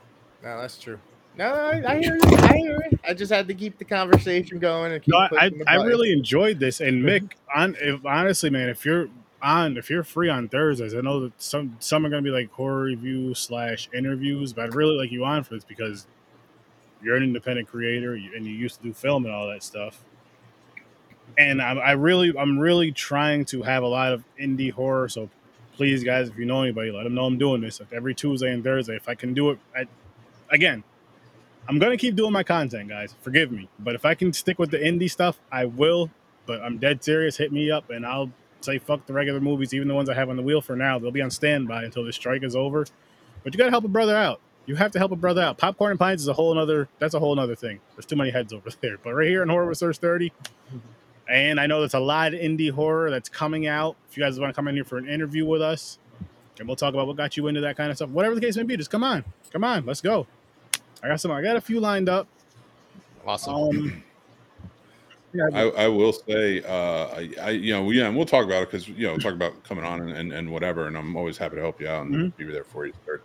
No, 0.44 0.60
that's 0.60 0.78
true. 0.78 1.00
No, 1.38 1.54
I, 1.54 1.82
I 1.86 1.98
hear 2.00 2.16
you. 2.16 2.36
I 2.36 2.56
hear 2.56 2.88
you. 2.90 2.98
I 3.06 3.14
just 3.14 3.32
had 3.32 3.46
to 3.46 3.54
keep 3.54 3.78
the 3.78 3.84
conversation 3.84 4.58
going 4.58 4.92
and 4.92 5.00
keep. 5.00 5.14
No, 5.14 5.28
I, 5.38 5.52
I 5.68 5.76
really 5.76 6.12
enjoyed 6.12 6.58
this. 6.58 6.80
And 6.80 7.04
Mick, 7.06 7.32
on 7.54 7.76
if 7.80 8.04
honestly, 8.04 8.50
man, 8.50 8.68
if 8.68 8.84
you're 8.84 9.08
on, 9.40 9.76
if 9.76 9.88
you're 9.88 10.02
free 10.02 10.28
on 10.28 10.48
Thursdays, 10.48 10.96
I 10.96 11.00
know 11.00 11.20
that 11.20 11.40
some 11.40 11.76
some 11.78 12.04
are 12.04 12.10
gonna 12.10 12.22
be 12.22 12.30
like 12.30 12.50
horror 12.50 12.82
review 12.82 13.34
slash 13.34 13.88
interviews, 13.94 14.52
but 14.52 14.64
I'd 14.64 14.74
really 14.74 14.96
like 14.96 15.12
you 15.12 15.24
on 15.24 15.44
for 15.44 15.54
this 15.54 15.62
because 15.62 16.08
you're 17.00 17.16
an 17.16 17.22
independent 17.22 17.68
creator 17.68 18.14
and 18.14 18.44
you 18.44 18.52
used 18.52 18.78
to 18.78 18.82
do 18.82 18.92
film 18.92 19.24
and 19.24 19.32
all 19.32 19.46
that 19.46 19.62
stuff. 19.62 20.02
And 21.38 21.62
I'm, 21.62 21.78
I 21.78 21.92
really, 21.92 22.36
I'm 22.36 22.58
really 22.58 22.90
trying 22.90 23.44
to 23.46 23.62
have 23.62 23.84
a 23.84 23.86
lot 23.86 24.12
of 24.12 24.24
indie 24.40 24.72
horror. 24.72 25.08
So 25.08 25.30
please, 25.76 26.02
guys, 26.02 26.30
if 26.30 26.36
you 26.36 26.46
know 26.46 26.62
anybody, 26.62 26.90
let 26.90 27.04
them 27.04 27.14
know 27.14 27.26
I'm 27.26 27.38
doing 27.38 27.60
this 27.60 27.78
like 27.78 27.92
every 27.92 28.12
Tuesday 28.12 28.52
and 28.52 28.64
Thursday. 28.64 28.96
If 28.96 29.08
I 29.08 29.14
can 29.14 29.34
do 29.34 29.50
it, 29.50 29.60
I, 29.76 29.84
again, 30.50 30.82
I'm 31.68 31.78
gonna 31.78 31.98
keep 31.98 32.16
doing 32.16 32.32
my 32.32 32.42
content, 32.42 32.88
guys. 32.88 33.14
Forgive 33.20 33.52
me, 33.52 33.68
but 33.78 33.94
if 33.94 34.04
I 34.06 34.14
can 34.14 34.32
stick 34.32 34.58
with 34.58 34.70
the 34.70 34.78
indie 34.78 35.10
stuff, 35.10 35.38
I 35.52 35.66
will. 35.66 36.10
But 36.46 36.62
I'm 36.62 36.78
dead 36.78 37.04
serious. 37.04 37.36
Hit 37.36 37.52
me 37.52 37.70
up, 37.70 37.90
and 37.90 38.06
I'll 38.06 38.30
say 38.62 38.78
fuck 38.78 39.04
the 39.06 39.12
regular 39.12 39.38
movies, 39.38 39.74
even 39.74 39.86
the 39.86 39.94
ones 39.94 40.08
I 40.08 40.14
have 40.14 40.30
on 40.30 40.36
the 40.36 40.42
wheel 40.42 40.62
for 40.62 40.76
now. 40.76 40.98
They'll 40.98 41.10
be 41.10 41.20
on 41.20 41.30
standby 41.30 41.84
until 41.84 42.04
the 42.04 42.12
strike 42.12 42.42
is 42.42 42.56
over. 42.56 42.86
But 43.44 43.52
you 43.52 43.58
gotta 43.58 43.70
help 43.70 43.84
a 43.84 43.88
brother 43.88 44.16
out. 44.16 44.40
You 44.64 44.76
have 44.76 44.92
to 44.92 44.98
help 44.98 45.12
a 45.12 45.16
brother 45.16 45.42
out. 45.42 45.58
Popcorn 45.58 45.92
and 45.92 46.00
Pines 46.00 46.22
is 46.22 46.28
a 46.28 46.32
whole 46.32 46.52
another. 46.52 46.88
That's 46.98 47.14
a 47.14 47.18
whole 47.18 47.38
other 47.38 47.54
thing. 47.54 47.80
There's 47.96 48.06
too 48.06 48.16
many 48.16 48.30
heads 48.30 48.52
over 48.52 48.70
there. 48.80 48.98
But 49.02 49.14
right 49.14 49.28
here 49.28 49.42
in 49.42 49.48
Horror 49.50 49.66
with 49.66 49.78
Sir 49.78 49.92
Sturdy, 49.92 50.32
and 51.28 51.60
I 51.60 51.66
know 51.66 51.80
there's 51.80 51.94
a 51.94 52.00
lot 52.00 52.32
of 52.32 52.40
indie 52.40 52.70
horror 52.70 53.10
that's 53.10 53.28
coming 53.28 53.66
out. 53.66 53.96
If 54.10 54.16
you 54.16 54.22
guys 54.22 54.40
want 54.40 54.50
to 54.50 54.56
come 54.56 54.68
in 54.68 54.74
here 54.74 54.84
for 54.84 54.96
an 54.96 55.08
interview 55.08 55.44
with 55.44 55.60
us, 55.60 55.98
and 56.58 56.66
we'll 56.66 56.76
talk 56.76 56.94
about 56.94 57.06
what 57.06 57.16
got 57.16 57.36
you 57.36 57.46
into 57.46 57.60
that 57.60 57.76
kind 57.76 57.90
of 57.90 57.96
stuff. 57.96 58.08
Whatever 58.08 58.34
the 58.34 58.40
case 58.40 58.56
may 58.56 58.62
be, 58.62 58.76
just 58.76 58.90
come 58.90 59.04
on, 59.04 59.24
come 59.52 59.64
on, 59.64 59.84
let's 59.84 60.00
go. 60.00 60.26
I 61.02 61.08
got 61.08 61.20
some. 61.20 61.30
I 61.30 61.42
got 61.42 61.56
a 61.56 61.60
few 61.60 61.80
lined 61.80 62.08
up. 62.08 62.26
Awesome. 63.26 63.54
Um, 63.54 64.02
yeah, 65.32 65.48
I, 65.52 65.62
I 65.84 65.88
will 65.88 66.12
say, 66.12 66.62
uh, 66.62 67.06
I, 67.14 67.30
I, 67.40 67.50
you 67.50 67.72
know, 67.72 67.90
yeah, 67.90 68.06
and 68.06 68.16
we'll 68.16 68.26
talk 68.26 68.44
about 68.44 68.62
it 68.62 68.70
because 68.70 68.88
you 68.88 69.06
know, 69.06 69.16
talk 69.18 69.34
about 69.34 69.62
coming 69.64 69.84
on 69.84 70.00
and, 70.00 70.12
and, 70.12 70.32
and 70.32 70.50
whatever, 70.50 70.86
and 70.86 70.96
I'm 70.96 71.16
always 71.16 71.36
happy 71.36 71.56
to 71.56 71.62
help 71.62 71.80
you 71.80 71.88
out 71.88 72.06
and 72.06 72.14
Mhm. 72.14 72.36
be 72.36 72.44
there 72.46 72.64
for 72.64 72.86
you. 72.86 72.92
Third. 73.06 73.22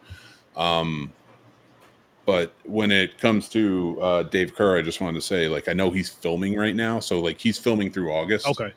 Um, 0.55 1.11
but 2.25 2.53
when 2.63 2.91
it 2.91 3.17
comes 3.17 3.49
to 3.49 3.97
uh, 4.01 4.23
Dave 4.23 4.55
Kerr, 4.55 4.77
I 4.77 4.81
just 4.81 5.01
wanted 5.01 5.15
to 5.19 5.25
say, 5.25 5.47
like, 5.49 5.67
I 5.67 5.73
know 5.73 5.89
he's 5.89 6.09
filming 6.09 6.55
right 6.55 6.75
now, 6.75 6.99
so 6.99 7.19
like 7.19 7.39
he's 7.39 7.57
filming 7.57 7.91
through 7.91 8.11
August. 8.13 8.47
okay. 8.47 8.73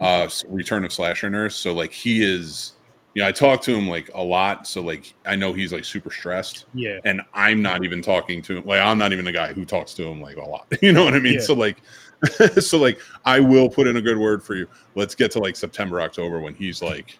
Uh, 0.00 0.24
s- 0.24 0.44
Return 0.48 0.84
of 0.84 0.92
Slasher 0.92 1.30
Nurse, 1.30 1.56
so 1.56 1.72
like 1.72 1.92
he 1.92 2.22
is. 2.22 2.72
You 3.14 3.22
know, 3.22 3.28
I 3.28 3.32
talk 3.32 3.60
to 3.62 3.74
him 3.74 3.88
like 3.88 4.10
a 4.14 4.22
lot, 4.22 4.66
so 4.66 4.80
like 4.80 5.12
I 5.26 5.36
know 5.36 5.52
he's 5.52 5.72
like 5.72 5.84
super 5.84 6.10
stressed 6.10 6.66
Yeah. 6.72 6.98
and 7.04 7.20
I'm 7.34 7.60
not 7.60 7.84
even 7.84 8.00
talking 8.00 8.40
to 8.42 8.56
him. 8.56 8.64
Like 8.64 8.80
I'm 8.80 8.98
not 8.98 9.12
even 9.12 9.24
the 9.24 9.32
guy 9.32 9.52
who 9.52 9.64
talks 9.64 9.94
to 9.94 10.04
him 10.04 10.20
like 10.20 10.36
a 10.36 10.44
lot. 10.44 10.66
You 10.82 10.92
know 10.92 11.04
what 11.04 11.14
I 11.14 11.18
mean? 11.18 11.34
Yeah. 11.34 11.40
So 11.40 11.54
like, 11.54 11.78
so 12.60 12.78
like 12.78 13.00
I 13.24 13.40
will 13.40 13.68
put 13.68 13.86
in 13.86 13.96
a 13.96 14.02
good 14.02 14.18
word 14.18 14.42
for 14.42 14.54
you. 14.54 14.66
Let's 14.94 15.14
get 15.14 15.30
to 15.32 15.40
like 15.40 15.56
September, 15.56 16.00
October 16.00 16.40
when 16.40 16.54
he's 16.54 16.80
like, 16.80 17.18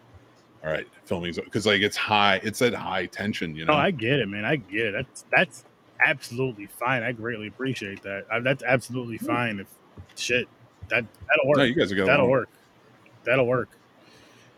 all 0.64 0.70
right, 0.70 0.86
filming 1.04 1.34
because 1.34 1.66
like 1.66 1.82
it's 1.82 1.96
high. 1.96 2.40
It's 2.42 2.62
at 2.62 2.72
high 2.72 3.06
tension. 3.06 3.54
You 3.54 3.64
oh, 3.64 3.66
know. 3.66 3.72
No, 3.74 3.78
I 3.78 3.90
get 3.90 4.20
it, 4.20 4.28
man. 4.28 4.44
I 4.44 4.56
get 4.56 4.86
it. 4.86 4.92
That's 4.92 5.24
that's 5.30 5.64
absolutely 6.06 6.66
fine. 6.66 7.02
I 7.02 7.12
greatly 7.12 7.48
appreciate 7.48 8.02
that. 8.02 8.26
I, 8.30 8.40
that's 8.40 8.62
absolutely 8.62 9.18
fine. 9.18 9.60
If 9.60 9.66
shit, 10.14 10.48
that 10.88 11.04
that'll 11.28 11.48
work. 11.48 11.58
no, 11.58 11.64
you 11.64 11.74
guys 11.74 11.90
are 11.90 11.96
going. 11.96 12.06
that'll 12.06 12.28
work. 12.28 12.48
That'll 13.24 13.46
work. 13.46 13.70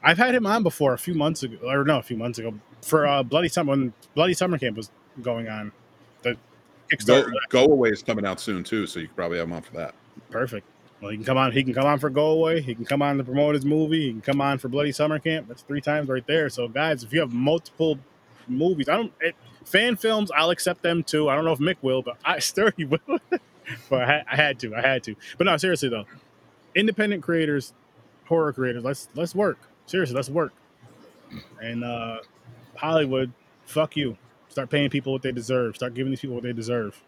I've 0.05 0.19
had 0.19 0.35
him 0.35 0.47
on 0.47 0.63
before 0.63 0.93
a 0.93 0.99
few 0.99 1.15
months 1.15 1.43
ago, 1.43 1.57
or 1.67 1.85
no, 1.85 1.99
a 1.99 2.03
few 2.03 2.17
months 2.17 2.39
ago 2.39 2.55
for 2.83 3.07
uh, 3.07 3.23
Bloody 3.23 3.49
Summer 3.49 3.71
when 3.71 3.93
Bloody 4.15 4.35
Summer 4.35 4.59
Camp 4.59 4.77
was 4.77 4.91
going 5.23 5.49
on. 5.49 5.73
The 6.23 6.35
Go, 6.35 6.39
Kickstarter, 6.91 7.33
go 7.49 7.65
away 7.65 7.89
is 7.89 8.03
coming 8.03 8.27
out 8.27 8.41
soon 8.41 8.63
too, 8.63 8.87
so 8.87 9.01
you 9.01 9.07
could 9.07 9.17
probably 9.17 9.39
have 9.39 9.49
him 9.49 9.55
on 9.55 9.63
for 9.63 9.73
that. 9.73 9.95
perfect. 10.31 10.67
Well, 11.01 11.11
he 11.11 11.17
can 11.17 11.25
come 11.25 11.37
on. 11.37 11.53
He 11.53 11.63
can 11.65 11.75
come 11.75 11.87
on 11.87 11.99
for 11.99 12.09
Go 12.09 12.29
Away. 12.29 12.61
He 12.63 12.75
can 12.75 12.85
come 12.85 13.03
on 13.03 13.19
to 13.19 13.25
promote 13.25 13.55
his 13.55 13.65
movie. 13.65 14.07
He 14.07 14.11
can 14.13 14.21
come 14.23 14.41
on 14.41 14.59
for 14.59 14.69
Bloody 14.69 14.93
Summer 14.93 15.19
Camp. 15.19 15.49
That's 15.49 15.63
three 15.63 15.81
times 15.81 16.09
right 16.09 16.27
there. 16.27 16.49
So, 16.49 16.69
guys, 16.69 17.03
if 17.03 17.13
you 17.13 17.21
have 17.21 17.33
multiple 17.33 17.99
movies, 18.49 18.89
I 18.89 18.97
don't 18.97 19.13
it, 19.21 19.35
fan 19.65 19.97
films. 19.97 20.31
I'll 20.35 20.51
accept 20.51 20.83
them 20.83 21.03
too. 21.03 21.29
I 21.29 21.35
don't 21.35 21.45
know 21.45 21.53
if 21.53 21.59
Mick 21.59 21.77
will, 21.83 22.03
but 22.03 22.17
I 22.25 22.39
Sturdy 22.41 22.85
will. 22.85 23.01
but 23.91 24.03
I, 24.03 24.25
I 24.31 24.37
had 24.37 24.59
to. 24.61 24.75
I 24.75 24.81
had 24.81 25.03
to. 25.05 25.17
But 25.37 25.45
no, 25.45 25.57
seriously 25.57 25.89
though, 25.89 26.05
independent 26.75 27.23
creators, 27.23 27.75
horror 28.27 28.53
creators, 28.53 28.85
let's 28.85 29.09
let's 29.15 29.35
work. 29.35 29.59
Seriously, 29.87 30.15
let's 30.17 30.31
work. 30.31 30.53
And 31.63 31.85
uh 31.85 32.19
Hollywood, 32.77 33.33
fuck 33.67 33.97
you. 33.97 34.17
Start 34.49 34.71
paying 34.71 34.89
people 34.91 35.13
what 35.13 35.23
they 35.23 35.33
deserve. 35.33 35.75
Start 35.77 35.95
giving 35.95 36.11
these 36.13 36.21
people 36.21 36.35
what 36.37 36.45
they 36.45 36.53
deserve. 36.53 37.01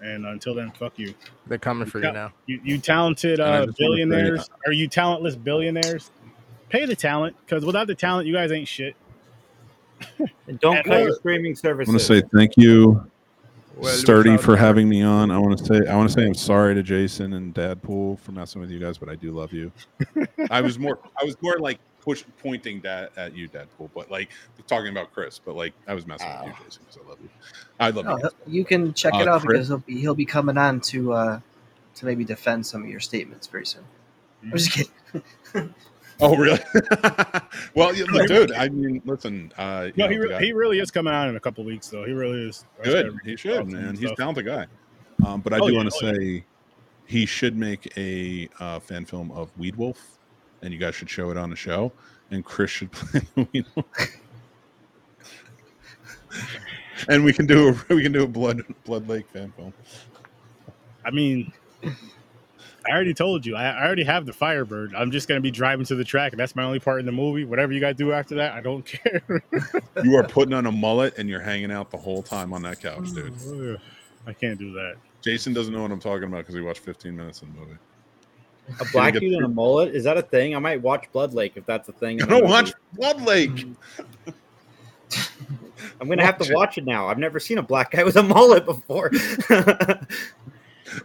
And 0.00 0.26
until 0.26 0.54
then, 0.54 0.70
fuck 0.72 0.98
you. 0.98 1.14
They're 1.46 1.58
coming 1.58 1.88
for 1.88 1.98
you 1.98 2.04
Yeah. 2.06 2.10
now. 2.12 2.32
You, 2.46 2.60
you 2.64 2.78
talented 2.78 3.40
uh, 3.40 3.44
just 3.44 3.50
wanna 3.58 3.72
say- 3.72 3.76
billionaires, 3.84 4.50
or 4.66 4.72
you 4.72 4.88
talentless 4.88 5.36
billionaires, 5.36 6.10
pay 6.68 6.84
the 6.86 6.96
talent 6.96 7.36
because 7.44 7.64
without 7.64 7.86
the 7.86 7.94
talent, 7.94 8.26
you 8.26 8.34
guys 8.34 8.52
ain't 8.52 8.68
shit. 8.68 8.94
and 10.46 10.60
don't 10.60 10.76
And 10.76 10.84
cut 10.86 11.02
your 11.02 11.14
streaming 11.14 11.54
services. 11.56 11.88
I 11.88 11.92
want 11.92 12.00
to 12.00 12.06
say 12.06 12.22
thank 12.36 12.56
you. 12.56 13.10
Well, 13.76 13.92
Sturdy 13.94 14.36
for 14.38 14.56
having 14.56 14.88
me 14.88 15.02
on. 15.02 15.30
I 15.30 15.38
want 15.38 15.58
to 15.58 15.64
say 15.64 15.86
I 15.86 15.94
want 15.96 16.08
to 16.08 16.14
say 16.14 16.26
I'm 16.26 16.34
sorry 16.34 16.74
to 16.74 16.82
Jason 16.82 17.34
and 17.34 17.54
Dadpool 17.54 18.18
for 18.20 18.32
messing 18.32 18.60
with 18.60 18.70
you 18.70 18.78
guys, 18.78 18.96
but 18.96 19.08
I 19.10 19.14
do 19.16 19.32
love 19.32 19.52
you. 19.52 19.70
I 20.50 20.60
was 20.62 20.78
more 20.78 20.98
I 21.20 21.24
was 21.24 21.36
more 21.42 21.58
like 21.58 21.78
push 22.00 22.24
pointing 22.42 22.80
that 22.80 23.12
at 23.18 23.34
you, 23.36 23.48
Dadpool, 23.48 23.90
but 23.94 24.10
like 24.10 24.30
talking 24.66 24.90
about 24.90 25.12
Chris, 25.12 25.38
but 25.38 25.56
like 25.56 25.74
I 25.86 25.92
was 25.94 26.06
messing 26.06 26.28
with 26.28 26.46
you, 26.46 26.64
Jason, 26.64 26.82
because 26.86 27.02
I 27.04 27.08
love 27.08 27.18
you. 27.22 27.28
I 27.78 27.90
love 27.90 28.04
No, 28.06 28.16
you. 28.46 28.58
you 28.60 28.64
can 28.64 28.94
check 28.94 29.12
it 29.14 29.28
Uh, 29.28 29.34
out 29.34 29.42
Chris- 29.42 29.52
because 29.52 29.68
he'll 29.68 29.78
be 29.78 30.00
he'll 30.00 30.14
be 30.14 30.24
coming 30.26 30.56
on 30.56 30.80
to 30.82 31.12
uh, 31.12 31.40
to 31.96 32.06
maybe 32.06 32.24
defend 32.24 32.64
some 32.66 32.82
of 32.82 32.88
your 32.88 33.00
statements 33.00 33.46
very 33.46 33.66
soon. 33.66 33.84
I'm 34.42 34.52
just 34.56 34.72
kidding. 34.72 34.92
Oh, 36.20 36.34
really? 36.36 36.58
well, 37.74 37.94
yeah, 37.94 38.04
look, 38.10 38.26
dude. 38.28 38.52
I 38.52 38.68
mean, 38.68 39.02
listen. 39.04 39.52
Uh, 39.58 39.88
No, 39.96 40.06
know, 40.06 40.10
he, 40.12 40.18
re- 40.18 40.38
he 40.46 40.52
really 40.52 40.78
is 40.78 40.90
coming 40.90 41.12
out 41.12 41.28
in 41.28 41.36
a 41.36 41.40
couple 41.40 41.62
weeks, 41.64 41.88
though. 41.88 42.04
He 42.04 42.12
really 42.12 42.48
is. 42.48 42.64
Good. 42.82 43.14
He 43.24 43.36
should, 43.36 43.70
man. 43.70 43.94
He's 43.94 44.04
a 44.04 44.06
stuff. 44.08 44.16
talented 44.18 44.46
guy. 44.46 44.66
Um, 45.26 45.40
but 45.40 45.52
I 45.52 45.58
Oh, 45.58 45.66
do 45.66 45.72
yeah, 45.72 45.78
want 45.78 45.90
to 45.92 46.06
oh, 46.06 46.10
yeah. 46.10 46.14
say 46.14 46.44
he 47.06 47.26
should 47.26 47.56
make 47.56 47.92
a 47.98 48.48
uh, 48.60 48.78
fan 48.80 49.04
film 49.04 49.30
of 49.32 49.50
Weed 49.58 49.76
Wolf, 49.76 50.18
and 50.62 50.72
you 50.72 50.78
guys 50.78 50.94
should 50.94 51.10
show 51.10 51.30
it 51.30 51.36
on 51.36 51.50
the 51.50 51.56
show. 51.56 51.92
And 52.30 52.44
Chris 52.44 52.70
should 52.70 52.90
play 52.92 53.20
the 53.34 53.48
Weed 53.52 53.66
Wolf. 53.74 53.86
and 57.08 57.24
we 57.24 57.32
can 57.32 57.46
do 57.46 57.68
a 57.68 57.72
we 57.94 58.02
can 58.02 58.12
do 58.12 58.22
a 58.22 58.26
blood 58.26 58.62
blood 58.84 59.08
lake 59.08 59.28
fan 59.28 59.52
film. 59.56 59.72
I 61.04 61.10
mean, 61.10 61.52
I 62.88 62.92
already 62.92 63.14
told 63.14 63.44
you. 63.44 63.56
I, 63.56 63.70
I 63.70 63.84
already 63.84 64.04
have 64.04 64.26
the 64.26 64.32
Firebird. 64.32 64.94
I'm 64.94 65.10
just 65.10 65.28
gonna 65.28 65.40
be 65.40 65.50
driving 65.50 65.86
to 65.86 65.94
the 65.94 66.04
track, 66.04 66.32
and 66.32 66.40
that's 66.40 66.54
my 66.54 66.64
only 66.64 66.78
part 66.78 67.00
in 67.00 67.06
the 67.06 67.12
movie. 67.12 67.44
Whatever 67.44 67.72
you 67.72 67.80
guys 67.80 67.96
do 67.96 68.12
after 68.12 68.34
that, 68.36 68.52
I 68.52 68.60
don't 68.60 68.82
care. 68.86 69.22
You 70.02 70.16
are 70.16 70.26
putting 70.26 70.54
on 70.54 70.66
a 70.66 70.72
mullet 70.72 71.18
and 71.18 71.28
you're 71.28 71.40
hanging 71.40 71.70
out 71.72 71.90
the 71.90 71.96
whole 71.96 72.22
time 72.22 72.52
on 72.52 72.62
that 72.62 72.80
couch, 72.80 73.12
dude. 73.12 73.80
I 74.26 74.32
can't 74.32 74.58
do 74.58 74.72
that. 74.72 74.96
Jason 75.22 75.52
doesn't 75.52 75.72
know 75.72 75.82
what 75.82 75.90
I'm 75.90 76.00
talking 76.00 76.24
about 76.24 76.38
because 76.38 76.54
he 76.54 76.60
watched 76.60 76.80
15 76.80 77.16
minutes 77.16 77.42
of 77.42 77.52
the 77.52 77.60
movie. 77.60 77.76
A 78.80 78.84
black 78.92 79.12
get 79.12 79.20
dude 79.20 79.34
and 79.34 79.44
a 79.44 79.48
mullet 79.48 79.94
is 79.94 80.04
that 80.04 80.16
a 80.16 80.22
thing? 80.22 80.56
I 80.56 80.58
might 80.58 80.82
watch 80.82 81.06
Blood 81.12 81.34
Lake 81.34 81.52
if 81.56 81.64
that's 81.66 81.88
a 81.88 81.92
thing. 81.92 82.20
I 82.22 82.26
don't 82.26 82.48
watch 82.48 82.72
Blood 82.94 83.22
Lake. 83.22 83.66
I'm 86.00 86.08
gonna 86.08 86.24
have 86.24 86.38
to 86.38 86.52
watch 86.52 86.78
it 86.78 86.84
now. 86.84 87.06
I've 87.06 87.18
never 87.18 87.38
seen 87.40 87.58
a 87.58 87.62
black 87.62 87.92
guy 87.92 88.04
with 88.04 88.16
a 88.16 88.22
mullet 88.22 88.64
before. 88.64 89.10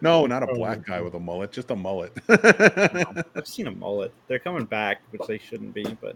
No, 0.02 0.26
not 0.26 0.44
a 0.44 0.48
Oh. 0.50 0.56
black 0.56 0.86
guy 0.86 1.02
with 1.02 1.14
a 1.16 1.20
mullet, 1.20 1.52
just 1.52 1.72
a 1.72 1.76
mullet. 1.76 2.12
I've 2.30 3.48
seen 3.48 3.68
a 3.68 3.72
mullet. 3.72 4.14
They're 4.28 4.40
coming 4.40 4.66
back, 4.66 5.02
which 5.12 5.22
they 5.28 5.38
shouldn't 5.38 5.74
be, 5.74 5.84
but 6.02 6.16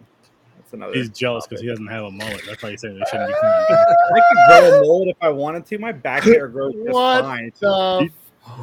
that's 0.58 0.74
another. 0.74 0.94
He's 0.94 1.10
jealous 1.10 1.48
because 1.48 1.62
he 1.62 1.68
doesn't 1.68 1.88
have 1.88 2.04
a 2.06 2.12
mullet. 2.12 2.42
That's 2.48 2.62
why 2.62 2.72
he's 2.72 2.82
saying 2.82 3.00
they 3.00 3.06
shouldn't 3.12 3.30
be 3.30 3.34
coming. 3.34 3.66
back. 3.70 3.88
I 4.16 4.20
could 4.20 4.38
grow 4.48 4.78
a 4.78 4.82
mullet 4.86 5.08
if 5.10 5.18
I 5.22 5.30
wanted 5.30 5.66
to. 5.68 5.78
My 5.80 5.92
back 5.92 6.24
hair 6.24 6.48
grows 6.48 6.74
just 6.74 6.90
What? 6.90 7.22
fine. 7.24 7.52
The 7.60 8.10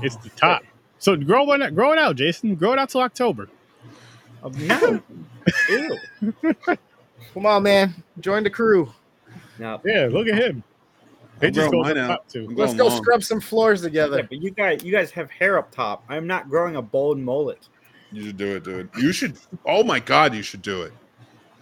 It's 0.03 0.17
the 0.17 0.29
top. 0.31 0.63
So 0.99 1.17
grow 1.17 1.43
one, 1.45 1.75
grow 1.75 1.93
it 1.93 1.99
out, 1.99 2.15
Jason. 2.17 2.55
Grow 2.55 2.73
it 2.73 2.79
out 2.79 2.89
till 2.91 3.01
October. 3.01 3.49
No. 4.57 5.01
Ew. 5.69 5.99
Come 7.35 7.47
on, 7.47 7.63
man. 7.65 7.95
Join 8.21 8.43
the 8.45 8.51
crew. 8.51 8.93
No. 9.59 9.81
Yeah, 9.85 10.09
look 10.11 10.29
at 10.29 10.35
him. 10.37 10.63
I'm 11.43 11.49
It 11.49 11.51
just 11.55 11.71
goes 11.73 11.91
up 11.91 11.97
out. 11.97 12.29
too. 12.29 12.49
Let's 12.55 12.75
go 12.75 12.87
long. 12.87 12.97
scrub 13.03 13.23
some 13.23 13.41
floors 13.41 13.81
Yeah, 13.83 13.89
together. 13.89 14.23
but 14.29 14.41
you 14.41 14.51
guys, 14.51 14.85
you 14.85 14.93
guys 14.93 15.11
have 15.11 15.31
hair 15.31 15.59
up 15.59 15.71
top. 15.73 16.05
I'm 16.09 16.27
not 16.27 16.49
growing 16.49 16.77
a 16.77 16.83
bold 16.83 17.19
mullet. 17.19 17.69
You 18.13 18.27
should 18.27 18.37
do 18.37 18.57
it, 18.57 18.65
dude. 18.65 18.91
You 18.99 19.13
should. 19.13 19.37
Oh 19.67 19.83
my 19.83 19.99
god, 19.99 20.35
you 20.35 20.43
should 20.43 20.63
do 20.63 20.83
it. 20.83 20.93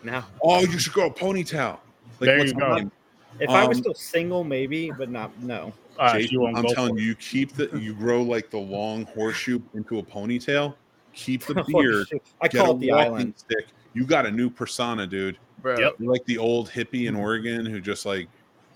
No. 0.02 0.23
Oh, 0.43 0.61
you 0.61 0.78
should 0.78 0.93
grow 0.93 1.07
a 1.07 1.11
ponytail. 1.11 1.78
There 2.19 2.44
you 2.44 2.52
go. 2.55 2.74
name? 2.74 2.93
If 3.39 3.48
I 3.51 3.66
was 3.66 3.78
Um, 3.78 3.82
still 3.85 3.94
single, 3.94 4.44
maybe, 4.44 4.90
but 4.90 5.09
not. 5.11 5.31
No. 5.43 5.73
Uh, 5.98 6.19
Jason, 6.19 6.52
I'm 6.57 6.65
telling 6.66 6.97
you, 6.98 7.05
you 7.05 7.15
keep 7.15 7.52
the 7.52 7.69
you 7.78 7.94
grow 7.94 8.23
like 8.23 8.51
the 8.51 8.59
long 8.59 9.05
horseshoe 9.07 9.61
into 9.74 9.98
a 9.98 10.02
ponytail. 10.02 10.74
Keep 11.15 11.44
the 11.44 11.65
beard. 11.69 12.09
shit. 12.09 12.23
I 12.40 12.48
get 12.48 12.65
call 12.65 12.74
it 12.77 12.81
the 12.81 12.90
island. 12.93 13.35
stick. 13.36 13.66
You 13.94 14.05
got 14.05 14.27
a 14.27 14.31
new 14.31 14.51
persona, 14.51 15.07
dude. 15.07 15.39
Bro. 15.62 15.78
Yep. 15.78 15.94
You're 15.98 16.12
like 16.12 16.24
the 16.24 16.39
old 16.39 16.70
hippie 16.70 17.07
in 17.09 17.15
Oregon 17.15 17.65
who 17.66 17.81
just 17.81 18.05
like 18.07 18.28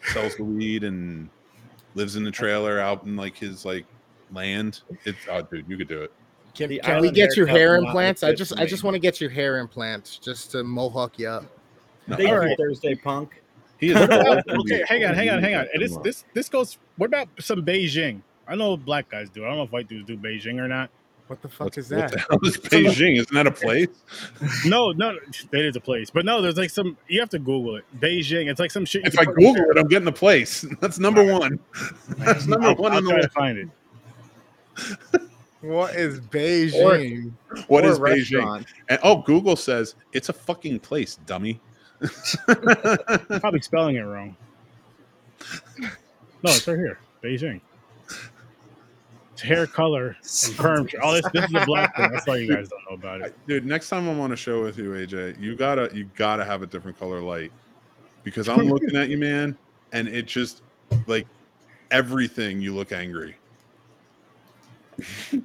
sells 0.04 0.36
the 0.36 0.44
weed 0.44 0.84
and 0.84 1.28
lives 1.94 2.16
in 2.16 2.24
the 2.24 2.30
trailer 2.30 2.80
out 2.80 3.04
in 3.04 3.16
like 3.16 3.36
his 3.36 3.64
like 3.64 3.86
land. 4.32 4.80
It's 5.04 5.18
oh, 5.30 5.42
dude, 5.42 5.68
you 5.68 5.76
could 5.76 5.88
do 5.88 6.02
it. 6.02 6.12
Can, 6.54 6.78
can 6.78 7.00
we 7.00 7.10
get 7.10 7.36
your 7.36 7.46
hair 7.46 7.76
implants? 7.76 8.22
I 8.22 8.32
just 8.32 8.58
I 8.58 8.66
just 8.66 8.84
want 8.84 8.94
to 8.94 9.00
get 9.00 9.20
your 9.20 9.30
hair 9.30 9.58
implants 9.58 10.18
just 10.18 10.52
to 10.52 10.62
mohawk 10.62 11.18
you 11.18 11.28
up. 11.28 11.44
No, 12.06 12.16
Thank 12.16 12.28
you, 12.28 12.34
right. 12.34 12.56
Thursday 12.56 12.94
Punk. 12.94 13.42
he 13.78 13.90
is. 13.90 13.96
okay, 13.96 14.84
hang 14.86 15.04
on, 15.04 15.14
hang 15.14 15.30
on, 15.30 15.42
hang 15.42 15.54
on. 15.56 15.66
And 15.72 15.82
this 15.82 15.96
this 15.98 16.24
this 16.32 16.48
goes. 16.48 16.78
What 16.96 17.06
about 17.06 17.28
some 17.40 17.64
Beijing? 17.64 18.20
I 18.46 18.54
know 18.54 18.76
black 18.76 19.10
guys 19.10 19.30
do. 19.30 19.44
I 19.44 19.48
don't 19.48 19.56
know 19.56 19.62
if 19.64 19.72
white 19.72 19.88
dudes 19.88 20.06
do 20.06 20.16
Beijing 20.16 20.60
or 20.60 20.68
not. 20.68 20.90
What 21.26 21.40
the 21.40 21.48
fuck 21.48 21.60
What, 21.66 21.78
is 21.78 21.90
what 21.90 22.00
that? 22.00 22.12
the 22.12 22.18
hell 22.18 22.38
is 22.42 22.58
Beijing? 22.58 23.18
Isn't 23.18 23.34
that 23.34 23.46
a 23.46 23.50
place? 23.50 23.88
No, 24.66 24.92
no, 24.92 25.14
that 25.50 25.64
is 25.64 25.74
a 25.76 25.80
place. 25.80 26.10
But 26.10 26.24
no, 26.26 26.42
there's 26.42 26.56
like 26.56 26.70
some. 26.70 26.98
You 27.08 27.20
have 27.20 27.30
to 27.30 27.38
Google 27.38 27.76
it. 27.76 27.84
Beijing. 27.98 28.50
It's 28.50 28.60
like 28.60 28.70
some 28.70 28.84
shit. 28.84 29.06
If 29.06 29.18
I 29.18 29.24
Google 29.24 29.70
it, 29.70 29.78
I'm 29.78 29.88
getting 29.88 30.04
the 30.04 30.12
place. 30.12 30.66
That's 30.80 30.98
number 30.98 31.24
one. 31.24 31.58
That's 32.18 32.46
number 32.46 32.68
I'll, 32.68 32.76
one 32.76 32.92
I'll 32.92 32.98
on 32.98 33.04
try 33.04 33.16
the 33.16 33.22
to 33.22 33.28
find 33.30 33.58
it. 33.58 33.68
What 35.62 35.94
is 35.94 36.20
Beijing? 36.20 37.32
What 37.68 37.84
Or 37.84 37.88
is 37.88 37.98
Beijing? 37.98 38.66
And 38.90 38.98
oh, 39.02 39.22
Google 39.22 39.56
says 39.56 39.94
it's 40.12 40.28
a 40.28 40.32
fucking 40.34 40.80
place, 40.80 41.16
dummy. 41.26 41.58
Probably 43.40 43.62
spelling 43.62 43.96
it 43.96 44.00
wrong. 44.00 44.36
No, 45.80 46.50
it's 46.50 46.68
right 46.68 46.76
here. 46.76 46.98
Beijing. 47.22 47.62
It's 49.34 49.42
hair 49.42 49.66
color 49.66 50.16
and 50.46 50.56
perm. 50.56 50.88
All 51.02 51.12
this 51.12 51.28
this 51.32 51.44
is 51.46 51.54
a 51.54 51.66
black 51.66 51.96
thing. 51.96 52.08
That's 52.12 52.24
why 52.26 52.36
you 52.36 52.54
guys 52.54 52.68
don't 52.68 52.80
know 52.88 52.94
about 52.94 53.20
it. 53.20 53.36
Dude, 53.48 53.66
next 53.66 53.88
time 53.88 54.08
I'm 54.08 54.20
on 54.20 54.30
a 54.30 54.36
show 54.36 54.62
with 54.62 54.78
you, 54.78 54.90
AJ, 54.90 55.40
you 55.40 55.56
gotta 55.56 55.90
you 55.92 56.08
gotta 56.16 56.44
have 56.44 56.62
a 56.62 56.66
different 56.66 56.96
color 56.98 57.20
light 57.20 57.50
because 58.22 58.48
I'm 58.48 58.68
looking 58.68 58.94
at 58.94 59.08
you, 59.08 59.18
man, 59.18 59.58
and 59.92 60.06
it 60.06 60.26
just 60.26 60.62
like 61.08 61.26
everything 61.90 62.60
you 62.60 62.74
look 62.74 62.92
angry. 62.92 63.36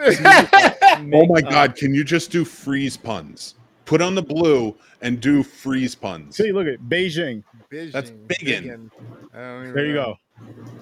Oh 0.00 1.26
my 1.26 1.40
god, 1.40 1.74
can 1.74 1.92
you 1.92 2.04
just 2.04 2.30
do 2.30 2.44
freeze 2.44 2.96
puns? 2.96 3.56
Put 3.84 4.00
on 4.00 4.14
the 4.14 4.22
blue 4.22 4.76
and 5.00 5.20
do 5.20 5.42
freeze 5.42 5.96
puns. 5.96 6.36
See, 6.36 6.52
look 6.52 6.68
at 6.68 6.78
Beijing. 6.82 7.42
Beijing. 7.68 7.90
That's 7.90 8.10
biggin. 8.10 8.92
I 9.34 9.38
don't 9.38 9.62
even 9.62 9.74
There 9.74 9.86
you 9.86 9.94
know. 9.94 10.16
go. 10.38 10.77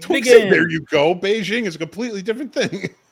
Don't 0.00 0.24
say, 0.24 0.48
there 0.50 0.68
you 0.68 0.80
go. 0.80 1.14
Beijing 1.14 1.66
is 1.66 1.74
a 1.74 1.78
completely 1.78 2.22
different 2.22 2.52
thing. 2.52 2.90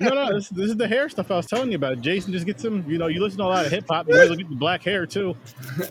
No, 0.00 0.08
no, 0.14 0.32
this, 0.32 0.48
this 0.48 0.70
is 0.70 0.76
the 0.76 0.88
hair 0.88 1.10
stuff 1.10 1.30
I 1.30 1.36
was 1.36 1.44
telling 1.46 1.70
you 1.70 1.76
about. 1.76 2.00
Jason 2.00 2.32
just 2.32 2.46
gets 2.46 2.62
some. 2.62 2.88
You 2.90 2.96
know, 2.96 3.08
you 3.08 3.20
listen 3.20 3.38
to 3.40 3.44
a 3.44 3.46
lot 3.46 3.66
of 3.66 3.70
hip 3.70 3.84
hop. 3.86 4.08
You 4.08 4.14
guys 4.14 4.30
will 4.30 4.36
get 4.36 4.48
the 4.48 4.56
black 4.56 4.82
hair 4.82 5.04
too. 5.04 5.36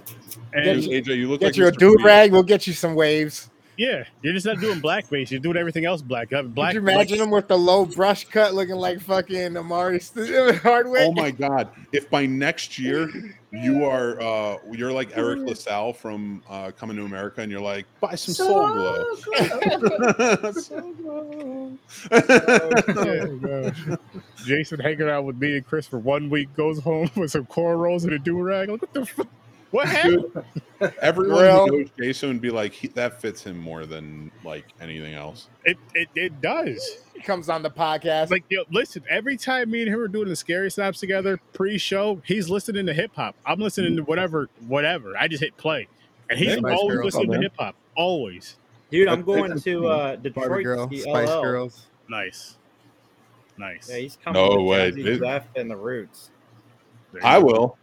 And 0.54 0.82
AJ, 0.82 1.18
you 1.18 1.30
look 1.30 1.42
Get 1.42 1.48
like 1.48 1.58
you 1.58 1.68
a 1.68 1.72
Mr. 1.72 1.78
do 1.78 1.96
rag. 2.04 2.32
We'll 2.32 2.42
get 2.42 2.66
you 2.66 2.74
some 2.74 2.96
waves. 2.96 3.52
Yeah, 3.78 4.06
you're 4.24 4.34
just 4.34 4.46
not 4.48 4.60
doing 4.60 4.80
black 4.80 5.08
base. 5.08 5.30
You're 5.30 5.40
doing 5.40 5.56
everything 5.56 5.86
else 5.86 6.02
black. 6.02 6.32
You 6.32 6.38
have 6.38 6.56
black. 6.56 6.74
Could 6.74 6.82
you 6.82 6.90
imagine 6.90 7.20
him 7.20 7.30
with 7.30 7.48
the 7.48 7.58
low 7.58 7.86
brush 7.86 8.26
cut, 8.26 8.56
looking 8.56 8.76
like 8.76 9.00
fucking 9.00 9.56
Omari 9.56 10.02
Hardwick? 10.64 11.04
Oh 11.04 11.12
my 11.12 11.30
god! 11.30 11.70
If 11.92 12.10
by 12.10 12.26
next 12.26 12.80
year 12.80 13.08
you 13.52 13.86
are 13.90 14.20
uh 14.20 14.58
you're 14.72 14.92
like 14.92 15.16
Eric 15.16 15.42
LaSalle 15.42 15.94
from 15.94 16.42
uh 16.50 16.72
Coming 16.72 16.98
to 16.98 17.04
America, 17.04 17.42
and 17.42 17.52
you're 17.52 17.62
like, 17.62 17.86
buy 18.00 18.16
some 18.16 18.34
Soul 18.34 18.74
Glo. 18.74 19.16
Soul 20.54 20.94
Glo. 20.94 21.78
Oh. 22.12 23.98
Jason 24.44 24.80
hanging 24.80 25.08
out 25.08 25.24
with 25.26 25.38
me 25.38 25.58
and 25.58 25.68
Chris 25.68 25.86
for 25.86 26.00
one 26.00 26.32
week, 26.32 26.52
goes 26.56 26.80
home 26.80 27.12
with 27.16 27.30
some 27.30 27.46
cornrows 27.46 28.06
and 28.06 28.14
a 28.14 28.20
do 28.20 28.42
rag. 28.42 28.70
Like, 28.70 28.82
what 28.82 28.94
the 28.94 29.06
fuck? 29.06 29.28
What 29.78 29.88
happened? 29.90 30.44
Everyone 31.04 31.36
Well- 31.36 31.68
knows 31.68 31.90
Jason 32.00 32.30
would 32.30 32.42
be 32.42 32.50
like, 32.50 32.74
he, 32.74 32.88
that 32.90 33.22
fits 33.22 33.44
him 33.44 33.60
more 33.60 33.86
than 33.86 34.32
like 34.44 34.66
anything 34.82 35.14
else. 35.14 35.50
It, 35.66 35.78
it 35.94 36.08
it 36.16 36.42
does. 36.42 37.04
He 37.14 37.22
comes 37.22 37.48
on 37.48 37.62
the 37.62 37.70
podcast. 37.70 38.32
Like, 38.32 38.44
yo, 38.50 38.64
listen, 38.72 39.04
every 39.08 39.38
time 39.38 39.70
me 39.70 39.84
and 39.84 39.94
him 39.94 40.00
are 40.00 40.08
doing 40.08 40.30
the 40.30 40.36
scary 40.36 40.72
snaps 40.72 41.00
together 41.00 41.40
pre-show, 41.54 42.20
he's 42.26 42.50
listening 42.50 42.88
to 42.88 42.94
hip 42.94 43.12
hop. 43.16 43.36
I'm 43.46 43.60
listening 43.60 43.96
to 43.98 44.02
whatever, 44.02 44.50
whatever. 44.68 45.16
I 45.16 45.28
just 45.28 45.44
hit 45.44 45.56
play, 45.58 45.88
and 46.32 46.40
he's 46.40 46.54
Hey, 46.56 46.58
Spice 46.58 46.76
always 46.80 47.00
listening 47.00 47.32
to 47.34 47.38
hip 47.40 47.54
hop. 47.60 47.76
Always 47.96 48.56
Dude, 48.90 49.08
I'm 49.10 49.22
going 49.22 49.60
to 49.60 49.88
uh, 49.88 50.16
Barbie 50.16 50.30
Detroit 50.30 50.64
Girl, 50.64 50.88
to 50.88 50.96
see 50.96 51.02
Spice 51.04 51.30
LL. 51.30 51.42
Girls. 51.44 51.86
nice, 52.10 52.58
nice. 53.60 53.88
Yeah, 53.92 53.98
he's 53.98 54.18
coming. 54.24 54.42
No 54.42 54.56
with 54.64 54.66
way, 54.66 54.92
Jazzy 54.92 55.04
dude. 55.04 55.20
Jeff 55.20 55.46
and 55.56 55.70
the 55.70 55.78
Roots. 55.78 56.32
I 57.24 57.40
go. 57.40 57.46
will. 57.46 57.78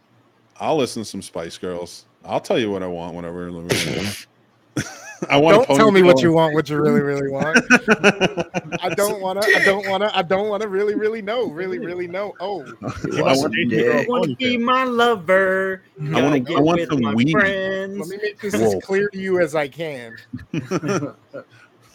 I'll 0.60 0.76
listen 0.76 1.02
to 1.02 1.09
some 1.09 1.22
Spice 1.22 1.59
Girls. 1.59 2.05
I'll 2.24 2.40
tell 2.40 2.59
you 2.59 2.70
what 2.70 2.82
I 2.82 2.86
want 2.86 3.14
whenever. 3.14 3.48
I 3.48 5.36
want. 5.36 5.66
Don't 5.68 5.76
tell 5.76 5.90
me 5.90 6.02
what 6.02 6.20
you 6.22 6.32
want, 6.32 6.55
what 6.55 6.68
you 6.68 6.76
really, 6.81 7.01
really 7.01 7.31
want. 7.31 7.59
I 8.82 8.89
don't 8.97 9.20
wanna. 9.20 9.40
I 9.44 9.64
don't 9.64 9.89
wanna. 9.89 10.10
I 10.14 10.22
don't 10.22 10.48
wanna 10.48 10.66
really, 10.68 10.94
really 10.94 11.22
know. 11.22 11.48
Really, 11.51 11.78
really 11.78 12.06
know. 12.06 12.35
Oh, 12.40 12.62
He 13.10 13.20
I 13.20 13.35
want, 13.35 13.52
to 13.52 13.64
dick. 13.64 13.86
grow 13.86 14.01
a 14.02 14.06
Want 14.06 14.31
to 14.31 14.36
be 14.36 14.56
my 14.59 14.85
lover? 14.85 15.82
I 16.01 16.05
Gotta 16.10 16.22
wanna- 16.28 16.56
I 16.56 16.60
want 16.60 16.81
with 16.81 16.89
some 16.90 17.02
my 17.02 17.14
weed. 17.14 17.35
let 17.35 17.90
me 18.09 18.16
make 18.22 18.40
this 18.40 18.55
Whoa. 18.55 18.76
as 18.76 18.85
clear 18.85 19.09
to 19.10 19.18
you 19.18 19.40
as 19.40 19.55
I 19.55 19.68
can. 19.68 20.16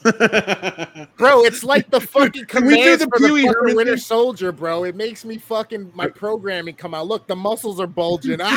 Bro, 1.17 1.43
it's 1.43 1.63
like 1.63 1.89
the 1.89 1.99
fucking 1.99 2.45
Can 2.45 2.65
we 2.67 2.81
do 2.81 2.97
the 2.97 3.07
for 3.07 3.17
Pee 3.17 3.31
Wee 3.31 3.41
fucking 3.45 3.53
Herman 3.53 3.75
Winter? 3.75 3.97
Soldier, 3.97 4.51
bro. 4.51 4.85
It 4.85 4.95
makes 4.95 5.25
me 5.25 5.37
fucking 5.37 5.91
my 5.93 6.07
programming 6.07 6.75
come 6.75 6.93
out. 6.93 7.07
Look, 7.07 7.27
the 7.27 7.35
muscles 7.35 7.79
are 7.79 7.87
bulging. 7.87 8.39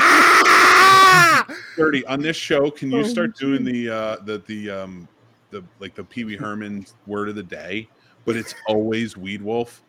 Ah! 1.15 1.47
30 1.77 2.07
on 2.07 2.21
this 2.21 2.37
show 2.37 2.71
can 2.71 2.93
Oh, 2.95 2.99
you 2.99 3.05
start 3.05 3.37
doing 3.37 3.65
the 3.65 3.89
uh 3.91 4.17
the 4.25 4.39
the 4.47 4.71
um 4.71 5.09
the 5.51 5.63
like 5.79 5.95
the 5.95 6.05
pee-wee 6.05 6.37
herman 6.37 6.87
word 7.07 7.29
of 7.29 7.35
the 7.35 7.43
day 7.43 7.89
but 8.25 8.37
it's 8.37 8.55
always 8.67 9.17
weed 9.17 9.43
wolf 9.43 9.83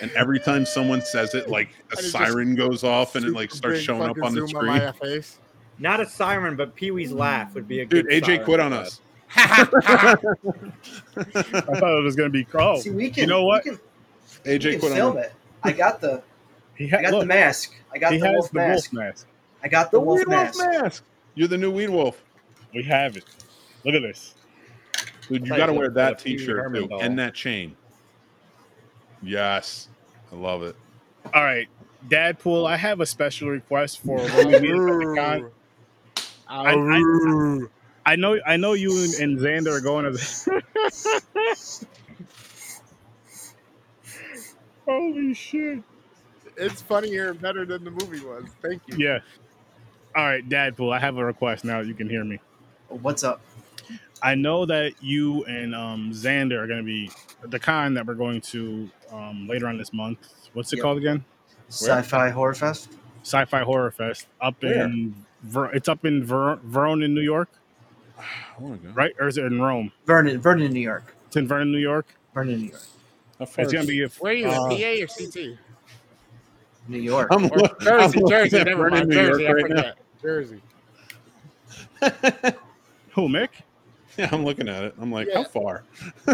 and 0.00 0.10
every 0.12 0.40
time 0.40 0.64
someone 0.64 1.00
says 1.02 1.34
it 1.34 1.48
like 1.50 1.70
a 1.96 1.98
it 1.98 2.04
siren 2.04 2.54
goes 2.54 2.84
off 2.84 3.16
and 3.16 3.26
it 3.26 3.32
like 3.32 3.50
starts 3.50 3.80
showing 3.80 4.08
up 4.08 4.16
on 4.22 4.34
the 4.34 4.46
screen 4.48 4.66
my. 4.66 5.22
Not 5.78 6.00
a 6.00 6.08
siren, 6.08 6.54
but 6.56 6.74
Pee 6.76 6.92
Wee's 6.92 7.12
laugh 7.12 7.54
would 7.54 7.66
be 7.66 7.80
a 7.80 7.86
dude 7.86 8.06
good. 8.06 8.22
aj 8.22 8.26
siren 8.26 8.44
quit 8.44 8.60
on 8.60 8.72
us 8.72 9.00
I 9.36 10.14
thought 11.16 11.98
it 11.98 12.04
was 12.04 12.16
gonna 12.16 12.30
be 12.30 12.46
oh, 12.54 12.80
See, 12.80 12.90
we 12.90 13.10
can. 13.10 13.22
you 13.22 13.26
know 13.28 13.44
what? 13.44 13.64
We 13.64 13.70
can, 13.72 13.80
aj 14.44 14.64
we 14.64 14.70
can 14.72 14.80
quit 14.80 14.92
film 14.92 15.16
us 15.16 15.26
it. 15.26 15.32
I 15.62 15.72
got 15.72 16.00
the. 16.00 16.22
He 16.76 16.92
I 16.92 17.02
got 17.02 17.12
look, 17.12 17.20
the 17.20 17.26
mask. 17.26 17.74
I 17.92 17.98
got 17.98 18.12
he 18.12 18.18
the 18.18 18.26
has 18.26 18.34
wolf 18.34 18.50
the 18.50 18.54
mask. 18.54 18.92
wolf 18.92 19.04
mask. 19.04 19.26
I 19.62 19.68
got 19.68 19.90
the 19.90 19.98
the 19.98 20.04
wolf 20.04 20.18
weed 20.18 20.28
wolf 20.28 20.56
mask. 20.58 20.58
mask 20.58 21.04
you're 21.34 21.48
the 21.48 21.58
new 21.58 21.70
weed 21.70 21.90
wolf 21.90 22.22
We 22.74 22.82
have 22.84 23.16
it. 23.16 23.24
Look 23.84 23.94
at 23.94 24.02
this. 24.02 24.34
dude 25.28 25.46
you 25.46 25.56
got 25.56 25.66
to 25.66 25.72
wear 25.72 25.90
that 25.90 26.12
a 26.20 26.24
Pee 26.24 26.32
Wee 26.32 26.38
t-shirt 26.38 26.74
too 26.74 26.88
and 27.00 27.18
that 27.18 27.34
chain 27.34 27.76
yes 29.22 29.88
i 30.32 30.36
love 30.36 30.62
it 30.62 30.76
All 31.32 31.42
right, 31.42 31.66
Dadpool. 32.08 32.68
I 32.68 32.76
have 32.76 33.00
a 33.00 33.06
special 33.06 33.48
request 33.48 34.00
for 34.00 34.18
when 34.18 34.48
we 34.48 34.60
meet 34.60 34.70
at 34.70 34.98
the 34.98 35.14
con. 35.16 35.50
I, 36.46 36.74
I, 36.74 37.66
I 38.06 38.16
know, 38.16 38.38
I 38.46 38.56
know 38.56 38.74
you 38.74 39.04
and, 39.04 39.14
and 39.14 39.38
Xander 39.38 39.76
are 39.76 39.80
going 39.80 40.04
to. 40.04 40.10
The... 40.12 41.86
Holy 44.86 45.34
shit! 45.34 45.82
It's 46.56 46.82
funnier 46.82 47.30
and 47.30 47.40
better 47.40 47.64
than 47.64 47.84
the 47.84 47.90
movie 47.90 48.24
was. 48.24 48.44
Thank 48.62 48.82
you. 48.86 48.96
Yeah. 48.98 49.20
All 50.14 50.24
right, 50.24 50.46
Dadpool. 50.48 50.94
I 50.94 51.00
have 51.00 51.16
a 51.16 51.24
request 51.24 51.64
now. 51.64 51.80
You 51.80 51.94
can 51.94 52.08
hear 52.08 52.24
me. 52.24 52.38
What's 52.88 53.24
up? 53.24 53.40
I 54.22 54.34
know 54.34 54.64
that 54.66 54.92
you 55.02 55.44
and 55.44 55.74
um, 55.74 56.10
Xander 56.12 56.62
are 56.62 56.66
going 56.66 56.78
to 56.78 56.84
be 56.84 57.10
the 57.42 57.58
con 57.58 57.94
that 57.94 58.06
we're 58.06 58.14
going 58.14 58.40
to 58.42 58.88
um, 59.10 59.48
later 59.48 59.66
on 59.66 59.76
this 59.76 59.92
month. 59.92 60.18
What's 60.52 60.72
it 60.72 60.76
Yep. 60.76 60.82
called 60.82 60.98
again? 60.98 61.24
Sci-fi 61.68 62.30
horror 62.30 62.54
fest. 62.54 62.90
Sci-Fi 63.22 63.62
Horror 63.62 63.90
Fest 63.90 64.26
up 64.40 64.62
Where? 64.62 64.84
in 64.84 65.14
Ver- 65.42 65.72
it's 65.72 65.88
up 65.88 66.04
in 66.04 66.22
Ver- 66.24 66.60
Vernon, 66.62 67.14
New 67.14 67.22
York, 67.22 67.48
I 68.18 68.24
want 68.62 68.80
to 68.82 68.88
go. 68.88 68.94
right? 68.94 69.14
Or 69.18 69.28
is 69.28 69.38
it 69.38 69.44
in 69.44 69.60
Rome? 69.60 69.90
Vernon, 70.06 70.40
Vernon, 70.40 70.72
New 70.72 70.80
York. 70.80 71.14
It's 71.26 71.36
in 71.36 71.48
Vernon, 71.48 71.72
New 71.72 71.78
York. 71.78 72.06
Vernon, 72.32 72.58
New 72.60 72.66
York. 72.68 72.82
It's 73.40 73.72
gonna 73.72 73.84
be 73.84 74.02
a 74.04 74.08
Where 74.08 74.32
are 74.32 74.36
you? 74.36 74.46
uh, 74.46 74.68
PA 74.68 75.02
or 75.02 75.06
CT? 75.08 75.58
New 76.86 76.98
York. 76.98 77.28
I'm, 77.32 77.46
Or 77.46 77.48
look- 77.58 77.80
Jersey, 77.80 77.90
I'm 77.90 78.10
looking 78.10 78.28
Jersey, 78.28 78.64
never 78.64 78.82
Vernon, 78.82 78.98
mind. 78.98 79.08
New 79.08 79.14
Jersey, 79.14 79.42
York 79.42 79.50
I 79.50 79.62
right 79.62 79.70
now. 79.70 79.76
forget. 79.82 79.96
Jersey. 80.22 80.62
who, 83.14 83.28
Mick? 83.28 83.48
Yeah, 84.16 84.28
I'm 84.30 84.44
looking 84.44 84.68
at 84.68 84.84
it. 84.84 84.94
I'm 85.00 85.10
like, 85.10 85.28
how 85.34 85.42
far? 85.44 85.82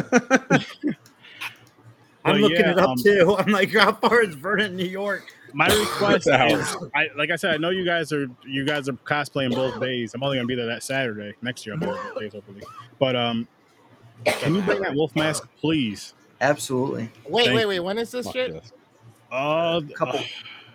I'm 2.24 2.36
looking 2.42 2.58
yeah, 2.58 2.72
it 2.72 2.78
up 2.78 2.90
um, 2.90 2.98
too. 2.98 3.34
I'm 3.38 3.50
like, 3.50 3.72
how 3.72 3.92
far 3.92 4.22
is 4.22 4.34
Vernon, 4.34 4.76
New 4.76 4.84
York? 4.84 5.34
My 5.54 5.66
request 5.78 6.26
is, 6.28 6.76
I, 6.94 7.08
like 7.16 7.30
I 7.30 7.36
said, 7.36 7.54
I 7.54 7.56
know 7.56 7.70
you 7.70 7.84
guys 7.84 8.12
are 8.12 8.28
you 8.46 8.64
guys 8.64 8.88
are 8.88 8.92
cosplaying 8.92 9.54
both 9.54 9.80
days. 9.80 10.14
I'm 10.14 10.22
only 10.22 10.36
gonna 10.38 10.46
be 10.46 10.54
there 10.54 10.66
that 10.66 10.82
Saturday. 10.82 11.34
Next 11.42 11.66
year, 11.66 11.74
I'll 11.74 11.80
be 11.80 11.86
there 11.86 11.94
both 12.12 12.18
days 12.20 12.32
hopefully. 12.32 12.62
But 12.98 13.16
um, 13.16 13.48
can 14.24 14.54
you 14.54 14.62
bring 14.62 14.80
that 14.82 14.94
wolf 14.94 15.14
mask, 15.16 15.48
please? 15.60 16.14
Absolutely. 16.40 17.10
Wait, 17.28 17.46
Thank 17.46 17.56
wait, 17.56 17.66
wait. 17.66 17.80
When 17.80 17.98
is 17.98 18.10
this 18.10 18.30
shit? 18.30 18.54
yes. 18.54 18.72
Uh, 19.30 19.80
Couple. 19.94 20.20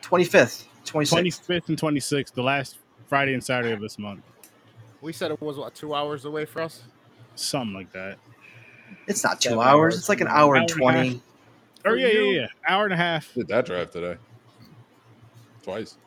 25th, 0.02 0.65
26th. 0.85 1.10
twenty 1.10 1.31
fifth 1.31 1.69
and 1.69 1.77
twenty 1.77 1.99
sixth, 1.99 2.35
the 2.35 2.43
last 2.43 2.77
Friday 3.07 3.34
and 3.34 3.43
Saturday 3.43 3.72
of 3.73 3.81
this 3.81 3.97
month, 3.97 4.22
We 5.02 5.11
said 5.14 5.31
it 5.31 5.41
was 5.41 5.57
what 5.57 5.73
two 5.76 5.93
hours 5.95 6.26
away 6.26 6.45
for 6.45 6.61
us. 6.61 6.84
something 7.35 7.73
like 7.73 7.91
that. 7.93 8.18
It's 9.07 9.23
not 9.23 9.41
two 9.41 9.60
hours. 9.60 9.65
hours. 9.95 9.97
It's 9.97 10.10
like 10.10 10.22
an 10.22 10.27
hour 10.27 10.56
and 10.56 10.72
Hour 10.72 10.89
and 10.91 10.97
a 10.97 10.99
half. 10.99 11.07
20. 11.07 11.22
Oh 11.88 11.93
yeah, 11.93 12.07
yeah, 12.07 12.22
yeah, 12.41 12.47
hour 12.68 12.85
and 12.85 12.93
a 12.93 12.97
half. 12.97 13.34
Did 13.34 13.47
that 13.49 13.65
drive 13.65 13.91
today? 13.91 14.18
Twice. 15.65 15.97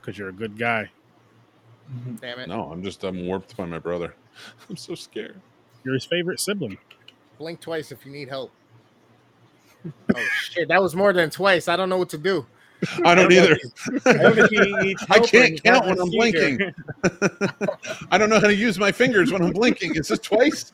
Because 0.00 0.18
you're 0.18 0.30
a 0.30 0.32
good 0.32 0.58
guy. 0.58 0.90
Damn 2.20 2.40
it. 2.40 2.48
No, 2.48 2.64
I'm 2.64 2.82
just 2.82 3.04
I'm 3.04 3.24
warped 3.26 3.56
by 3.56 3.64
my 3.64 3.78
brother. 3.78 4.12
I'm 4.68 4.76
so 4.76 4.96
scared. 4.96 5.40
You're 5.84 5.94
his 5.94 6.04
favorite 6.04 6.40
sibling. 6.40 6.78
Blink 7.38 7.60
twice 7.60 7.92
if 7.92 8.04
you 8.04 8.10
need 8.10 8.28
help. 8.28 8.50
oh 10.16 10.28
shit, 10.40 10.66
that 10.66 10.82
was 10.82 10.96
more 10.96 11.12
than 11.12 11.30
twice. 11.30 11.68
I 11.68 11.76
don't 11.76 11.88
know 11.88 11.96
what 11.96 12.08
to 12.08 12.18
do. 12.18 12.44
I 13.04 13.14
don't 13.14 13.32
either. 13.32 13.56
I 14.06 14.12
don't 14.14 14.34
think 14.34 14.50
he 14.50 14.76
needs 14.82 15.04
I 15.08 15.20
can't 15.20 15.62
count 15.62 15.86
when 15.86 16.00
I'm 16.00 16.10
seizure. 16.10 16.48
blinking. 16.48 16.74
I 18.10 18.18
don't 18.18 18.30
know 18.30 18.40
how 18.40 18.48
to 18.48 18.54
use 18.54 18.80
my 18.80 18.90
fingers 18.90 19.32
when 19.32 19.42
I'm 19.42 19.52
blinking. 19.52 19.94
Is 19.94 20.08
this 20.08 20.18
twice? 20.18 20.72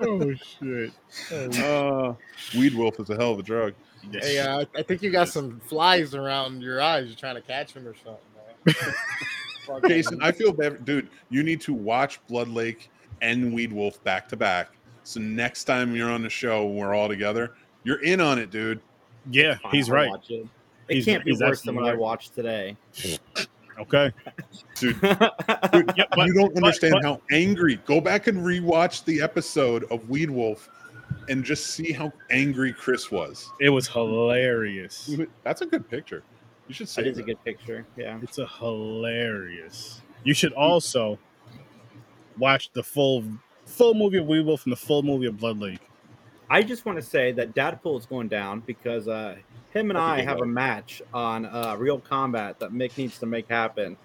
Oh 0.00 0.34
shit. 0.34 0.92
Uh, 1.58 2.14
weed 2.54 2.74
wolf 2.74 3.00
is 3.00 3.08
a 3.08 3.16
hell 3.16 3.32
of 3.32 3.38
a 3.38 3.42
drug. 3.42 3.72
Hey, 4.10 4.38
uh, 4.40 4.64
I 4.74 4.82
think 4.82 5.02
you 5.02 5.10
got 5.10 5.28
some 5.28 5.60
flies 5.60 6.14
around 6.14 6.62
your 6.62 6.80
eyes. 6.82 7.06
You're 7.06 7.16
trying 7.16 7.36
to 7.36 7.40
catch 7.42 7.72
them 7.74 7.86
or 7.86 7.94
something. 8.04 8.92
Jason, 9.88 10.20
I 10.22 10.32
feel 10.32 10.52
bad, 10.52 10.84
dude. 10.84 11.08
You 11.30 11.42
need 11.42 11.60
to 11.62 11.72
watch 11.72 12.18
Blood 12.26 12.48
Lake 12.48 12.90
and 13.20 13.52
Weed 13.54 13.72
Wolf 13.72 14.02
back 14.02 14.28
to 14.30 14.36
back. 14.36 14.70
So 15.04 15.20
next 15.20 15.64
time 15.64 15.94
you're 15.94 16.10
on 16.10 16.22
the 16.22 16.28
show, 16.30 16.66
when 16.66 16.76
we're 16.76 16.94
all 16.94 17.08
together. 17.08 17.54
You're 17.84 18.02
in 18.02 18.20
on 18.20 18.38
it, 18.38 18.50
dude. 18.50 18.80
yeah, 19.30 19.56
he's 19.70 19.88
I'll 19.88 19.94
right. 19.96 20.10
watch 20.10 20.30
It, 20.30 20.46
It 20.88 20.94
He's- 20.94 21.04
can't 21.04 21.24
be 21.24 21.32
worse 21.32 21.62
than 21.62 21.74
what 21.76 21.82
absolutely 21.84 21.90
I 21.90 21.94
watched 21.94 22.34
today. 22.34 22.76
Okay. 23.78 24.12
Dude, 24.76 24.96
Yeah, 25.02 25.28
but- 25.48 26.26
you 26.26 26.34
don't 26.34 26.54
but- 26.54 26.62
understand 26.64 26.94
but- 26.94 27.04
how 27.04 27.20
angry. 27.30 27.76
Go 27.86 28.00
back 28.00 28.26
and 28.26 28.38
rewatch 28.38 29.04
the 29.04 29.20
episode 29.22 29.84
of 29.90 30.08
Weed 30.08 30.30
Wolf 30.30 30.68
and 31.28 31.44
just 31.44 31.68
see 31.68 31.92
how 31.92 32.12
angry 32.30 32.72
Chris 32.72 33.10
was. 33.10 33.50
It 33.60 33.70
was 33.70 33.88
hilarious. 33.88 35.10
That's 35.42 35.62
a 35.62 35.66
good 35.66 35.88
picture. 35.88 36.22
You 36.68 36.74
should 36.74 36.88
say 36.88 37.02
That 37.02 37.10
is 37.10 37.18
a 37.18 37.22
good 37.22 37.42
picture. 37.44 37.86
Yeah. 37.96 38.18
It's 38.22 38.38
a 38.38 38.46
hilarious. 38.46 40.00
You 40.24 40.34
should 40.34 40.52
also 40.52 41.18
watch 42.38 42.70
the 42.72 42.82
full 42.82 43.24
full 43.66 43.94
movie 43.94 44.18
of 44.18 44.26
Weevil 44.26 44.56
from 44.56 44.70
the 44.70 44.76
full 44.76 45.02
movie 45.02 45.26
of 45.26 45.38
Blood 45.38 45.58
Lake. 45.58 45.80
I 46.50 46.62
just 46.62 46.84
want 46.84 46.98
to 46.98 47.02
say 47.02 47.32
that 47.32 47.54
Dadpool 47.54 47.98
is 47.98 48.06
going 48.06 48.28
down 48.28 48.60
because 48.60 49.08
uh, 49.08 49.36
him 49.72 49.90
and 49.90 49.96
That's 49.96 50.02
a 50.02 50.12
I 50.12 50.16
good 50.18 50.28
have 50.28 50.40
a 50.40 50.46
match 50.46 51.02
on 51.14 51.46
uh, 51.46 51.76
Real 51.78 51.98
Combat 51.98 52.58
that 52.60 52.72
Mick 52.72 52.96
needs 52.98 53.18
to 53.18 53.26
make 53.26 53.48
happen. 53.48 53.96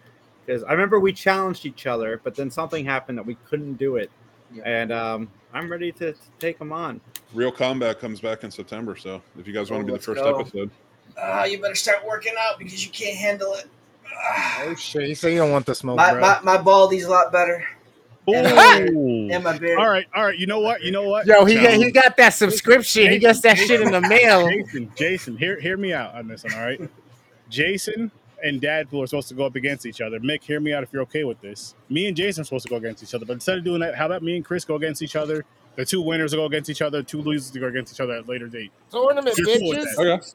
Because 0.46 0.64
I 0.64 0.72
remember 0.72 1.00
we 1.00 1.12
challenged 1.12 1.66
each 1.66 1.86
other, 1.88 2.22
but 2.24 2.36
then 2.36 2.50
something 2.50 2.86
happened 2.86 3.18
that 3.18 3.26
we 3.26 3.36
couldn't 3.50 3.74
do 3.74 3.98
it. 3.98 4.10
Yeah. 4.54 4.64
And 4.66 4.92
um, 4.94 5.30
I'm 5.54 5.72
ready 5.72 5.92
to, 5.94 6.14
to 6.14 6.20
take 6.40 6.60
them 6.60 6.72
on. 6.74 7.02
Real 7.34 7.52
Combat 7.52 8.00
comes 8.00 8.20
back 8.20 8.44
in 8.44 8.52
September, 8.52 8.96
so 8.96 9.22
if 9.40 9.48
you 9.48 9.54
guys 9.54 9.72
want 9.72 9.84
Oh, 9.84 9.88
to 9.88 9.92
be 9.94 9.98
the 9.98 10.04
first 10.04 10.22
go. 10.22 10.40
episode, 10.40 10.70
Ah, 11.20 11.46
you 11.46 11.60
better 11.60 11.74
start 11.76 12.06
working 12.06 12.34
out 12.40 12.60
because 12.60 12.86
you 12.86 12.92
can't 12.92 13.18
handle 13.18 13.54
it. 13.56 13.66
Ah. 14.16 14.64
Oh 14.66 14.76
shit! 14.76 15.08
You 15.10 15.16
say 15.16 15.32
you 15.34 15.40
don't 15.40 15.52
want 15.52 15.66
the 15.66 15.74
smoke, 15.76 15.98
My, 15.98 16.12
bro. 16.12 16.22
my, 16.22 16.40
my 16.44 16.58
baldy's 16.58 17.06
a 17.06 17.10
lot 17.10 17.32
better. 17.32 17.66
And 18.28 18.90
Ooh. 18.90 19.30
And 19.32 19.42
my 19.44 19.58
beard. 19.58 19.80
All 19.80 19.90
right, 19.90 20.06
all 20.14 20.26
right. 20.26 20.38
You 20.38 20.48
know 20.48 20.60
what? 20.60 20.84
You 20.84 20.92
know 20.92 21.08
what? 21.08 21.26
Yo, 21.26 21.46
he 21.46 21.56
got, 21.56 21.74
he 21.76 21.92
got 21.92 22.18
that 22.18 22.34
subscription. 22.34 23.10
He 23.10 23.20
gets 23.20 23.40
that 23.42 23.58
shit 23.58 23.80
in 23.82 23.90
the 23.92 24.02
mail. 24.02 24.48
Jason, 24.50 24.92
Jason, 24.96 25.38
hear 25.38 25.60
hear 25.62 25.78
me 25.78 25.94
out 25.94 26.14
on 26.14 26.28
this 26.28 26.44
one, 26.44 26.54
all 26.54 26.60
right? 26.66 26.82
Jason 27.50 28.12
and 28.44 28.62
Dadpool 28.62 29.04
are 29.04 29.08
supposed 29.08 29.30
to 29.30 29.34
go 29.34 29.46
up 29.46 29.56
against 29.56 29.86
each 29.86 30.02
other. 30.02 30.20
Mick, 30.20 30.44
hear 30.44 30.60
me 30.60 30.74
out 30.74 30.84
if 30.84 30.94
you're 30.94 31.02
okay 31.04 31.24
with 31.24 31.42
this. 31.42 31.76
Me 31.90 32.08
and 32.08 32.16
Jason 32.16 32.42
are 32.42 32.46
supposed 32.46 32.66
to 32.66 32.70
go 32.70 32.78
against 32.78 33.04
each 33.04 33.14
other, 33.14 33.26
but 33.26 33.34
instead 33.34 33.58
of 33.58 33.64
doing 33.64 33.80
that, 33.80 33.96
how 33.96 34.06
about 34.06 34.24
me 34.24 34.36
and 34.36 34.46
Chris 34.46 34.66
go 34.66 34.76
against 34.76 35.02
each 35.02 35.16
other? 35.16 35.46
The 35.76 35.86
two 35.86 36.02
winners 36.02 36.34
will 36.34 36.44
go 36.44 36.46
against 36.46 36.70
each 36.70 36.82
other, 36.82 37.04
two 37.04 37.22
losers 37.22 37.52
to 37.52 37.60
go 37.60 37.68
against 37.68 37.94
each 37.94 38.00
other 38.00 38.14
at 38.14 38.26
a 38.26 38.28
later 38.28 38.48
date. 38.48 38.72
Tournament 38.92 39.36
cool 39.46 39.74
bitches. 39.74 39.84
that. 39.84 39.96
Oh, 39.98 40.14
okay. 40.14 40.26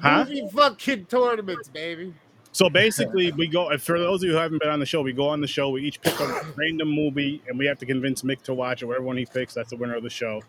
Huh? 0.00 0.24
Movie 0.24 0.48
fucking 0.52 1.06
tournaments, 1.06 1.68
baby. 1.68 2.14
So 2.52 2.68
basically, 2.68 3.30
we 3.32 3.46
go. 3.46 3.76
For 3.78 3.98
those 3.98 4.22
of 4.22 4.28
you 4.28 4.34
who 4.34 4.40
haven't 4.40 4.60
been 4.60 4.70
on 4.70 4.80
the 4.80 4.86
show, 4.86 5.02
we 5.02 5.12
go 5.12 5.28
on 5.28 5.40
the 5.40 5.46
show. 5.46 5.70
We 5.70 5.82
each 5.82 6.00
pick 6.00 6.18
a 6.18 6.46
random 6.56 6.88
movie, 6.88 7.42
and 7.46 7.58
we 7.58 7.66
have 7.66 7.78
to 7.78 7.86
convince 7.86 8.22
Mick 8.22 8.42
to 8.42 8.54
watch 8.54 8.82
it. 8.82 8.86
Whatever 8.86 9.04
one 9.04 9.16
he 9.16 9.26
picks, 9.26 9.54
that's 9.54 9.70
the 9.70 9.76
winner 9.76 9.94
of 9.94 10.02
the 10.02 10.10
show, 10.10 10.42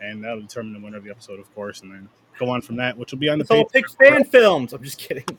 and 0.00 0.24
that'll 0.24 0.42
determine 0.42 0.74
the 0.74 0.80
winner 0.80 0.98
of 0.98 1.04
the 1.04 1.10
episode, 1.10 1.40
of 1.40 1.54
course. 1.54 1.80
And 1.80 1.92
then 1.92 2.08
go 2.38 2.48
on 2.50 2.62
from 2.62 2.76
that, 2.76 2.96
which 2.96 3.12
will 3.12 3.18
be 3.18 3.28
on 3.28 3.38
the 3.38 3.44
So 3.44 3.64
page. 3.64 3.72
pick 3.72 3.90
fan 3.90 4.24
films. 4.24 4.72
I'm 4.72 4.82
just 4.82 4.98
kidding. 4.98 5.24
Do 5.26 5.38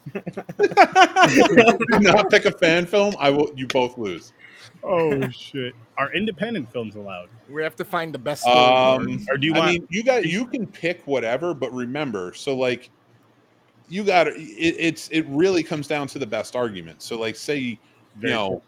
not 1.99 2.29
pick 2.29 2.45
a 2.45 2.51
fan 2.51 2.85
film. 2.85 3.15
I 3.19 3.29
will. 3.29 3.51
You 3.55 3.67
both 3.67 3.97
lose. 3.97 4.33
Oh 4.83 5.29
shit! 5.29 5.73
Are 5.97 6.13
independent 6.13 6.71
films 6.71 6.95
allowed, 6.95 7.29
We 7.49 7.63
have 7.63 7.75
to 7.77 7.85
find 7.85 8.13
the 8.13 8.19
best. 8.19 8.45
Um, 8.47 9.25
or 9.29 9.37
do 9.37 9.47
you 9.47 9.53
I 9.55 9.59
want? 9.59 9.71
mean, 9.71 9.87
you 9.89 10.03
got 10.03 10.25
you 10.25 10.45
can 10.45 10.67
pick 10.67 11.05
whatever, 11.05 11.53
but 11.53 11.71
remember, 11.73 12.33
so 12.33 12.55
like, 12.55 12.89
you 13.89 14.03
got 14.03 14.27
it, 14.27 14.35
it's 14.37 15.07
it 15.09 15.23
really 15.27 15.63
comes 15.63 15.87
down 15.87 16.07
to 16.07 16.19
the 16.19 16.27
best 16.27 16.55
argument. 16.55 17.01
So 17.01 17.19
like, 17.19 17.35
say 17.35 17.57
you 17.59 17.77
Very 18.17 18.33
know, 18.33 18.61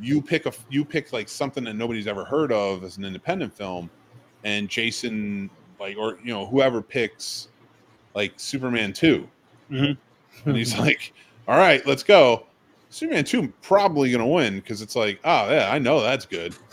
you 0.00 0.20
pick 0.22 0.46
a 0.46 0.52
you 0.70 0.84
pick 0.84 1.12
like 1.12 1.28
something 1.28 1.64
that 1.64 1.74
nobody's 1.74 2.06
ever 2.06 2.24
heard 2.24 2.52
of 2.52 2.84
as 2.84 2.96
an 2.96 3.04
independent 3.04 3.52
film, 3.52 3.90
and 4.44 4.68
Jason 4.68 5.50
like 5.80 5.96
or 5.96 6.18
you 6.22 6.32
know 6.32 6.46
whoever 6.46 6.82
picks 6.82 7.48
like 8.14 8.32
Superman 8.36 8.92
2 8.92 9.28
Mhm. 9.70 9.96
and 10.44 10.56
he's 10.56 10.76
like, 10.78 11.12
"All 11.48 11.56
right, 11.58 11.84
let's 11.86 12.02
go." 12.02 12.46
Superman 12.90 13.24
two 13.24 13.52
probably 13.62 14.12
gonna 14.12 14.26
win 14.26 14.56
because 14.60 14.80
it's 14.80 14.94
like, 14.94 15.18
oh 15.24 15.50
yeah, 15.50 15.68
I 15.72 15.78
know 15.78 16.00
that's 16.00 16.26
good. 16.26 16.54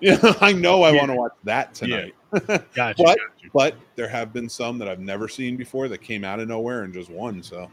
Yeah, 0.00 0.16
I 0.40 0.52
know 0.52 0.84
I 0.84 0.92
Yeah. 0.92 0.98
want 1.00 1.10
to 1.10 1.16
watch 1.16 1.32
that 1.42 1.74
tonight. 1.74 2.14
Gotcha. 2.46 3.02
What? 3.02 3.18
gotcha. 3.18 3.18
But 3.52 3.74
there 3.96 4.06
have 4.06 4.32
been 4.32 4.48
some 4.48 4.78
that 4.78 4.86
I've 4.88 5.00
never 5.00 5.26
seen 5.26 5.56
before 5.56 5.88
that 5.88 5.98
came 5.98 6.22
out 6.22 6.38
of 6.38 6.46
nowhere 6.46 6.82
and 6.84 6.94
just 6.94 7.10
won. 7.10 7.42
So 7.42 7.68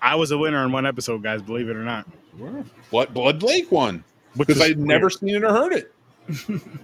I 0.00 0.14
was 0.14 0.30
a 0.30 0.38
winner 0.38 0.64
in 0.64 0.72
one 0.72 0.86
episode, 0.86 1.22
guys. 1.22 1.42
Believe 1.42 1.68
it 1.68 1.76
or 1.76 1.84
not. 1.84 2.06
what 2.88 3.12
Blood 3.12 3.42
Lake 3.42 3.70
won 3.70 4.02
because 4.38 4.58
I'd 4.58 4.78
never 4.78 5.10
seen 5.10 5.34
it 5.34 5.44
or 5.44 5.50
heard 5.50 5.74
it. 5.74 5.92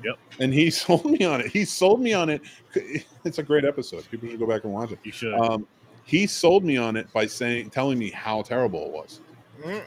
Yep. 0.05 0.19
And 0.41 0.53
he 0.53 0.71
sold 0.71 1.07
me 1.07 1.25
on 1.25 1.41
it. 1.41 1.49
He 1.49 1.65
sold 1.65 2.01
me 2.01 2.13
on 2.13 2.31
it. 2.31 2.43
It's 3.25 3.39
a 3.39 3.43
great 3.43 3.65
episode. 3.65 4.09
People 4.11 4.29
should 4.29 4.39
go 4.39 4.47
back 4.47 4.65
and 4.65 4.73
watch 4.73 4.93
it. 4.93 4.99
You 5.03 5.13
should. 5.13 5.35
Um, 5.35 5.67
he 6.05 6.27
sold 6.27 6.65
me 6.65 6.77
on 6.77 6.97
it 6.97 7.13
by 7.13 7.27
saying, 7.27 7.71
telling 7.71 7.99
me 7.99 8.11
how 8.11 8.43
terrible 8.43 8.87
it 8.87 8.93
was. 8.93 9.21
Mm. 9.63 9.83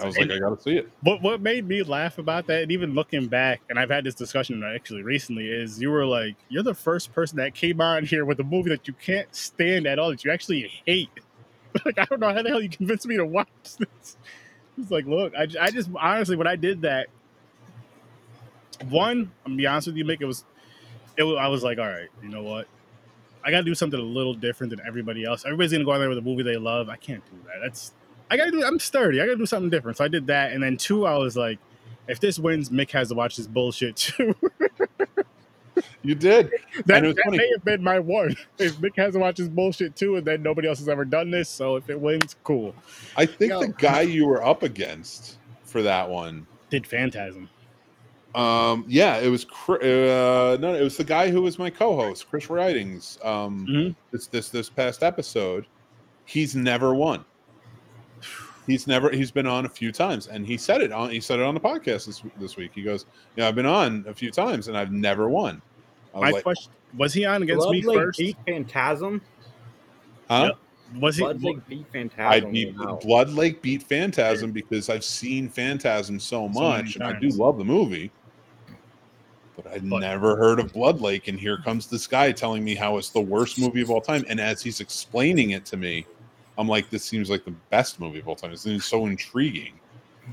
I 0.00 0.06
was 0.06 0.16
like, 0.16 0.30
I 0.30 0.38
gotta 0.38 0.60
see 0.60 0.76
it. 0.76 0.90
But 1.02 1.22
what 1.22 1.40
made 1.40 1.66
me 1.66 1.82
laugh 1.82 2.18
about 2.18 2.46
that, 2.46 2.62
and 2.62 2.72
even 2.72 2.94
looking 2.94 3.26
back, 3.26 3.60
and 3.68 3.78
I've 3.78 3.90
had 3.90 4.04
this 4.04 4.14
discussion 4.14 4.62
actually 4.62 5.02
recently, 5.02 5.48
is 5.48 5.80
you 5.80 5.90
were 5.90 6.06
like, 6.06 6.36
you're 6.48 6.62
the 6.62 6.74
first 6.74 7.12
person 7.12 7.38
that 7.38 7.54
came 7.54 7.80
on 7.80 8.04
here 8.04 8.24
with 8.24 8.38
a 8.40 8.44
movie 8.44 8.70
that 8.70 8.86
you 8.86 8.94
can't 8.94 9.34
stand 9.34 9.86
at 9.86 9.98
all, 9.98 10.10
that 10.10 10.24
you 10.24 10.30
actually 10.30 10.70
hate. 10.86 11.10
like 11.84 11.98
I 11.98 12.04
don't 12.04 12.20
know 12.20 12.32
how 12.32 12.42
the 12.42 12.48
hell 12.48 12.62
you 12.62 12.68
convinced 12.68 13.06
me 13.06 13.16
to 13.16 13.26
watch 13.26 13.48
this. 13.78 14.16
It's 14.78 14.90
like, 14.90 15.06
look, 15.06 15.34
I, 15.36 15.48
I 15.60 15.70
just 15.70 15.90
honestly 16.00 16.36
when 16.36 16.46
I 16.46 16.56
did 16.56 16.82
that, 16.82 17.08
one, 18.84 19.30
I'm 19.44 19.52
gonna 19.52 19.56
be 19.56 19.66
honest 19.66 19.88
with 19.88 19.96
you, 19.96 20.04
Mick, 20.04 20.20
it 20.20 20.26
was, 20.26 20.44
it 21.16 21.22
was, 21.22 21.36
I 21.38 21.48
was 21.48 21.62
like, 21.62 21.78
all 21.78 21.86
right, 21.86 22.08
you 22.22 22.28
know 22.28 22.42
what, 22.42 22.66
I 23.44 23.50
got 23.50 23.58
to 23.58 23.64
do 23.64 23.74
something 23.74 23.98
a 23.98 24.02
little 24.02 24.34
different 24.34 24.70
than 24.70 24.80
everybody 24.86 25.24
else. 25.24 25.44
Everybody's 25.44 25.72
gonna 25.72 25.84
go 25.84 25.92
out 25.92 25.98
there 25.98 26.08
with 26.08 26.18
a 26.18 26.22
movie 26.22 26.42
they 26.42 26.56
love. 26.56 26.88
I 26.88 26.96
can't 26.96 27.24
do 27.24 27.38
that. 27.46 27.60
That's 27.62 27.92
I 28.30 28.36
gotta 28.36 28.50
do. 28.50 28.62
I'm 28.64 28.78
sturdy. 28.78 29.20
I 29.20 29.26
gotta 29.26 29.38
do 29.38 29.46
something 29.46 29.70
different. 29.70 29.96
So 29.96 30.04
I 30.04 30.08
did 30.08 30.26
that, 30.26 30.52
and 30.52 30.62
then 30.62 30.76
two, 30.76 31.06
I 31.06 31.16
was 31.16 31.36
like, 31.36 31.58
if 32.08 32.20
this 32.20 32.38
wins, 32.38 32.70
Mick 32.70 32.90
has 32.90 33.08
to 33.08 33.14
watch 33.14 33.36
this 33.36 33.46
bullshit 33.46 33.96
too. 33.96 34.34
You 36.02 36.14
did. 36.14 36.50
that 36.86 36.98
And 36.98 37.06
it 37.06 37.08
was 37.08 37.16
that 37.16 37.30
may 37.32 37.50
have 37.52 37.64
been 37.64 37.82
my 37.82 37.98
one. 37.98 38.36
If 38.58 38.76
Mick 38.78 38.96
has 38.96 39.14
to 39.14 39.20
watch 39.20 39.36
this 39.36 39.48
bullshit 39.48 39.96
too, 39.96 40.16
and 40.16 40.26
then 40.26 40.42
nobody 40.42 40.68
else 40.68 40.78
has 40.78 40.88
ever 40.88 41.04
done 41.04 41.30
this, 41.30 41.48
so 41.48 41.76
if 41.76 41.90
it 41.90 42.00
wins, 42.00 42.36
cool. 42.44 42.74
I 43.16 43.26
think 43.26 43.50
Yo. 43.50 43.60
the 43.60 43.68
guy 43.68 44.02
you 44.02 44.26
were 44.26 44.44
up 44.44 44.62
against 44.62 45.36
for 45.64 45.82
that 45.82 46.08
one. 46.08 46.46
Did 46.70 46.86
Phantasm? 46.86 47.50
Um, 48.38 48.84
yeah, 48.86 49.16
it 49.18 49.28
was. 49.28 49.44
Uh, 49.68 50.56
no, 50.60 50.72
it 50.74 50.82
was 50.82 50.96
the 50.96 51.04
guy 51.04 51.28
who 51.28 51.42
was 51.42 51.58
my 51.58 51.70
co-host, 51.70 52.28
Chris 52.30 52.48
Ridings. 52.48 53.18
Um, 53.24 53.66
Mhm. 53.68 53.96
this 54.12 54.28
this 54.28 54.48
this 54.48 54.70
past 54.70 55.02
episode, 55.02 55.66
he's 56.24 56.54
never 56.54 56.94
won. 56.94 57.24
He's 58.68 58.86
never. 58.86 59.10
He's 59.10 59.30
been 59.32 59.46
on 59.46 59.66
a 59.66 59.68
few 59.68 59.90
times, 59.90 60.28
and 60.28 60.46
he 60.46 60.56
said 60.56 60.82
it 60.82 60.92
on. 60.92 61.10
He 61.10 61.20
said 61.20 61.40
it 61.40 61.42
on 61.44 61.54
the 61.54 61.60
podcast 61.60 62.06
this 62.06 62.22
this 62.38 62.56
week. 62.56 62.70
He 62.74 62.82
goes, 62.82 63.06
"Yeah, 63.34 63.48
I've 63.48 63.56
been 63.56 63.66
on 63.66 64.04
a 64.06 64.14
few 64.14 64.30
times, 64.30 64.68
and 64.68 64.76
I've 64.76 64.92
never 64.92 65.28
won." 65.28 65.60
I 66.14 66.18
was 66.18 66.22
My 66.26 66.30
like, 66.30 66.42
question 66.44 66.72
was 66.96 67.12
he 67.12 67.24
on 67.24 67.42
against 67.42 67.64
Blood 67.64 67.72
me 67.72 67.82
Lake 67.82 67.96
first? 67.98 68.18
beat 68.18 68.36
Phantasm. 68.46 69.20
"Huh?" 70.28 70.52
Was 71.00 71.16
he? 71.16 71.22
Blood 71.24 71.42
Lake 71.42 71.66
beat 71.68 71.86
I 71.88 71.92
Phantasm. 71.92 72.52
beat 72.52 72.74
Wow. 72.78 72.98
Blood 73.02 73.30
Lake 73.30 73.60
beat 73.62 73.82
Phantasm 73.82 74.52
because 74.52 74.88
I've 74.88 75.04
seen 75.04 75.48
Phantasm 75.48 76.20
so 76.20 76.50
So 76.52 76.60
much, 76.60 76.94
and 76.94 77.04
I 77.04 77.18
do 77.18 77.28
love 77.30 77.58
the 77.58 77.64
movie. 77.64 78.10
But 79.60 79.72
I'd 79.72 79.90
But- 79.90 79.98
never 80.02 80.36
heard 80.36 80.60
of 80.60 80.72
Blood 80.72 81.00
Lake, 81.00 81.26
and 81.26 81.38
here 81.38 81.58
comes 81.58 81.88
this 81.88 82.06
guy 82.06 82.30
telling 82.30 82.62
me 82.62 82.76
how 82.76 82.96
it's 82.96 83.10
the 83.10 83.20
worst 83.20 83.58
movie 83.58 83.80
of 83.82 83.90
all 83.90 84.00
time. 84.00 84.24
And 84.28 84.38
as 84.38 84.62
he's 84.62 84.80
explaining 84.80 85.50
it 85.50 85.64
to 85.66 85.76
me, 85.76 86.06
I'm 86.56 86.68
like, 86.68 86.90
"This 86.90 87.04
seems 87.04 87.28
like 87.28 87.44
the 87.44 87.54
best 87.70 87.98
movie 87.98 88.20
of 88.20 88.28
all 88.28 88.36
time. 88.36 88.52
It 88.52 88.60
seems 88.60 88.84
so 88.84 89.06
intriguing. 89.06 89.72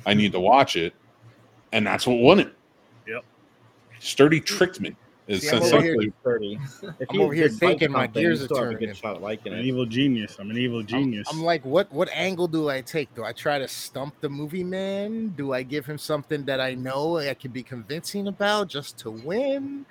I 0.06 0.14
need 0.14 0.32
to 0.34 0.40
watch 0.40 0.76
it." 0.76 0.94
And 1.72 1.88
that's 1.88 2.06
what 2.06 2.20
won 2.20 2.40
it. 2.40 2.54
Yep. 3.08 3.26
Sturdy 4.00 4.40
tricked 4.40 4.80
me. 4.80 4.96
Is 5.28 5.42
See, 5.42 5.50
I'm 5.50 5.64
over 5.64 5.82
here- 5.82 6.14
Thirty. 6.24 6.60
If 7.00 7.10
I'm 7.10 7.16
you 7.16 7.22
over 7.24 7.34
here 7.34 7.48
dislike 7.48 7.80
thinking 7.80 7.92
my 7.92 8.06
gears 8.06 8.40
you 8.40 8.46
are 8.46 8.48
still 8.48 8.58
have 8.58 8.68
a 8.68 8.72
turning. 8.74 8.88
good 8.90 8.98
shot 8.98 9.16
at 9.16 9.22
liking 9.24 9.54
an 9.54 9.60
it. 9.60 9.66
evil 9.66 9.86
genius. 9.88 10.38
I'm 10.40 10.52
an 10.52 10.58
evil 10.58 10.84
genius. 10.84 11.28
I'm 11.32 11.42
like, 11.44 11.66
what 11.66 11.92
what 11.92 12.10
angle 12.14 12.48
do 12.48 12.70
I 12.70 12.82
take? 12.82 13.14
Do 13.16 13.24
I 13.24 13.32
try 13.32 13.58
to 13.58 13.68
stump 13.68 14.14
the 14.22 14.30
movie 14.30 14.64
man? 14.64 15.30
Do 15.30 15.52
I 15.54 15.64
give 15.64 15.86
him 15.86 15.98
something 15.98 16.46
that 16.46 16.62
I 16.62 16.76
know 16.76 17.18
I 17.18 17.34
can 17.34 17.50
be 17.52 17.64
convincing 17.64 18.28
about 18.28 18.68
just 18.68 19.00
to 19.00 19.10
win? 19.10 19.86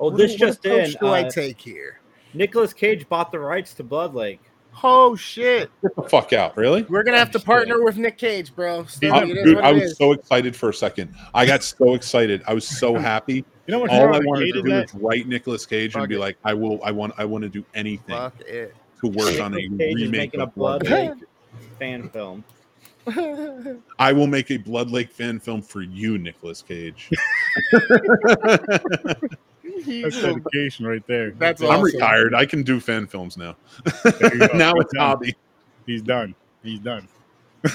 Oh, 0.00 0.06
What- 0.08 0.16
this 0.18 0.32
what 0.32 0.38
just 0.40 0.66
approach 0.66 0.94
in. 0.94 1.00
do 1.00 1.06
I 1.06 1.22
Uh, 1.22 1.30
take 1.30 1.60
here? 1.60 2.00
Nicolas 2.34 2.72
Cage 2.72 3.08
bought 3.08 3.30
the 3.30 3.38
rights 3.38 3.74
to 3.74 3.84
Blood 3.84 4.14
Lake. 4.14 4.40
Oh 4.82 5.14
shit! 5.14 5.70
get 5.82 5.94
the 5.94 6.02
fuck 6.02 6.32
out, 6.32 6.56
really? 6.56 6.82
We're 6.84 7.02
gonna 7.02 7.18
have 7.18 7.30
to 7.32 7.38
oh, 7.38 7.42
partner 7.42 7.82
with 7.82 7.96
Nick 7.98 8.18
Cage, 8.18 8.54
bro. 8.54 8.84
So 8.86 9.08
I'm- 9.08 9.30
it 9.30 9.36
is 9.36 9.44
dude, 9.44 9.58
I 9.58 9.72
was 9.72 9.82
is. 9.84 9.96
so 9.96 10.12
excited 10.12 10.56
for 10.56 10.70
a 10.70 10.74
second. 10.74 11.14
I 11.34 11.44
got 11.44 11.62
so 11.62 11.94
excited. 11.94 12.42
I 12.46 12.54
was 12.54 12.66
so 12.66 12.94
happy. 12.98 13.34
you 13.34 13.44
know 13.68 13.78
what? 13.80 13.90
all 13.90 14.14
I 14.14 14.18
I 14.18 14.20
wanted 14.24 14.52
to 14.52 14.62
do 14.62 14.70
that? 14.70 14.94
was 14.94 15.02
write 15.02 15.26
Nicolas 15.26 15.66
Cage 15.66 15.94
and 15.96 16.08
be 16.08 16.14
it. 16.14 16.18
like, 16.18 16.38
I 16.44 16.54
will, 16.54 16.82
I 16.82 16.92
want, 16.92 17.14
I 17.18 17.24
want 17.24 17.42
to 17.42 17.48
do 17.48 17.64
anything 17.74 18.32
to 19.00 19.08
work 19.08 19.40
on 19.40 19.54
a 19.54 19.68
Cage 19.68 19.96
remake 19.96 20.10
making 20.10 20.40
a 20.40 20.44
of 20.44 20.54
Blood 20.54 20.84
Blood 20.84 20.90
Lake. 20.90 21.10
Lake 21.10 21.28
fan 21.78 22.08
film. 22.08 22.44
I 23.98 24.12
will 24.12 24.26
make 24.26 24.50
a 24.50 24.56
Blood 24.56 24.90
Lake 24.90 25.10
fan 25.10 25.40
film 25.40 25.62
for 25.62 25.82
you, 25.82 26.18
Nicolas 26.18 26.62
Cage. 26.62 27.10
That's 30.02 30.20
dedication 30.20 30.86
right 30.86 31.06
there. 31.06 31.30
That's 31.32 31.62
I'm 31.62 31.68
awesome. 31.68 31.82
retired. 31.84 32.34
I 32.34 32.46
can 32.46 32.62
do 32.62 32.80
fan 32.80 33.06
films 33.06 33.36
now. 33.36 33.56
There 34.04 34.34
you 34.34 34.40
go. 34.48 34.56
now 34.56 34.72
He's 34.74 34.82
it's 34.84 34.92
done. 34.94 35.02
hobby. 35.06 35.34
He's 35.86 36.02
done. 36.02 36.34
He's 36.62 36.80
done. 36.80 37.08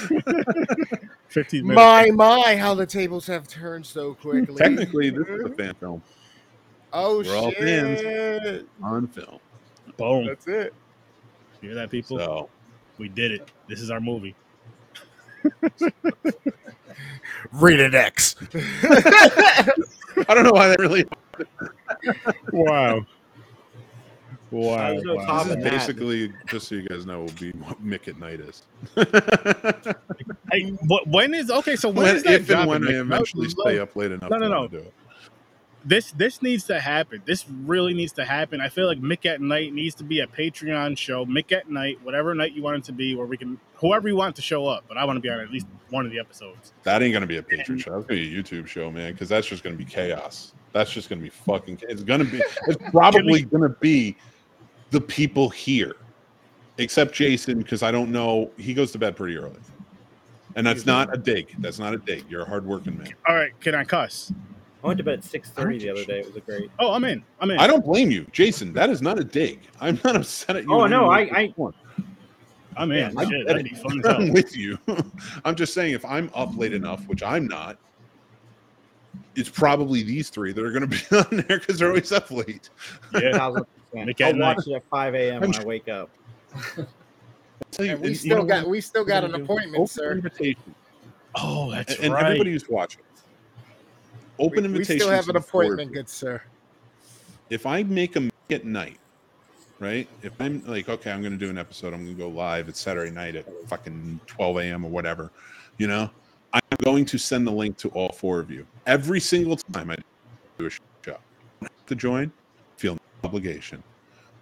Fifteen 1.28 1.66
minutes. 1.66 1.76
my 1.76 2.10
my, 2.10 2.56
how 2.56 2.74
the 2.74 2.86
tables 2.86 3.26
have 3.26 3.46
turned 3.46 3.86
so 3.86 4.14
quickly. 4.14 4.56
Technically, 4.56 5.10
this 5.10 5.26
is 5.28 5.44
a 5.44 5.50
fan 5.50 5.74
film 5.74 6.02
Oh 6.92 7.22
We're 7.22 7.36
all 7.36 7.50
fans. 7.52 8.00
shit! 8.00 8.66
on 8.82 9.06
film. 9.06 9.38
Boom. 9.96 10.26
That's 10.26 10.46
it. 10.48 10.74
You 11.62 11.68
hear 11.70 11.74
that, 11.76 11.90
people? 11.90 12.18
So 12.18 12.48
We 12.98 13.08
did 13.08 13.30
it. 13.32 13.50
This 13.68 13.80
is 13.80 13.90
our 13.90 14.00
movie. 14.00 14.34
Rated 17.52 17.94
X. 17.94 18.34
I 18.54 20.24
don't 20.28 20.44
know 20.44 20.52
why 20.52 20.68
that 20.68 20.78
really. 20.78 21.04
Wow. 22.52 23.06
Wow. 24.50 24.94
was 24.94 25.04
wow. 25.04 25.42
This 25.42 25.46
is 25.46 25.56
of 25.56 25.62
that. 25.62 25.70
basically 25.72 26.32
just 26.46 26.68
so 26.68 26.76
you 26.76 26.88
guys 26.88 27.04
know, 27.04 27.20
will 27.20 27.32
be 27.32 27.50
what 27.52 27.84
Mick 27.84 28.08
at 28.08 28.18
night 28.18 28.40
is. 28.40 28.62
Hey, 30.52 30.70
what, 30.86 31.06
when 31.08 31.34
is 31.34 31.50
okay? 31.50 31.76
So 31.76 31.88
when 31.88 32.04
when, 32.04 32.16
is 32.16 32.22
that 32.22 32.32
if 32.32 32.38
and 32.40 32.46
dropping, 32.46 32.68
when 32.68 32.88
I 32.88 33.00
eventually 33.00 33.48
No, 33.48 33.64
stay 33.64 33.78
up 33.80 33.96
late 33.96 34.12
enough. 34.12 34.30
No, 34.30 34.36
no, 34.36 34.44
to 34.44 34.48
no. 34.48 34.68
Do 34.68 34.78
it. 34.78 34.94
This 35.84 36.10
this 36.12 36.42
needs 36.42 36.64
to 36.64 36.80
happen. 36.80 37.22
This 37.26 37.44
really 37.48 37.94
needs 37.94 38.12
to 38.14 38.24
happen. 38.24 38.60
I 38.60 38.68
feel 38.68 38.86
like 38.86 39.00
Mick 39.00 39.24
at 39.26 39.40
Night 39.40 39.72
needs 39.72 39.94
to 39.96 40.04
be 40.04 40.20
a 40.20 40.26
Patreon 40.26 40.98
show. 40.98 41.24
Mick 41.26 41.52
at 41.52 41.70
Night, 41.70 41.98
whatever 42.02 42.34
night 42.34 42.52
you 42.52 42.62
want 42.62 42.78
it 42.78 42.84
to 42.84 42.92
be, 42.92 43.14
where 43.14 43.26
we 43.26 43.36
can 43.36 43.58
whoever 43.74 44.08
you 44.08 44.16
want 44.16 44.34
to 44.36 44.42
show 44.42 44.66
up. 44.66 44.84
But 44.88 44.96
I 44.96 45.04
want 45.04 45.16
to 45.16 45.20
be 45.20 45.28
on 45.28 45.38
at 45.40 45.50
least 45.50 45.66
one 45.90 46.04
of 46.04 46.10
the 46.10 46.18
episodes. 46.18 46.72
That 46.82 47.02
ain't 47.02 47.12
gonna 47.12 47.26
be 47.26 47.36
a 47.36 47.42
Patreon 47.42 47.78
show. 47.80 47.92
That's 47.92 48.06
gonna 48.06 48.20
be 48.20 48.36
a 48.36 48.42
YouTube 48.42 48.66
show, 48.66 48.90
man. 48.90 49.12
Because 49.12 49.28
that's 49.28 49.46
just 49.46 49.62
gonna 49.62 49.76
be 49.76 49.84
chaos. 49.84 50.54
That's 50.76 50.90
just 50.92 51.08
gonna 51.08 51.22
be 51.22 51.30
fucking. 51.30 51.78
It's 51.88 52.02
gonna 52.02 52.24
be. 52.24 52.42
It's 52.66 52.90
probably 52.90 53.42
gonna 53.44 53.70
be 53.70 54.14
the 54.90 55.00
people 55.00 55.48
here, 55.48 55.96
except 56.76 57.14
Jason, 57.14 57.56
because 57.58 57.82
I 57.82 57.90
don't 57.90 58.12
know. 58.12 58.50
He 58.58 58.74
goes 58.74 58.92
to 58.92 58.98
bed 58.98 59.16
pretty 59.16 59.38
early, 59.38 59.56
and 60.54 60.66
that's 60.66 60.84
not 60.84 61.14
a 61.14 61.16
dig. 61.16 61.54
That's 61.60 61.78
not 61.78 61.94
a 61.94 61.96
dig. 61.96 62.26
You're 62.28 62.42
a 62.42 62.44
hardworking 62.44 62.98
man. 62.98 63.08
All 63.26 63.34
right, 63.34 63.58
can 63.60 63.74
I 63.74 63.84
cuss? 63.84 64.34
I 64.84 64.88
went 64.88 64.98
to 64.98 65.04
bed 65.04 65.20
at 65.20 65.24
six 65.24 65.48
thirty 65.48 65.78
the 65.78 65.88
other 65.88 66.04
day. 66.04 66.20
It 66.20 66.26
was 66.26 66.36
a 66.36 66.40
great. 66.40 66.70
Oh, 66.78 66.92
I'm 66.92 67.04
in. 67.04 67.24
I'm 67.40 67.50
in. 67.50 67.58
I 67.58 67.66
don't 67.66 67.82
blame 67.82 68.10
you, 68.10 68.26
Jason. 68.32 68.74
That 68.74 68.90
is 68.90 69.00
not 69.00 69.18
a 69.18 69.24
dig. 69.24 69.60
I'm 69.80 69.98
not 70.04 70.14
upset 70.14 70.56
at 70.56 70.64
you. 70.64 70.74
Oh, 70.74 70.86
no, 70.86 71.10
any 71.10 71.24
way, 71.24 71.30
I- 71.30 71.46
shape, 71.46 71.74
I'm 72.76 72.92
in. 72.92 72.98
Yeah, 72.98 73.24
Shit, 73.24 73.40
I- 73.40 73.44
that'd 73.46 73.64
be 73.64 73.70
fun 73.76 73.98
as 74.00 74.06
hell. 74.12 74.20
I'm 74.20 74.32
with 74.34 74.54
you. 74.54 74.78
I'm 75.46 75.54
just 75.54 75.72
saying, 75.72 75.94
if 75.94 76.04
I'm 76.04 76.30
up 76.34 76.54
late 76.54 76.74
enough, 76.74 77.06
which 77.08 77.22
I'm 77.22 77.46
not, 77.48 77.78
it's 79.34 79.48
probably 79.48 80.02
these 80.02 80.30
three 80.30 80.52
that 80.52 80.64
are 80.64 80.70
going 80.72 80.88
to 80.88 80.96
be 80.96 81.16
on 81.38 81.44
there 81.48 81.58
because 81.58 81.78
they're 81.78 81.88
always 81.88 82.12
up 82.12 82.30
late. 82.30 82.70
Yeah. 83.14 83.32
thousand 83.38 83.64
percent. 83.90 84.06
Make 84.06 84.20
it 84.20 84.24
I'll 84.24 84.38
watch 84.38 84.66
it 84.66 84.72
at 84.74 84.84
five 84.90 85.14
a.m. 85.14 85.40
when 85.40 85.54
I 85.54 85.64
wake 85.64 85.88
up. 85.88 86.10
Tell 87.70 87.84
you- 87.86 87.92
we 87.92 87.96
and 87.96 88.06
you 88.06 88.14
still 88.14 88.38
know 88.38 88.44
got 88.44 88.62
what? 88.64 88.70
we 88.70 88.80
still 88.80 89.04
got 89.04 89.24
an 89.24 89.30
Open 89.32 89.42
appointment, 89.44 89.74
open 89.76 89.86
sir. 89.86 90.12
invitation, 90.12 90.74
Oh, 91.34 91.70
that's 91.70 91.94
and, 91.96 92.04
and 92.06 92.14
right. 92.14 92.24
everybody 92.26 92.52
who's 92.52 92.68
watching. 92.68 93.02
Open 94.38 94.70
We, 94.72 94.78
we 94.78 94.84
still 94.84 95.10
have 95.10 95.28
an 95.28 95.34
the 95.34 95.40
four 95.40 95.62
of 95.62 95.66
appointment, 95.68 95.92
good 95.92 96.08
sir. 96.08 96.42
If 97.50 97.66
I 97.66 97.82
make 97.82 98.16
a 98.16 98.28
at 98.50 98.64
night, 98.64 98.98
right? 99.80 100.08
If 100.22 100.32
I'm 100.40 100.62
like, 100.66 100.88
okay, 100.88 101.10
I'm 101.10 101.20
going 101.20 101.32
to 101.32 101.38
do 101.38 101.48
an 101.50 101.58
episode. 101.58 101.92
I'm 101.94 102.04
going 102.04 102.16
to 102.16 102.22
go 102.22 102.28
live. 102.28 102.68
It's 102.68 102.80
Saturday 102.80 103.10
night 103.10 103.34
at 103.36 103.46
fucking 103.68 104.20
12 104.26 104.58
a.m. 104.58 104.84
or 104.84 104.90
whatever, 104.90 105.30
you 105.78 105.86
know. 105.86 106.10
I'm 106.52 106.60
going 106.82 107.04
to 107.06 107.18
send 107.18 107.46
the 107.46 107.50
link 107.52 107.76
to 107.78 107.88
all 107.90 108.10
four 108.10 108.40
of 108.40 108.50
you 108.50 108.66
every 108.86 109.20
single 109.20 109.56
time 109.56 109.90
I 109.90 109.96
do 110.58 110.66
a 110.66 110.70
show. 110.70 110.82
You 111.06 111.12
don't 111.60 111.70
have 111.72 111.86
to 111.86 111.94
join, 111.94 112.32
feel 112.76 112.94
no 112.94 113.00
obligation, 113.24 113.82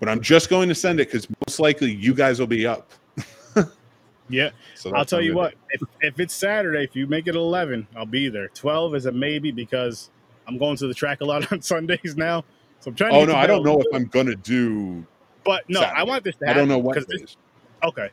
but 0.00 0.08
I'm 0.08 0.20
just 0.20 0.48
going 0.50 0.68
to 0.68 0.74
send 0.74 1.00
it 1.00 1.08
because 1.08 1.26
most 1.46 1.60
likely 1.60 1.92
you 1.92 2.14
guys 2.14 2.38
will 2.40 2.46
be 2.46 2.66
up. 2.66 2.90
Yeah, 4.28 4.50
So 4.74 4.94
I'll 4.94 5.04
tell 5.04 5.20
you 5.20 5.34
what. 5.34 5.54
If, 5.70 5.82
if 6.00 6.20
it's 6.20 6.34
Saturday, 6.34 6.82
if 6.82 6.96
you 6.96 7.06
make 7.06 7.26
it 7.26 7.34
eleven, 7.34 7.86
I'll 7.94 8.06
be 8.06 8.28
there. 8.28 8.48
Twelve 8.48 8.94
is 8.94 9.06
a 9.06 9.12
maybe 9.12 9.50
because 9.50 10.10
I'm 10.48 10.56
going 10.58 10.76
to 10.78 10.86
the 10.86 10.94
track 10.94 11.20
a 11.20 11.24
lot 11.24 11.50
on 11.52 11.60
Sundays 11.60 12.16
now. 12.16 12.44
So 12.80 12.90
I'm 12.90 12.94
trying. 12.94 13.14
Oh 13.14 13.24
no, 13.24 13.34
I 13.34 13.46
don't 13.46 13.64
know 13.64 13.80
if 13.80 13.86
I'm 13.92 14.06
gonna 14.06 14.34
do. 14.34 15.06
But 15.44 15.68
no, 15.68 15.80
I 15.82 16.02
want 16.04 16.24
this 16.24 16.36
to 16.36 16.46
happen. 16.46 16.56
I 16.56 16.58
don't 16.58 16.68
know 16.68 16.78
what 16.78 17.06
this- 17.06 17.36
okay, 17.82 18.08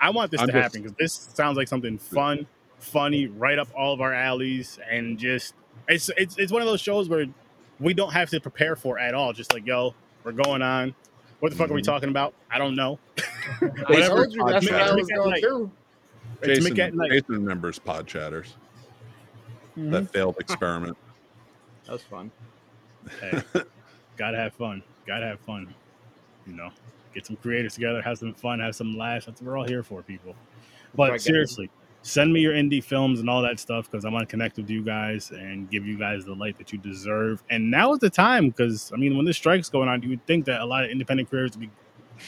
I 0.00 0.08
want 0.08 0.30
this 0.30 0.40
I'm 0.40 0.46
to 0.46 0.52
just- 0.54 0.62
happen 0.62 0.82
because 0.82 0.96
this 0.98 1.12
sounds 1.34 1.58
like 1.58 1.68
something 1.68 1.98
fun, 1.98 2.46
funny, 2.80 3.26
right 3.26 3.58
up 3.58 3.68
all 3.76 3.92
of 3.94 4.00
our 4.00 4.12
alleys, 4.12 4.78
and 4.90 5.18
just 5.18 5.54
it's 5.88 6.10
it's 6.16 6.36
it's 6.38 6.52
one 6.52 6.62
of 6.62 6.68
those 6.68 6.80
shows 6.80 7.08
where 7.08 7.26
we 7.78 7.94
don't 7.94 8.12
have 8.12 8.30
to 8.30 8.40
prepare 8.40 8.76
for 8.76 8.98
at 8.98 9.14
all. 9.14 9.32
Just 9.32 9.52
like 9.54 9.66
yo, 9.66 9.94
we're 10.24 10.32
going 10.32 10.62
on. 10.62 10.94
What 11.40 11.50
the 11.52 11.56
fuck 11.56 11.70
are 11.70 11.74
we 11.74 11.80
Mhm. 11.80 11.86
talking 11.86 12.08
about? 12.10 12.34
I 12.50 12.58
don't 12.58 12.76
know. 12.76 12.98
I 13.18 13.66
Whatever. 13.88 14.26
you 14.28 14.44
that's 14.46 14.64
It's 14.66 14.72
what 14.72 14.82
I 14.82 14.94
was 14.94 15.08
going 15.08 15.30
night. 15.30 15.40
to 15.42 15.48
do. 15.48 15.70
It's 16.42 16.64
Jason, 16.64 16.76
Mick. 16.96 17.10
Jason 17.10 17.34
remembers 17.34 17.78
pod 17.78 18.06
chatters. 18.06 18.56
Mhm. 19.78 19.90
That 19.92 20.10
failed 20.12 20.36
experiment. 20.40 20.96
That 21.86 21.92
was 21.94 22.02
fun. 22.04 22.30
Hey, 23.20 23.42
gotta 24.16 24.36
have 24.36 24.52
fun. 24.54 24.82
Gotta 25.08 25.26
have 25.26 25.40
fun. 25.40 25.74
You 26.46 26.52
know, 26.52 26.70
get 27.14 27.26
some 27.26 27.34
creators 27.36 27.74
together, 27.74 28.00
have 28.02 28.18
some 28.18 28.32
fun, 28.34 28.60
have 28.60 28.76
some 28.76 28.96
laughs. 28.96 29.26
That's 29.26 29.40
what 29.40 29.50
we're 29.50 29.58
all 29.58 29.66
here 29.66 29.82
for, 29.82 30.02
people. 30.02 30.36
But 30.94 31.02
Right, 31.04 31.10
guys. 31.14 31.24
seriously, 31.24 31.68
send 32.02 32.32
me 32.32 32.40
your 32.40 32.54
indie 32.54 32.82
films 32.82 33.20
and 33.20 33.28
all 33.28 33.42
that 33.42 33.60
stuff 33.60 33.90
because 33.90 34.04
I 34.04 34.08
want 34.08 34.26
to 34.28 34.30
connect 34.30 34.56
with 34.56 34.70
you 34.70 34.82
guys 34.82 35.30
and 35.30 35.70
give 35.70 35.86
you 35.86 35.98
guys 35.98 36.24
the 36.24 36.34
light 36.34 36.56
that 36.58 36.72
you 36.72 36.78
deserve. 36.78 37.42
And 37.50 37.70
now 37.70 37.92
is 37.92 37.98
the 37.98 38.10
time 38.10 38.48
because 38.48 38.90
I 38.92 38.96
mean, 38.96 39.16
when 39.16 39.26
this 39.26 39.36
strike's 39.36 39.68
going 39.68 39.88
on, 39.88 40.02
you 40.02 40.10
would 40.10 40.26
think 40.26 40.46
that 40.46 40.60
a 40.60 40.64
lot 40.64 40.84
of 40.84 40.90
independent 40.90 41.28
creators 41.28 41.52
would 41.52 41.60
be, 41.60 41.70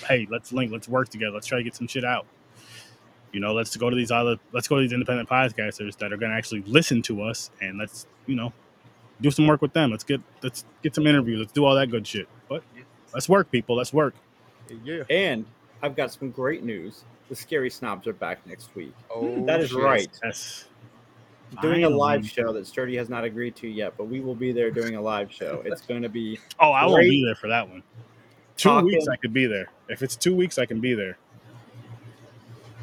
hey, 0.06 0.26
let's 0.30 0.52
link, 0.52 0.72
let's 0.72 0.88
work 0.88 1.08
together, 1.08 1.32
let's 1.32 1.46
try 1.46 1.58
to 1.58 1.64
get 1.64 1.74
some 1.74 1.86
shit 1.86 2.04
out. 2.04 2.26
You 3.32 3.40
know, 3.40 3.54
let's 3.54 3.74
go 3.76 3.88
to 3.88 3.96
these 3.96 4.10
other, 4.10 4.36
let's 4.52 4.68
go 4.68 4.76
to 4.76 4.82
these 4.82 4.92
independent 4.92 5.28
podcasters 5.28 5.96
that 5.98 6.12
are 6.12 6.18
going 6.18 6.30
to 6.30 6.36
actually 6.36 6.62
listen 6.66 7.00
to 7.02 7.22
us, 7.22 7.50
and 7.62 7.78
let's, 7.78 8.06
you 8.26 8.34
know, 8.34 8.52
do 9.22 9.30
some 9.30 9.46
work 9.46 9.62
with 9.62 9.72
them. 9.72 9.90
Let's 9.90 10.04
get, 10.04 10.20
let's 10.42 10.66
get 10.82 10.94
some 10.94 11.06
interviews. 11.06 11.38
Let's 11.38 11.52
do 11.52 11.64
all 11.64 11.74
that 11.76 11.90
good 11.90 12.06
shit. 12.06 12.28
But 12.48 12.62
let's 13.14 13.30
work, 13.30 13.50
people. 13.50 13.76
Let's 13.76 13.92
work. 13.92 14.14
Yeah. 14.84 15.04
And 15.08 15.46
I've 15.82 15.96
got 15.96 16.12
some 16.12 16.30
great 16.30 16.62
news. 16.62 17.04
The 17.32 17.36
Scary 17.36 17.70
Snobs 17.70 18.06
are 18.06 18.12
back 18.12 18.46
next 18.46 18.74
week. 18.74 18.92
Oh, 19.10 19.42
that 19.46 19.62
is 19.62 19.70
shit. 19.70 19.78
right. 19.78 20.06
Yes. 20.22 20.66
Doing 21.62 21.84
a 21.84 21.88
live 21.88 22.28
show 22.28 22.52
that 22.52 22.66
Sturdy 22.66 22.94
has 22.98 23.08
not 23.08 23.24
agreed 23.24 23.56
to 23.56 23.68
yet, 23.68 23.94
but 23.96 24.04
we 24.04 24.20
will 24.20 24.34
be 24.34 24.52
there 24.52 24.70
doing 24.70 24.96
a 24.96 25.00
live 25.00 25.32
show. 25.32 25.62
It's 25.64 25.80
going 25.86 26.02
to 26.02 26.10
be 26.10 26.38
Oh, 26.60 26.72
I 26.72 26.84
won't 26.84 27.00
be 27.00 27.24
there 27.24 27.34
for 27.34 27.48
that 27.48 27.66
one. 27.66 27.82
Two 28.58 28.68
Talking- 28.68 28.88
weeks, 28.88 29.08
I 29.08 29.16
could 29.16 29.32
be 29.32 29.46
there. 29.46 29.70
If 29.88 30.02
it's 30.02 30.14
two 30.14 30.36
weeks, 30.36 30.58
I 30.58 30.66
can 30.66 30.78
be 30.78 30.92
there. 30.92 31.16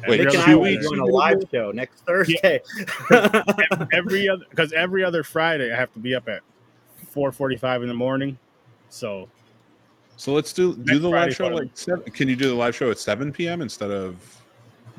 Wait, 0.08 0.18
Every 0.18 0.24
Nick 0.24 0.34
and 0.34 0.42
I 0.42 0.54
will 0.56 0.64
be 0.64 0.78
doing 0.78 0.98
a 0.98 1.06
live 1.06 1.44
show 1.52 1.70
next 1.70 2.00
Thursday. 2.04 2.60
every 3.92 4.28
other 4.28 4.44
because 4.50 4.72
every 4.72 5.04
other 5.04 5.22
Friday 5.22 5.72
I 5.72 5.76
have 5.76 5.92
to 5.92 6.00
be 6.00 6.16
up 6.16 6.28
at 6.28 6.40
four 7.10 7.30
forty 7.30 7.56
five 7.56 7.82
in 7.82 7.88
the 7.88 7.94
morning. 7.94 8.36
So 8.88 9.28
So 10.16 10.32
let's 10.32 10.52
do 10.52 10.74
do 10.74 10.98
the 10.98 11.08
Friday 11.08 11.26
live 11.26 11.36
show 11.36 11.48
for 11.50 11.54
like 11.54 11.70
seven. 11.74 12.02
Can 12.10 12.28
you 12.28 12.34
do 12.34 12.48
the 12.48 12.54
live 12.56 12.74
show 12.74 12.90
at 12.90 12.98
seven 12.98 13.32
p.m. 13.32 13.62
instead 13.62 13.92
of 13.92 14.38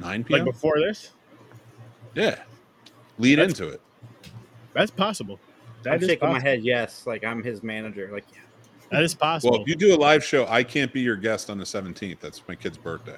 nine 0.01 0.25
like 0.29 0.43
before 0.43 0.79
this, 0.79 1.11
yeah, 2.15 2.41
lead 3.17 3.35
That's- 3.39 3.59
into 3.59 3.71
it. 3.73 3.81
that's 4.73 4.91
possible. 4.91 5.39
That 5.83 5.93
I'm 5.93 6.01
is 6.03 6.07
shaking 6.09 6.29
my 6.29 6.39
head. 6.39 6.63
Yes, 6.63 7.07
like 7.07 7.23
I'm 7.23 7.41
his 7.43 7.63
manager. 7.63 8.09
Like, 8.11 8.25
yeah. 8.33 8.39
That 8.91 9.03
is 9.03 9.15
possible. 9.15 9.53
Well, 9.53 9.61
if 9.61 9.67
you 9.67 9.75
do 9.75 9.95
a 9.95 9.97
live 9.97 10.23
show, 10.23 10.45
I 10.47 10.63
can't 10.63 10.91
be 10.93 11.01
your 11.01 11.15
guest 11.15 11.49
on 11.49 11.57
the 11.57 11.65
seventeenth. 11.65 12.19
That's 12.19 12.41
my 12.47 12.55
kid's 12.55 12.77
birthday. 12.77 13.17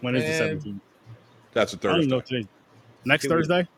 when 0.00 0.14
is 0.16 0.24
the 0.24 0.32
seventeenth? 0.34 0.82
That's 1.52 1.72
a 1.72 1.76
I 1.76 1.80
don't 1.80 2.08
know 2.08 2.20
Thursday. 2.20 2.36
today. 2.38 2.48
Next 3.06 3.26
Thursday, 3.28 3.68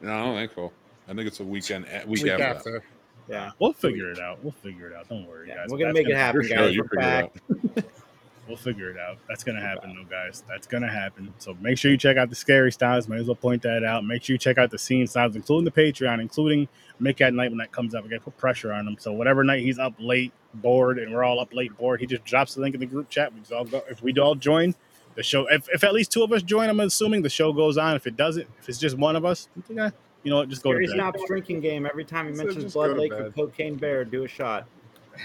No, 0.00 0.12
I 0.12 0.24
don't 0.24 0.34
think 0.36 0.52
so. 0.54 0.72
I 1.08 1.14
think 1.14 1.26
it's 1.26 1.40
a 1.40 1.44
weekend. 1.44 1.86
eh, 1.90 2.04
Week, 2.06 2.22
Week 2.22 2.32
after. 2.32 2.44
after. 2.76 2.84
yeah. 3.28 3.50
we'll 3.58 3.72
figure 3.72 4.10
it 4.10 4.18
out. 4.20 4.42
We'll 4.42 4.52
figure 4.52 4.88
it 4.88 4.94
out. 4.94 5.08
Don't 5.08 5.26
worry, 5.26 5.48
Yeah, 5.48 5.56
guys. 5.56 5.66
we're 5.70 5.78
gonna 5.78 5.92
That's 5.94 6.06
make 6.06 6.12
it 6.12 6.16
happen, 6.16 6.42
guys. 6.42 6.74
you 6.74 6.82
We're 6.82 6.88
figure 6.88 7.30
it 7.66 7.74
back. 7.74 7.84
out. 8.48 8.64
We'll 8.64 8.74
figure 8.74 8.90
it 8.90 8.98
out. 8.98 9.18
That's 9.28 9.44
gonna 9.44 9.60
happen, 9.60 9.94
though, 9.94 10.08
guys. 10.08 10.42
That's 10.48 10.66
gonna 10.66 10.90
happen. 10.90 11.32
So 11.38 11.56
make 11.60 11.78
sure 11.78 11.90
you 11.90 11.96
check 11.96 12.16
out 12.16 12.30
the 12.30 12.34
scary 12.34 12.72
styles. 12.72 13.08
Might 13.08 13.20
as 13.20 13.26
well 13.26 13.34
point 13.34 13.62
that 13.62 13.84
out. 13.84 14.04
Make 14.04 14.24
sure 14.24 14.34
you 14.34 14.38
check 14.38 14.58
out 14.58 14.70
the 14.70 14.78
Scene 14.78 15.06
Snobs, 15.06 15.36
including 15.36 15.64
the 15.64 15.70
Patreon, 15.70 16.20
including 16.20 16.68
Mick 17.00 17.20
at 17.20 17.34
night 17.34 17.50
when 17.50 17.58
that 17.58 17.72
comes 17.72 17.94
up. 17.94 18.04
We 18.04 18.10
gotta 18.10 18.22
put 18.22 18.36
pressure 18.36 18.72
on 18.72 18.86
him. 18.86 18.96
So 18.98 19.12
whatever 19.12 19.44
night 19.44 19.62
he's 19.62 19.78
up 19.78 19.94
late, 19.98 20.32
bored, 20.54 20.98
and 20.98 21.12
we're 21.12 21.24
all 21.24 21.40
up 21.40 21.54
late, 21.54 21.76
bored, 21.76 22.00
he 22.00 22.06
just 22.06 22.24
drops 22.24 22.54
the 22.54 22.60
link 22.60 22.74
in 22.74 22.80
the 22.80 22.86
group 22.86 23.08
chat. 23.10 23.32
We 23.32 23.40
just 23.40 23.52
all 23.52 23.64
go. 23.64 23.82
If 23.90 24.02
we 24.02 24.12
all 24.18 24.34
join 24.34 24.74
the 25.14 25.22
show, 25.22 25.46
if, 25.46 25.68
if 25.72 25.84
at 25.84 25.92
least 25.92 26.12
two 26.12 26.22
of 26.22 26.32
us 26.32 26.42
join, 26.42 26.68
I'm 26.68 26.80
assuming 26.80 27.22
the 27.22 27.30
show 27.30 27.52
goes 27.52 27.78
on. 27.78 27.96
If 27.96 28.06
it 28.06 28.16
doesn't, 28.16 28.46
if 28.60 28.68
it's 28.68 28.78
just 28.78 28.96
one 28.96 29.16
of 29.16 29.24
us, 29.24 29.48
I 29.78 29.92
you 30.24 30.32
know 30.32 30.38
what, 30.38 30.48
just 30.48 30.62
go 30.62 30.70
Scary 30.70 30.86
to 30.86 30.92
bed. 30.92 30.96
Snob's 30.96 31.24
drinking 31.26 31.60
game. 31.60 31.86
Every 31.86 32.04
time 32.04 32.26
he 32.26 32.32
mentions 32.32 32.64
just 32.64 32.74
go 32.74 32.80
Blood 32.80 32.94
to 32.94 33.00
Lake 33.00 33.12
or. 33.12 33.30
Cocaine 33.30 33.76
Bear, 33.76 34.04
do 34.04 34.24
a 34.24 34.28
shot. 34.28 34.66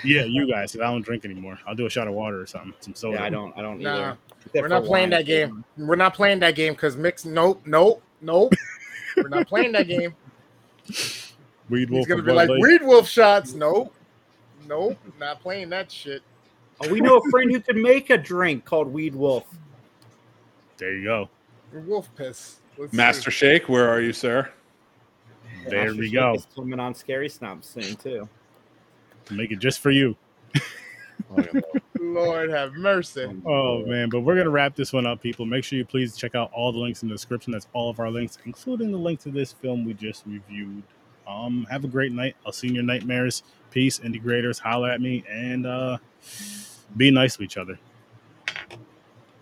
Yeah, 0.04 0.24
you 0.24 0.50
guys. 0.50 0.72
'cause 0.72 0.82
I 0.82 0.86
don't 0.86 1.04
drink 1.04 1.24
anymore. 1.26 1.60
I'll 1.68 1.76
do 1.76 1.86
a 1.86 1.90
shot 1.90 2.08
of 2.08 2.14
water 2.14 2.40
or 2.42 2.46
something. 2.46 2.74
Some 2.80 2.96
soda. 2.96 3.18
Yeah, 3.18 3.24
I 3.26 3.30
don't. 3.30 3.58
I 3.58 3.62
don't 3.62 3.80
Nah, 3.80 3.94
either. 3.94 4.18
We're 4.62 4.68
not 4.68 4.84
playing 4.86 5.04
wine. 5.06 5.10
that 5.12 5.26
game. 5.26 5.64
We're 5.78 5.96
not 5.96 6.14
playing 6.14 6.40
that 6.40 6.56
game 6.56 6.74
because 6.74 6.96
mix. 6.98 7.26
Nope, 7.26 7.62
nope, 7.66 8.02
nope. 8.22 8.54
We're 9.18 9.28
not 9.30 9.48
playing 9.48 9.72
that 9.74 9.88
game. 9.88 10.16
Weed 11.70 11.90
wolf. 11.90 12.08
He's 12.08 12.08
Wolf 12.08 12.08
gonna 12.08 12.24
be 12.24 12.32
like 12.32 12.50
Lake. 12.50 12.62
Weed 12.62 12.82
Wolf 12.84 13.08
shots. 13.08 13.54
Nope, 13.54 13.94
nope. 14.68 14.98
Not 15.20 15.40
playing 15.42 15.70
that 15.70 15.92
shit. 15.92 16.22
Oh, 16.84 16.90
we 16.90 17.00
know 17.00 17.18
a 17.18 17.30
friend 17.30 17.52
who 17.52 17.60
could 17.62 17.78
make 17.78 18.10
a 18.10 18.18
drink 18.18 18.66
called 18.66 18.88
Weed 18.92 19.16
Wolf. 19.16 19.46
There 20.78 20.94
you 20.96 21.04
go. 21.04 21.30
Wolf 21.72 22.10
piss. 22.16 22.58
Let's 22.78 22.92
see. 22.92 22.98
Master 22.98 23.32
Shake, 23.32 23.70
where 23.70 23.88
are 23.88 24.02
you, 24.02 24.12
sir? 24.12 24.50
There 25.70 25.86
Master 25.86 26.00
we 26.00 26.08
Shake 26.08 26.14
go. 26.16 26.34
is 26.34 26.48
coming 26.54 26.80
on 26.80 26.94
Scary 26.94 27.30
Snobs 27.30 27.68
soon 27.68 27.96
too. 27.96 28.28
Make 29.32 29.52
it 29.52 29.60
just 29.60 29.80
for 29.80 29.92
you. 29.92 30.16
Lord 32.00 32.50
have 32.50 32.74
mercy. 32.74 33.28
Oh 33.46 33.86
man, 33.86 34.10
but 34.10 34.22
we're 34.22 34.36
gonna 34.36 34.50
wrap 34.50 34.76
this 34.76 34.94
one 34.94 35.06
up, 35.06 35.22
people. 35.22 35.46
Make 35.46 35.64
sure 35.64 35.78
you 35.78 35.86
please 35.86 36.16
check 36.16 36.36
out 36.36 36.52
all 36.54 36.72
the 36.72 36.80
links 36.80 37.02
in 37.02 37.10
the 37.10 37.16
description. 37.16 37.52
That's 37.52 37.68
all 37.74 37.90
of 37.90 38.00
our 38.00 38.12
links, 38.12 38.38
including 38.46 38.92
the 38.92 38.98
link 38.98 39.20
to 39.22 39.30
this 39.30 39.54
film 39.54 39.86
we 39.86 39.94
just 39.94 40.26
reviewed. 40.26 40.84
Um, 41.28 41.66
have 41.70 41.84
a 41.84 41.88
great 41.88 42.12
night. 42.12 42.36
I'll 42.46 42.52
see 42.52 42.68
you 42.68 42.72
in 42.72 42.76
your 42.76 42.84
nightmares. 42.84 43.44
Peace, 43.72 44.00
integrators. 44.00 44.60
Holler 44.60 44.92
at 44.92 45.02
me 45.02 45.24
and 45.30 45.66
uh, 45.66 45.98
be 46.98 47.10
nice 47.10 47.38
to 47.38 47.44
each 47.44 47.58
other. 47.58 47.80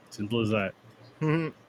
Simple 0.10 0.42
as 0.42 0.50
that. 0.50 0.74